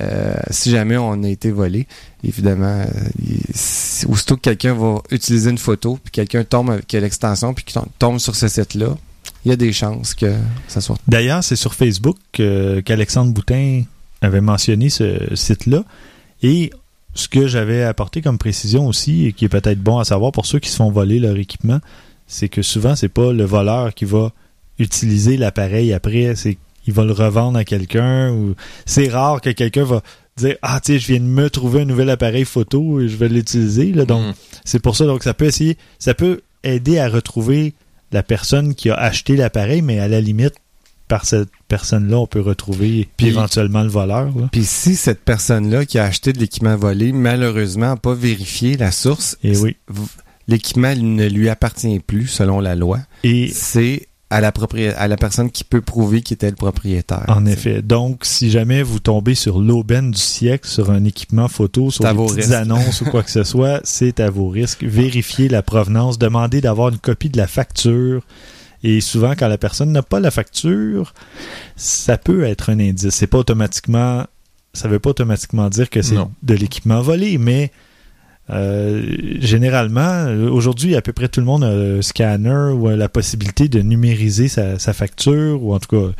euh, 0.00 0.34
si 0.50 0.70
jamais 0.72 0.96
on 0.96 1.22
a 1.22 1.28
été 1.28 1.50
volé. 1.52 1.86
Évidemment, 2.24 2.80
euh, 2.80 2.86
il- 3.24 4.08
aussitôt 4.10 4.34
que 4.36 4.40
quelqu'un 4.40 4.74
va 4.74 5.00
utiliser 5.12 5.50
une 5.50 5.58
photo, 5.58 5.98
puis 6.02 6.10
quelqu'un 6.10 6.42
tombe 6.42 6.70
avec 6.70 6.90
l'extension, 6.92 7.54
puis 7.54 7.64
tombe 8.00 8.18
sur 8.18 8.34
ce 8.34 8.48
site-là, 8.48 8.96
il 9.44 9.50
y 9.50 9.52
a 9.52 9.56
des 9.56 9.72
chances 9.72 10.14
que 10.14 10.34
ça 10.68 10.80
soit... 10.80 10.96
D'ailleurs, 11.06 11.44
c'est 11.44 11.54
sur 11.56 11.74
Facebook 11.74 12.16
euh, 12.40 12.82
qu'Alexandre 12.82 13.32
Boutin 13.32 13.82
avait 14.20 14.40
mentionné 14.40 14.88
ce 14.90 15.34
site-là. 15.36 15.84
Et 16.42 16.70
ce 17.14 17.28
que 17.28 17.46
j'avais 17.46 17.84
apporté 17.84 18.20
comme 18.20 18.38
précision 18.38 18.88
aussi, 18.88 19.26
et 19.26 19.32
qui 19.32 19.44
est 19.44 19.48
peut-être 19.48 19.80
bon 19.80 19.98
à 19.98 20.04
savoir 20.04 20.32
pour 20.32 20.46
ceux 20.46 20.58
qui 20.58 20.70
se 20.70 20.76
font 20.76 20.90
voler 20.90 21.20
leur 21.20 21.36
équipement, 21.36 21.78
c'est 22.26 22.48
que 22.48 22.62
souvent, 22.62 22.96
c'est 22.96 23.08
pas 23.08 23.32
le 23.32 23.44
voleur 23.44 23.94
qui 23.94 24.06
va 24.06 24.32
utiliser 24.78 25.36
l'appareil 25.36 25.92
après, 25.92 26.34
c'est 26.36 26.56
qu'il 26.84 26.94
va 26.94 27.04
le 27.04 27.12
revendre 27.12 27.58
à 27.58 27.64
quelqu'un. 27.64 28.30
ou 28.32 28.54
C'est 28.86 29.08
rare 29.08 29.40
que 29.40 29.50
quelqu'un 29.50 29.84
va 29.84 30.02
dire 30.36 30.56
Ah, 30.62 30.80
tu 30.84 30.92
sais, 30.92 30.98
je 30.98 31.06
viens 31.08 31.20
de 31.20 31.24
me 31.26 31.48
trouver 31.50 31.82
un 31.82 31.84
nouvel 31.86 32.10
appareil 32.10 32.44
photo 32.44 33.00
et 33.00 33.08
je 33.08 33.16
vais 33.16 33.28
l'utiliser. 33.28 33.92
là. 33.92 34.04
Donc, 34.04 34.24
Mm. 34.26 34.34
c'est 34.64 34.80
pour 34.80 34.96
ça, 34.96 35.06
donc 35.06 35.22
ça 35.22 35.34
peut 35.34 35.46
essayer, 35.46 35.76
ça 35.98 36.14
peut 36.14 36.40
aider 36.64 36.98
à 36.98 37.08
retrouver 37.08 37.74
la 38.12 38.22
personne 38.22 38.74
qui 38.74 38.90
a 38.90 38.94
acheté 38.94 39.36
l'appareil, 39.36 39.82
mais 39.82 39.98
à 40.00 40.08
la 40.08 40.20
limite, 40.20 40.54
par 41.08 41.26
cette 41.26 41.50
personne-là, 41.68 42.18
on 42.18 42.26
peut 42.26 42.40
retrouver 42.40 43.08
puis 43.18 43.26
éventuellement 43.26 43.82
le 43.82 43.88
voleur. 43.90 44.26
là. 44.36 44.48
Puis 44.50 44.64
si 44.64 44.96
cette 44.96 45.20
personne-là 45.20 45.84
qui 45.84 45.98
a 45.98 46.04
acheté 46.04 46.32
de 46.32 46.38
l'équipement 46.38 46.76
volé, 46.76 47.12
malheureusement, 47.12 47.88
n'a 47.88 47.96
pas 47.96 48.14
vérifié 48.14 48.76
la 48.78 48.90
source, 48.90 49.36
Et 49.44 49.56
oui. 49.58 49.76
v- 49.88 50.00
l'équipement 50.48 50.94
ne 50.96 51.28
lui 51.28 51.48
appartient 51.50 51.98
plus 52.00 52.26
selon 52.26 52.58
la 52.60 52.74
loi. 52.74 53.00
Et 53.22 53.48
C'est 53.52 54.06
à 54.34 54.40
la, 54.40 54.50
propri- 54.50 54.92
à 54.96 55.06
la 55.06 55.16
personne 55.16 55.50
qui 55.50 55.62
peut 55.64 55.80
prouver 55.80 56.20
qu'il 56.22 56.34
était 56.34 56.50
le 56.50 56.56
propriétaire. 56.56 57.24
en 57.28 57.46
effet, 57.46 57.82
donc 57.82 58.24
si 58.24 58.50
jamais 58.50 58.82
vous 58.82 58.98
tombez 58.98 59.34
sur 59.34 59.60
l'aubaine 59.60 60.10
du 60.10 60.18
siècle, 60.20 60.66
sur 60.68 60.90
un 60.90 61.04
équipement 61.04 61.46
photo, 61.48 61.90
sur 61.90 62.02
des 62.04 62.10
petites 62.14 62.36
risques. 62.36 62.52
annonces 62.52 63.00
ou 63.02 63.04
quoi 63.06 63.22
que 63.22 63.30
ce 63.30 63.44
soit, 63.52 63.80
c'est 63.84 64.18
à 64.20 64.30
vos 64.30 64.48
risques. 64.48 64.82
Vérifiez 64.82 65.48
la 65.48 65.62
provenance, 65.62 66.18
demandez 66.18 66.60
d'avoir 66.60 66.88
une 66.88 66.98
copie 66.98 67.28
de 67.28 67.36
la 67.36 67.46
facture. 67.46 68.22
Et 68.82 69.00
souvent, 69.00 69.34
quand 69.38 69.48
la 69.48 69.56
personne 69.56 69.92
n'a 69.92 70.02
pas 70.02 70.20
la 70.20 70.30
facture, 70.30 71.14
ça 71.76 72.18
peut 72.18 72.44
être 72.44 72.70
un 72.70 72.78
indice. 72.80 73.10
C'est 73.10 73.26
pas 73.26 73.38
automatiquement, 73.38 74.24
ça 74.72 74.88
veut 74.88 74.98
pas 74.98 75.10
automatiquement 75.10 75.68
dire 75.70 75.88
que 75.88 76.02
c'est 76.02 76.16
de 76.42 76.54
l'équipement 76.54 77.00
volé, 77.00 77.38
mais 77.38 77.70
euh, 78.50 79.02
généralement, 79.40 80.26
aujourd'hui, 80.50 80.96
à 80.96 81.02
peu 81.02 81.12
près 81.12 81.28
tout 81.28 81.40
le 81.40 81.46
monde 81.46 81.64
a 81.64 81.68
un 81.68 82.02
scanner 82.02 82.72
ou 82.74 82.88
a 82.88 82.96
la 82.96 83.08
possibilité 83.08 83.68
de 83.68 83.80
numériser 83.80 84.48
sa, 84.48 84.78
sa 84.78 84.92
facture 84.92 85.62
ou 85.62 85.74
en 85.74 85.78
tout 85.78 85.88
cas, 85.96 86.12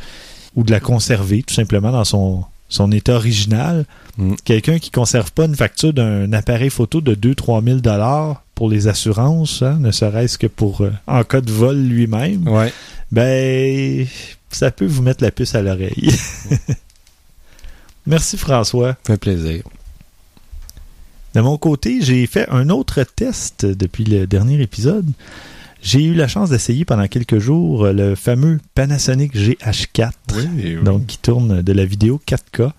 ou 0.55 0.63
de 0.63 0.71
la 0.71 0.79
conserver 0.79 1.43
tout 1.43 1.53
simplement 1.53 1.91
dans 1.91 2.03
son, 2.05 2.43
son 2.69 2.91
état 2.91 3.13
original. 3.15 3.85
Mm. 4.17 4.33
Quelqu'un 4.43 4.79
qui 4.79 4.89
conserve 4.89 5.31
pas 5.33 5.45
une 5.45 5.55
facture 5.55 5.93
d'un 5.93 6.31
appareil 6.33 6.69
photo 6.69 7.01
de 7.01 7.13
2-3 7.13 7.63
000 7.63 7.79
dollars 7.79 8.41
pour 8.55 8.69
les 8.69 8.87
assurances, 8.87 9.61
hein, 9.61 9.77
ne 9.79 9.91
serait-ce 9.91 10.37
que 10.37 10.47
pour 10.47 10.81
euh, 10.81 10.91
en 11.07 11.23
cas 11.23 11.41
de 11.41 11.51
vol 11.51 11.77
lui-même, 11.77 12.47
Ouais. 12.47 12.71
ben 13.11 14.07
ça 14.49 14.71
peut 14.71 14.85
vous 14.85 15.01
mettre 15.03 15.21
la 15.23 15.31
puce 15.31 15.53
à 15.55 15.61
l'oreille. 15.61 16.09
Merci 18.07 18.37
François. 18.37 18.95
fait 19.05 19.17
plaisir. 19.17 19.63
De 21.35 21.41
mon 21.41 21.57
côté, 21.57 21.99
j'ai 22.01 22.25
fait 22.27 22.47
un 22.49 22.69
autre 22.69 23.03
test 23.03 23.65
depuis 23.65 24.05
le 24.05 24.25
dernier 24.25 24.61
épisode. 24.61 25.05
J'ai 25.81 26.03
eu 26.03 26.13
la 26.13 26.27
chance 26.27 26.49
d'essayer 26.49 26.85
pendant 26.85 27.07
quelques 27.07 27.39
jours 27.39 27.87
le 27.87 28.15
fameux 28.15 28.59
Panasonic 28.73 29.35
GH4, 29.35 30.11
Oui, 30.35 30.47
oui. 30.55 30.77
donc 30.83 31.05
qui 31.05 31.17
tourne 31.17 31.61
de 31.61 31.73
la 31.73 31.85
vidéo 31.85 32.19
4K. 32.25 32.71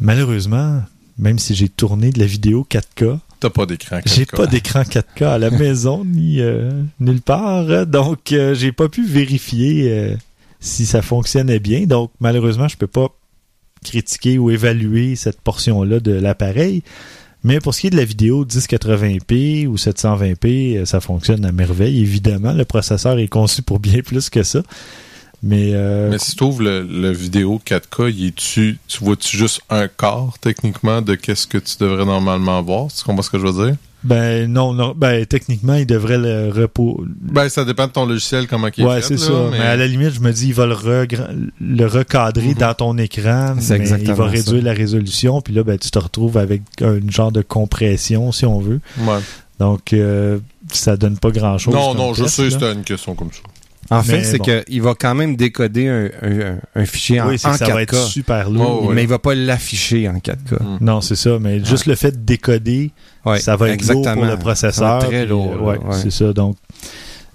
Malheureusement, 0.00 0.82
même 1.18 1.38
si 1.38 1.54
j'ai 1.54 1.68
tourné 1.68 2.10
de 2.10 2.20
la 2.20 2.26
vidéo 2.26 2.66
4K, 2.70 3.18
T'as 3.40 3.50
pas 3.50 3.66
d'écran. 3.66 4.00
j'ai 4.04 4.24
4K. 4.24 4.36
pas 4.36 4.46
d'écran 4.46 4.82
4K 4.82 5.24
à 5.26 5.38
la 5.38 5.50
maison 5.58 6.04
ni 6.04 6.40
euh, 6.40 6.70
nulle 7.00 7.20
part, 7.20 7.86
donc 7.86 8.32
euh, 8.32 8.54
j'ai 8.54 8.72
pas 8.72 8.88
pu 8.88 9.04
vérifier 9.06 9.90
euh, 9.92 10.14
si 10.60 10.86
ça 10.86 11.02
fonctionnait 11.02 11.58
bien. 11.60 11.86
Donc 11.86 12.10
malheureusement, 12.20 12.68
je 12.68 12.76
peux 12.76 12.86
pas 12.88 13.08
critiquer 13.84 14.38
ou 14.38 14.50
évaluer 14.50 15.16
cette 15.16 15.40
portion-là 15.40 16.00
de 16.00 16.12
l'appareil. 16.12 16.82
Mais 17.44 17.60
pour 17.60 17.74
ce 17.74 17.82
qui 17.82 17.86
est 17.86 17.90
de 17.90 17.96
la 17.96 18.04
vidéo 18.04 18.44
1080p 18.44 19.66
ou 19.66 19.76
720p, 19.76 20.78
euh, 20.78 20.84
ça 20.84 21.00
fonctionne 21.00 21.44
à 21.44 21.52
merveille. 21.52 22.00
Évidemment, 22.00 22.52
le 22.52 22.64
processeur 22.64 23.18
est 23.18 23.28
conçu 23.28 23.62
pour 23.62 23.78
bien 23.78 24.00
plus 24.04 24.28
que 24.30 24.42
ça. 24.42 24.62
Mais, 25.42 25.70
euh, 25.72 26.10
Mais 26.10 26.18
si 26.18 26.34
tu 26.34 26.42
ouvres 26.44 26.62
le, 26.62 26.82
le 26.82 27.12
vidéo 27.12 27.60
4K, 27.64 28.10
il 28.12 28.26
est-tu, 28.28 28.78
tu 28.88 29.04
vois-tu 29.04 29.36
juste 29.36 29.60
un 29.70 29.86
quart, 29.86 30.34
techniquement, 30.40 31.00
de 31.00 31.14
qu'est-ce 31.14 31.46
que 31.46 31.58
tu 31.58 31.76
devrais 31.78 32.04
normalement 32.04 32.60
voir? 32.62 32.88
Tu 32.88 33.04
comprends 33.04 33.22
ce 33.22 33.30
que 33.30 33.38
je 33.38 33.46
veux 33.46 33.66
dire? 33.66 33.76
ben 34.04 34.48
non, 34.50 34.72
non, 34.74 34.94
ben 34.96 35.26
techniquement, 35.26 35.74
il 35.74 35.84
devrait 35.84 36.18
le 36.18 36.50
repos. 36.52 37.04
Ben, 37.20 37.48
ça 37.48 37.64
dépend 37.64 37.88
de 37.88 37.92
ton 37.92 38.06
logiciel, 38.06 38.46
comment 38.46 38.68
il 38.76 38.84
est 38.84 38.86
Ouais, 38.86 39.00
fait. 39.00 39.08
c'est 39.08 39.18
ça. 39.18 39.32
Mais... 39.50 39.58
à 39.58 39.74
la 39.76 39.88
limite, 39.88 40.10
je 40.10 40.20
me 40.20 40.30
dis, 40.32 40.46
il 40.48 40.54
va 40.54 40.66
le, 40.66 40.76
le 41.60 41.86
recadrer 41.86 42.48
Mhm. 42.50 42.54
dans 42.54 42.74
ton 42.74 42.96
écran. 42.98 43.56
C'est 43.58 43.78
mais 43.80 43.88
il 44.00 44.06
va 44.12 44.16
ça. 44.16 44.24
réduire 44.30 44.62
la 44.62 44.72
résolution. 44.72 45.40
Puis 45.40 45.52
là, 45.52 45.64
ben, 45.64 45.76
tu 45.78 45.90
te 45.90 45.98
retrouves 45.98 46.36
avec 46.38 46.62
un 46.80 47.00
genre 47.10 47.32
de 47.32 47.42
compression, 47.42 48.30
si 48.30 48.46
on 48.46 48.60
veut. 48.60 48.80
Ouais. 49.00 49.18
Donc, 49.58 49.92
euh, 49.92 50.38
ça 50.72 50.96
donne 50.96 51.18
pas 51.18 51.30
grand-chose. 51.32 51.74
Non, 51.74 51.88
comme 51.88 51.96
non, 51.98 52.14
je 52.14 52.24
sais, 52.26 52.50
c'était 52.50 52.72
une 52.72 52.84
question 52.84 53.16
comme 53.16 53.30
ça. 53.32 53.40
En 53.90 54.02
fait, 54.02 54.22
c'est 54.24 54.38
bon. 54.38 54.44
qu'il 54.44 54.82
va 54.82 54.94
quand 54.94 55.14
même 55.14 55.34
décoder 55.36 55.88
un, 55.88 56.10
un- 56.22 56.58
un 56.74 56.84
fichier 56.84 57.20
en, 57.20 57.28
Oui, 57.28 57.36
en 57.44 57.50
que 57.52 57.56
ça 57.58 57.64
4K. 57.66 57.72
va 57.72 57.82
être 57.82 57.96
super 58.06 58.50
lourd. 58.50 58.80
Oh, 58.82 58.88
ouais. 58.88 58.94
Mais 58.94 59.02
il 59.04 59.08
va 59.08 59.18
pas 59.18 59.34
l'afficher 59.34 60.08
en 60.08 60.18
4K. 60.18 60.62
Mm. 60.62 60.78
Non, 60.82 61.00
c'est 61.00 61.16
ça. 61.16 61.38
Mais 61.40 61.64
juste 61.64 61.86
le 61.86 61.94
fait 61.94 62.10
de 62.12 62.18
décoder, 62.24 62.90
Ouais, 63.24 63.38
ça 63.40 63.56
va 63.56 63.70
être 63.70 63.80
lourd 63.82 63.92
pour 63.92 64.00
exactement. 64.02 64.30
le 64.30 64.38
processeur. 64.38 64.98
Très 65.06 65.24
lourd, 65.26 65.54
euh, 65.54 65.60
ouais, 65.62 65.78
c'est 66.02 66.10
ça. 66.10 66.32
Donc, 66.32 66.56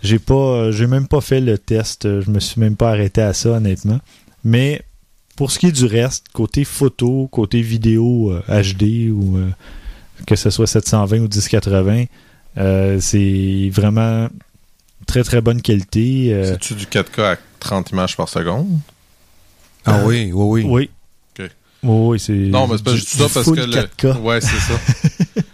j'ai 0.04 0.20
pas, 0.20 0.34
euh, 0.34 0.72
j'ai 0.72 0.86
même 0.88 1.08
pas 1.08 1.22
fait 1.22 1.42
le 1.42 1.58
test. 1.58 2.06
Euh, 2.06 2.22
Je 2.22 2.30
me 2.30 2.40
suis 2.40 2.60
même 2.62 2.76
pas 2.76 2.90
arrêté 2.92 3.22
à 3.22 3.34
ça, 3.34 3.50
honnêtement. 3.52 4.00
Mais 4.44 4.82
pour 5.36 5.50
ce 5.52 5.58
qui 5.58 5.68
est 5.68 5.72
du 5.72 5.86
reste, 5.86 6.26
côté 6.34 6.64
photo, 6.66 7.28
côté 7.32 7.62
vidéo 7.62 8.32
euh, 8.32 8.62
HD 8.62 9.10
ou 9.12 9.38
euh, 9.38 9.50
que 10.28 10.36
ce 10.36 10.50
soit 10.52 10.68
720 10.68 11.18
ou 11.18 11.28
1080, 11.28 12.06
euh, 12.60 12.98
c'est 13.00 13.70
vraiment 13.74 14.28
très 15.06 15.24
très 15.24 15.42
bonne 15.42 15.62
qualité. 15.62 16.34
euh, 16.34 16.52
C'est-tu 16.54 16.74
du 16.76 16.86
4K 16.86 17.22
à 17.34 17.38
30 17.60 17.92
images 17.92 18.16
par 18.18 18.30
seconde? 18.30 18.68
Ah 19.86 20.02
oui, 20.06 20.32
oui, 20.34 20.64
oui. 20.64 20.66
oui. 20.68 20.90
Ok. 21.40 21.50
Oui, 21.84 22.08
oui, 22.12 22.20
c'est. 22.20 22.34
Non, 22.34 22.68
mais 22.68 22.78
c'est 22.78 22.84
pas 22.84 22.92
du- 22.92 22.98
juste 22.98 23.10
ça 23.18 23.26
parce 23.34 23.46
que 23.52 23.60
le... 23.60 23.74
4K. 23.74 24.20
Ouais, 24.22 24.40
c'est 24.42 24.48
ça. 24.60 24.74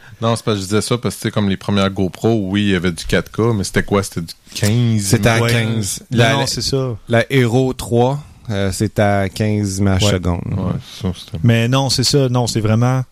non, 0.21 0.35
c'est 0.35 0.45
pas 0.45 0.55
je 0.55 0.59
disais 0.61 0.81
ça 0.81 0.97
parce 0.97 1.15
que 1.15 1.21
c'est 1.21 1.31
comme 1.31 1.49
les 1.49 1.57
premières 1.57 1.89
GoPro, 1.89 2.47
oui, 2.49 2.63
il 2.63 2.69
y 2.69 2.75
avait 2.75 2.91
du 2.91 3.03
4K, 3.03 3.55
mais 3.55 3.63
c'était 3.63 3.83
quoi? 3.83 4.03
C'était 4.03 4.21
du 4.21 4.33
15? 4.55 5.01
C'était 5.01 5.29
à 5.29 5.41
Ouais. 5.41 5.49
15. 5.51 6.03
Non, 6.11 6.17
La, 6.17 6.33
non, 6.33 6.45
c'est 6.47 6.61
ça. 6.61 6.95
la 7.07 7.25
Hero 7.31 7.73
3, 7.73 8.23
euh, 8.51 8.71
c'est 8.71 8.99
à 8.99 9.29
15 9.29 9.77
images 9.79 10.03
Ouais. 10.03 10.11
secondes. 10.11 10.41
Ouais, 10.45 10.73
ça, 11.01 11.11
c'était... 11.17 11.37
Mais 11.43 11.67
non, 11.67 11.89
c'est 11.89 12.03
ça. 12.03 12.29
Non, 12.29 12.45
c'est 12.47 12.61
vraiment 12.61 13.03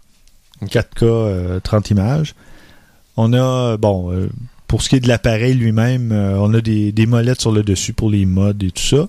4K, 0.63 1.03
euh, 1.03 1.59
30 1.59 1.89
images. 1.91 2.35
On 3.15 3.33
a, 3.33 3.77
bon, 3.77 4.11
euh, 4.11 4.29
pour 4.67 4.81
ce 4.81 4.89
qui 4.89 4.97
est 4.97 4.99
de 4.99 5.07
l'appareil 5.07 5.53
lui-même, 5.53 6.11
euh, 6.11 6.37
on 6.39 6.53
a 6.53 6.61
des, 6.61 7.05
molettes 7.05 7.41
sur 7.41 7.51
le 7.51 7.63
dessus 7.63 7.93
pour 7.93 8.09
les 8.09 8.25
modes 8.25 8.61
et 8.63 8.71
tout 8.71 8.83
ça. 8.83 9.07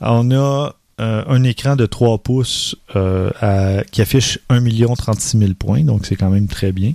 On 0.00 0.30
a 0.30 0.74
euh, 1.00 1.24
un 1.26 1.42
écran 1.42 1.76
de 1.76 1.86
3 1.86 2.18
pouces 2.18 2.76
euh, 2.96 3.82
qui 3.90 4.02
affiche 4.02 4.38
1 4.50 4.62
36 4.94 5.38
000 5.38 5.52
points, 5.58 5.82
donc 5.82 6.06
c'est 6.06 6.16
quand 6.16 6.30
même 6.30 6.48
très 6.48 6.72
bien. 6.72 6.92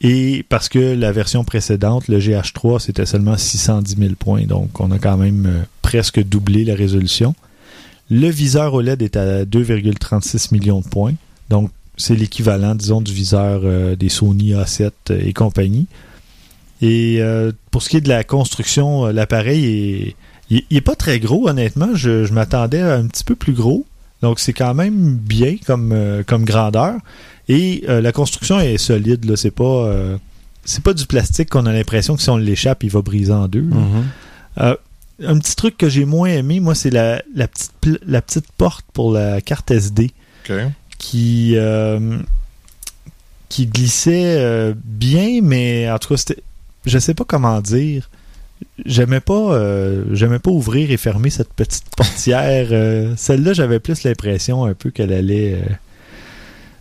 Et 0.00 0.44
parce 0.50 0.68
que 0.68 0.94
la 0.94 1.12
version 1.12 1.44
précédente, 1.44 2.08
le 2.08 2.18
GH3, 2.18 2.78
c'était 2.78 3.06
seulement 3.06 3.38
610 3.38 3.96
000 3.96 4.14
points, 4.18 4.42
donc 4.42 4.78
on 4.80 4.90
a 4.90 4.98
quand 4.98 5.16
même 5.16 5.64
presque 5.80 6.22
doublé 6.22 6.64
la 6.64 6.74
résolution. 6.74 7.34
Le 8.10 8.28
viseur 8.28 8.74
OLED 8.74 9.00
est 9.00 9.16
à 9.16 9.46
2,36 9.46 10.52
millions 10.52 10.80
de 10.80 10.88
points, 10.88 11.14
donc 11.48 11.70
c'est 11.96 12.16
l'équivalent, 12.16 12.74
disons, 12.74 13.00
du 13.00 13.14
viseur 13.14 13.62
des 13.96 14.08
Sony 14.10 14.52
A7 14.52 14.90
et 15.10 15.32
compagnie. 15.32 15.86
Et 16.86 17.16
euh, 17.20 17.50
pour 17.70 17.82
ce 17.82 17.88
qui 17.88 17.96
est 17.96 18.00
de 18.02 18.08
la 18.08 18.24
construction, 18.24 19.06
euh, 19.06 19.12
l'appareil 19.12 19.64
est, 19.64 20.16
il, 20.50 20.62
il 20.70 20.76
est 20.76 20.80
pas 20.82 20.96
très 20.96 21.18
gros, 21.18 21.48
honnêtement. 21.48 21.94
Je, 21.94 22.24
je 22.26 22.32
m'attendais 22.32 22.80
à 22.82 22.94
un 22.96 23.06
petit 23.06 23.24
peu 23.24 23.34
plus 23.34 23.52
gros, 23.54 23.86
Donc, 24.22 24.38
c'est 24.38 24.52
quand 24.52 24.74
même 24.74 25.14
bien 25.16 25.56
comme, 25.66 25.92
euh, 25.92 26.22
comme 26.26 26.44
grandeur. 26.44 26.94
Et 27.48 27.84
euh, 27.88 28.00
la 28.00 28.12
construction 28.12 28.60
est 28.60 28.76
solide. 28.78 29.24
Là. 29.24 29.36
C'est 29.36 29.50
pas, 29.50 29.90
c'est 30.64 30.82
pas 30.82 30.94
du 30.94 31.06
plastique 31.06 31.48
qu'on 31.50 31.66
a 31.66 31.72
l'impression 31.72 32.16
que 32.16 32.22
si 32.22 32.30
on 32.30 32.36
l'échappe, 32.38 32.82
il 32.84 32.90
va 32.90 33.02
briser 33.02 33.32
en 33.32 33.48
deux. 33.48 33.62
Mhm. 33.62 34.04
Euh, 34.58 34.76
un 35.22 35.38
petit 35.38 35.54
truc 35.56 35.76
que 35.78 35.88
j'ai 35.88 36.04
moins 36.04 36.28
aimé, 36.28 36.60
moi, 36.60 36.74
c'est 36.74 36.90
la, 36.90 37.22
la, 37.34 37.46
petite, 37.48 37.72
pl- 37.80 37.98
la 38.06 38.20
petite 38.20 38.50
porte 38.58 38.84
pour 38.92 39.12
la 39.12 39.40
carte 39.40 39.70
SD 39.70 40.10
OK. 40.50 40.56
qui, 40.98 41.56
qui 43.48 43.66
glissait 43.66 44.36
euh, 44.38 44.74
bien, 44.84 45.40
mais 45.42 45.90
en 45.90 45.98
tout 45.98 46.08
cas, 46.08 46.16
c'était, 46.16 46.42
je 46.86 46.98
sais 46.98 47.14
pas 47.14 47.24
comment 47.24 47.60
dire. 47.60 48.10
J'aimais 48.86 49.20
pas, 49.20 49.54
euh, 49.54 50.04
j'aimais 50.12 50.38
pas 50.38 50.50
ouvrir 50.50 50.90
et 50.90 50.96
fermer 50.96 51.30
cette 51.30 51.52
petite 51.52 51.84
portière. 51.96 52.68
euh, 52.70 53.12
celle-là, 53.16 53.52
j'avais 53.52 53.80
plus 53.80 54.04
l'impression 54.04 54.64
un 54.64 54.74
peu 54.74 54.90
qu'elle 54.90 55.12
allait 55.12 55.54
euh, 55.54 55.72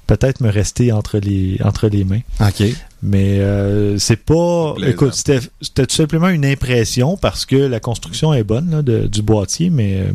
peut-être 0.08 0.42
me 0.42 0.50
rester 0.50 0.92
entre 0.92 1.18
les, 1.18 1.58
entre 1.64 1.88
les 1.88 2.04
mains. 2.04 2.22
OK. 2.40 2.64
Mais 3.02 3.40
euh, 3.40 3.98
c'est 3.98 4.16
pas. 4.24 4.74
Plaisant. 4.76 4.92
Écoute, 4.92 5.14
c'était 5.14 5.40
c'était 5.62 5.86
tout 5.86 5.96
simplement 5.96 6.30
une 6.30 6.46
impression 6.46 7.18
parce 7.18 7.46
que 7.46 7.56
la 7.58 7.80
construction 7.80 8.34
est 8.34 8.44
bonne 8.44 8.70
là, 8.72 8.82
de- 8.82 9.08
du 9.08 9.22
boîtier, 9.22 9.70
mais 9.70 9.98
euh, 9.98 10.12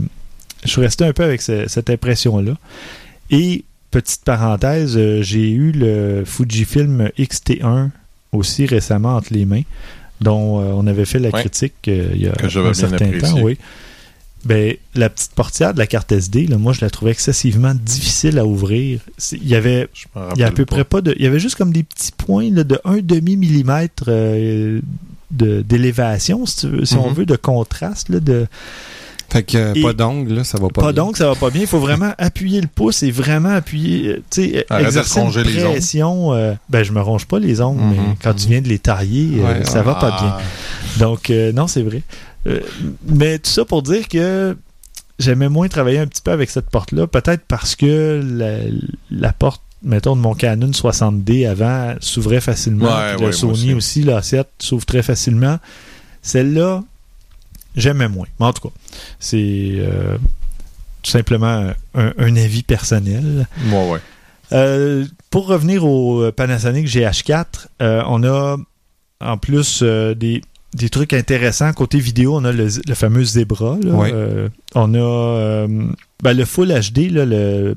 je 0.65 0.69
suis 0.71 0.81
resté 0.81 1.05
un 1.05 1.13
peu 1.13 1.25
avec 1.25 1.43
ce- 1.43 1.69
cette 1.69 1.91
impression-là. 1.91 2.53
Et 3.31 3.65
petite 3.91 4.23
parenthèse, 4.25 4.97
euh, 4.97 5.23
j'ai 5.23 5.51
eu 5.51 5.73
le 5.73 6.23
Fujifilm 6.25 7.11
X-T1 7.19 7.91
aussi 8.33 8.67
récemment 8.67 9.17
entre 9.17 9.33
les 9.33 9.45
mains, 9.45 9.63
dont 10.21 10.61
euh, 10.61 10.73
on 10.75 10.87
avait 10.87 11.05
fait 11.05 11.19
la 11.19 11.31
Ouais. 11.31 11.41
critique 11.41 11.75
euh, 11.89 12.11
il 12.15 12.23
y 12.23 12.27
a 12.29 12.33
Que 12.33 12.47
un 12.47 12.75
certain 12.75 13.07
apprécié. 13.07 13.21
temps. 13.21 13.41
Oui. 13.43 13.57
Ben, 14.45 14.75
la 14.95 15.11
petite 15.11 15.33
portière 15.33 15.75
de 15.75 15.79
la 15.79 15.87
carte 15.89 16.13
SD, 16.13 16.47
là, 16.47 16.59
moi, 16.59 16.73
je 16.73 16.81
la 16.81 16.91
trouvais 16.91 17.11
excessivement 17.11 17.75
difficile 17.75 18.39
à 18.39 18.47
ouvrir. 18.47 19.01
Il 19.33 19.47
y 19.49 19.57
avait 19.57 19.89
il 20.37 20.41
y 20.41 20.45
a 20.45 20.47
à 20.47 20.51
peu 20.53 20.65
près 20.65 20.85
pas 20.85 21.01
de. 21.01 21.13
Il 21.19 21.25
y 21.25 21.27
avait 21.27 21.41
juste 21.41 21.57
comme 21.57 21.73
des 21.73 21.83
petits 21.83 22.13
points 22.13 22.49
là, 22.53 22.63
de 22.63 22.79
1 22.85 22.99
demi 22.99 23.37
millimètre 23.37 24.05
euh, 24.09 24.81
d'élévation, 25.31 26.47
si, 26.47 26.57
tu 26.57 26.69
veux- 26.69 26.85
si 26.85 26.95
on 26.97 27.09
Mhm. 27.11 27.15
veut, 27.15 27.27
de 27.27 27.37
contraste. 27.37 28.09
Là, 28.09 28.21
de, 28.21 28.47
Fait 29.31 29.43
que 29.43 29.59
euh, 29.59 29.73
Et- 29.75 29.83
pas 29.83 29.93
d'ongles, 29.93 30.33
là, 30.33 30.45
ça 30.45 30.59
va 30.59 30.69
pas 30.69 30.81
pas 30.83 30.93
bien. 30.93 31.05
donc, 31.05 31.17
ça 31.19 31.29
va 31.29 31.35
pas 31.35 31.51
bien. 31.51 31.61
Il 31.63 31.67
faut 31.67 31.79
vraiment 31.81 32.13
appuyer 32.17 32.61
le 32.63 32.67
pouce 32.67 33.03
et 33.03 33.11
vraiment 33.11 33.51
appuyer. 33.51 34.09
euh, 34.09 34.23
Tu 34.31 34.43
sais, 34.53 34.67
exercer 34.81 35.21
une 35.21 35.31
les 35.43 35.61
pression. 35.63 36.33
euh, 36.33 36.55
ben, 36.71 36.83
je 36.83 36.93
me 36.93 37.01
ronge 37.03 37.27
pas 37.27 37.39
les 37.39 37.61
ongles, 37.61 37.83
Mhm. 37.83 37.91
mais 37.95 38.17
quand 38.23 38.33
tu 38.35 38.49
viens 38.49 38.63
de 38.63 38.69
les 38.69 38.79
tailler, 38.79 39.43
euh, 39.45 39.65
ça 39.65 39.83
va 39.83 39.95
pas 39.97 40.11
bien. 40.11 40.37
Ah. 40.39 40.41
Donc, 40.99 41.29
euh, 41.31 41.53
non, 41.53 41.67
c'est 41.67 41.83
vrai. 41.83 42.03
Mais 43.07 43.39
tout 43.39 43.51
ça 43.51 43.65
pour 43.67 43.83
dire 43.83 44.09
que 44.09 44.57
j'aimais 45.19 45.49
moins 45.51 45.69
travailler 45.69 45.99
un 45.99 46.07
petit 46.07 46.23
peu 46.23 46.31
avec 46.31 46.49
cette 46.49 46.71
porte-là, 46.71 47.07
peut-être 47.07 47.43
parce 47.47 47.77
que 47.77 48.23
la, 48.25 48.59
la 49.11 49.33
porte, 49.35 49.61
mettons, 49.83 50.17
de 50.17 50.21
mon 50.23 50.35
Canon 50.35 50.71
60D 50.73 51.47
avant 51.47 51.95
s'ouvrait 52.01 52.41
facilement. 52.41 52.87
Ouais, 52.97 53.17
le 53.21 53.33
Sony 53.33 53.67
moi 53.69 53.77
aussi, 53.77 54.03
l'A7 54.05 54.45
s'ouvre 54.59 54.87
très 54.87 55.03
facilement. 55.03 55.59
Celle-là, 56.23 56.83
j'aimais 57.79 58.09
moins. 58.09 58.27
Mais 58.39 58.47
en 58.47 58.53
tout 58.53 58.69
cas, 58.69 58.75
c'est 59.19 59.37
euh, 59.79 60.17
tout 61.03 61.11
simplement 61.11 61.73
un, 61.95 62.13
un 62.19 62.37
avis 62.37 62.63
personnel. 62.63 63.47
Ouais, 63.71 63.91
ouais. 63.91 63.99
Euh, 64.53 65.05
pour 65.31 65.47
revenir 65.47 65.85
au 65.85 66.23
euh, 66.23 66.33
Panasonic 66.33 66.87
GH4, 66.87 67.45
euh, 67.83 68.03
on 68.07 68.25
a 68.25 68.57
en 69.21 69.37
plus 69.39 69.83
des, 69.83 70.43
des 70.75 70.89
trucs 70.91 71.13
intéressants. 71.13 71.73
Côté 71.73 71.99
vidéo, 71.99 72.37
on 72.37 72.45
a 72.45 72.53
le, 72.53 72.69
le 72.87 72.95
fameux 72.95 73.25
Zebra. 73.25 73.77
là. 73.83 73.93
Ouais. 73.93 74.13
On 74.75 74.95
a 74.95 75.67
ben, 76.23 76.33
le 76.37 76.45
Full 76.45 76.69
HD, 76.69 77.11
là, 77.11 77.25
le 77.25 77.77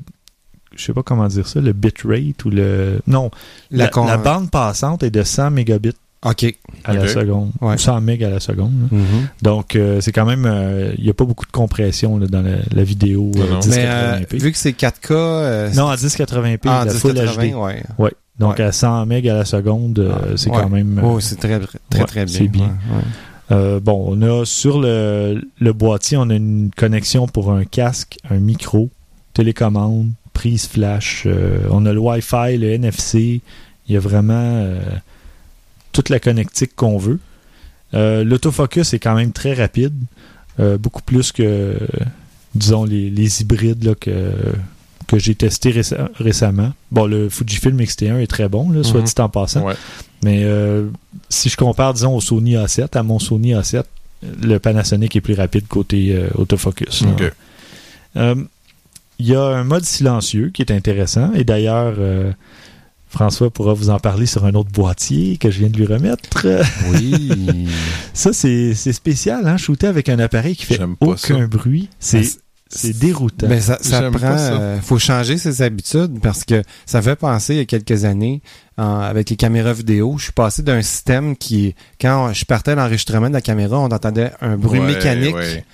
je 0.74 0.82
sais 0.84 0.94
pas 0.94 1.02
comment 1.02 1.28
dire 1.28 1.46
ça, 1.46 1.60
le 1.60 1.74
bitrate 1.74 2.46
ou 2.46 2.50
le... 2.50 3.00
Non, 3.06 3.30
la, 3.70 3.88
con- 3.88 4.06
la 4.06 4.16
bande 4.16 4.50
passante 4.50 5.02
est 5.02 5.10
de 5.10 5.22
100 5.22 5.50
mégabits 5.50 5.92
OK. 6.24 6.54
à 6.84 6.92
la 6.94 7.08
seconde. 7.08 7.50
Ouais. 7.60 7.74
Ou 7.74 7.78
100 7.78 8.00
mégas 8.00 8.28
à 8.28 8.30
la 8.30 8.40
seconde. 8.40 8.72
Mhm. 8.90 9.02
Donc, 9.42 9.74
euh, 9.76 10.00
c'est 10.00 10.12
quand 10.12 10.24
même... 10.24 10.44
euh, 10.46 10.92
Il 10.98 11.04
n'y 11.04 11.10
a 11.10 11.14
pas 11.14 11.24
beaucoup 11.24 11.46
de 11.46 11.50
compression 11.52 12.16
là, 12.18 12.26
dans 12.28 12.42
la, 12.42 12.56
la 12.72 12.84
vidéo 12.84 13.30
Non, 13.34 13.42
euh, 13.42 13.50
non. 13.54 13.60
1080p. 13.60 13.70
Mais 13.70 13.84
euh, 13.88 14.20
vu 14.38 14.52
que 14.52 14.58
c'est 14.58 14.70
4K... 14.70 15.10
euh, 15.10 15.70
non, 15.74 15.84
en 15.84 15.94
1080p, 15.94 16.58
ah, 16.66 16.84
la 16.86 16.92
Full 16.92 17.12
1080, 17.14 17.48
HD. 17.50 17.54
ouais. 17.54 17.82
Ouais. 17.98 18.12
Donc 18.38 18.58
Ouais. 18.58 18.64
à 18.64 18.72
100 18.72 19.06
MB 19.06 19.12
à 19.26 19.34
la 19.34 19.44
seconde, 19.44 19.98
euh, 19.98 20.12
Ah, 20.14 20.26
c'est 20.36 20.50
ouais. 20.50 20.56
quand 20.62 20.68
même. 20.68 20.98
euh, 20.98 21.02
Oh, 21.04 21.20
c'est 21.20 21.36
très, 21.36 21.58
très, 21.60 21.78
ouais, 21.98 22.04
très 22.06 22.24
bien. 22.24 22.34
c'est 22.38 22.48
bien. 22.48 22.64
Ouais, 22.90 22.96
ouais. 22.96 23.02
euh, 23.52 23.80
bon, 23.80 24.04
on 24.08 24.22
a 24.22 24.44
sur 24.46 24.80
le, 24.80 25.42
le 25.60 25.72
boîtier, 25.72 26.16
on 26.16 26.30
a 26.30 26.34
une 26.34 26.70
connexion 26.76 27.26
pour 27.28 27.52
un 27.52 27.64
casque, 27.64 28.16
un 28.30 28.38
micro, 28.38 28.88
télécommande, 29.34 30.10
prise 30.32 30.66
flash. 30.66 31.24
euh, 31.26 31.58
on 31.70 31.84
a 31.86 31.92
le 31.92 31.98
Wi-Fi, 31.98 32.56
le 32.58 32.72
NFC. 32.72 33.40
Il 33.88 33.94
y 33.94 33.96
a 33.96 34.00
vraiment 34.00 34.32
euh, 34.34 34.80
toute 35.92 36.08
la 36.08 36.18
connectique 36.20 36.74
qu'on 36.76 36.98
veut. 36.98 37.18
Euh, 37.94 38.24
L'autofocus 38.24 38.94
est 38.94 38.98
quand 38.98 39.14
même 39.14 39.32
très 39.32 39.52
rapide, 39.54 39.94
euh, 40.60 40.78
beaucoup 40.78 41.02
plus 41.02 41.30
que, 41.32 41.76
disons, 42.54 42.84
les, 42.84 43.10
les 43.10 43.42
hybrides 43.42 43.84
là, 43.84 43.94
que, 43.94 44.32
que 45.06 45.18
j'ai 45.18 45.34
testé 45.34 45.70
réce- 45.72 45.94
récemment. 46.16 46.72
Bon, 46.90 47.06
le 47.06 47.28
Fujifilm 47.28 47.78
X-T1 47.80 48.18
est 48.20 48.26
très 48.26 48.48
bon, 48.48 48.70
là, 48.70 48.82
soit 48.82 49.00
Mhm. 49.00 49.06
dit 49.06 49.12
en 49.18 49.28
passant. 49.28 49.62
Ouais. 49.66 49.74
Mais 50.24 50.42
euh, 50.44 50.86
si 51.28 51.48
je 51.50 51.56
compare, 51.56 51.92
disons, 51.94 52.16
au 52.16 52.20
Sony 52.20 52.54
A7, 52.54 52.96
à 52.96 53.02
mon 53.02 53.18
Sony 53.18 53.52
A7, 53.52 53.82
le 54.42 54.58
Panasonic 54.58 55.14
est 55.16 55.20
plus 55.20 55.34
rapide 55.34 55.66
côté 55.68 56.16
autofocus. 56.36 57.02
Il 59.18 59.26
y 59.28 59.34
a 59.34 59.42
un 59.44 59.64
mode 59.64 59.84
silencieux 59.84 60.50
qui 60.52 60.62
est 60.62 60.72
intéressant. 60.72 61.32
Et 61.34 61.44
d'ailleurs, 61.44 61.94
François 63.12 63.50
pourra 63.50 63.74
vous 63.74 63.90
en 63.90 63.98
parler 63.98 64.26
sur 64.26 64.44
un 64.46 64.54
autre 64.54 64.70
boîtier 64.72 65.36
que 65.36 65.50
je 65.50 65.58
viens 65.60 65.68
de 65.68 65.76
lui 65.76 65.86
remettre. 65.86 66.46
Oui. 66.90 67.68
Ça, 68.14 68.32
c'est 68.32 68.74
c'est 68.74 68.92
spécial, 68.92 69.46
hein? 69.46 69.56
Shooter 69.56 69.86
avec 69.86 70.08
un 70.08 70.18
appareil 70.18 70.56
qui 70.56 70.64
fait 70.66 70.80
aucun 71.00 71.16
ça. 71.40 71.46
bruit. 71.46 71.88
C'est 72.00 72.22
c'est 72.74 72.98
déroutant. 72.98 73.48
Ben, 73.48 73.60
ça, 73.60 73.76
prend. 74.10 74.18
ça. 74.38 74.52
euh, 74.58 74.80
faut 74.80 74.98
changer 74.98 75.36
ses 75.36 75.60
habitudes 75.60 76.20
parce 76.22 76.42
que 76.44 76.62
ça 76.86 77.02
fait 77.02 77.16
penser 77.16 77.52
il 77.52 77.56
y 77.58 77.60
a 77.60 77.64
quelques 77.66 78.04
années 78.06 78.40
en- 78.78 79.00
avec 79.00 79.28
les 79.28 79.36
caméras 79.36 79.74
vidéo. 79.74 80.14
Je 80.16 80.22
suis 80.24 80.32
passé 80.32 80.62
d'un 80.62 80.80
système 80.80 81.36
qui, 81.36 81.74
quand 82.00 82.32
je 82.32 82.46
partais 82.46 82.70
à 82.70 82.74
l'enregistrement 82.76 83.28
de 83.28 83.34
la 83.34 83.42
caméra, 83.42 83.78
on 83.78 83.90
entendait 83.90 84.30
un 84.40 84.56
bruit 84.56 84.80
Ouais, 84.80 84.86
mécanique. 84.86 85.34
ouais. 85.34 85.66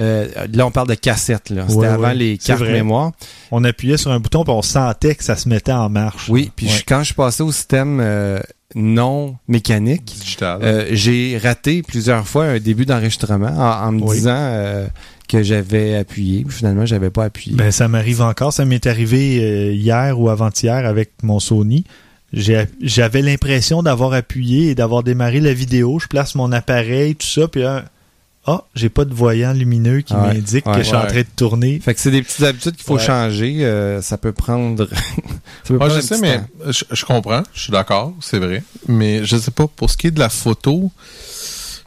Euh, 0.00 0.26
là, 0.52 0.66
on 0.66 0.70
parle 0.70 0.88
de 0.88 0.94
cassette. 0.94 1.50
là. 1.50 1.64
C'était 1.68 1.80
Ouais, 1.80 1.86
avant 1.86 2.08
ouais. 2.08 2.14
les 2.14 2.38
cartes 2.38 2.62
mémoire. 2.62 3.12
on 3.50 3.62
appuyait 3.64 3.96
sur 3.98 4.10
un 4.10 4.20
bouton 4.20 4.42
puis 4.42 4.52
on 4.52 4.62
sentait 4.62 5.14
que 5.14 5.22
ça 5.24 5.36
se 5.36 5.48
mettait 5.48 5.72
en 5.72 5.88
marche. 5.90 6.28
Oui, 6.28 6.50
puis 6.56 6.66
Ouais. 6.66 6.72
quand 6.88 7.00
je 7.00 7.06
suis 7.06 7.14
passé 7.14 7.42
au 7.42 7.52
système 7.52 7.98
euh, 8.00 8.40
non 8.74 9.36
mécanique, 9.48 10.04
Digital. 10.06 10.60
euh, 10.62 10.86
j'ai 10.92 11.38
raté 11.42 11.82
plusieurs 11.82 12.26
fois 12.26 12.46
un 12.46 12.58
début 12.58 12.86
d'enregistrement 12.86 13.48
en, 13.54 13.88
en 13.88 13.92
me 13.92 14.02
Oui. 14.02 14.16
disant 14.16 14.30
euh, 14.34 14.86
que 15.28 15.42
j'avais 15.42 15.94
appuyé. 15.96 16.46
Finalement, 16.48 16.86
j'avais 16.86 17.10
pas 17.10 17.24
appuyé. 17.24 17.54
Ben, 17.54 17.70
ça 17.70 17.86
m'arrive 17.88 18.22
encore. 18.22 18.52
Ça 18.54 18.64
m'est 18.64 18.86
arrivé 18.86 19.40
euh, 19.42 19.72
hier 19.72 20.18
ou 20.18 20.30
avant-hier 20.30 20.86
avec 20.86 21.10
mon 21.22 21.38
Sony. 21.38 21.84
J'ai- 22.32 22.64
J'avais 22.80 23.20
l'impression 23.20 23.82
d'avoir 23.82 24.14
appuyé 24.14 24.70
et 24.70 24.74
d'avoir 24.74 25.02
démarré 25.02 25.38
la 25.40 25.52
vidéo. 25.52 25.98
Je 25.98 26.06
place 26.06 26.34
mon 26.34 26.50
appareil, 26.50 27.14
tout 27.14 27.26
ça, 27.26 27.46
puis 27.46 27.60
là, 27.60 27.84
ah, 28.46 28.64
j'ai 28.74 28.88
pas 28.88 29.04
de 29.04 29.14
voyant 29.14 29.52
lumineux 29.52 30.00
qui 30.00 30.14
Ouais, 30.14 30.34
m'indique 30.34 30.66
ouais. 30.66 30.72
que 30.72 30.78
je 30.82 30.86
suis 30.88 30.96
en 30.96 31.06
train 31.06 31.20
de 31.20 31.26
tourner. 31.36 31.78
Fait 31.80 31.94
que 31.94 32.00
c'est 32.00 32.10
des 32.10 32.22
petites 32.22 32.42
habitudes 32.42 32.74
qu'il 32.74 32.84
faut 32.84 32.96
Ouais. 32.96 33.04
changer. 33.06 33.64
euh, 33.64 34.02
ça 34.02 34.18
peut 34.18 34.32
prendre. 34.32 34.88
ça 34.90 34.96
peut 35.64 35.74
Ouais, 35.74 35.78
prendre 35.78 35.94
je 35.94 36.00
sais, 36.00 36.18
mais 36.18 36.40
je 36.68 37.04
comprends, 37.04 37.42
je 37.54 37.60
suis 37.60 37.72
d'accord, 37.72 38.12
c'est 38.20 38.38
vrai. 38.38 38.62
Mais 38.88 39.24
je 39.24 39.36
sais 39.36 39.50
pas, 39.52 39.68
pour 39.68 39.90
ce 39.90 39.96
qui 39.96 40.08
est 40.08 40.10
de 40.10 40.18
la 40.18 40.28
photo, 40.28 40.90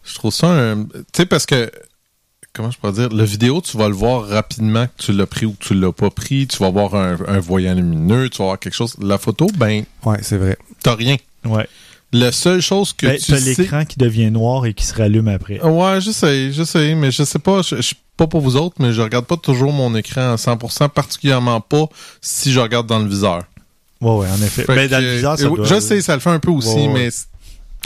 je 0.04 0.16
trouve 0.16 0.34
ça 0.34 0.48
un. 0.48 0.84
Tu 0.86 0.90
sais, 1.18 1.26
parce 1.26 1.46
que. 1.46 1.70
Comment 2.54 2.72
je 2.72 2.78
peux 2.80 2.90
dire? 2.94 3.10
Le 3.10 3.26
vidéo, 3.26 3.60
tu 3.60 3.76
vas 3.78 3.90
le 3.90 3.94
voir 3.96 4.26
rapidement 4.30 4.86
que 4.88 5.04
tu 5.04 5.12
l'as 5.12 5.26
pris 5.26 5.46
ou 5.46 5.52
que 5.60 5.66
tu 5.66 5.74
l'as 5.74 5.92
pas 5.92 6.10
pris. 6.10 6.48
Tu 6.48 6.58
vas 6.60 6.70
voir 6.70 6.96
un, 6.96 7.18
un 7.28 7.40
voyant 7.40 7.74
lumineux, 7.74 8.30
tu 8.30 8.38
vas 8.38 8.46
voir 8.46 8.60
quelque 8.60 8.76
chose. 8.76 8.96
La 9.02 9.18
photo, 9.18 9.48
ben, 9.58 9.84
Ouais, 10.06 10.20
c'est 10.22 10.38
vrai. 10.38 10.58
t'as 10.82 10.96
rien. 10.96 11.18
Ouais. 11.44 11.68
La 12.20 12.32
seule 12.32 12.62
chose 12.62 12.94
que 12.94 13.08
Ben, 13.08 13.18
tu 13.18 13.38
sais. 13.38 13.56
l'écran 13.56 13.84
qui 13.86 13.98
devient 13.98 14.32
noir 14.32 14.66
et 14.66 14.74
qui 14.74 14.86
se 14.86 14.94
rallume 14.94 15.28
après. 15.28 15.60
Ouais, 15.62 16.00
je 16.02 16.12
sais, 16.12 16.52
je 16.52 16.64
sais, 16.64 16.96
mais 16.96 17.12
je 17.12 17.24
sais 17.24 17.40
pas, 17.40 17.62
je, 17.62 17.76
je 17.78 17.82
suis 17.82 17.98
pas 18.18 18.28
pour 18.28 18.42
vous 18.42 18.56
autres, 18.56 18.76
mais 18.80 18.94
je 18.94 19.02
regarde 19.02 19.26
pas 19.26 19.38
toujours 19.38 19.74
mon 19.74 19.94
écran 19.96 20.34
à 20.34 20.36
100%, 20.36 20.90
particulièrement 20.90 21.60
pas 21.62 21.86
si 22.22 22.52
je 22.54 22.60
regarde 22.60 22.88
dans 22.88 23.00
le 23.00 23.08
viseur. 23.10 23.44
Ouais, 24.02 24.12
ouais, 24.12 24.28
en 24.30 24.42
effet. 24.42 24.66
Ben, 24.68 24.88
dans 24.88 25.02
le 25.04 25.16
viseur, 25.16 25.38
ça 25.38 25.44
doit- 25.46 25.66
Je 25.66 25.80
sais, 25.80 26.02
ça 26.02 26.14
le 26.14 26.20
fait 26.22 26.30
un 26.30 26.40
peu 26.40 26.52
aussi, 26.52 26.70
Ouais, 26.76 26.88
ouais. 26.88 26.94
mais 26.94 27.10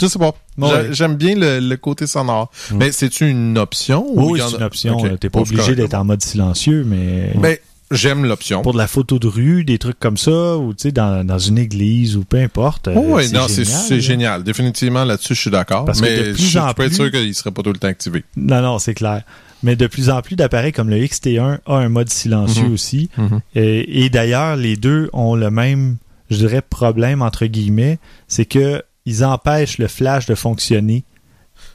je 0.00 0.06
sais 0.06 0.18
pas. 0.18 0.32
Ouais. 0.58 0.88
J'aime 0.92 1.14
bien 1.16 1.34
le, 1.34 1.58
le 1.60 1.76
côté 1.76 2.06
sonore. 2.06 2.50
Mm. 2.70 2.76
Mais 2.76 2.92
c'est-tu 2.92 3.28
une 3.28 3.56
option? 3.58 4.04
ou 4.08 4.32
Oui, 4.32 4.40
c'est 4.48 4.56
une 4.56 4.62
option. 4.62 4.98
Ok. 4.98 5.04
Euh, 5.06 5.16
T'es 5.16 5.30
pas 5.30 5.40
obligé 5.40 5.74
d'être 5.74 5.94
en 5.94 6.04
mode 6.04 6.22
silencieux, 6.22 6.84
mais 6.86 7.32
Ben, 7.36 7.56
j'aime 7.90 8.24
l'option. 8.24 8.62
pour 8.62 8.72
de 8.72 8.78
la 8.78 8.86
photo 8.86 9.18
de 9.18 9.26
rue, 9.26 9.64
des 9.64 9.78
trucs 9.78 9.98
comme 9.98 10.16
ça, 10.16 10.56
ou 10.56 10.72
tu 10.74 10.82
sais, 10.82 10.92
dans, 10.92 11.24
dans 11.26 11.38
une 11.38 11.58
église 11.58 12.16
ou 12.16 12.24
peu 12.24 12.38
importe. 12.38 12.88
euh, 12.88 12.94
Oh, 12.96 13.14
ouais, 13.14 13.28
non, 13.30 13.46
c'est 13.48 14.00
génial. 14.00 14.42
Définitivement, 14.44 15.04
là-dessus, 15.04 15.34
je 15.34 15.40
suis 15.40 15.50
d'accord. 15.50 15.86
Mais 16.00 16.34
je 16.34 16.58
en 16.58 16.72
pas 16.72 16.84
être 16.84 16.90
plus- 16.90 16.94
sûr 16.96 17.10
qu'il 17.10 17.34
serait 17.34 17.50
pas 17.50 17.62
tout 17.62 17.72
le 17.72 17.78
temps 17.78 17.88
activé. 17.88 18.24
Non, 18.36 18.60
non, 18.62 18.78
c'est 18.78 18.94
clair. 18.94 19.22
Mais 19.62 19.76
de 19.76 19.86
plus 19.86 20.08
en 20.08 20.22
plus 20.22 20.36
d'appareils 20.36 20.72
comme 20.72 20.88
le 20.88 20.96
XT1 20.96 21.58
a 21.66 21.74
un 21.74 21.88
mode 21.90 22.08
silencieux 22.08 22.64
Mhm. 22.68 22.72
aussi. 22.72 23.10
Mhm. 23.18 23.40
Et, 23.54 24.04
et 24.04 24.08
d'ailleurs, 24.10 24.56
les 24.56 24.76
deux 24.76 25.10
ont 25.12 25.34
le 25.36 25.50
même, 25.50 25.96
je 26.30 26.36
dirais, 26.36 26.62
problème 26.62 27.20
entre 27.20 27.44
guillemets, 27.46 27.98
c'est 28.26 28.46
que 28.46 28.82
ils 29.04 29.24
empêchent 29.24 29.78
le 29.78 29.88
flash 29.88 30.26
de 30.26 30.34
fonctionner 30.34 31.04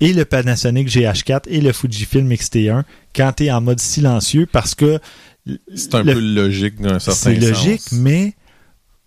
et 0.02 0.14
le 0.14 0.26
Panasonic 0.26 0.88
GH4 0.88 1.44
et 1.48 1.62
le 1.62 1.72
Fujifilm 1.74 2.32
X-T1 2.32 2.84
quand 3.16 3.34
tu 3.38 3.46
es 3.46 3.52
en 3.52 3.62
mode 3.62 3.80
silencieux 3.80 4.48
parce 4.52 4.74
que 4.74 5.00
C'est 5.76 5.94
un 5.96 6.04
le- 6.04 6.14
peu 6.14 6.20
logique 6.20 6.82
d'un 6.82 7.00
certain 7.00 7.20
c'est 7.20 7.36
logique, 7.36 7.82
sens. 7.82 7.92
mais 8.00 8.34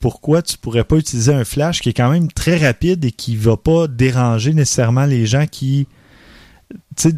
pourquoi 0.01 0.43
tu 0.43 0.57
pourrais 0.57 0.84
pas 0.84 0.97
utiliser 0.97 1.32
un 1.34 1.45
flash 1.45 1.80
qui 1.80 1.89
est 1.89 1.93
quand 1.95 2.11
même 2.11 2.30
très 2.30 2.57
rapide 2.57 3.05
et 3.05 3.11
qui 3.11 3.36
va 3.36 3.57
pas 3.57 3.89
déranger 3.89 4.55
nécessairement 4.55 5.05
les 5.07 5.26
gens 5.26 5.47
qui, 5.51 5.89
tu 6.97 7.11
sais, 7.11 7.14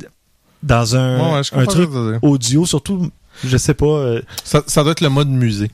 dans 0.62 0.96
un, 0.96 1.18
Ouais, 1.18 1.34
ouais, 1.36 1.42
je 1.44 1.54
un 1.54 1.64
comprends 1.64 1.72
truc 1.72 1.90
audio, 2.22 2.64
surtout, 2.64 3.10
je 3.44 3.56
sais 3.58 3.74
pas, 3.74 3.84
euh, 3.86 4.22
Ça, 4.44 4.62
ça 4.66 4.82
doit 4.82 4.92
être 4.92 5.00
le 5.02 5.10
mode 5.10 5.28
musée. 5.28 5.70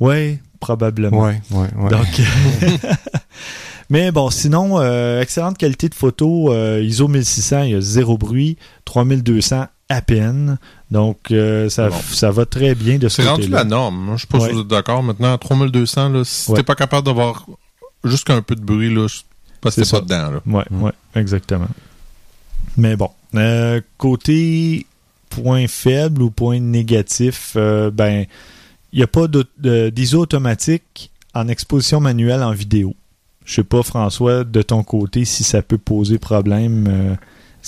ouais, 0.00 0.38
probablement. 0.60 1.20
Ouais, 1.24 1.40
ouais, 1.50 1.68
ouais. 1.76 1.90
Donc, 1.90 2.06
mais 3.90 4.10
bon, 4.10 4.30
sinon, 4.30 4.80
euh, 4.80 5.20
excellente 5.20 5.58
qualité 5.58 5.88
de 5.88 5.94
photo, 5.94 6.52
euh, 6.52 6.82
ISO 6.82 7.08
1600, 7.08 7.62
il 7.64 7.70
y 7.72 7.74
a 7.74 7.80
zéro 7.80 8.18
bruit, 8.18 8.56
3200 8.84 9.66
à 9.88 10.02
peine, 10.02 10.58
donc 10.90 11.18
euh, 11.30 11.68
ça, 11.68 11.88
Bon. 11.88 11.96
ça 12.12 12.30
va 12.30 12.46
très 12.46 12.74
bien 12.74 12.98
de 12.98 13.08
ce 13.08 13.22
C'est 13.22 13.28
rendu 13.28 13.42
côté-là. 13.42 13.58
la 13.58 13.64
norme. 13.64 14.10
Je 14.14 14.18
suis 14.18 14.26
pas 14.26 14.38
Ouais. 14.38 14.48
sûr 14.48 14.58
d'être 14.58 14.68
d'accord. 14.68 15.02
Maintenant, 15.02 15.34
à 15.34 15.38
3200, 15.38 16.08
là, 16.10 16.22
si 16.24 16.50
Ouais. 16.50 16.56
t'es 16.58 16.62
pas 16.62 16.74
capable 16.74 17.06
d'avoir 17.06 17.46
juste 18.04 18.24
qu'un 18.24 18.42
peu 18.42 18.54
de 18.54 18.60
bruit, 18.60 18.94
là, 18.94 19.06
parce 19.60 19.74
que 19.76 19.82
t'es 19.82 19.90
pas 19.90 20.00
dedans, 20.00 20.30
là. 20.30 20.40
Ouais, 20.46 20.64
ouais, 20.70 20.92
exactement. 21.14 21.68
Mais 22.76 22.94
bon, 22.96 23.10
euh, 23.34 23.80
côté 23.98 24.86
point 25.30 25.66
faible 25.66 26.22
ou 26.22 26.30
point 26.30 26.60
négatif, 26.60 27.52
euh, 27.56 27.90
ben, 27.90 28.26
il 28.92 28.98
n'y 28.98 29.02
a 29.02 29.06
pas 29.08 29.26
d'ISO 29.90 30.20
automatique 30.20 31.10
en 31.34 31.48
exposition 31.48 32.00
manuelle 32.00 32.42
en 32.42 32.52
vidéo. 32.52 32.94
Je 33.44 33.54
sais 33.56 33.64
pas, 33.64 33.82
François, 33.82 34.44
de 34.44 34.62
ton 34.62 34.82
côté, 34.82 35.24
si 35.24 35.44
ça 35.44 35.62
peut 35.62 35.78
poser 35.78 36.18
problème. 36.18 37.16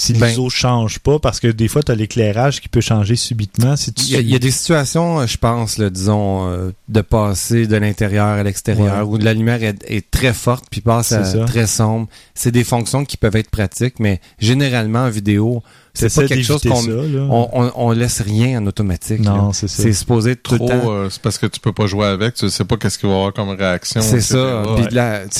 Si 0.00 0.12
Ben- 0.12 0.28
l'ISO 0.28 0.48
change 0.48 1.00
pas, 1.00 1.18
parce 1.18 1.40
que 1.40 1.48
des 1.48 1.66
fois, 1.66 1.82
tu 1.82 1.90
as 1.90 1.96
l'éclairage 1.96 2.60
qui 2.60 2.68
peut 2.68 2.80
changer 2.80 3.16
subitement. 3.16 3.74
Si 3.74 3.92
tu 3.92 4.04
Il 4.04 4.10
y, 4.12 4.16
a, 4.16 4.20
il 4.20 4.30
y 4.30 4.34
a 4.36 4.38
des 4.38 4.52
situations, 4.52 5.18
euh, 5.18 5.26
je 5.26 5.36
pense, 5.38 5.76
là, 5.76 5.90
disons, 5.90 6.48
euh, 6.48 6.70
de 6.88 7.00
passer 7.00 7.66
de 7.66 7.76
l'intérieur 7.76 8.26
à 8.28 8.42
l'extérieur, 8.44 9.08
Ouais. 9.08 9.14
où 9.14 9.18
la 9.18 9.34
lumière 9.34 9.60
est, 9.64 9.82
est 9.88 10.08
très 10.08 10.32
forte 10.32 10.66
puis 10.70 10.80
passe 10.82 11.10
à 11.10 11.24
ça. 11.24 11.44
très 11.46 11.66
sombre. 11.66 12.06
C'est 12.34 12.52
des 12.52 12.62
fonctions 12.62 13.04
qui 13.04 13.16
peuvent 13.16 13.34
être 13.34 13.50
pratiques, 13.50 13.98
mais 13.98 14.20
généralement 14.38 15.00
en 15.00 15.10
vidéo, 15.10 15.64
c'est 15.98 16.14
pas 16.14 16.26
quelque 16.28 16.44
chose 16.44 16.62
qu'on 16.62 16.88
on, 17.30 17.48
on, 17.52 17.72
on 17.74 17.90
laisse 17.92 18.20
rien 18.20 18.60
en 18.60 18.66
automatique. 18.66 19.20
Non, 19.20 19.52
c'est 19.52 19.68
ça. 19.68 19.82
C'est 19.82 19.92
supposé 19.92 20.32
être 20.32 20.42
Trop, 20.42 20.90
euh, 20.92 21.08
c'est 21.10 21.20
parce 21.22 21.38
que 21.38 21.46
tu 21.46 21.60
peux 21.60 21.72
pas 21.72 21.86
jouer 21.86 22.06
avec, 22.06 22.34
tu 22.34 22.48
sais 22.48 22.64
pas 22.64 22.76
qu'est-ce 22.76 22.98
qu'il 22.98 23.08
va 23.08 23.14
y 23.14 23.18
avoir 23.18 23.32
comme 23.34 23.50
réaction. 23.50 24.00
C'est 24.00 24.20
ça. 24.20 24.62
Puis 24.76 24.86
tu 24.88 24.94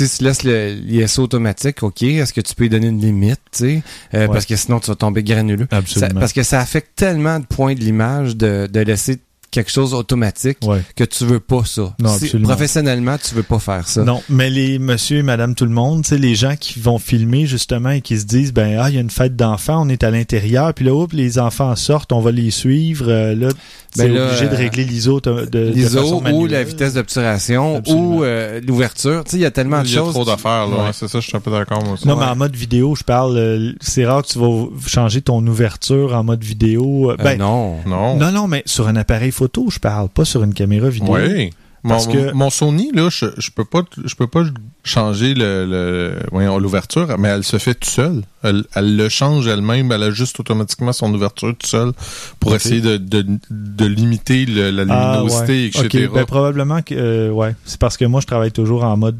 sais, 0.06 0.16
tu 0.18 0.24
laisses 0.24 0.42
le 0.42 0.74
l'ISO 0.74 1.22
automatique, 1.22 1.82
OK. 1.82 2.02
Est-ce 2.02 2.32
que 2.32 2.40
tu 2.40 2.54
peux 2.54 2.64
lui 2.64 2.70
donner 2.70 2.88
une 2.88 3.00
limite, 3.00 3.40
tu 3.52 3.58
sais? 3.58 3.82
Euh, 4.14 4.18
Ouais. 4.26 4.28
Parce 4.28 4.46
que 4.46 4.56
sinon, 4.56 4.80
tu 4.80 4.88
vas 4.90 4.96
tomber 4.96 5.22
granuleux. 5.22 5.66
Ça- 5.70 5.76
Absolument. 5.78 6.20
parce 6.20 6.32
que 6.32 6.42
ça 6.42 6.60
affecte 6.60 6.90
tellement 6.96 7.38
de 7.38 7.46
points 7.46 7.74
de 7.74 7.80
l'image 7.80 8.36
de, 8.36 8.68
de 8.70 8.80
laisser 8.80 9.18
quelque 9.50 9.70
chose 9.70 9.94
automatique 9.94 10.58
Ouais. 10.62 10.82
que 10.96 11.04
tu 11.04 11.24
veux 11.24 11.40
pas 11.40 11.62
ça. 11.64 11.94
Non, 12.00 12.10
Si- 12.18 12.28
professionnellement, 12.38 13.16
tu 13.18 13.34
veux 13.34 13.42
pas 13.42 13.58
faire 13.58 13.88
ça. 13.88 14.02
Non, 14.04 14.22
mais 14.28 14.50
les 14.50 14.78
monsieur 14.78 15.18
et 15.18 15.22
madame 15.22 15.54
tout 15.54 15.64
le 15.64 15.70
monde, 15.70 16.02
tu 16.02 16.10
sais, 16.10 16.18
les 16.18 16.34
gens 16.34 16.54
qui 16.58 16.80
vont 16.80 16.98
filmer 16.98 17.46
justement 17.46 17.90
et 17.90 18.00
qui 18.00 18.18
se 18.18 18.24
disent, 18.26 18.52
ben, 18.52 18.78
ah, 18.80 18.88
il 18.90 18.94
y 18.94 18.98
a 18.98 19.00
une 19.00 19.10
fête 19.10 19.36
d'enfants, 19.36 19.82
on 19.84 19.88
est 19.88 20.04
à 20.04 20.10
l'intérieur, 20.10 20.74
puis 20.74 20.84
là, 20.84 20.94
oups, 20.94 21.14
les 21.14 21.38
enfants 21.38 21.74
sortent, 21.76 22.12
on 22.12 22.20
va 22.20 22.30
les 22.30 22.50
suivre, 22.50 23.06
euh, 23.08 23.34
là, 23.34 23.48
c'est 23.94 24.06
Ben 24.08 24.14
là, 24.14 24.26
obligé 24.26 24.46
de 24.48 24.54
euh, 24.54 24.56
régler 24.58 24.84
l'ISO 24.84 25.20
de, 25.20 25.46
de, 25.46 25.72
L'ISO 25.74 26.22
ou 26.32 26.46
la 26.46 26.62
vitesse 26.62 26.94
d'obturation 26.94 27.82
ou 27.88 28.22
euh, 28.22 28.60
l'ouverture. 28.66 29.24
Tu 29.24 29.30
sais, 29.32 29.36
il 29.38 29.40
y 29.40 29.46
a 29.46 29.50
tellement 29.50 29.80
de 29.82 29.86
Il 29.86 29.92
y 29.94 29.96
a 29.96 30.00
choses. 30.00 30.12
trop 30.14 30.24
d'affaires, 30.26 30.66
là. 30.68 30.76
Ouais. 30.76 30.90
C'est 30.92 31.08
ça, 31.08 31.20
je 31.20 31.26
suis 31.26 31.36
un 31.36 31.40
peu 31.40 31.50
d'accord, 31.50 31.82
moi 31.82 31.94
aussi. 31.94 32.06
Non, 32.06 32.14
Ouais. 32.16 32.24
mais 32.26 32.30
en 32.30 32.36
mode 32.36 32.54
vidéo, 32.54 32.94
je 32.94 33.02
parle, 33.04 33.36
euh, 33.38 33.72
c'est 33.80 34.04
rare 34.04 34.22
que 34.22 34.28
tu 34.28 34.38
vas 34.38 34.66
changer 34.86 35.22
ton 35.22 35.44
ouverture 35.46 36.14
en 36.14 36.22
mode 36.22 36.44
vidéo. 36.44 37.10
euh, 37.10 37.16
Euh, 37.18 37.22
ben, 37.24 37.38
non. 37.38 37.76
Non. 37.86 38.16
non, 38.16 38.30
non, 38.30 38.46
mais 38.46 38.62
sur 38.66 38.88
un 38.88 38.96
appareil 38.96 39.30
photo, 39.38 39.68
je 39.70 39.78
parle, 39.78 40.08
pas 40.08 40.24
sur 40.24 40.42
une 40.42 40.54
caméra 40.54 40.88
vidéo. 40.88 41.14
Oui. 41.14 41.50
Mon, 41.84 41.90
Parce 41.90 42.08
que- 42.08 42.32
mon 42.32 42.50
Sony, 42.50 42.90
là, 42.92 43.08
je, 43.08 43.26
je 43.38 43.50
peux 43.52 43.64
pas, 43.64 43.82
je 44.04 44.14
peux 44.16 44.26
pas 44.26 44.42
changer 44.82 45.32
le, 45.34 45.64
le- 45.64 46.18
voyons, 46.32 46.58
l'ouverture, 46.58 47.06
mais 47.18 47.28
elle 47.28 47.44
se 47.44 47.56
fait 47.58 47.74
toute 47.74 47.84
seule. 47.88 48.22
Elle, 48.42 48.64
elle 48.74 48.96
le 48.96 49.08
change 49.08 49.46
elle-même, 49.46 49.92
elle 49.92 50.02
ajuste 50.02 50.40
automatiquement 50.40 50.92
son 50.92 51.14
ouverture 51.14 51.50
toute 51.56 51.66
seule 51.66 51.92
pour 52.40 52.52
essayer 52.56 52.80
de, 52.80 52.96
de, 52.96 53.24
de 53.50 53.86
limiter 53.86 54.44
le- 54.44 54.70
la 54.72 54.82
Ah, 54.88 55.12
luminosité, 55.14 55.70
ouais. 55.78 55.84
etc. 55.86 56.06
Ok, 56.08 56.14
ben, 56.14 56.24
probablement 56.26 56.82
que, 56.82 56.94
euh, 56.96 57.30
ouais, 57.30 57.54
c'est 57.64 57.78
parce 57.78 57.96
que 57.96 58.04
moi, 58.06 58.20
je 58.22 58.26
travaille 58.26 58.52
toujours 58.52 58.82
en 58.82 58.96
mode 58.96 59.18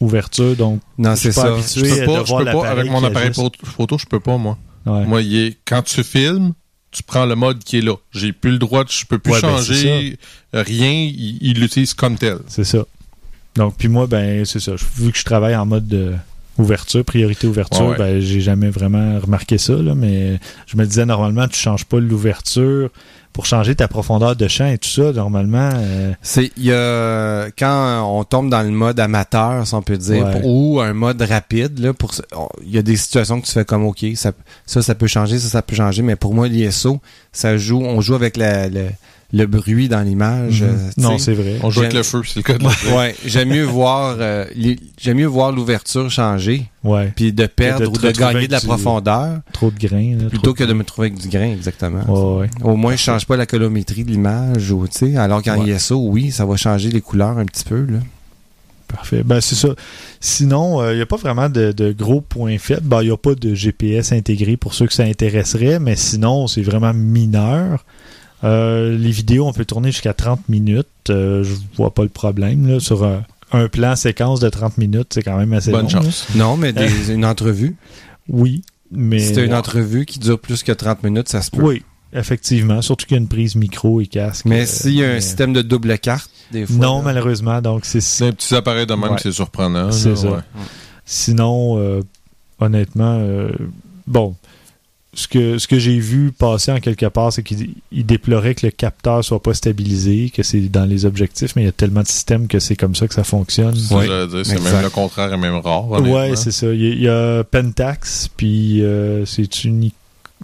ouverture, 0.00 0.56
donc 0.56 0.80
Non, 0.98 1.14
je 1.14 1.20
suis 1.20 1.32
c'est 1.32 1.40
pas 1.40 1.46
ça. 1.46 1.52
habitué 1.54 1.88
je 1.88 1.94
peux 1.94 2.00
de 2.00 2.06
pas, 2.06 2.24
je 2.24 2.28
voir 2.28 2.38
peux 2.40 2.44
pas 2.46 2.52
l'appareil 2.52 2.78
avec 2.80 2.90
mon 2.90 3.04
appareil 3.04 3.28
ajuste. 3.28 3.40
photo, 3.40 3.58
photo, 3.66 3.98
je 3.98 4.06
peux 4.06 4.20
pas, 4.20 4.36
moi. 4.36 4.58
Ouais. 4.86 5.04
Moi, 5.06 5.22
il 5.22 5.36
est, 5.36 5.58
quand 5.64 5.82
tu 5.82 6.02
filmes, 6.02 6.54
tu 6.90 7.02
prends 7.02 7.24
le 7.26 7.36
mode 7.36 7.60
qui 7.62 7.78
est 7.78 7.82
là. 7.82 7.94
J'ai 8.12 8.32
plus 8.32 8.50
le 8.52 8.58
droit, 8.58 8.84
je 8.88 9.04
peux 9.06 9.18
plus 9.18 9.32
Ouais, 9.32 9.40
ben, 9.40 9.56
changer 9.56 10.18
rien, 10.52 10.90
il 10.92 11.38
il 11.40 11.60
l'utilise 11.60 11.94
comme 11.94 12.16
tel. 12.18 12.38
C'est 12.48 12.64
ça. 12.64 12.84
Donc, 13.56 13.76
puis 13.76 13.88
moi, 13.88 14.06
ben, 14.06 14.44
c'est 14.44 14.60
ça. 14.60 14.72
Vu 14.96 15.12
que 15.12 15.18
je 15.18 15.24
travaille 15.24 15.56
en 15.56 15.66
mode 15.66 15.86
de 15.88 16.14
ouverture, 16.58 17.04
priorité 17.04 17.46
ouverture, 17.46 17.82
Ouais, 17.82 17.88
ouais. 17.90 17.98
ben, 17.98 18.20
j'ai 18.20 18.40
jamais 18.40 18.70
vraiment 18.70 19.18
remarqué 19.18 19.56
ça, 19.58 19.74
là, 19.74 19.94
mais 19.94 20.38
je 20.66 20.76
me 20.76 20.84
disais, 20.84 21.06
normalement, 21.06 21.48
tu 21.48 21.58
changes 21.58 21.84
pas 21.84 21.98
l'ouverture 22.00 22.90
pour 23.32 23.46
changer 23.46 23.74
ta 23.76 23.86
profondeur 23.88 24.34
de 24.36 24.48
champ 24.48 24.66
et 24.66 24.76
tout 24.78 24.88
ça, 24.88 25.12
normalement. 25.12 25.70
euh, 25.74 26.12
C'est 26.20 26.50
il 26.56 26.64
y 26.64 26.72
a 26.72 27.46
quand 27.58 28.02
on 28.04 28.24
tombe 28.24 28.50
dans 28.50 28.62
le 28.62 28.70
mode 28.70 28.98
amateur, 28.98 29.66
si 29.66 29.74
on 29.74 29.82
peut 29.82 29.96
dire, 29.96 30.24
Ouais. 30.26 30.40
ou 30.44 30.80
un 30.80 30.92
mode 30.92 31.22
rapide 31.22 31.78
là 31.78 31.92
pour 31.94 32.12
il 32.64 32.70
y 32.74 32.78
a 32.78 32.82
des 32.82 32.96
situations 32.96 33.40
que 33.40 33.46
tu 33.46 33.52
fais 33.52 33.64
comme 33.64 33.84
OK, 33.86 34.04
ça 34.16 34.32
ça 34.66 34.82
ça 34.82 34.94
peut 34.94 35.06
changer, 35.06 35.38
ça 35.38 35.48
ça 35.48 35.62
peut 35.62 35.76
changer, 35.76 36.02
mais 36.02 36.16
pour 36.16 36.34
moi 36.34 36.48
l'ISO, 36.48 37.00
ça 37.32 37.56
joue 37.56 37.80
on 37.80 38.00
joue 38.00 38.14
avec 38.16 38.36
la, 38.36 38.68
le, 38.68 38.86
le 39.32 39.46
bruit 39.46 39.88
dans 39.88 40.00
l'image. 40.02 40.62
mhm. 40.62 40.68
euh, 40.68 40.90
non, 40.96 41.18
c'est 41.18 41.32
vrai. 41.34 41.58
On 41.62 41.70
joue 41.70 41.80
avec 41.80 41.92
le 41.92 42.02
feu, 42.02 42.22
c'est 42.24 42.36
le 42.36 42.42
cas 42.42 42.58
de. 42.58 42.64
Ouais, 42.96 43.14
j'aime 43.24 43.48
mieux 43.50 43.64
voir 43.64 44.16
euh, 44.18 44.44
les- 44.56 44.78
j'aime 45.00 45.18
mieux 45.18 45.26
voir 45.26 45.52
l'ouverture 45.52 46.10
changer 46.10 46.66
Ouais. 46.82 47.12
puis 47.14 47.32
de 47.32 47.46
perdre 47.46 47.82
de 47.82 47.86
ou 47.86 47.92
de 47.92 48.10
gagner 48.10 48.46
de 48.46 48.52
la 48.52 48.60
du- 48.60 48.66
profondeur 48.66 49.40
Trop 49.52 49.70
de 49.70 49.78
grains. 49.78 50.16
Là, 50.18 50.28
plutôt 50.28 50.46
trop 50.46 50.54
que 50.54 50.64
de 50.64 50.72
me 50.72 50.82
trouver 50.82 51.08
avec 51.08 51.20
du 51.20 51.28
grain 51.28 51.52
exactement. 51.52 52.02
Ouais, 52.38 52.40
ouais. 52.42 52.50
Au 52.64 52.74
moins 52.76 52.96
je 52.96 53.02
change 53.02 53.26
pas 53.26 53.36
la 53.36 53.46
colométrie 53.46 54.02
de 54.04 54.10
l'image 54.10 54.70
ou 54.72 54.86
alors 55.16 55.42
qu'en 55.42 55.62
Ouais. 55.62 55.70
ISO 55.70 55.98
oui, 56.08 56.30
ça 56.32 56.44
va 56.46 56.56
changer 56.56 56.90
les 56.90 57.00
couleurs 57.00 57.38
un 57.38 57.44
petit 57.44 57.64
peu 57.64 57.84
là. 57.88 57.98
Parfait. 58.88 59.22
Ben, 59.24 59.40
c'est 59.40 59.54
ça. 59.54 59.68
Sinon, 60.18 60.84
il 60.90 60.96
n'y 60.96 61.00
a 61.02 61.06
pas 61.06 61.16
vraiment 61.16 61.48
de, 61.48 61.70
de 61.70 61.92
gros 61.92 62.20
points 62.20 62.58
faibles. 62.58 62.82
Ben, 62.82 63.02
il 63.02 63.06
n'y 63.06 63.12
a 63.12 63.16
pas 63.16 63.36
de 63.36 63.54
GPS 63.54 64.10
intégré 64.10 64.56
pour 64.56 64.74
ceux 64.74 64.86
que 64.88 64.92
ça 64.92 65.04
intéresserait, 65.04 65.78
mais 65.78 65.94
sinon, 65.94 66.48
c'est 66.48 66.62
vraiment 66.62 66.92
mineur. 66.92 67.84
Euh, 68.44 68.96
les 68.96 69.10
vidéos, 69.10 69.46
on 69.46 69.52
peut 69.52 69.64
tourner 69.64 69.90
jusqu'à 69.92 70.14
30 70.14 70.48
minutes. 70.48 70.86
Euh, 71.10 71.44
je 71.44 71.54
vois 71.76 71.92
pas 71.92 72.02
le 72.02 72.08
problème. 72.08 72.66
Là, 72.66 72.80
sur 72.80 73.04
un, 73.04 73.22
un 73.52 73.68
plan 73.68 73.96
séquence 73.96 74.40
de 74.40 74.48
30 74.48 74.78
minutes, 74.78 75.08
c'est 75.14 75.22
quand 75.22 75.36
même 75.36 75.52
assez 75.52 75.70
Bonne 75.70 75.82
long. 75.82 75.88
chance. 75.88 76.26
Non, 76.34 76.56
mais 76.56 76.72
des- 76.72 77.12
une 77.12 77.24
entrevue. 77.24 77.76
Oui, 78.28 78.62
mais... 78.90 79.18
Si 79.18 79.32
t'as 79.34 79.44
une 79.44 79.54
entrevue 79.54 80.06
qui 80.06 80.18
dure 80.18 80.38
plus 80.38 80.62
que 80.62 80.72
30 80.72 81.02
minutes, 81.02 81.28
ça 81.28 81.42
se 81.42 81.50
peut. 81.50 81.60
Oui, 81.62 81.82
effectivement. 82.12 82.80
Surtout 82.80 83.06
qu'il 83.06 83.16
y 83.16 83.18
a 83.18 83.22
une 83.22 83.28
prise 83.28 83.56
micro 83.56 84.00
et 84.00 84.06
casque. 84.06 84.46
Mais 84.46 84.62
Euh, 84.62 84.66
s'il 84.66 84.94
y 84.94 85.04
a 85.04 85.08
un 85.10 85.12
mais- 85.14 85.20
système 85.20 85.52
de 85.52 85.62
double 85.62 85.98
carte, 85.98 86.30
des 86.52 86.64
fois. 86.64 86.76
Non, 86.76 86.96
là, 86.98 87.02
malheureusement. 87.04 87.60
Donc, 87.60 87.84
c'est 87.84 88.00
C'est 88.00 88.28
un 88.28 88.32
petit 88.32 88.54
appareil 88.54 88.86
de 88.86 88.94
même, 88.94 89.10
Ouais. 89.12 89.18
c'est 89.22 89.32
surprenant. 89.32 89.92
C'est 89.92 90.16
ça. 90.16 90.30
ouais. 90.30 90.38
Sinon, 91.04 91.76
euh, 91.78 92.02
honnêtement, 92.58 93.18
euh, 93.20 93.50
bon, 94.06 94.34
ce 95.12 95.26
que, 95.26 95.58
ce 95.58 95.66
que 95.66 95.78
j'ai 95.78 95.98
vu 95.98 96.30
passer 96.30 96.70
en 96.70 96.78
quelque 96.78 97.06
part, 97.06 97.32
c'est 97.32 97.42
qu'il 97.42 97.74
il 97.90 98.06
déplorait 98.06 98.54
que 98.54 98.66
le 98.66 98.70
capteur 98.70 99.24
soit 99.24 99.42
pas 99.42 99.54
stabilisé, 99.54 100.30
que 100.34 100.42
c'est 100.44 100.60
dans 100.60 100.84
les 100.84 101.04
objectifs, 101.04 101.56
mais 101.56 101.62
il 101.62 101.66
y 101.66 101.68
a 101.68 101.72
tellement 101.72 102.02
de 102.02 102.06
systèmes 102.06 102.46
que 102.46 102.60
c'est 102.60 102.76
comme 102.76 102.94
ça 102.94 103.08
que 103.08 103.14
ça 103.14 103.24
fonctionne. 103.24 103.72
Dire, 103.74 104.28
c'est 104.44 104.60
même 104.62 104.82
le 104.82 104.90
contraire 104.90 105.32
est 105.32 105.36
même 105.36 105.56
rare. 105.56 105.88
Ouais, 105.90 106.36
c'est 106.36 106.52
ça. 106.52 106.72
Il 106.72 106.80
y, 106.80 106.86
a, 106.86 106.92
il 106.94 107.02
y 107.02 107.08
a 107.08 107.42
Pentax, 107.44 108.28
puis 108.36 108.82
euh, 108.82 109.24
c'est 109.26 109.64
unique. 109.64 109.94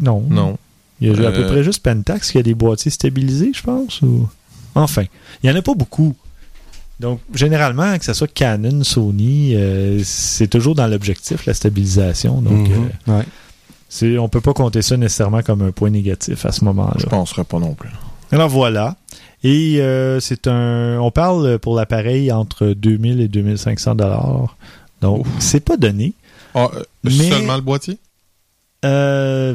Non. 0.00 0.24
Non. 0.28 0.58
Il 1.00 1.08
y 1.08 1.24
a 1.24 1.28
à 1.28 1.32
peu 1.32 1.44
Euh, 1.44 1.48
près 1.48 1.62
juste 1.62 1.82
Pentax 1.82 2.32
qui 2.32 2.38
a 2.38 2.42
des 2.42 2.54
boîtiers 2.54 2.90
stabilisés, 2.90 3.52
je 3.54 3.62
pense. 3.62 4.02
Ou... 4.02 4.28
Enfin, 4.74 5.04
il 5.42 5.48
n'y 5.50 5.54
en 5.54 5.58
a 5.58 5.62
pas 5.62 5.74
beaucoup. 5.74 6.14
Donc, 6.98 7.20
généralement, 7.34 7.96
que 7.98 8.04
ce 8.04 8.14
soit 8.14 8.26
Canon, 8.32 8.82
Sony, 8.82 9.54
euh, 9.54 10.00
c'est 10.02 10.48
toujours 10.48 10.74
dans 10.74 10.86
l'objectif, 10.86 11.44
la 11.46 11.52
stabilisation. 11.54 12.40
Donc, 12.40 12.68
Mhm. 12.68 12.88
euh, 13.08 13.18
Ouais. 13.18 13.24
C'est, 13.96 14.18
on 14.18 14.28
peut 14.28 14.40
pas 14.40 14.52
compter 14.52 14.82
ça 14.82 14.96
nécessairement 14.96 15.42
comme 15.42 15.62
un 15.62 15.70
point 15.70 15.90
négatif 15.90 16.44
à 16.44 16.52
ce 16.52 16.60
Je 16.60 16.64
moment-là. 16.66 17.06
penserais 17.08 17.44
pas 17.44 17.58
non 17.58 17.74
plus. 17.74 17.88
Alors 18.30 18.48
voilà. 18.48 18.96
Et 19.42 19.80
euh, 19.80 20.20
c'est 20.20 20.46
un. 20.48 20.98
On 21.00 21.10
parle 21.10 21.58
pour 21.58 21.76
l'appareil 21.76 22.30
entre 22.32 22.66
2000 22.68 23.20
et 23.20 23.28
2500 23.28 23.94
dollars. 23.94 24.56
Donc, 25.00 25.26
c'est 25.38 25.60
pas 25.60 25.76
donné. 25.76 26.12
Ah, 26.54 26.68
euh, 26.74 26.82
Mais- 27.04 27.30
Seulement 27.30 27.56
le 27.56 27.62
boîtier? 27.62 27.98
Euh, 28.84 29.54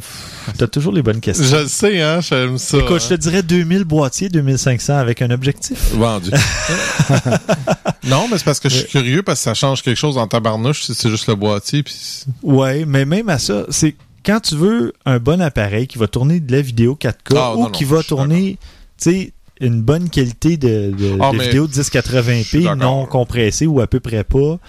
t'as 0.57 0.67
toujours 0.67 0.91
les 0.91 1.03
bonnes 1.03 1.21
questions. 1.21 1.45
Je 1.45 1.55
le 1.63 1.67
sais, 1.67 2.01
hein, 2.01 2.19
j'aime 2.21 2.57
ça. 2.57 2.77
Écoute, 2.79 3.01
je 3.01 3.07
te 3.09 3.13
hein. 3.13 3.17
dirais 3.17 3.43
2000 3.43 3.83
boîtiers, 3.85 4.29
2500 4.29 4.95
avec 4.97 5.21
un 5.21 5.29
objectif. 5.29 5.93
Vendu. 5.93 6.31
non, 8.07 8.27
mais 8.29 8.37
c'est 8.37 8.43
parce 8.43 8.59
que 8.59 8.67
je 8.67 8.77
suis 8.77 8.87
curieux, 8.87 9.23
parce 9.23 9.39
que 9.39 9.43
ça 9.43 9.53
change 9.53 9.83
quelque 9.83 9.97
chose 9.97 10.17
en 10.17 10.27
tabarnouche 10.27 10.83
si 10.83 10.95
c'est 10.95 11.09
juste 11.09 11.27
le 11.27 11.35
boîtier. 11.35 11.83
Puis... 11.83 12.25
Ouais, 12.43 12.83
mais 12.85 13.05
même 13.05 13.29
à 13.29 13.39
ça, 13.39 13.63
c'est 13.69 13.95
quand 14.25 14.39
tu 14.39 14.55
veux 14.55 14.93
un 15.05 15.19
bon 15.19 15.41
appareil 15.41 15.87
qui 15.87 15.97
va 15.97 16.07
tourner 16.07 16.39
de 16.39 16.51
la 16.51 16.61
vidéo 16.61 16.97
4K 16.99 17.35
Ah, 17.35 17.55
ou 17.55 17.63
non, 17.63 17.69
qui 17.69 17.83
va 17.83 18.03
tourner, 18.03 18.57
tu 18.97 19.11
sais, 19.11 19.33
une 19.59 19.81
bonne 19.81 20.09
qualité 20.09 20.57
de, 20.57 20.91
de, 20.91 21.17
Ah, 21.19 21.31
de 21.31 21.37
vidéo 21.37 21.67
de 21.67 21.73
je 21.73 21.81
suis 21.81 21.91
1080p 21.99 22.63
d'accord. 22.63 22.75
non 22.75 23.05
compressée 23.05 23.67
ou 23.67 23.79
à 23.79 23.87
peu 23.87 23.99
près 23.99 24.23
pas, 24.23 24.59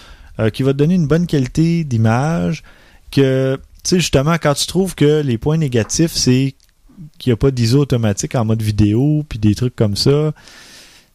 euh, 0.41 0.51
qui 0.51 0.63
va 0.63 0.73
te 0.73 0.79
donner 0.79 0.95
une 0.95 1.07
bonne 1.07 1.27
qualité 1.27 1.85
d'image, 1.85 2.63
que, 3.11 3.57
tu 3.83 3.91
sais, 3.91 4.01
justement, 4.01 4.35
quand 4.43 4.55
tu 4.55 4.67
trouves 4.67 4.95
que 4.95 5.21
les 5.23 5.39
points 5.39 5.59
négatifs, 5.59 6.13
c'est 6.13 6.55
qu'il 7.19 7.31
n'y 7.31 7.35
a 7.35 7.37
pas 7.37 7.51
d'ISO 7.51 7.81
automatique 7.81 8.35
en 8.35 8.45
mode 8.45 8.63
vidéo, 8.63 9.25
puis 9.29 9.39
des 9.39 9.55
trucs 9.55 9.77
comme 9.77 9.97
ça, 9.97 10.33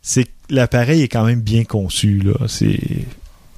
c'est 0.01 0.25
que 0.25 0.29
l'appareil 0.49 1.01
est 1.01 1.07
quand 1.07 1.25
même 1.25 1.41
bien 1.41 1.63
conçu, 1.63 2.19
là. 2.19 2.33
C'est... 2.47 2.79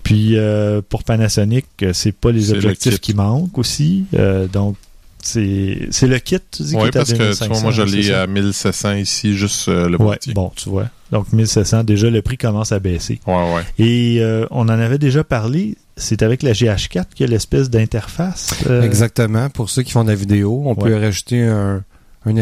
Puis 0.10 0.38
euh, 0.38 0.82
pour 0.88 1.03
Panasonic, 1.03 1.66
euh, 1.84 1.93
c'est 1.93 2.12
pas 2.12 2.32
les 2.32 2.51
objectifs 2.51 2.99
qui 2.99 3.14
manquent 3.14 3.57
aussi. 3.60 4.05
Euh, 4.16 4.47
donc, 4.47 4.76
c'est 5.22 5.88
c'est 5.91 6.07
le 6.07 6.18
kit, 6.20 6.38
tu 6.49 6.64
dis, 6.64 6.70
qui 6.72 6.76
Oui, 6.78 6.84
est 6.86 6.88
à 6.95 6.99
parce 7.01 7.10
que 7.12 7.18
tu 7.18 7.20
2500, 7.20 7.47
vois, 7.53 7.62
moi, 7.62 7.72
je 7.72 7.86
c'est 7.86 7.95
l'ai 7.95 8.03
ça? 8.03 8.22
à 8.24 8.28
1700 8.28 8.93
ici, 8.95 9.36
juste 9.38 9.68
euh, 9.68 9.86
le 9.88 9.97
Ouais, 9.97 10.05
boîtier. 10.05 10.34
bon, 10.34 10.51
tu 10.55 10.70
vois. 10.70 10.88
Donc 11.12 11.32
1700, 11.34 11.84
déjà, 11.84 12.10
le 12.10 12.22
prix 12.22 12.38
commence 12.38 12.72
à 12.72 12.80
baisser. 12.80 13.20
Ouais, 13.28 13.34
ouais. 13.53 13.64
Et 13.78 14.18
euh, 14.22 14.45
on 14.51 14.62
en 14.62 14.70
avait 14.70 14.97
déjà 14.97 15.24
parlé, 15.24 15.76
c'est 15.97 16.24
avec 16.24 16.41
la 16.41 16.53
GH4 16.53 17.05
qu'il 17.14 17.26
y 17.26 17.30
a 17.30 17.32
l'espèce 17.32 17.70
d'interface. 17.70 18.53
euh, 18.68 18.82
Exactement. 18.82 19.49
Pour 19.49 19.70
ceux 19.70 19.84
qui 19.84 19.91
font 19.91 20.03
de 20.05 20.10
la 20.10 20.16
vidéo, 20.16 20.64
on 20.66 20.74
peut 20.76 20.95
rajouter 20.95 21.43
un. 21.43 21.84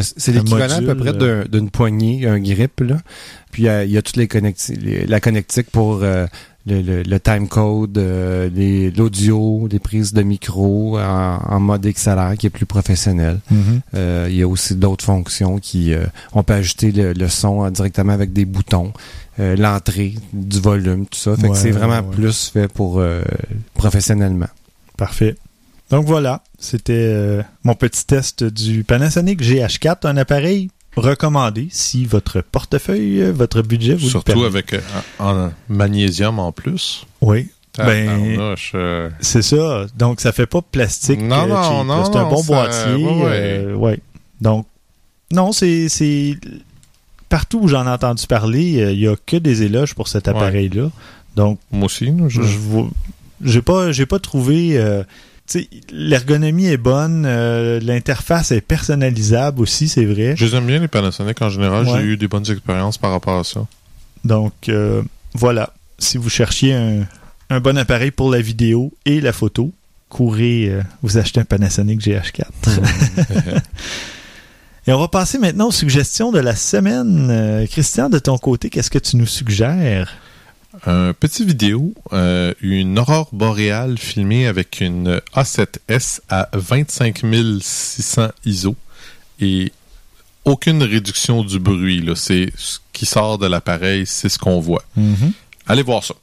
C'est 0.02 0.32
l'équivalent 0.32 0.78
à 0.78 0.82
peu 0.82 0.96
près 0.96 1.10
euh. 1.10 1.44
d'un- 1.46 1.60
d'une 1.60 1.70
poignée, 1.70 2.28
un 2.28 2.40
grip. 2.40 2.80
Là. 2.82 2.98
Puis 3.52 3.68
euh, 3.68 3.84
il 3.86 3.92
y 3.92 3.98
a 3.98 4.02
toutes 4.02 4.18
les 4.18 4.28
connecti 4.28 4.74
les- 4.76 5.06
la 5.06 5.20
connectique 5.20 5.70
pour 5.72 6.00
euh, 6.04 6.26
le, 6.66 6.82
le, 6.82 7.04
euh, 7.98 8.92
l'audio, 8.98 9.68
les 9.72 9.80
prises 9.80 10.14
de 10.14 10.22
micro 10.22 11.00
en, 11.00 11.40
en 11.48 11.60
mode 11.60 11.86
XLR 11.88 12.36
qui 12.38 12.48
est 12.48 12.50
plus 12.50 12.66
professionnel. 12.66 13.40
mhm. 13.50 13.82
Euh, 13.94 14.28
il 14.30 14.36
y 14.36 14.42
a 14.44 14.48
aussi 14.48 14.76
d'autres 14.76 15.06
fonctions 15.06 15.60
qui 15.60 15.94
on 16.34 16.44
peut 16.44 16.54
ajouter 16.56 16.92
le, 16.92 17.14
le 17.14 17.28
son 17.30 17.70
directement 17.70 18.14
avec 18.14 18.34
des 18.34 18.46
boutons, 18.46 18.92
l'entrée, 19.38 20.16
du 20.34 20.60
volume, 20.60 21.06
tout 21.06 21.18
ça. 21.20 21.36
Fait 21.38 21.44
Ouais, 21.44 21.50
que 21.54 21.58
c'est 21.58 21.72
vraiment 21.72 22.06
ouais. 22.08 22.16
plus 22.16 22.50
fait 22.50 22.68
pour 22.68 23.02
professionnellement. 23.76 24.48
Parfait. 24.98 25.36
Donc 25.90 26.06
voilà, 26.06 26.44
c'était 26.60 26.94
euh, 26.96 27.42
mon 27.64 27.74
petit 27.76 28.06
test 28.06 28.44
du 28.44 28.84
Panasonic 28.84 29.42
GH4, 29.42 30.06
un 30.08 30.18
appareil 30.18 30.70
recommandé 30.98 31.68
si 31.72 32.06
votre 32.06 32.42
portefeuille, 32.42 33.22
euh, 33.22 33.32
votre 33.32 33.62
budget 33.62 33.94
vous 33.94 34.06
le 34.06 34.10
Surtout 34.10 34.34
permet. 34.34 34.46
avec 34.48 34.74
euh, 34.74 34.82
en 35.20 35.52
magnésium 35.70 36.40
en 36.40 36.52
plus. 36.52 37.06
Oui, 37.22 37.48
Ben, 37.78 38.06
Tabarnouche, 38.08 38.72
euh, 38.76 39.10
c'est 39.22 39.42
ça. 39.44 39.86
Donc 39.98 40.20
ça 40.20 40.32
fait 40.34 40.46
pas 40.48 40.62
plastique. 40.62 41.22
Non, 41.22 41.48
non, 41.48 41.84
non, 41.86 42.04
C'est 42.06 42.18
un 42.18 42.30
bon 42.30 42.42
ça- 42.44 42.48
boîtier. 42.48 43.06
ouais. 43.06 43.74
ouais. 43.74 44.00
Donc 44.42 44.66
non, 45.32 45.52
c'est 45.54 45.88
partout 47.30 47.60
où 47.64 47.68
j'en 47.68 47.86
ai 47.86 47.90
entendu 47.90 48.26
parler, 48.28 48.92
il 48.94 49.00
y 49.00 49.08
a 49.08 49.16
que 49.26 49.38
des 49.38 49.64
éloges 49.64 49.94
pour 49.96 50.08
cet 50.10 50.28
Ouais. 50.28 50.34
appareil-là. 50.36 50.90
Donc 51.38 51.60
moi 51.72 51.86
aussi, 51.86 52.12
je- 52.28 52.42
je 52.42 52.58
j'ai 53.44 53.62
pas 53.62 53.92
j'ai 53.92 54.06
pas 54.08 54.20
trouvé 54.20 54.78
l'ergonomie 55.92 56.68
est 56.68 56.78
bonne, 56.78 57.26
euh, 57.26 57.80
l'interface 57.80 58.52
est 58.52 58.62
personnalisable 58.62 59.62
aussi, 59.62 59.88
c'est 59.88 60.06
vrai. 60.06 60.36
je 60.36 60.46
les 60.46 60.56
aime 60.56 60.66
bien 60.66 60.80
les 60.80 60.88
Panasonic 60.88 61.42
en 61.42 61.50
général. 61.50 61.86
Ouais. 61.86 62.00
J'ai 62.00 62.06
eu 62.06 62.18
des 62.18 62.28
bonnes 62.28 62.50
expériences 62.50 62.98
par 62.98 63.12
rapport 63.12 63.40
à 63.40 63.44
ça. 63.44 63.66
Donc 64.24 64.54
euh, 64.70 65.02
voilà, 65.34 65.74
si 66.00 66.18
vous 66.18 66.30
cherchiez 66.30 66.74
un, 66.74 67.06
un 67.50 67.60
bon 67.60 67.78
appareil 67.78 68.12
pour 68.12 68.32
la 68.32 68.42
vidéo 68.42 68.94
et 69.06 69.22
la 69.22 69.32
photo, 69.32 69.72
courez 70.10 70.70
euh, 70.70 70.82
vous 71.02 71.18
achetez 71.18 71.40
un 71.40 71.46
Panasonic 71.46 72.02
GH4. 72.02 72.44
et 74.88 74.92
on 74.92 75.00
va 75.00 75.08
passer 75.08 75.38
maintenant 75.38 75.68
aux 75.68 75.72
suggestions 75.72 76.32
de 76.32 76.40
la 76.40 76.56
semaine. 76.56 77.66
Christian, 77.70 78.10
de 78.10 78.20
ton 78.20 78.38
côté, 78.38 78.70
qu'est-ce 78.70 78.92
que 78.92 79.00
tu 79.00 79.16
nous 79.18 79.28
suggères? 79.28 80.14
Un 80.86 81.14
petit 81.14 81.46
vidéo, 81.46 81.94
euh, 82.14 82.54
une 82.62 83.00
aurore 83.00 83.30
boréale 83.32 83.98
filmée 83.98 84.48
avec 84.48 84.80
une 84.82 85.20
A7S 85.36 86.20
à 86.30 86.50
25 86.54 87.22
600 87.62 88.28
ISO 88.46 88.76
et 89.40 89.72
aucune 90.46 90.84
réduction 90.84 91.44
du 91.44 91.60
bruit. 91.60 92.02
là. 92.02 92.16
C'est 92.16 92.52
ce 92.56 92.80
qui 92.94 93.06
sort 93.06 93.38
de 93.38 93.48
l'appareil, 93.48 94.06
c'est 94.06 94.30
ce 94.30 94.38
qu'on 94.40 94.60
voit. 94.60 94.84
Allez 95.68 95.84
voir 95.84 96.04
ça. 96.04 96.14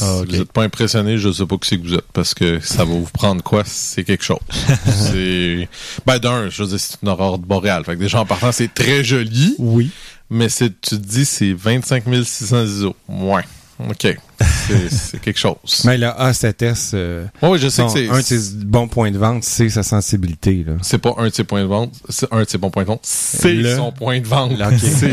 Ah. 0.00 0.20
Si 0.20 0.26
vous 0.26 0.38
n'êtes 0.38 0.52
pas 0.52 0.62
impressionné, 0.62 1.18
je 1.18 1.28
ne 1.28 1.32
sais 1.34 1.44
pas 1.46 1.56
qui 1.58 1.68
c'est 1.68 1.78
que 1.78 1.86
vous 1.86 1.94
êtes 1.94 2.10
parce 2.14 2.32
que 2.32 2.60
ça 2.60 2.78
va 2.78 2.92
vous 2.94 3.08
prendre 3.12 3.42
quoi, 3.42 3.62
c'est 3.66 4.04
quelque 4.04 4.24
chose. 4.24 4.38
c'est 4.86 5.68
ben 6.06 6.18
d'un, 6.18 6.48
je 6.48 6.62
veux 6.62 6.68
dire, 6.70 6.80
c'est 6.80 6.96
une 7.02 7.08
aurore 7.10 7.38
boréale. 7.38 7.84
Fait 7.84 7.94
que 7.94 8.00
déjà 8.00 8.20
en 8.20 8.24
partant, 8.26 8.52
c'est 8.52 8.72
très 8.72 9.04
joli, 9.04 9.54
Oui. 9.58 9.90
mais 10.30 10.48
c'est 10.48 10.70
tu 10.80 10.90
te 10.90 10.94
dis 10.94 11.26
c'est 11.26 11.52
25 11.52 12.04
600 12.24 12.64
ISO. 12.64 12.96
Ouais. 13.08 13.42
OK. 13.90 14.16
C'est- 14.42 15.20
quelque 15.20 15.38
chose. 15.38 15.56
Mais 15.84 15.98
la 15.98 16.12
A7S, 16.30 16.90
euh, 16.94 17.24
oui, 17.42 17.58
je 17.58 17.68
sais 17.68 17.82
son- 17.82 17.86
que 17.86 17.92
c'est 17.92 18.08
un 18.08 18.18
de 18.18 18.22
ses 18.22 18.54
bons 18.64 18.88
points 18.88 19.10
de 19.10 19.18
vente, 19.18 19.44
c'est 19.44 19.68
sa 19.68 19.82
sensibilité. 19.82 20.64
Là. 20.66 20.74
c'est 20.82 20.98
pas 20.98 21.14
un 21.18 21.28
de 21.28 21.34
ses 21.34 21.44
points 21.44 21.62
de 21.62 21.66
vente, 21.66 21.92
c'est 22.08 22.26
un 22.32 22.42
de 22.42 22.48
ses 22.48 22.58
bons 22.58 22.70
points 22.70 22.82
de 22.82 22.88
vente, 22.88 23.00
c'est 23.02 23.54
Le- 23.54 23.76
son 23.76 23.92
point 23.92 24.20
de 24.20 24.26
vente. 24.26 24.52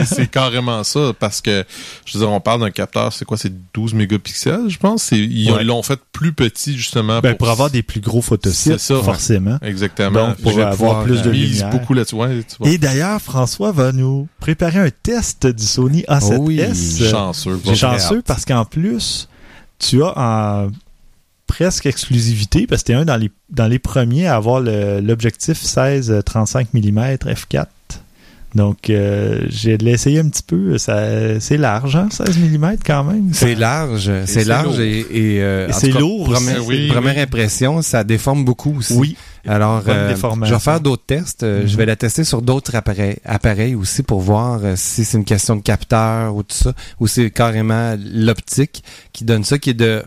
C'est- 0.06 0.28
carrément 0.30 0.84
ça 0.84 1.12
parce 1.20 1.42
que 1.42 1.64
je 2.06 2.18
veux 2.18 2.24
dire 2.24 2.32
on 2.32 2.40
parle 2.40 2.62
d'un 2.62 2.72
capteur, 2.72 3.14
c'est 3.14 3.26
quoi 3.26 3.38
c'est 3.38 3.52
12 3.74 3.94
mégapixels, 3.94 4.70
je 4.70 4.78
pense, 4.78 5.12
ils 5.12 5.52
Ouais. 5.52 5.64
l'ont 5.64 5.82
fait 5.84 6.00
plus 6.12 6.34
petit 6.34 6.76
justement 6.78 7.20
Ben, 7.22 7.36
pour 7.36 7.50
avoir 7.50 7.70
des 7.70 7.84
plus 7.84 8.02
gros 8.02 8.22
photosites, 8.22 8.74
C'est 8.80 8.94
ça. 8.96 9.02
forcément. 9.02 9.58
exactement. 9.62 10.28
Donc, 10.30 10.38
pour 10.38 10.60
avoir 10.60 11.04
plus 11.04 11.22
de 11.22 11.30
lumière. 11.30 11.70
beaucoup 11.70 11.94
là-dessus. 11.94 12.16
Ouais, 12.16 12.44
tu 12.48 12.56
vois. 12.60 12.70
Et 12.70 12.78
d'ailleurs, 12.78 13.22
François 13.22 13.72
va 13.72 13.92
nous 13.92 14.28
préparer 14.40 14.80
un 14.80 14.90
test 15.04 15.48
du 15.48 15.64
Sony 15.66 16.04
A7S. 16.08 16.36
Oh 16.38 16.42
oui, 16.42 16.62
chanceux. 17.10 17.60
Chanceux 17.76 18.22
parce 18.26 18.46
qu'en 18.46 18.66
plus, 18.66 19.19
tu 19.80 20.04
as 20.04 20.14
en 20.16 20.68
presque 21.48 21.88
exclusivité, 21.88 22.68
parce 22.68 22.84
que 22.84 22.88
tu 22.88 22.92
es 22.92 22.96
un 22.96 23.06
dans 23.06 23.18
les, 23.18 23.32
dans 23.50 23.68
les 23.68 23.80
premiers 23.80 24.28
à 24.28 24.36
avoir 24.36 24.62
l'objectif 24.62 25.64
16-35 25.64 26.68
mm 26.74 27.00
f4. 27.34 27.66
Donc, 28.56 28.90
euh, 28.90 29.42
j'ai 29.48 29.78
l'essayé 29.78 30.20
un 30.20 30.30
petit 30.30 30.42
peu. 30.44 30.78
Ça, 30.80 31.40
c'est 31.40 31.58
large, 31.58 31.96
hein, 31.96 32.08
16 32.12 32.38
mm 32.40 32.78
quand 32.86 33.04
même. 33.04 33.30
C'est 33.32 33.54
large, 33.56 34.12
c'est 34.26 34.44
large 34.44 34.78
lourd. 34.78 34.80
et, 34.82 35.00
et, 35.00 35.42
euh, 35.44 35.68
Et 35.68 35.74
c'est 35.74 35.92
lourd 35.92 36.32
Première, 36.32 36.58
aussi. 36.60 36.68
Oui, 36.68 36.88
première 36.88 37.16
oui. 37.16 37.22
impression, 37.22 37.82
ça 37.84 38.04
déforme 38.04 38.44
beaucoup 38.46 38.76
aussi. 38.78 38.94
Oui, 38.94 39.18
Alors, 39.48 39.84
euh, 39.88 40.16
je 40.44 40.54
vais 40.54 40.60
faire 40.60 40.82
d'autres 40.82 41.06
tests. 41.06 41.44
Euh, 41.44 41.62
Mhm. 41.62 41.68
Je 41.68 41.78
vais 41.78 41.86
la 41.86 41.96
tester 41.96 42.24
sur 42.24 42.42
d'autres 42.42 42.76
appareils, 42.76 43.18
appareils 43.24 43.76
aussi 43.76 44.02
pour 44.04 44.20
voir 44.20 44.60
euh, 44.64 44.74
si 44.76 45.06
c'est 45.06 45.18
une 45.18 45.26
question 45.26 45.56
de 45.56 45.62
capteur 45.62 46.36
ou 46.36 46.42
tout 46.44 46.56
ça, 46.56 46.74
ou 47.00 47.08
c'est 47.08 47.30
carrément 47.32 47.96
l'optique 48.14 48.84
qui 49.14 49.26
donne 49.26 49.44
ça, 49.44 49.58
qui 49.60 49.70
est 49.72 49.74
de 49.76 50.04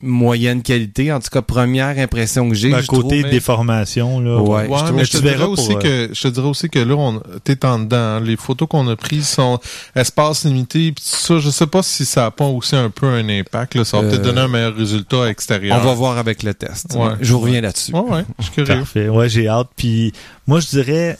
moyenne 0.00 0.62
qualité. 0.62 1.12
En 1.12 1.18
tout 1.20 1.28
cas, 1.30 1.42
première 1.42 1.98
impression 1.98 2.48
que 2.48 2.54
j'ai. 2.54 2.72
à 2.72 2.82
côté 2.82 3.20
trouve, 3.20 3.22
de 3.24 3.28
déformation. 3.30 4.20
Là, 4.20 4.40
Ouais. 4.40 4.66
Ouais, 4.68 4.78
je 4.86 4.92
mais 4.92 5.02
tu 5.04 5.12
je 5.16 5.18
te, 5.18 5.22
verras 5.22 5.34
dirais 5.36 5.44
pour, 5.46 5.52
aussi 5.52 5.72
euh, 5.72 6.06
que, 6.08 6.14
je 6.14 6.22
te 6.22 6.28
dirais 6.28 6.46
aussi 6.46 6.68
que 6.70 6.78
là, 6.78 6.94
on, 6.94 7.20
t'es 7.42 7.64
en 7.66 7.80
dedans. 7.80 7.96
hein. 7.96 8.20
Les 8.20 8.36
photos 8.36 8.68
qu'on 8.68 8.86
a 8.88 8.94
prises 8.96 9.28
sont 9.28 9.58
espace 9.96 10.44
limité. 10.44 10.92
Pis 10.92 11.02
ça, 11.04 11.38
je 11.40 11.50
sais 11.50 11.66
pas 11.66 11.82
si 11.82 12.04
ça 12.04 12.26
a 12.26 12.30
pas 12.30 12.46
aussi 12.46 12.76
un 12.76 12.90
peu 12.90 13.06
un 13.06 13.28
impact. 13.28 13.74
Là. 13.74 13.84
Ça 13.84 14.00
va 14.00 14.04
Euh, 14.06 14.10
peut-être 14.10 14.22
donner 14.22 14.40
un 14.42 14.48
meilleur 14.48 14.74
résultat 14.76 15.28
extérieur. 15.28 15.78
On 15.80 15.84
va 15.84 15.94
voir 15.94 16.18
avec 16.18 16.42
le 16.44 16.54
test. 16.54 16.94
Ouais. 16.96 17.14
Je 17.20 17.32
vous 17.32 17.40
reviens 17.40 17.60
là-dessus. 17.60 17.92
Ouais, 17.92 18.00
ouais, 18.00 18.24
je 18.38 18.44
suis 18.44 18.52
curieux. 18.52 18.74
Parfait. 18.78 19.08
Ouais, 19.08 19.28
j'ai 19.28 19.48
hâte. 19.48 19.68
Puis 19.76 20.12
moi, 20.46 20.60
je 20.60 20.68
dirais, 20.68 21.18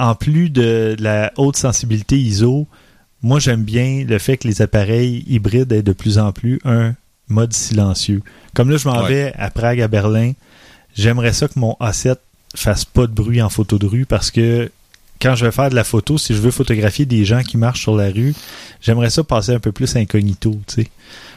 en 0.00 0.14
plus 0.14 0.48
de 0.50 0.96
la 1.00 1.32
haute 1.36 1.56
sensibilité 1.56 2.18
ISO, 2.18 2.66
moi, 3.22 3.40
j'aime 3.40 3.62
bien 3.64 4.04
le 4.08 4.18
fait 4.18 4.36
que 4.38 4.48
les 4.48 4.62
appareils 4.62 5.24
hybrides 5.26 5.70
aient 5.72 5.82
de 5.82 5.92
plus 5.92 6.18
en 6.18 6.32
plus 6.32 6.60
un 6.64 6.94
mode 7.28 7.52
silencieux. 7.52 8.22
Comme 8.54 8.70
là, 8.70 8.76
je 8.76 8.88
m'en 8.88 9.02
Ouais. 9.02 9.08
vais 9.08 9.32
à 9.38 9.50
Prague, 9.50 9.80
à 9.80 9.88
Berlin. 9.88 10.32
J'aimerais 10.96 11.32
ça 11.32 11.48
que 11.48 11.58
mon 11.58 11.76
A7 11.80 12.16
fasse 12.54 12.84
pas 12.84 13.06
de 13.06 13.12
bruit 13.12 13.42
en 13.42 13.48
photo 13.50 13.78
de 13.78 13.86
rue 13.86 14.06
parce 14.06 14.30
que 14.30 14.70
quand 15.20 15.34
je 15.34 15.44
vais 15.46 15.52
faire 15.52 15.70
de 15.70 15.74
la 15.74 15.84
photo, 15.84 16.18
si 16.18 16.34
je 16.34 16.40
veux 16.40 16.50
photographier 16.50 17.04
des 17.06 17.24
gens 17.24 17.42
qui 17.42 17.56
marchent 17.56 17.82
sur 17.82 17.96
la 17.96 18.10
rue, 18.10 18.34
j'aimerais 18.80 19.10
ça 19.10 19.24
passer 19.24 19.52
un 19.52 19.58
peu 19.58 19.72
plus 19.72 19.94
incognito, 19.96 20.58
tu 20.66 20.82
sais. 20.82 20.90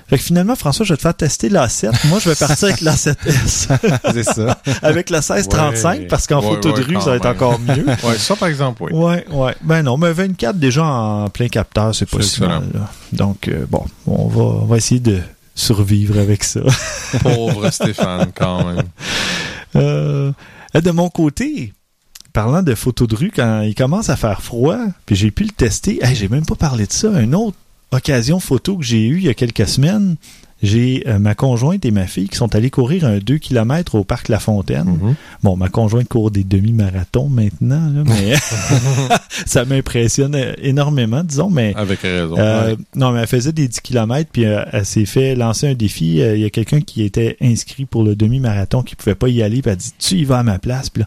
Fait 0.09 0.17
que 0.17 0.23
finalement, 0.23 0.55
François, 0.55 0.85
je 0.85 0.93
vais 0.93 0.97
te 0.97 1.03
faire 1.03 1.13
tester 1.13 1.49
l'A7. 1.49 1.91
Moi, 2.07 2.17
je 2.19 2.29
vais 2.29 2.35
partir 2.35 2.67
avec 2.67 2.81
l'A7S. 2.81 3.77
c'est 4.13 4.23
ça. 4.23 4.59
avec 4.81 5.09
le 5.11 5.17
1635 5.17 5.99
Ouais. 5.99 6.07
parce 6.07 6.25
qu'en 6.25 6.41
Ouais, 6.41 6.55
photo 6.55 6.71
de 6.71 6.81
rue, 6.81 6.95
ça 6.95 7.11
va 7.11 7.15
être 7.17 7.23
même. 7.25 7.33
encore 7.35 7.59
mieux. 7.59 7.85
Ouais, 8.03 8.17
ça, 8.17 8.35
par 8.35 8.47
exemple, 8.49 8.83
oui. 8.83 8.91
Ouais, 8.91 9.23
ouais. 9.29 9.55
Ben 9.61 9.83
non, 9.83 9.97
mais 9.97 10.11
24 10.11 10.57
déjà 10.57 10.83
en 10.83 11.29
plein 11.29 11.47
capteur, 11.47 11.93
c'est 11.93 12.09
pas 12.09 12.17
C'est 12.21 12.27
si 12.27 12.41
mal. 12.41 12.63
excellent. 12.63 12.81
là. 12.81 12.91
Donc, 13.13 13.47
euh, 13.49 13.65
bon, 13.69 13.85
on 14.07 14.27
va, 14.27 14.41
on 14.41 14.65
va 14.65 14.77
essayer 14.77 14.99
de 14.99 15.19
survivre 15.59 16.17
avec 16.19 16.43
ça. 16.43 16.61
Pauvre 17.21 17.69
Stéphane, 17.69 18.31
quand 18.35 18.65
même. 18.65 18.85
Euh, 19.75 20.31
de 20.73 20.91
mon 20.91 21.09
côté, 21.09 21.73
parlant 22.33 22.63
de 22.63 22.75
photos 22.75 23.07
de 23.07 23.15
rue, 23.15 23.31
quand 23.35 23.61
il 23.61 23.75
commence 23.75 24.09
à 24.09 24.15
faire 24.15 24.41
froid, 24.41 24.77
puis 25.05 25.15
j'ai 25.15 25.31
pu 25.31 25.43
le 25.43 25.51
tester, 25.51 25.99
hey, 26.03 26.15
j'ai 26.15 26.27
même 26.27 26.45
pas 26.45 26.55
parlé 26.55 26.85
de 26.85 26.91
ça. 26.91 27.19
Une 27.21 27.35
autre 27.35 27.57
occasion 27.91 28.39
photo 28.39 28.77
que 28.77 28.83
j'ai 28.83 29.05
eue 29.07 29.17
il 29.17 29.25
y 29.25 29.29
a 29.29 29.33
quelques 29.33 29.67
semaines, 29.67 30.15
j'ai 30.61 31.03
euh, 31.07 31.19
ma 31.19 31.35
conjointe 31.35 31.85
et 31.85 31.91
ma 31.91 32.05
fille 32.05 32.27
qui 32.27 32.35
sont 32.35 32.53
allés 32.55 32.69
courir 32.69 33.05
un 33.05 33.19
2 33.19 33.37
km 33.37 33.95
au 33.95 34.03
parc 34.03 34.27
La 34.27 34.39
Fontaine. 34.39 34.85
Mhm. 35.01 35.15
Bon, 35.43 35.55
ma 35.55 35.69
conjointe 35.69 36.07
court 36.09 36.31
des 36.31 36.43
demi-marathons 36.43 37.29
maintenant, 37.29 37.89
là, 37.89 38.03
mais 38.05 38.33
ça 39.45 39.65
m'impressionne 39.65 40.35
énormément, 40.61 41.23
disons, 41.23 41.49
mais 41.49 41.73
Avec 41.75 42.01
raison. 42.01 42.35
euh, 42.37 42.71
ouais. 42.71 42.77
non, 42.95 43.11
mais 43.11 43.21
elle 43.21 43.27
faisait 43.27 43.51
des 43.53 43.67
10 43.67 43.79
km, 43.81 44.29
puis 44.31 44.45
euh, 44.45 44.63
elle 44.71 44.85
s'est 44.85 45.05
fait 45.05 45.35
lancer 45.35 45.67
un 45.69 45.75
défi. 45.75 46.21
Euh, 46.21 46.35
Il 46.35 46.41
y 46.41 46.45
a 46.45 46.49
quelqu'un 46.49 46.81
qui 46.81 47.03
était 47.03 47.37
inscrit 47.41 47.85
pour 47.85 48.03
le 48.03 48.15
demi-marathon 48.15 48.81
qui 48.83 48.95
pouvait 48.95 49.15
pas 49.15 49.29
y 49.29 49.41
aller, 49.41 49.61
puis 49.61 49.69
elle 49.71 49.73
a 49.73 49.75
dit 49.77 49.93
Tu 49.97 50.15
y 50.15 50.23
vas 50.25 50.39
à 50.39 50.43
ma 50.43 50.59
place. 50.59 50.89
Puis 50.89 51.03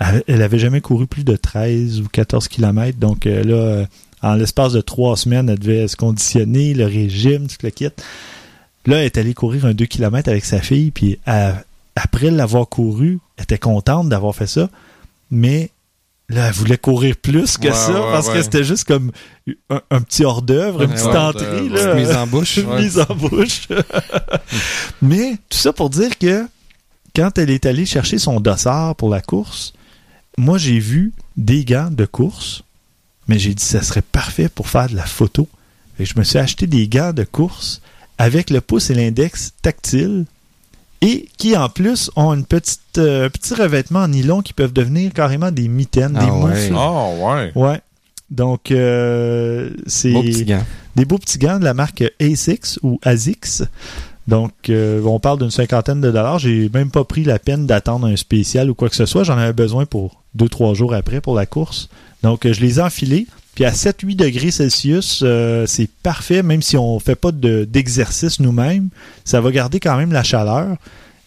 là, 0.00 0.12
elle- 0.26 0.42
avait 0.42 0.58
jamais 0.58 0.80
couru 0.80 1.06
plus 1.06 1.24
de 1.24 1.36
13 1.36 2.00
ou 2.00 2.08
14 2.12 2.48
km, 2.48 2.98
donc 2.98 3.26
euh, 3.26 3.42
là, 3.44 3.54
euh, 3.54 3.84
en 4.20 4.34
l'espace 4.34 4.72
de 4.72 4.80
trois 4.80 5.16
semaines, 5.16 5.48
elle 5.48 5.58
devait 5.58 5.88
se 5.88 5.96
conditionner, 5.96 6.74
le 6.74 6.84
régime, 6.84 7.46
tout 7.48 7.56
le 7.64 7.70
kit. 7.70 7.88
Là, 8.86 8.98
elle 8.98 9.04
est 9.06 9.18
allée 9.18 9.34
courir 9.34 9.64
un 9.66 9.74
2 9.74 9.86
km 9.86 10.28
avec 10.28 10.44
sa 10.44 10.60
fille, 10.60 10.90
puis 10.90 11.18
elle- 11.26 11.64
après 11.94 12.30
l'avoir 12.30 12.68
couru, 12.68 13.18
elle 13.36 13.44
était 13.44 13.58
contente 13.58 14.08
d'avoir 14.08 14.34
fait 14.34 14.46
ça, 14.46 14.68
mais 15.30 15.70
là, 16.28 16.46
elle 16.48 16.52
voulait 16.54 16.78
courir 16.78 17.16
plus 17.16 17.58
que 17.58 17.68
Ouais, 17.68 17.74
ça, 17.74 17.92
ouais, 17.92 18.12
parce 18.12 18.28
que 18.30 18.42
c'était 18.42 18.64
juste 18.64 18.84
comme 18.84 19.12
un, 19.70 19.80
un 19.90 20.00
petit 20.00 20.24
hors-d'œuvre, 20.24 20.82
une 20.82 20.90
petite 20.90 21.06
entrée, 21.06 21.68
là. 21.68 21.94
Mise 21.94 22.10
en 22.12 22.26
bouche. 22.26 22.56
Une 22.58 22.74
mise 22.76 22.98
en 22.98 23.14
bouche. 23.14 23.68
Mais 25.02 25.34
tout 25.48 25.58
ça 25.58 25.72
pour 25.72 25.90
dire 25.90 26.18
que 26.18 26.46
quand 27.14 27.36
elle 27.38 27.50
est 27.50 27.66
allée 27.66 27.86
chercher 27.86 28.18
son 28.18 28.40
dossard 28.40 28.96
pour 28.96 29.10
la 29.10 29.20
course, 29.20 29.72
moi 30.38 30.58
j'ai 30.58 30.78
vu 30.78 31.12
des 31.36 31.64
gants 31.64 31.90
de 31.90 32.06
course, 32.06 32.62
mais 33.28 33.38
j'ai 33.38 33.54
dit 33.54 33.62
ça 33.64 33.82
serait 33.82 34.02
parfait 34.02 34.48
pour 34.48 34.68
faire 34.68 34.88
de 34.88 34.96
la 34.96 35.04
photo. 35.04 35.46
Et 35.98 36.06
je 36.06 36.18
me 36.18 36.24
suis 36.24 36.38
acheté 36.38 36.66
des 36.66 36.88
gants 36.88 37.12
de 37.12 37.24
course 37.24 37.82
avec 38.22 38.50
le 38.50 38.60
pouce 38.60 38.88
et 38.90 38.94
l'index 38.94 39.52
tactile 39.62 40.26
et 41.00 41.26
qui 41.38 41.56
en 41.56 41.68
plus 41.68 42.08
ont 42.14 42.32
une 42.32 42.44
petite, 42.44 42.98
euh, 42.98 43.26
un 43.26 43.30
petit 43.30 43.52
revêtement 43.52 43.98
en 43.98 44.08
nylon 44.08 44.42
qui 44.42 44.52
peuvent 44.52 44.72
devenir 44.72 45.12
carrément 45.12 45.50
des 45.50 45.66
mitaines, 45.66 46.16
Ah 46.16 46.24
des 46.24 46.30
ouais. 46.30 46.38
moufles. 46.38 46.74
Ah, 46.76 47.08
ouais. 47.18 47.52
Ouais. 47.56 47.80
Donc, 48.30 48.70
euh, 48.70 49.70
c'est 49.88 50.12
Beau 50.12 50.22
des 50.94 51.04
beaux 51.04 51.18
petits 51.18 51.38
gants 51.38 51.58
de 51.58 51.64
la 51.64 51.74
marque 51.74 52.04
ASICS 52.20 52.78
ou 52.84 53.00
ASICS. 53.02 53.64
Donc, 54.28 54.52
euh, 54.68 55.02
on 55.04 55.18
parle 55.18 55.40
d'une 55.40 55.50
cinquantaine 55.50 56.00
de 56.00 56.12
dollars. 56.12 56.38
J'ai 56.38 56.70
même 56.72 56.92
pas 56.92 57.02
pris 57.02 57.24
la 57.24 57.40
peine 57.40 57.66
d'attendre 57.66 58.06
un 58.06 58.14
spécial 58.14 58.70
ou 58.70 58.74
quoi 58.74 58.88
que 58.88 58.94
ce 58.94 59.04
soit. 59.04 59.24
J'en 59.24 59.36
avais 59.36 59.52
besoin 59.52 59.84
pour 59.84 60.22
deux, 60.36 60.48
trois 60.48 60.74
jours 60.74 60.94
après 60.94 61.20
pour 61.20 61.34
la 61.34 61.44
course. 61.44 61.88
Donc, 62.22 62.46
euh, 62.46 62.52
je 62.52 62.60
les 62.60 62.78
ai 62.78 62.82
enfilés. 62.82 63.26
Puis 63.54 63.64
à 63.66 63.70
7-8 63.72 64.16
degrés 64.16 64.50
Celsius, 64.50 65.20
euh, 65.22 65.66
c'est 65.66 65.88
parfait, 66.02 66.42
même 66.42 66.62
si 66.62 66.76
on 66.78 66.98
fait 66.98 67.14
pas 67.14 67.32
de- 67.32 67.64
d'exercice 67.64 68.40
nous-mêmes. 68.40 68.88
Ça 69.24 69.40
va 69.42 69.50
garder 69.50 69.78
quand 69.78 69.96
même 69.96 70.12
la 70.12 70.22
chaleur. 70.22 70.76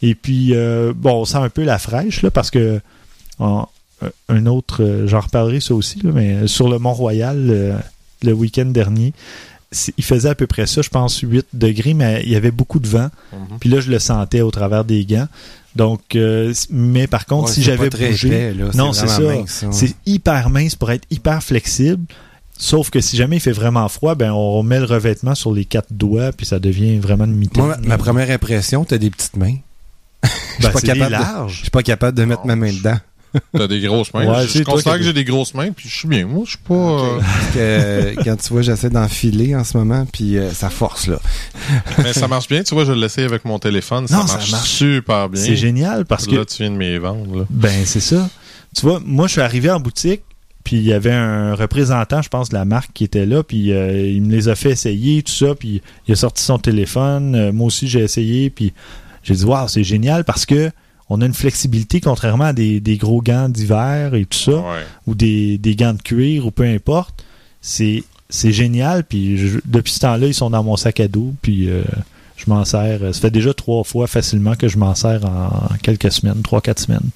Et 0.01 0.15
puis, 0.15 0.49
euh, 0.53 0.91
bon, 0.95 1.21
on 1.21 1.25
sent 1.25 1.37
un 1.37 1.49
peu 1.49 1.63
la 1.63 1.77
fraîche, 1.77 2.21
là, 2.23 2.31
parce 2.31 2.49
que 2.51 2.79
en- 3.39 3.67
un 4.27 4.45
autre, 4.45 4.83
euh, 4.83 5.07
j'en 5.07 5.19
reparlerai 5.21 5.59
ça 5.59 5.73
aussi, 5.75 5.99
là, 6.03 6.11
mais 6.13 6.47
sur 6.47 6.67
le 6.67 6.79
Mont-Royal, 6.79 7.37
euh, 7.49 7.77
le 8.23 8.33
week-end 8.33 8.65
dernier, 8.65 9.13
il 9.97 10.03
faisait 10.03 10.29
à 10.29 10.35
peu 10.35 10.47
près 10.47 10.65
ça, 10.67 10.81
je 10.81 10.89
pense 10.89 11.19
8 11.19 11.47
degrés, 11.53 11.93
mais 11.93 12.21
il 12.25 12.31
y 12.31 12.35
avait 12.35 12.51
beaucoup 12.51 12.79
de 12.79 12.87
vent. 12.87 13.09
Mhm. 13.33 13.59
Puis 13.59 13.69
là, 13.69 13.79
je 13.81 13.89
le 13.91 13.99
sentais 13.99 14.41
au 14.41 14.51
travers 14.51 14.85
des 14.85 15.05
gants. 15.05 15.27
Donc, 15.75 16.15
euh, 16.15 16.53
mais 16.69 17.07
par 17.07 17.25
contre, 17.25 17.49
Ouais, 17.49 17.53
si 17.53 17.61
j'avais 17.63 17.89
pas 17.89 17.97
bougé, 17.97 18.27
épais, 18.27 18.53
là. 18.53 18.65
non, 18.75 18.93
c'est 18.93 19.07
ça. 19.07 19.21
ouais. 19.21 19.43
c'est 19.47 19.93
hyper 20.05 20.49
mince 20.49 20.75
pour 20.75 20.91
être 20.91 21.05
hyper 21.11 21.43
flexible. 21.43 22.05
Sauf 22.57 22.89
que 22.89 23.01
si 23.01 23.17
jamais 23.17 23.35
il 23.37 23.41
fait 23.41 23.51
vraiment 23.51 23.89
froid, 23.89 24.15
ben 24.15 24.31
on 24.31 24.63
met 24.63 24.79
le 24.79 24.85
revêtement 24.85 25.35
sur 25.35 25.51
les 25.53 25.65
quatre 25.65 25.91
doigts, 25.91 26.31
puis 26.31 26.45
ça 26.45 26.57
devient 26.59 26.97
vraiment 26.99 27.25
une 27.25 27.35
mitaine. 27.35 27.65
Moi, 27.65 27.75
ma, 27.83 27.97
première 27.97 28.29
impression, 28.31 28.85
t'as 28.85 28.97
des 28.97 29.09
petites 29.09 29.35
mains. 29.35 29.55
Ben, 30.61 30.71
pas 30.71 30.79
c'est 30.79 30.87
capable 30.87 30.99
des 30.99 31.05
de- 31.17 31.21
larges. 31.21 31.53
Je 31.57 31.61
suis 31.63 31.69
pas 31.69 31.83
capable 31.83 32.17
de 32.17 32.23
mettre 32.23 32.45
ma 32.45 32.55
main 32.55 32.69
je- 32.71 32.77
dedans. 32.77 32.97
T'as 33.57 33.67
des 33.67 33.79
grosses 33.81 34.13
mains. 34.13 34.25
Ouais, 34.25 34.43
je 34.43 34.47
c'est 34.51 34.59
je 34.59 34.63
considère 34.63 34.97
que 34.97 35.03
j'ai 35.03 35.13
des 35.13 35.23
grosses 35.23 35.53
mains, 35.53 35.71
puis 35.71 35.87
je 35.89 35.95
suis 35.97 36.07
bien. 36.07 36.25
Moi, 36.25 36.43
je 36.45 36.51
suis 36.51 36.59
pas. 36.59 36.73
euh, 36.73 37.19
que, 37.53 37.57
euh, 37.57 38.13
quand 38.23 38.35
tu 38.35 38.53
vois, 38.53 38.61
j'essaie 38.61 38.89
d'enfiler 38.89 39.55
en 39.55 39.63
ce 39.63 39.77
moment, 39.77 40.05
puis 40.11 40.37
euh, 40.37 40.51
ça 40.51 40.69
force, 40.69 41.07
là. 41.07 41.19
mais 41.99 42.13
ça 42.13 42.27
marche 42.27 42.47
bien. 42.47 42.63
Tu 42.63 42.73
vois, 42.73 42.85
je 42.85 42.91
l'essaie 42.93 43.23
avec 43.23 43.45
mon 43.45 43.59
téléphone. 43.59 44.07
Ça 44.07 44.17
Non, 44.17 44.27
ça 44.27 44.35
marche, 44.37 44.51
marche. 44.51 44.69
super 44.69 45.29
bien. 45.29 45.41
C'est 45.41 45.55
génial 45.55 46.05
parce 46.05 46.27
que 46.27 46.35
Là, 46.35 46.45
tu 46.45 46.63
viens 46.63 46.71
de 46.71 46.77
m'y 46.77 46.97
vendre. 46.97 47.39
Là. 47.39 47.45
Ben, 47.49 47.85
c'est 47.85 47.99
ça. 48.01 48.29
Tu 48.75 48.81
vois, 48.85 48.99
moi, 49.05 49.27
je 49.27 49.33
suis 49.33 49.41
arrivé 49.41 49.69
en 49.71 49.79
boutique, 49.79 50.21
puis 50.63 50.77
il 50.77 50.83
y 50.83 50.93
avait 50.93 51.11
un 51.13 51.53
représentant, 51.55 52.21
je 52.21 52.29
pense, 52.29 52.49
de 52.49 52.55
la 52.55 52.65
marque 52.65 52.91
qui 52.93 53.03
était 53.03 53.25
là, 53.25 53.43
puis 53.43 53.71
euh, 53.71 54.07
il 54.07 54.21
me 54.23 54.31
les 54.31 54.49
a 54.49 54.55
fait 54.55 54.71
essayer, 54.71 55.21
tout 55.23 55.31
ça, 55.31 55.55
puis 55.55 55.81
il 56.07 56.11
a 56.13 56.15
sorti 56.15 56.43
son 56.43 56.57
téléphone. 56.57 57.35
Euh, 57.35 57.51
moi 57.53 57.67
aussi, 57.67 57.87
j'ai 57.87 57.99
essayé, 58.01 58.49
puis 58.49 58.73
j'ai 59.23 59.35
dit, 59.35 59.45
waouh, 59.45 59.67
c'est 59.67 59.83
génial 59.83 60.23
parce 60.23 60.45
que 60.45 60.71
on 61.09 61.21
a 61.21 61.25
une 61.25 61.33
flexibilité 61.33 62.01
contrairement 62.01 62.45
à 62.45 62.53
des, 62.53 62.79
des 62.79 62.97
gros 62.97 63.21
gants 63.21 63.47
d'hiver 63.49 64.15
et 64.15 64.25
tout 64.25 64.37
ça, 64.37 64.51
Ouais. 64.57 64.83
ou 65.07 65.13
des, 65.15 65.57
des 65.57 65.75
gants 65.75 65.93
de 65.93 66.01
cuir, 66.01 66.45
ou 66.47 66.51
peu 66.51 66.63
importe. 66.63 67.23
C'est 67.61 68.03
c'est 68.29 68.51
génial, 68.51 69.03
puis 69.03 69.37
je- 69.37 69.59
depuis 69.65 69.93
ce 69.93 69.99
temps-là, 69.99 70.25
ils 70.27 70.33
sont 70.33 70.49
dans 70.49 70.63
mon 70.63 70.75
sac 70.77 70.99
à 70.99 71.07
dos, 71.07 71.33
puis 71.43 71.69
euh, 71.69 71.83
je 72.37 72.45
m'en 72.49 72.65
sers. 72.65 73.13
Ça 73.13 73.21
fait 73.21 73.31
déjà 73.31 73.53
trois 73.53 73.83
fois 73.83 74.07
facilement 74.07 74.55
que 74.55 74.67
je 74.67 74.77
m'en 74.79 74.95
sers 74.95 75.23
en 75.25 75.69
quelques 75.83 76.11
semaines, 76.11 76.41
trois, 76.41 76.59
quatre 76.59 76.79
semaines. 76.79 77.09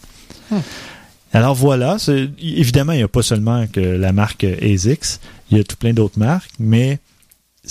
Alors 1.33 1.53
voilà, 1.55 1.97
c'est- 1.99 2.29
évidemment, 2.41 2.93
il 2.93 2.97
n'y 2.97 3.03
a 3.03 3.07
pas 3.07 3.21
seulement 3.21 3.65
que 3.67 3.79
la 3.79 4.11
marque 4.13 4.43
ASICS, 4.43 5.19
il 5.51 5.57
y 5.57 5.61
a 5.61 5.63
tout 5.63 5.75
plein 5.75 5.93
d'autres 5.93 6.17
marques, 6.17 6.51
mais 6.59 6.99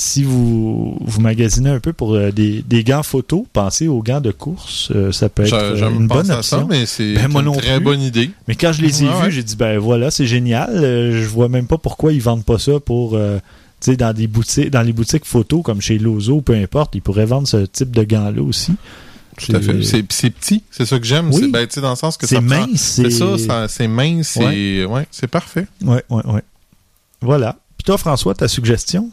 si 0.01 0.23
vous, 0.23 0.97
vous 1.01 1.21
magasinez 1.21 1.71
un 1.71 1.81
peu 1.81 1.93
pour 1.93 2.15
euh, 2.15 2.31
des, 2.31 2.63
des 2.63 2.85
gants 2.85 3.03
photo, 3.03 3.49
pensez 3.53 3.89
aux 3.89 4.01
gants 4.01 4.21
de 4.21 4.31
course, 4.31 4.93
euh, 4.95 5.11
ça 5.11 5.29
peut 5.29 5.43
être 5.43 5.53
euh, 5.55 5.91
une 5.91 6.07
bonne 6.07 6.31
à 6.31 6.41
ça, 6.43 6.59
option. 6.59 6.69
mais 6.71 6.87
c'est 6.87 7.15
Ben, 7.15 7.29
une 7.31 7.57
très 7.57 7.77
plus. 7.79 7.85
bonne 7.85 8.01
idée. 8.03 8.31
Mais 8.47 8.55
quand 8.55 8.71
je 8.73 8.81
les 8.81 9.03
ai 9.03 9.07
Ouais, 9.09 9.13
vus, 9.15 9.23
ouais. 9.25 9.31
j'ai 9.33 9.43
dit 9.43 9.57
ben 9.57 9.77
voilà, 9.79 10.13
c'est 10.13 10.27
génial. 10.27 10.71
Euh, 10.71 11.21
je 11.21 11.29
vois 11.29 11.49
même 11.49 11.67
pas 11.67 11.79
pourquoi 11.79 12.13
ils 12.13 12.23
vendent 12.23 12.45
pas 12.45 12.59
ça 12.61 12.79
pour 12.79 13.19
dans 13.89 14.13
des 14.13 14.27
boutiques 14.29 14.71
dans 14.71 14.83
les 14.83 14.93
boutiques 14.93 15.25
photo 15.25 15.63
comme 15.63 15.81
chez 15.81 15.99
Lozo, 15.99 16.41
peu 16.43 16.55
importe, 16.55 16.95
ils 16.95 17.03
pourraient 17.03 17.27
vendre 17.27 17.49
ce 17.49 17.67
type 17.67 17.91
de 17.91 18.05
gants 18.05 18.31
là 18.31 18.41
aussi. 18.43 18.73
Tout 19.37 19.55
à 19.57 19.61
fait. 19.61 19.83
C'est 19.83 20.31
petit. 20.31 20.63
C'est 20.71 20.87
ça 20.87 20.99
que 21.01 21.07
j'aime. 21.07 21.29
Oui. 21.33 21.41
C'est 21.43 21.49
ben, 21.51 21.67
dans 21.83 21.91
le 21.91 21.97
sens 21.97 22.17
que 22.17 22.27
C'est 22.27 22.41
mince, 22.41 22.81
C'est 22.81 23.11
ça, 23.11 23.37
ça- 23.39 23.67
c'est 23.69 23.89
mince. 23.89 24.29
C'est 24.35 24.85
ouais, 24.85 25.07
c'est 25.11 25.29
parfait. 25.29 25.67
Ouais, 25.83 26.03
ouais, 26.09 26.27
ouais. 26.27 26.43
Voilà. 27.21 27.57
Puis 27.77 27.85
toi 27.85 27.99
François, 27.99 28.35
ta 28.35 28.47
suggestion? 28.49 29.11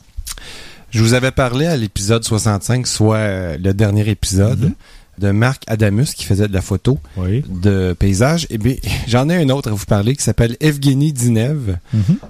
Je 0.96 1.02
vous 1.04 1.14
avais 1.14 1.32
parlé 1.32 1.66
à 1.66 1.76
l'épisode 1.76 2.24
65, 2.24 2.88
soit 2.88 3.18
euh, 3.18 3.58
le 3.58 3.74
dernier 3.74 4.10
épisode, 4.10 4.60
Mhm. 4.62 4.74
de 5.20 5.32
Marc 5.32 5.64
Adamus 5.68 6.14
qui 6.16 6.24
faisait 6.24 6.48
de 6.48 6.54
la 6.54 6.62
photo 6.62 7.00
Oui. 7.18 7.44
de 7.50 7.94
paysage. 8.00 8.48
Et 8.50 8.58
bien, 8.58 8.76
j'en 9.08 9.28
ai 9.30 9.36
un 9.36 9.50
autre 9.50 9.70
à 9.70 9.74
vous 9.74 9.86
parler 9.86 10.16
qui 10.16 10.24
s'appelle 10.24 10.56
Evgeny 10.62 11.12
Dinev. 11.12 11.78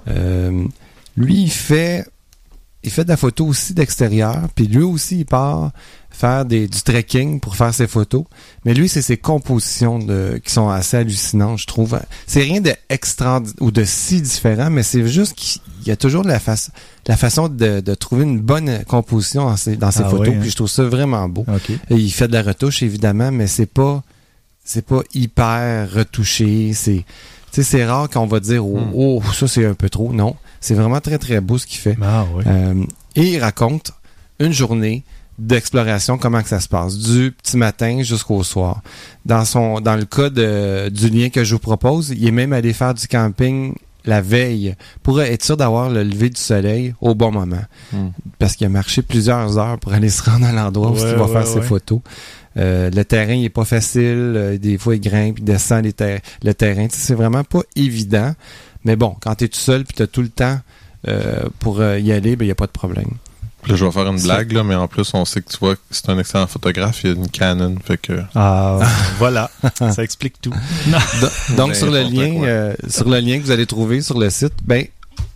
Euh, 0.08 0.64
lui, 1.16 1.42
il 1.44 1.50
fait, 1.50 2.04
il 2.82 2.90
fait 2.90 3.04
de 3.04 3.08
la 3.08 3.16
photo 3.16 3.46
aussi 3.46 3.72
d'extérieur, 3.72 4.48
puis 4.56 4.66
lui 4.66 4.82
aussi, 4.82 5.20
il 5.20 5.26
part 5.26 5.70
faire 6.16 6.44
des, 6.44 6.66
du 6.66 6.80
trekking 6.82 7.40
pour 7.40 7.56
faire 7.56 7.74
ses 7.74 7.86
photos. 7.86 8.24
Mais 8.64 8.74
lui, 8.74 8.88
c'est 8.88 9.02
ses 9.02 9.16
compositions 9.16 9.98
de, 9.98 10.40
qui 10.42 10.52
sont 10.52 10.68
assez 10.68 10.96
hallucinantes, 10.96 11.58
je 11.58 11.66
trouve. 11.66 11.98
C'est 12.26 12.40
rien 12.40 12.60
de 12.60 12.72
extra 12.88 13.42
ou 13.60 13.70
de 13.70 13.84
si 13.84 14.22
différent, 14.22 14.70
mais 14.70 14.82
c'est 14.82 15.06
juste 15.06 15.34
qu'il 15.34 15.60
y 15.86 15.90
a 15.90 15.96
toujours 15.96 16.24
la, 16.24 16.38
façon 16.38 17.48
de, 17.48 17.80
de 17.80 17.94
trouver 17.94 18.24
une 18.24 18.40
bonne 18.40 18.84
composition 18.86 19.44
dans 19.46 19.56
ses, 19.56 19.76
dans 19.76 19.90
ses 19.90 20.02
Ah 20.04 20.08
photos, 20.10 20.28
hein? 20.28 20.38
puis 20.40 20.50
je 20.50 20.56
trouve 20.56 20.68
ça 20.70 20.84
vraiment 20.84 21.28
beau. 21.28 21.44
Et 21.90 21.94
il 21.96 22.10
fait 22.10 22.28
de 22.28 22.32
la 22.32 22.42
retouche, 22.42 22.82
évidemment, 22.82 23.30
mais 23.30 23.46
c'est 23.46 23.66
pas 23.66 24.02
c'est 24.64 24.84
pas 24.84 25.02
hyper 25.14 25.90
retouché. 25.92 26.72
C'est 26.74 27.04
c'est 27.52 27.86
rare 27.86 28.10
qu'on 28.10 28.26
va 28.26 28.40
dire 28.40 28.66
oh, 28.66 28.78
Hmm. 28.78 28.92
oh, 28.94 29.22
ça 29.32 29.48
c'est 29.48 29.64
un 29.64 29.74
peu 29.74 29.88
trop. 29.88 30.12
Non, 30.12 30.36
c'est 30.60 30.74
vraiment 30.74 31.00
très 31.00 31.18
très 31.18 31.40
beau 31.40 31.56
ce 31.58 31.66
qu'il 31.66 31.78
fait. 31.78 31.96
Ah 32.02 32.24
oui. 32.34 32.44
Euh, 32.46 32.84
et 33.14 33.34
il 33.34 33.38
raconte 33.38 33.92
une 34.40 34.52
journée 34.52 35.04
d'exploration, 35.38 36.18
comment 36.18 36.42
que 36.42 36.48
ça 36.48 36.60
se 36.60 36.68
passe, 36.68 36.96
du 36.98 37.30
petit 37.32 37.56
matin 37.56 38.02
jusqu'au 38.02 38.42
soir. 38.42 38.80
Dans 39.24 39.44
son 39.44 39.80
dans 39.80 39.96
le 39.96 40.04
cas 40.04 40.30
de- 40.30 40.88
du 40.88 41.08
lien 41.10 41.28
que 41.28 41.44
je 41.44 41.54
vous 41.54 41.60
propose, 41.60 42.10
il 42.10 42.26
est 42.26 42.30
même 42.32 42.52
allé 42.52 42.72
faire 42.72 42.94
du 42.94 43.06
camping 43.06 43.74
la 44.04 44.20
veille 44.20 44.76
pour 45.02 45.20
être 45.20 45.44
sûr 45.44 45.56
d'avoir 45.56 45.90
le 45.90 46.04
lever 46.04 46.30
du 46.30 46.40
soleil 46.40 46.94
au 47.00 47.14
bon 47.16 47.32
moment. 47.32 47.64
Hmm. 47.92 48.10
Parce 48.38 48.54
qu'il 48.54 48.64
a 48.66 48.70
marché 48.70 49.02
plusieurs 49.02 49.58
heures 49.58 49.78
pour 49.78 49.92
aller 49.92 50.08
se 50.10 50.22
rendre 50.22 50.46
à 50.46 50.52
l'endroit 50.52 50.92
où 50.92 50.96
il 50.96 51.02
va 51.16 51.24
ouais, 51.26 51.32
faire 51.32 51.46
ses 51.46 51.60
photos. 51.60 52.00
Euh, 52.56 52.88
le 52.90 53.04
terrain 53.04 53.34
il 53.34 53.44
est 53.44 53.48
pas 53.50 53.64
facile, 53.66 54.32
euh, 54.36 54.58
des 54.58 54.78
fois 54.78 54.94
il 54.94 55.00
grimpe, 55.00 55.38
il 55.40 55.44
descend 55.44 55.84
les 55.84 55.92
ter- 55.92 56.20
le 56.42 56.54
terrain, 56.54 56.86
c'est 56.90 57.14
vraiment 57.14 57.44
pas 57.44 57.60
évident. 57.74 58.32
Mais 58.84 58.94
bon, 58.96 59.14
quand 59.20 59.34
tu 59.34 59.44
es 59.44 59.48
tout 59.48 59.58
seul 59.58 59.84
puis 59.84 59.94
tu 59.96 60.02
as 60.02 60.06
tout 60.06 60.22
le 60.22 60.28
temps 60.28 60.58
euh, 61.08 61.42
pour 61.58 61.82
y 61.82 62.12
aller, 62.12 62.36
ben 62.36 62.44
il 62.44 62.48
y 62.48 62.52
a 62.52 62.54
pas 62.54 62.66
de 62.66 62.72
problème. 62.72 63.10
Là, 63.66 63.74
je 63.76 63.84
vais 63.84 63.90
faire 63.90 64.06
une 64.06 64.20
blague, 64.20 64.52
là, 64.52 64.62
mais 64.64 64.74
en 64.74 64.86
plus, 64.88 65.10
on 65.14 65.24
sait 65.24 65.42
que 65.42 65.50
tu 65.50 65.58
vois 65.58 65.74
que 65.76 65.80
c'est 65.90 66.08
un 66.08 66.18
excellent 66.18 66.46
photographe. 66.46 67.00
Il 67.04 67.10
y 67.10 67.12
a 67.12 67.16
une 67.16 67.28
Canon, 67.28 67.74
fait 67.84 67.96
que... 67.98 68.20
Ah, 68.34 68.78
voilà. 69.18 69.50
Ça 69.92 70.02
explique 70.04 70.40
tout. 70.40 70.52
Do- 71.20 71.28
Donc, 71.56 71.74
sur 71.74 71.90
le 71.90 72.02
lien, 72.02 72.42
euh, 72.44 72.74
sur 72.88 73.08
le 73.08 73.18
lien 73.20 73.38
que 73.38 73.44
vous 73.44 73.50
allez 73.50 73.66
trouver 73.66 74.00
sur 74.02 74.18
le 74.18 74.30
site, 74.30 74.54
ben, 74.64 74.84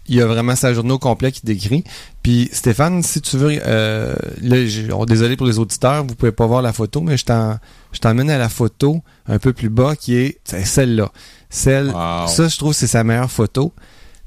il 0.07 0.17
y 0.17 0.23
a 0.23 0.27
vraiment 0.27 0.57
sa 0.57 0.73
journée 0.75 0.93
au 0.93 0.99
complet 0.99 1.31
qui 1.33 1.41
décrit. 1.45 1.85
Puis, 2.23 2.49
Stéphane, 2.53 3.03
si 3.03 3.21
tu 3.21 3.37
veux, 3.37 3.61
euh, 3.65 4.15
là, 4.43 4.65
j'ai- 4.67 4.89
oh, 4.93 5.07
désolé 5.07 5.37
pour 5.37 5.47
les 5.47 5.59
auditeurs, 5.59 6.05
vous 6.05 6.15
pouvez 6.15 6.33
pas 6.33 6.47
voir 6.47 6.63
la 6.63 6.73
photo, 6.73 7.01
mais 7.01 7.17
je 7.17 7.25
t'en, 7.25 7.59
je 7.93 7.99
t'emmène 8.01 8.31
à 8.31 8.39
la 8.39 8.49
photo 8.49 9.03
un 9.29 9.39
peu 9.39 9.53
plus 9.53 9.69
bas 9.71 9.95
qui 9.97 10.17
est 10.17 10.39
celle-là. 10.45 11.11
Celle, 11.49 11.89
Wow. 11.89 12.27
ça, 12.29 12.49
je 12.49 12.57
trouve, 12.57 12.73
c'est 12.75 12.87
sa 12.87 13.03
meilleure 13.05 13.31
photo. 13.31 13.73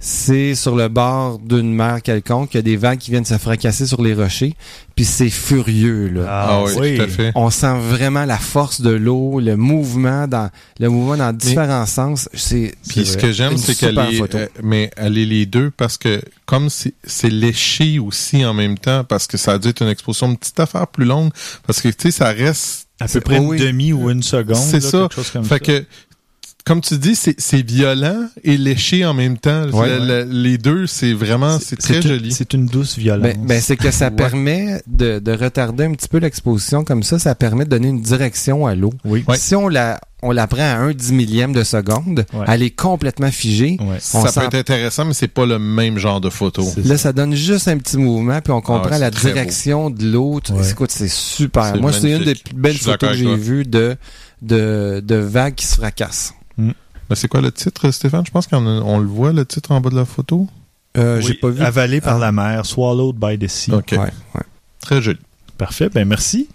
C'est 0.05 0.53
sur 0.53 0.75
le 0.75 0.89
bord 0.89 1.39
d'une 1.39 1.73
mer 1.73 2.01
quelconque, 2.01 2.53
il 2.53 2.57
y 2.57 2.59
a 2.59 2.61
des 2.61 2.75
vagues 2.75 2.99
qui 2.99 3.09
viennent 3.09 3.23
se 3.23 3.37
fracasser 3.37 3.87
sur 3.87 4.01
les 4.01 4.13
rochers, 4.13 4.53
puis 4.97 5.05
c'est 5.05 5.29
furieux, 5.29 6.09
là. 6.09 6.25
Ah, 6.27 6.63
oui, 6.77 6.97
tout 6.97 7.03
à 7.03 7.07
fait. 7.07 7.31
On 7.35 7.49
sent 7.49 7.79
vraiment 7.79 8.25
la 8.25 8.37
force 8.37 8.81
de 8.81 8.89
l'eau, 8.89 9.39
le 9.39 9.55
mouvement 9.55 10.27
dans 10.27 10.49
le 10.79 10.89
mouvement 10.89 11.15
dans 11.15 11.31
différents 11.31 11.85
sens. 11.85 12.27
C'est 12.33 12.75
Puis 12.89 13.05
ce 13.05 13.15
que 13.15 13.31
j'aime, 13.31 13.55
c'est 13.55 13.75
qu'elle 13.75 13.97
est, 13.97 14.35
euh, 14.35 14.47
mais 14.61 14.91
elle 14.97 15.17
est 15.17 15.25
les 15.25 15.45
deux 15.45 15.71
parce 15.71 15.97
que 15.97 16.21
comme 16.45 16.69
c'est 16.69 16.95
c'est 17.05 17.29
léché 17.29 17.97
aussi 17.97 18.43
en 18.43 18.53
même 18.53 18.77
temps, 18.77 19.05
parce 19.05 19.25
que 19.25 19.37
ça 19.37 19.53
a 19.53 19.57
dû 19.57 19.69
être 19.69 19.83
une 19.83 19.87
exposition, 19.87 20.27
une 20.27 20.37
petite 20.37 20.59
affaire 20.59 20.87
plus 20.87 21.05
longue, 21.05 21.31
parce 21.65 21.79
que 21.79 21.87
tu 21.87 21.95
sais, 21.99 22.11
ça 22.11 22.27
reste 22.27 22.87
À 22.99 23.07
peu 23.07 23.21
près 23.21 23.39
Oh 23.39 23.53
une 23.53 23.59
demi 23.59 23.93
ou 23.93 24.09
une 24.09 24.21
seconde. 24.21 24.57
C'est 24.57 24.83
là, 24.83 24.89
ça. 24.89 24.97
quelque 25.03 25.15
chose 25.15 25.31
comme 25.31 25.45
Fait 25.45 25.55
ça. 25.55 25.59
que, 25.59 25.85
comme 26.65 26.81
tu 26.81 26.97
dis, 26.97 27.15
c'est 27.15 27.39
c'est 27.39 27.61
violent 27.61 28.27
et 28.43 28.57
léché 28.57 29.05
en 29.05 29.13
même 29.13 29.37
temps. 29.37 29.69
Ouais. 29.71 29.99
Le- 29.99 30.23
le- 30.23 30.31
les 30.31 30.57
deux, 30.57 30.87
c'est 30.87 31.13
vraiment, 31.13 31.59
c'est 31.59 31.75
très 31.75 32.01
joli. 32.01 32.31
C'est 32.31 32.53
une 32.53 32.65
douce 32.67 32.97
violence. 32.97 33.23
Ben, 33.23 33.45
ben, 33.45 33.61
c'est 33.61 33.75
que 33.77 33.91
ça 33.91 34.05
Ouais. 34.05 34.11
permet 34.11 34.81
de, 34.87 35.19
de 35.19 35.31
retarder 35.31 35.83
un 35.85 35.91
petit 35.93 36.07
peu 36.07 36.19
l'exposition 36.19 36.83
comme 36.83 37.03
ça. 37.03 37.19
Ça 37.19 37.35
permet 37.35 37.65
de 37.65 37.69
donner 37.69 37.89
une 37.89 38.01
direction 38.01 38.65
à 38.65 38.75
l'eau. 38.75 38.93
oui. 39.05 39.23
Ouais. 39.27 39.37
Si 39.37 39.55
on 39.55 39.67
la, 39.67 39.99
on 40.21 40.31
la 40.31 40.47
prend 40.47 40.61
à 40.61 40.75
un 40.77 40.93
dix 40.93 41.11
millième 41.11 41.51
de 41.51 41.63
seconde, 41.63 42.25
Ouais. 42.33 42.45
elle 42.47 42.63
est 42.63 42.69
complètement 42.69 43.29
figée. 43.31 43.77
Ça 43.99 44.21
peut 44.31 44.45
être 44.45 44.55
intéressant, 44.55 45.03
mais 45.05 45.13
c'est 45.13 45.27
pas 45.27 45.45
le 45.45 45.59
même 45.59 45.97
genre 45.97 46.21
de 46.21 46.29
photo. 46.29 46.65
Là, 46.85 46.97
ça 46.97 47.11
donne 47.11 47.35
juste 47.35 47.67
un 47.67 47.77
petit 47.77 47.97
mouvement, 47.97 48.39
puis 48.39 48.53
on 48.53 48.61
comprend 48.61 48.89
ouais, 48.91 48.99
la 48.99 49.11
direction 49.11 49.89
de 49.89 50.05
l'eau. 50.05 50.39
Écoute, 50.71 50.91
c'est 50.91 51.09
super. 51.09 51.75
Moi, 51.81 51.91
c'est 51.91 52.09
une 52.11 52.23
des 52.23 52.35
plus 52.35 52.55
belles 52.55 52.77
photos 52.77 53.09
que 53.11 53.15
j'ai 53.17 53.35
vues 53.35 53.65
de, 53.65 53.97
de, 54.41 55.01
de 55.05 55.15
vagues 55.15 55.55
qui 55.55 55.65
se 55.67 55.75
fracassent. 55.75 56.33
Mais 57.09 57.15
c'est 57.15 57.27
quoi 57.27 57.41
le 57.41 57.51
titre, 57.51 57.89
Stéphane? 57.91 58.25
Je 58.25 58.31
pense 58.31 58.47
qu'on 58.47 58.99
le 58.99 59.05
voit, 59.07 59.33
le 59.33 59.45
titre 59.45 59.71
en 59.71 59.81
bas 59.81 59.89
de 59.89 59.95
la 59.95 60.05
photo. 60.05 60.47
Euh, 60.97 61.17
Oui, 61.17 61.23
J'ai 61.27 61.33
pas 61.35 61.49
vu. 61.49 61.61
Avalé 61.61 62.01
par 62.01 62.15
Ah. 62.17 62.19
la 62.19 62.31
mer, 62.31 62.65
swallowed 62.65 63.15
by 63.17 63.37
the 63.37 63.47
sea. 63.49 63.73
OK. 63.73 63.91
Ouais, 63.91 63.97
ouais. 63.99 64.41
Très 64.79 65.01
joli. 65.01 65.19
Parfait, 65.57 65.89
ben 65.89 66.07
merci. 66.07 66.47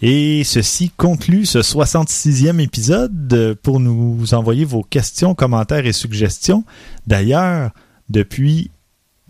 Et 0.00 0.44
ceci 0.44 0.90
conclut 0.96 1.44
ce 1.44 1.60
66e 1.60 2.60
épisode 2.60 3.32
euh, 3.32 3.54
pour 3.60 3.80
nous 3.80 4.32
envoyer 4.32 4.64
vos 4.64 4.82
questions, 4.84 5.34
commentaires 5.34 5.86
et 5.86 5.92
suggestions. 5.92 6.64
D'ailleurs, 7.08 7.70
depuis 8.08 8.70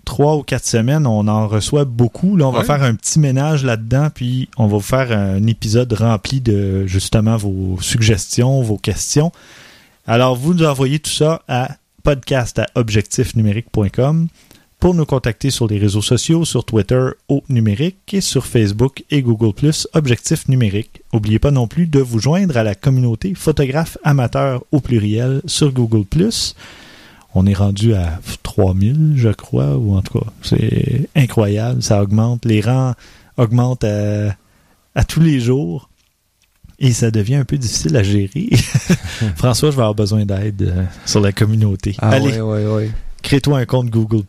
trois 0.04 0.36
ou 0.36 0.42
quatre 0.42 0.66
semaines, 0.66 1.06
on 1.06 1.26
en 1.26 1.48
reçoit 1.48 1.84
beaucoup. 1.86 2.36
Là, 2.36 2.48
on 2.48 2.52
va 2.52 2.64
faire 2.64 2.82
un 2.82 2.94
petit 2.94 3.18
ménage 3.18 3.64
là-dedans, 3.64 4.08
puis 4.14 4.48
on 4.58 4.66
va 4.66 4.76
vous 4.76 4.80
faire 4.82 5.10
un 5.12 5.46
épisode 5.46 5.92
rempli 5.94 6.40
de 6.42 6.86
justement 6.86 7.36
vos 7.38 7.78
suggestions, 7.80 8.60
vos 8.62 8.78
questions. 8.78 9.32
Alors, 10.10 10.36
vous 10.36 10.54
nous 10.54 10.64
envoyez 10.64 11.00
tout 11.00 11.10
ça 11.10 11.42
à 11.48 11.76
podcast 12.02 12.58
à 12.58 12.66
objectifnumérique.com 12.76 14.28
pour 14.80 14.94
nous 14.94 15.04
contacter 15.04 15.50
sur 15.50 15.66
les 15.66 15.76
réseaux 15.76 16.00
sociaux, 16.00 16.46
sur 16.46 16.64
Twitter 16.64 17.08
au 17.28 17.44
numérique 17.50 18.14
et 18.14 18.22
sur 18.22 18.46
Facebook 18.46 19.04
et 19.10 19.20
Google 19.20 19.52
Objectif 19.92 20.48
numérique. 20.48 21.02
N'oubliez 21.12 21.38
pas 21.38 21.50
non 21.50 21.66
plus 21.66 21.86
de 21.86 22.00
vous 22.00 22.20
joindre 22.20 22.56
à 22.56 22.62
la 22.62 22.74
communauté 22.74 23.34
photographe 23.34 23.98
amateur 24.02 24.64
au 24.72 24.80
pluriel 24.80 25.42
sur 25.44 25.72
Google 25.72 26.06
On 27.34 27.44
est 27.44 27.52
rendu 27.52 27.92
à 27.92 28.18
3000, 28.44 29.12
je 29.16 29.28
crois, 29.28 29.76
ou 29.76 29.94
en 29.94 30.00
tout 30.00 30.20
cas, 30.20 30.26
c'est 30.40 31.10
incroyable, 31.16 31.82
ça 31.82 32.02
augmente, 32.02 32.46
les 32.46 32.62
rangs 32.62 32.94
augmentent 33.36 33.84
à, 33.84 34.34
à 34.94 35.04
tous 35.04 35.20
les 35.20 35.38
jours 35.38 35.90
et 36.78 36.92
ça 36.92 37.10
devient 37.10 37.36
un 37.36 37.44
peu 37.44 37.58
difficile 37.58 37.96
à 37.96 38.02
gérer. 38.02 38.48
François, 39.36 39.70
je 39.70 39.76
vais 39.76 39.82
avoir 39.82 39.94
besoin 39.94 40.24
d'aide 40.24 40.62
euh, 40.62 40.84
sur 41.06 41.20
la 41.20 41.32
communauté. 41.32 41.94
Ah, 42.00 42.10
Allez, 42.10 42.40
ouais, 42.40 42.64
ouais, 42.64 42.66
ouais. 42.66 42.90
crée-toi 43.22 43.58
un 43.58 43.64
compte 43.66 43.90
Google+. 43.90 44.22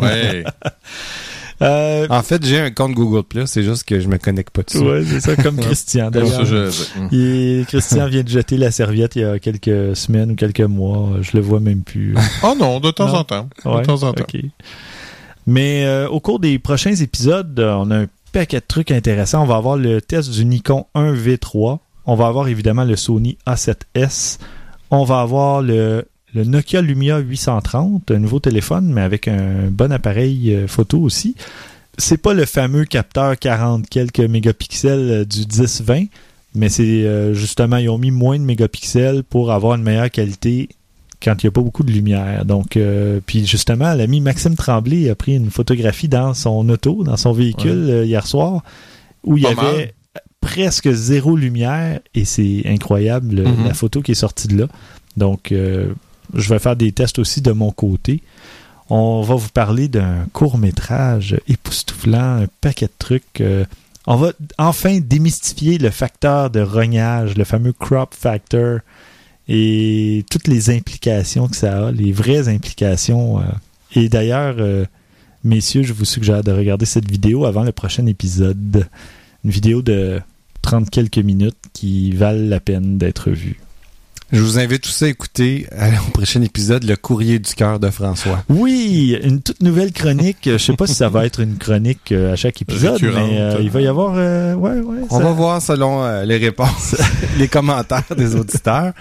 Ouais. 0.00 0.44
Euh, 1.62 2.06
En 2.08 2.22
fait, 2.22 2.42
j'ai 2.46 2.58
un 2.58 2.70
compte 2.70 2.92
Google 2.94 3.22
Plus, 3.24 3.46
c'est 3.46 3.62
juste 3.62 3.84
que 3.84 4.00
je 4.00 4.08
me 4.08 4.16
connecte 4.16 4.48
pas 4.48 4.62
dessus. 4.62 4.78
ouais, 4.78 5.02
c'est 5.06 5.20
ça, 5.20 5.36
comme 5.36 5.56
Christian. 5.60 6.10
D'ailleurs, 6.10 6.46
je- 6.46 7.62
Christian 7.64 8.06
vient 8.08 8.22
de 8.22 8.28
jeter 8.30 8.56
la 8.56 8.70
serviette 8.70 9.16
il 9.16 9.22
y 9.22 9.24
a 9.26 9.38
quelques 9.38 9.94
semaines 9.94 10.30
ou 10.30 10.34
quelques 10.36 10.60
mois. 10.62 11.10
Je 11.20 11.32
le 11.34 11.40
vois 11.42 11.60
même 11.60 11.82
plus. 11.82 12.14
Oh 12.42 12.54
non, 12.58 12.80
de 12.80 12.90
temps 12.90 13.08
Non? 13.08 13.14
en 13.16 13.24
temps. 13.24 13.48
De 13.66 13.82
temps 13.84 14.02
en 14.04 14.12
temps. 14.14 14.22
ok. 14.22 14.40
Mais 15.46 15.84
euh, 15.84 16.08
au 16.08 16.20
cours 16.20 16.38
des 16.40 16.58
prochains 16.58 16.94
épisodes, 16.94 17.58
on 17.60 17.90
a 17.90 17.96
un 18.02 18.06
paquet 18.30 18.60
de 18.60 18.64
trucs 18.66 18.90
intéressants. 18.90 19.42
On 19.42 19.46
va 19.46 19.56
avoir 19.56 19.76
le 19.76 20.00
test 20.00 20.30
du 20.30 20.44
Nikon 20.44 20.86
1V3. 20.94 21.78
On 22.06 22.14
va 22.14 22.26
avoir 22.26 22.48
évidemment 22.48 22.84
le 22.84 22.96
Sony 22.96 23.38
A7S. 23.46 24.38
On 24.90 25.04
va 25.04 25.20
avoir 25.20 25.62
le, 25.62 26.04
le 26.34 26.44
Nokia 26.44 26.80
Lumia 26.80 27.18
830, 27.18 28.10
un 28.10 28.18
nouveau 28.18 28.40
téléphone, 28.40 28.92
mais 28.92 29.00
avec 29.00 29.28
un 29.28 29.68
bon 29.70 29.92
appareil 29.92 30.54
euh, 30.54 30.66
photo 30.66 31.00
aussi. 31.00 31.34
C'est 31.98 32.18
pas 32.18 32.34
le 32.34 32.46
fameux 32.46 32.84
capteur 32.84 33.38
40 33.38 33.88
quelques 33.88 34.20
mégapixels 34.20 35.10
euh, 35.10 35.24
du 35.24 35.40
10-20, 35.40 36.08
mais 36.54 36.68
c'est 36.68 37.04
euh, 37.04 37.34
justement, 37.34 37.76
ils 37.76 37.88
ont 37.88 37.98
mis 37.98 38.10
moins 38.10 38.38
de 38.38 38.44
mégapixels 38.44 39.22
pour 39.24 39.52
avoir 39.52 39.76
une 39.76 39.82
meilleure 39.82 40.10
qualité 40.10 40.68
quand 41.22 41.42
il 41.42 41.46
n'y 41.46 41.48
a 41.48 41.52
pas 41.52 41.60
beaucoup 41.60 41.82
de 41.84 41.92
lumière. 41.92 42.44
Donc, 42.44 42.76
euh, 42.76 43.20
puis 43.24 43.46
justement, 43.46 43.92
l'ami 43.94 44.20
Maxime 44.20 44.54
Tremblay 44.56 45.08
a 45.10 45.14
pris 45.14 45.36
une 45.36 45.50
photographie 45.50 46.08
dans 46.08 46.34
son 46.34 46.68
auto, 46.68 47.04
dans 47.04 47.16
son 47.16 47.32
véhicule 47.32 47.86
euh, 47.90 48.04
hier 48.06 48.26
soir, 48.26 48.62
où 49.24 49.36
il 49.36 49.42
y 49.42 49.46
avait 49.46 49.62
mal. 49.62 49.90
presque 50.40 50.90
zéro 50.90 51.36
lumière 51.36 52.00
et 52.14 52.24
c'est 52.24 52.62
incroyable 52.66 53.34
le- 53.36 53.44
Mhm. 53.44 53.66
la 53.66 53.74
photo 53.74 54.00
qui 54.02 54.12
est 54.12 54.14
sortie 54.14 54.48
de 54.48 54.58
là. 54.60 54.66
Donc, 55.16 55.52
euh, 55.52 55.92
je 56.34 56.48
vais 56.48 56.58
faire 56.58 56.76
des 56.76 56.92
tests 56.92 57.18
aussi 57.18 57.40
de 57.42 57.52
mon 57.52 57.70
côté. 57.70 58.22
On 58.88 59.20
va 59.20 59.34
vous 59.36 59.50
parler 59.50 59.88
d'un 59.88 60.26
court 60.32 60.58
métrage 60.58 61.36
époustouflant, 61.46 62.42
un 62.42 62.46
paquet 62.60 62.86
de 62.86 62.92
trucs. 62.98 63.40
euh, 63.40 63.64
on 64.06 64.16
va 64.16 64.32
enfin 64.58 64.98
démystifier 65.00 65.76
le 65.78 65.90
facteur 65.90 66.48
de 66.50 66.60
rognage, 66.60 67.36
le 67.36 67.44
fameux 67.44 67.72
crop 67.74 68.14
factor 68.14 68.78
et 69.52 70.24
toutes 70.30 70.46
les 70.46 70.70
implications 70.70 71.48
que 71.48 71.56
ça 71.56 71.88
a, 71.88 71.90
les 71.90 72.12
vraies 72.12 72.48
implications. 72.48 73.40
euh. 73.40 73.42
Et 73.96 74.08
d'ailleurs, 74.08 74.54
euh, 74.60 74.84
messieurs, 75.42 75.82
je 75.82 75.92
vous 75.92 76.04
suggère 76.04 76.44
de 76.44 76.52
regarder 76.52 76.86
cette 76.86 77.10
vidéo 77.10 77.44
avant 77.44 77.64
le 77.64 77.72
prochain 77.72 78.06
épisode. 78.06 78.86
Une 79.44 79.50
vidéo 79.50 79.82
de 79.82 80.20
30 80.62 80.88
quelques 80.88 81.18
minutes 81.18 81.58
qui 81.72 82.12
valent 82.12 82.48
la 82.48 82.60
peine 82.60 82.96
d'être 82.96 83.30
vue. 83.30 83.58
Je 84.32 84.40
vous 84.40 84.58
invite 84.60 84.82
tous 84.82 85.02
à 85.02 85.08
écouter 85.08 85.66
euh, 85.72 85.90
au 86.06 86.10
prochain 86.12 86.40
épisode 86.42 86.84
le 86.84 86.94
courrier 86.96 87.40
du 87.40 87.52
cœur 87.52 87.80
de 87.80 87.90
François. 87.90 88.44
Oui, 88.48 89.18
une 89.24 89.42
toute 89.42 89.60
nouvelle 89.60 89.92
chronique. 89.92 90.38
Je 90.44 90.56
sais 90.56 90.76
pas 90.76 90.86
si 90.86 90.94
ça 90.94 91.08
va 91.08 91.26
être 91.26 91.40
une 91.40 91.56
chronique 91.58 92.12
euh, 92.12 92.32
à 92.32 92.36
chaque 92.36 92.62
épisode, 92.62 92.92
Récurrente. 93.00 93.28
mais 93.28 93.40
euh, 93.40 93.58
il 93.60 93.70
va 93.70 93.80
y 93.80 93.88
avoir... 93.88 94.14
euh, 94.16 94.54
ouais, 94.54 94.78
ouais, 94.78 94.98
On 95.10 95.18
ça- 95.18 95.24
va 95.24 95.32
voir 95.32 95.60
selon 95.60 96.04
euh, 96.04 96.24
les 96.24 96.36
réponses, 96.36 96.94
les 97.38 97.48
commentaires 97.48 98.04
des 98.16 98.36
auditeurs. 98.36 98.92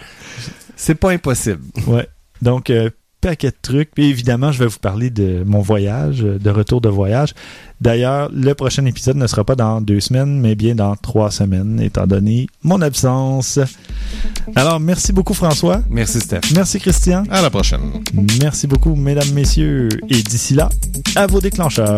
C'est 0.76 0.96
pas 0.96 1.12
impossible. 1.12 1.62
Ouais. 1.86 2.08
Donc, 2.42 2.72
euh, 2.72 2.90
paquet 3.22 3.50
de 3.50 3.56
trucs. 3.62 3.92
Puis 3.92 4.06
évidemment, 4.06 4.52
je 4.52 4.60
vais 4.60 4.68
vous 4.68 4.80
parler 4.80 5.10
de 5.10 5.44
mon 5.46 5.62
voyage, 5.62 6.24
euh, 6.24 6.40
de 6.40 6.50
retour 6.50 6.82
de 6.82 6.90
voyage. 6.90 7.34
D'ailleurs, 7.82 8.30
le 8.34 8.54
prochain 8.54 8.86
épisode 8.86 9.18
ne 9.18 9.28
sera 9.28 9.44
pas 9.44 9.56
dans 9.56 9.82
deux 9.82 10.00
semaines, 10.00 10.40
mais 10.40 10.56
bien 10.56 10.76
dans 10.76 10.96
trois 10.96 11.32
semaines, 11.32 11.80
étant 11.80 12.08
donné 12.08 12.48
mon 12.64 12.82
absence. 12.82 13.60
Alors, 14.56 14.80
merci 14.80 15.14
beaucoup 15.14 15.34
François. 15.34 15.82
Merci 15.90 16.20
Steph. 16.20 16.42
Merci 16.56 16.80
Christian. 16.80 17.24
À 17.30 17.42
la 17.42 17.50
prochaine. 17.50 18.04
Merci 18.42 18.68
beaucoup, 18.68 18.96
mesdames, 18.96 19.32
messieurs. 19.34 19.90
Et 20.10 20.22
d'ici 20.22 20.54
là, 20.54 20.70
à 21.16 21.28
vos 21.28 21.40
déclencheurs. 21.40 21.98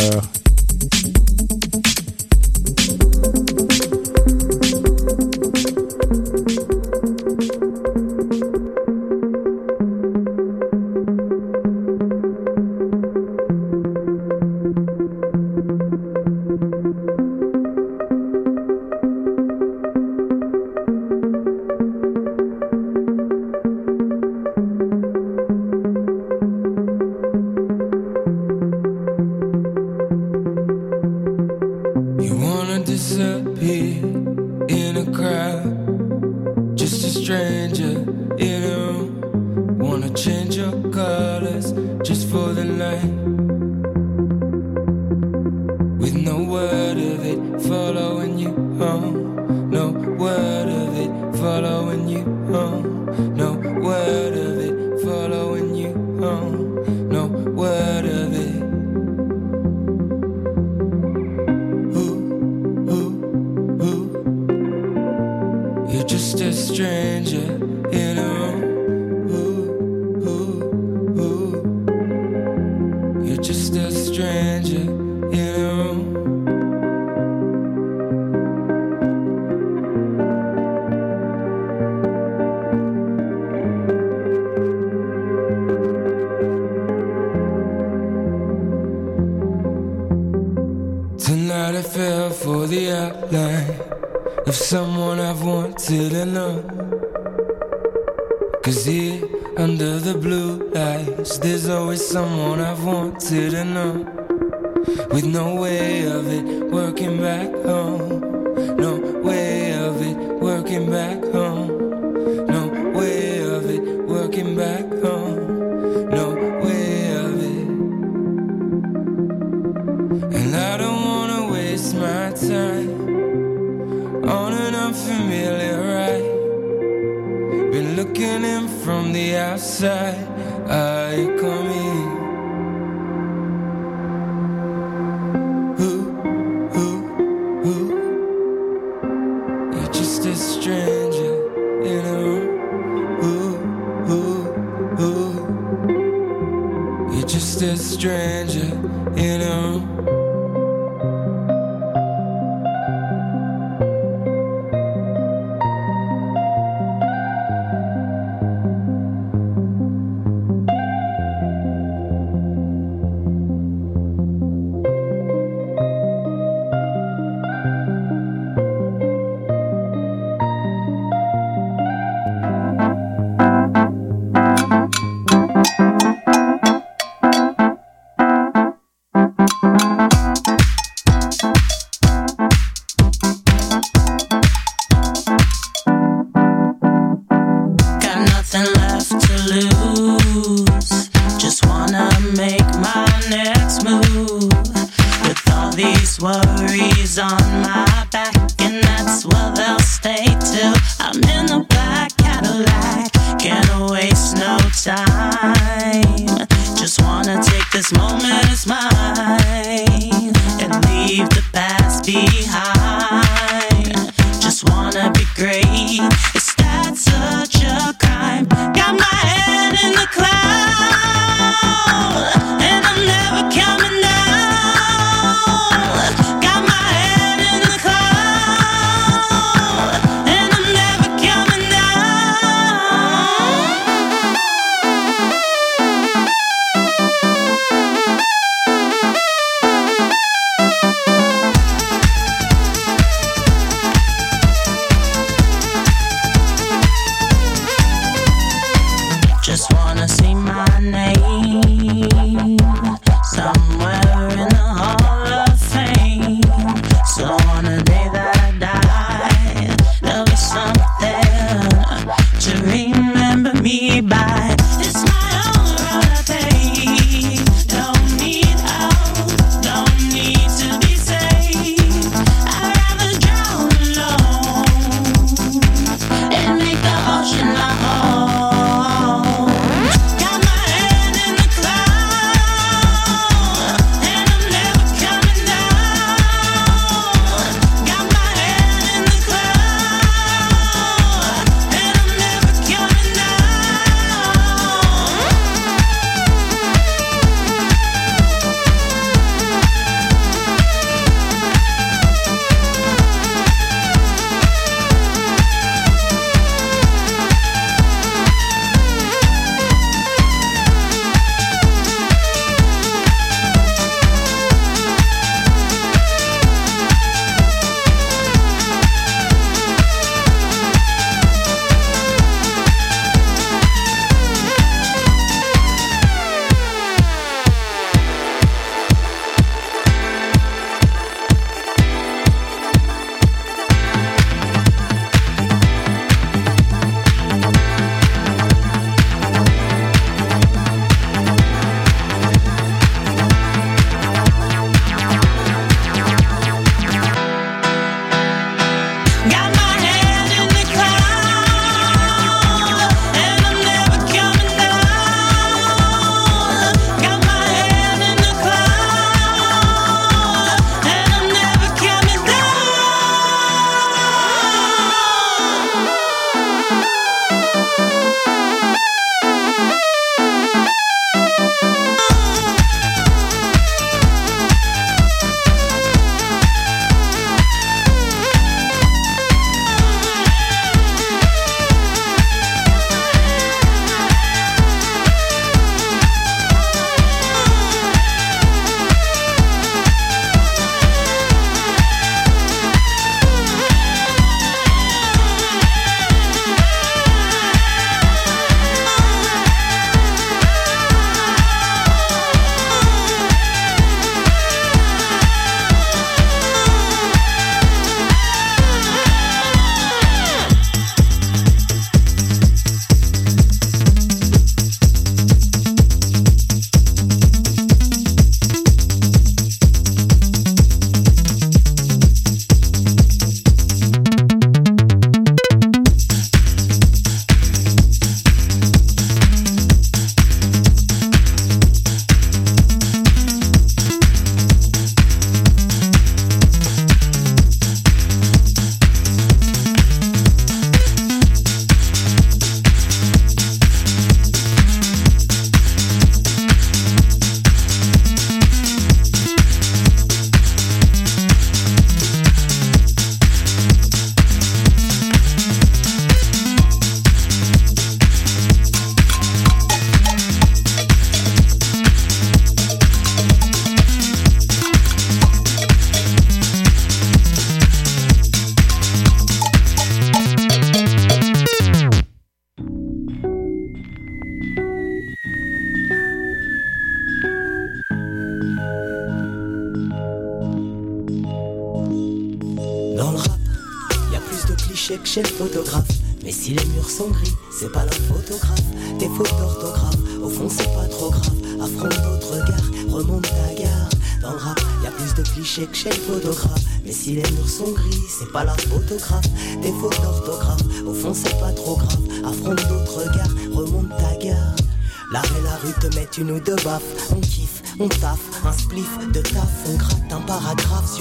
following 51.41 52.07
you 52.07 52.23
home. 52.53 53.35
No 53.35 53.61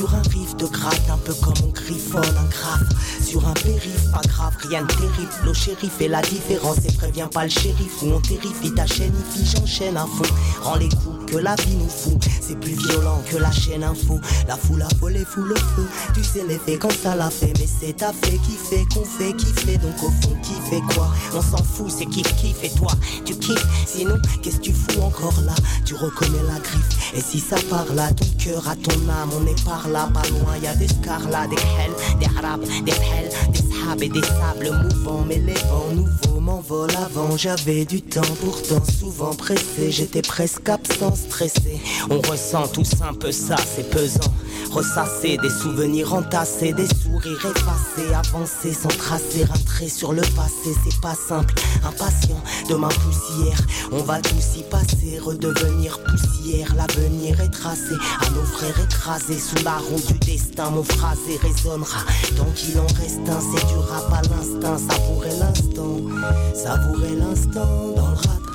sur 0.01 0.15
un 0.15 0.23
riff 0.23 0.57
de 0.57 0.67
gratte. 0.67 1.11
Un 1.11 1.19
peu 1.19 1.35
comme 1.35 1.55
on 1.63 1.69
griffonne 1.69 2.25
un 2.25 2.49
graphe. 2.49 3.23
Sur 3.23 3.47
un 3.47 3.53
périph, 3.53 4.11
pas 4.13 4.23
grave, 4.29 4.57
rien 4.69 4.83
de 4.83 4.87
terrible. 4.87 5.33
Le 5.45 5.53
shérif 5.53 5.93
fait 5.99 6.09
la 6.09 6.23
différence 6.23 6.79
et 6.87 6.93
prévient 6.93 7.29
pas 7.31 7.45
le 7.45 7.51
shérif. 7.51 8.03
Ou 8.03 8.13
on 8.13 8.21
terrifie 8.21 8.73
ta 8.75 8.87
chaîne, 8.87 9.13
il 9.37 9.47
j'enchaîne 9.47 9.97
à 9.99 10.07
fond. 10.07 10.35
Rends 10.63 10.77
les 10.77 10.89
coups 10.89 11.10
que 11.31 11.39
la 11.39 11.55
vie 11.57 11.77
nous 11.77 11.89
fout. 11.89 12.19
C'est 12.41 12.59
plus 12.59 12.73
violent 12.73 13.23
que 13.31 13.37
la 13.37 13.51
chaîne 13.53 13.85
info. 13.85 14.19
La 14.49 14.57
foule 14.57 14.83
a 14.83 14.89
volé, 14.99 15.25
fout 15.25 15.45
le 15.45 15.55
feu. 15.55 15.87
Tu 16.15 16.25
sais 16.25 16.45
l'effet 16.47 16.77
quand 16.79 16.93
ça 16.93 17.15
l'a 17.15 17.31
fait. 17.31 17.53
Mais 17.59 17.67
c'est 17.67 17.97
ta 17.97 18.13
fait 18.13 18.39
qui 18.39 18.53
fait 18.53 18.85
qu'on 18.93 19.05
fait 19.05 19.33
kiffer. 19.35 19.79
Donc 19.79 19.97
au 20.03 20.11
fond, 20.11 20.37
qui 20.43 20.55
fait 20.69 20.83
quoi? 20.95 21.09
On 21.35 21.43
s'en 21.43 21.63
fout, 21.63 21.91
c'est 21.91 22.07
kiff 22.07 22.35
kiff. 22.37 22.63
Et 22.65 22.71
toi, 22.71 22.93
tu 23.25 23.35
kiffes? 23.37 23.67
Sinon, 23.87 24.17
qu'est-ce 24.43 24.57
que 24.57 24.63
tu 24.63 24.73
fous 24.73 25.01
encore 25.03 25.41
là? 25.45 25.55
Tu 25.85 25.95
reconnais 25.95 26.43
la 26.47 26.59
griffe. 26.59 27.15
Et 27.15 27.21
si 27.21 27.39
ça 27.39 27.57
parle 27.69 27.99
à 27.99 28.13
ton 28.13 28.27
cœur, 28.39 28.69
à 28.69 28.77
ton 28.77 29.09
âme, 29.09 29.31
on 29.39 29.47
est 29.47 29.65
par 29.65 29.89
là, 29.89 30.09
pas 30.13 30.29
loin. 30.31 30.57
Y 30.63 30.67
a 30.67 30.75
des 30.75 30.89
scarlats, 30.89 31.47
des 31.47 31.57
hell, 31.57 31.93
des 32.19 32.27
arabes, 32.39 32.65
des 32.85 32.93
hell, 32.93 33.31
des 33.53 33.59
sables 33.59 34.05
et 34.05 34.09
des 34.09 34.23
sables 34.23 34.89
mouvants. 34.89 35.25
Mais 35.27 35.39
les 35.39 35.55
vents 35.55 35.93
nouveaux 35.95 36.41
m'envolent 36.41 36.97
avant. 36.97 37.37
J'avais 37.37 37.85
du 37.85 38.03
temps, 38.03 38.21
pourtant 38.41 38.83
J'étais 39.89 40.23
presque 40.23 40.69
absent, 40.69 41.15
stressé. 41.15 41.81
On 42.09 42.21
ressent 42.21 42.67
tous 42.69 42.91
un 43.03 43.13
peu 43.13 43.33
ça, 43.33 43.57
c'est 43.57 43.89
pesant. 43.91 44.33
Ressasser 44.71 45.37
des 45.37 45.51
souvenirs 45.51 46.15
entassés, 46.15 46.73
des 46.73 46.87
sourires 46.87 47.47
effacés, 47.47 48.15
avancer 48.15 48.73
sans 48.73 48.89
tracer 48.89 49.45
un 49.45 49.61
sur 49.89 50.13
le 50.13 50.23
passé, 50.23 50.75
c'est 50.85 51.01
pas 51.01 51.15
simple. 51.15 51.55
Impatient 51.85 52.41
de 52.69 52.75
ma 52.75 52.89
poussière, 52.89 53.61
on 53.93 54.03
va 54.03 54.21
tous 54.21 54.59
y 54.59 54.63
passer, 54.65 55.19
redevenir 55.19 55.99
poussière. 56.05 56.75
L'avenir 56.77 57.41
est 57.41 57.51
tracé 57.51 57.95
à 58.21 58.31
nos 58.31 58.45
frères 58.45 58.79
écrasés 58.81 59.39
sous 59.39 59.65
la 59.65 59.79
roue 59.79 60.01
du 60.07 60.19
destin. 60.19 60.71
Mon 60.71 60.85
phrasé 60.85 61.39
résonnera 61.43 62.01
tant 62.37 62.51
qu'il 62.55 62.79
en 62.79 62.87
reste 62.87 63.29
un, 63.29 63.41
c'est 63.41 63.67
du 63.67 63.79
rap 63.79 64.13
à 64.13 64.23
l'instinct. 64.29 64.79
Savourer 64.79 65.31
l'instant, 65.39 65.97
savourer 66.55 67.17
l'instant 67.17 67.95
dans 67.97 68.09
le 68.09 68.17
rap. 68.17 68.50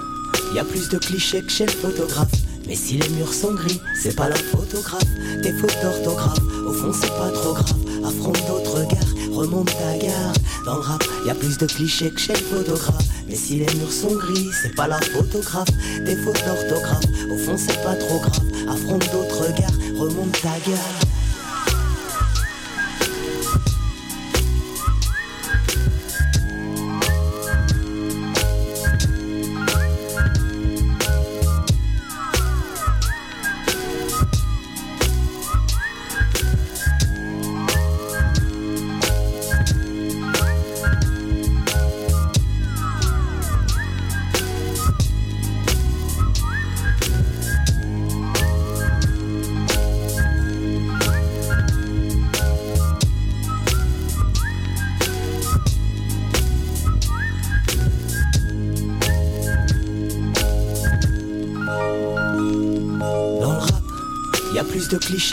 Y 0.54 0.60
a 0.60 0.64
plus 0.64 0.90
de 0.90 0.98
clichés 0.98 1.42
que 1.42 1.52
chez 1.52 1.66
le 1.66 1.72
photographe. 1.72 2.32
Mais 2.68 2.76
si 2.76 2.98
les 2.98 3.10
murs 3.10 3.34
sont 3.34 3.54
gris, 3.54 3.80
c'est 4.02 4.16
pas 4.16 4.30
la 4.30 4.36
photographe. 4.36 5.04
Tes 5.44 5.54
fautes 5.54 5.78
d'orthographe, 5.82 6.40
au 6.66 6.74
fond 6.74 6.92
c'est 6.94 7.10
pas 7.10 7.30
trop 7.30 7.54
grave. 7.54 7.76
Affronte 8.04 8.48
d'autres 8.48 8.80
regards, 8.80 9.36
remonte 9.38 9.68
ta 9.68 9.98
gare. 9.98 10.34
Dans 10.66 10.76
le 10.76 10.82
rap, 10.82 11.04
y 11.26 11.30
a 11.30 11.36
plus 11.36 11.58
de 11.58 11.68
clichés 11.68 12.10
que 12.10 12.20
chez 12.20 12.34
le 12.34 12.40
photographe. 12.40 13.06
Mais 13.28 13.36
si 13.36 13.58
les 13.58 13.74
murs 13.76 13.92
sont 13.92 14.16
gris, 14.16 14.50
c'est 14.62 14.76
pas 14.76 14.88
la 14.88 15.00
photographe. 15.00 15.70
Tes 16.06 16.16
fautes 16.16 16.44
d'orthographe, 16.46 17.06
au 17.32 17.38
fond 17.38 17.56
c'est 17.58 17.82
pas 17.84 17.96
trop 17.96 18.20
grave. 18.20 18.46
Affronte 18.68 19.12
d'autres 19.12 19.46
regards, 19.46 19.78
remonte 20.00 20.32
ta 20.42 20.58
gare. 20.68 21.05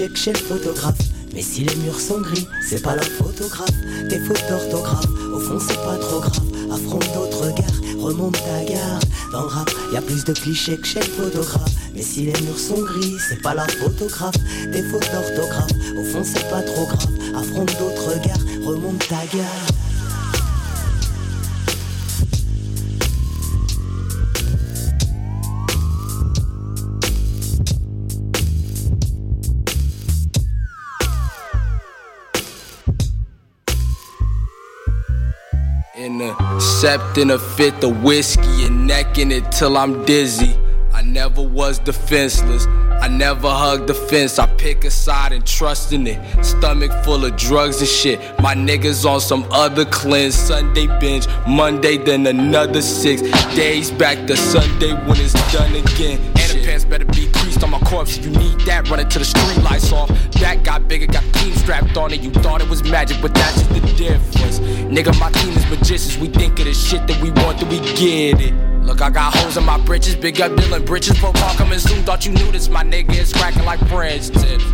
Photographe. 0.08 0.98
Mais 1.34 1.42
si 1.42 1.64
les 1.64 1.74
murs 1.76 1.98
sont 1.98 2.20
gris, 2.20 2.46
c'est 2.68 2.82
pas 2.82 2.96
la 2.96 3.02
photographe. 3.02 3.70
Tes 4.08 4.18
fautes 4.20 4.44
d'orthographe, 4.48 5.06
au 5.32 5.38
fond 5.38 5.58
c'est 5.60 5.76
pas 5.76 5.96
trop 5.96 6.20
grave. 6.20 6.42
Affronte 6.70 7.12
d'autres 7.14 7.46
regards, 7.46 8.02
remonte 8.02 8.34
ta 8.34 8.64
gare. 8.64 9.00
Dans 9.32 9.42
le 9.42 9.46
rap, 9.46 9.70
y 9.92 9.96
a 9.96 10.02
plus 10.02 10.24
de 10.24 10.32
clichés 10.32 10.76
que 10.76 10.86
chez 10.86 11.00
le 11.00 11.06
photographe. 11.06 11.70
Mais 11.94 12.02
si 12.02 12.22
les 12.24 12.40
murs 12.42 12.58
sont 12.58 12.82
gris, 12.82 13.16
c'est 13.28 13.40
pas 13.40 13.54
la 13.54 13.66
photographe. 13.66 14.36
Tes 14.72 14.82
fautes 14.82 15.10
d'orthographe, 15.12 15.72
au 15.96 16.04
fond 16.04 16.22
c'est 16.24 16.48
pas 16.50 16.62
trop 16.62 16.86
grave. 16.86 17.08
Affronte 17.34 17.78
d'autres 17.78 18.12
regards, 18.12 18.66
remonte 18.66 19.06
ta 19.08 19.24
gare. 19.34 19.71
A 36.82 36.86
sept 36.86 37.20
and 37.20 37.30
a 37.30 37.38
fifth 37.38 37.84
of 37.84 38.02
whiskey 38.02 38.64
and 38.64 38.86
necking 38.86 39.30
it 39.30 39.50
till 39.52 39.76
I'm 39.76 40.04
dizzy. 40.04 40.56
I 40.92 41.02
never 41.02 41.42
was 41.42 41.78
defenseless. 41.78 42.66
I 43.00 43.08
never 43.08 43.48
hugged 43.48 43.88
the 43.88 43.94
fence. 43.94 44.38
I 44.38 44.46
pick 44.56 44.84
a 44.84 44.90
side 44.90 45.32
and 45.32 45.44
trust 45.44 45.92
in 45.92 46.06
it. 46.06 46.44
Stomach 46.44 46.92
full 47.04 47.24
of 47.24 47.36
drugs 47.36 47.80
and 47.80 47.88
shit. 47.88 48.20
My 48.40 48.54
niggas 48.54 49.04
on 49.04 49.20
some 49.20 49.44
other 49.50 49.84
cleanse. 49.84 50.34
Sunday 50.34 50.86
binge, 51.00 51.26
Monday 51.48 51.96
then 51.96 52.26
another 52.26 52.82
six. 52.82 53.22
Days 53.56 53.90
back 53.90 54.26
to 54.28 54.36
Sunday 54.36 54.92
when 54.92 55.20
it's 55.20 55.32
done 55.52 55.74
again. 55.74 56.20
And 56.38 56.50
the 56.52 56.62
pants 56.64 56.84
better 56.84 57.04
be 57.06 57.21
corpse. 57.92 58.16
You 58.16 58.30
need 58.30 58.58
that, 58.62 58.88
run 58.88 59.00
into 59.00 59.18
the 59.18 59.24
street 59.24 59.62
lights 59.62 59.92
off. 59.92 60.08
That 60.40 60.64
got 60.64 60.88
bigger, 60.88 61.06
got 61.06 61.22
team 61.34 61.52
strapped 61.54 61.96
on 61.96 62.12
it. 62.12 62.20
You 62.22 62.30
thought 62.30 62.62
it 62.62 62.68
was 62.68 62.82
magic, 62.82 63.20
but 63.20 63.34
that's 63.34 63.56
just 63.60 63.68
the 63.70 63.80
difference. 63.96 64.60
Nigga, 64.94 65.12
my 65.20 65.30
team 65.30 65.52
is 65.54 65.66
magicians. 65.68 66.16
We 66.16 66.28
think 66.28 66.58
of 66.58 66.64
the 66.64 66.74
shit 66.74 67.06
that 67.06 67.20
we 67.20 67.30
want, 67.30 67.58
that 67.60 67.68
we 67.68 67.78
get 67.94 68.40
it. 68.40 68.54
Look, 68.82 69.00
I 69.00 69.10
got 69.10 69.36
holes 69.36 69.56
in 69.56 69.64
my 69.64 69.78
britches, 69.78 70.16
big 70.16 70.40
up 70.40 70.52
Dylan 70.52 70.84
britches. 70.86 71.18
Pro 71.18 71.32
coming 71.32 71.78
soon, 71.78 72.02
thought 72.02 72.24
you 72.24 72.32
knew 72.32 72.50
this. 72.50 72.68
My 72.68 72.82
nigga 72.82 73.14
is 73.14 73.32
cracking 73.32 73.64
like 73.64 73.78
French 73.88 74.28
tips. 74.28 74.64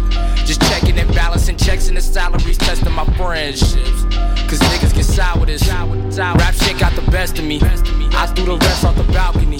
Just 0.47 0.63
checking 0.63 0.97
and 0.99 1.13
balancing 1.15 1.57
checks 1.57 1.89
in 1.89 1.95
the 1.97 2.01
salaries, 2.01 2.57
testing 2.57 2.93
my 2.93 3.05
friendships. 3.17 4.05
Cause 4.49 4.61
niggas 4.71 4.95
get 4.95 5.05
sour 5.05 5.41
with 5.41 5.49
this. 5.49 5.69
Rap 5.69 6.55
shit 6.55 6.79
got 6.79 6.95
the 6.95 7.11
best 7.11 7.39
of 7.39 7.45
me. 7.45 7.61
I 7.63 8.27
threw 8.35 8.47
the 8.47 8.57
rest 8.57 8.85
off 8.85 8.97
the 8.97 9.05
balcony. 9.13 9.59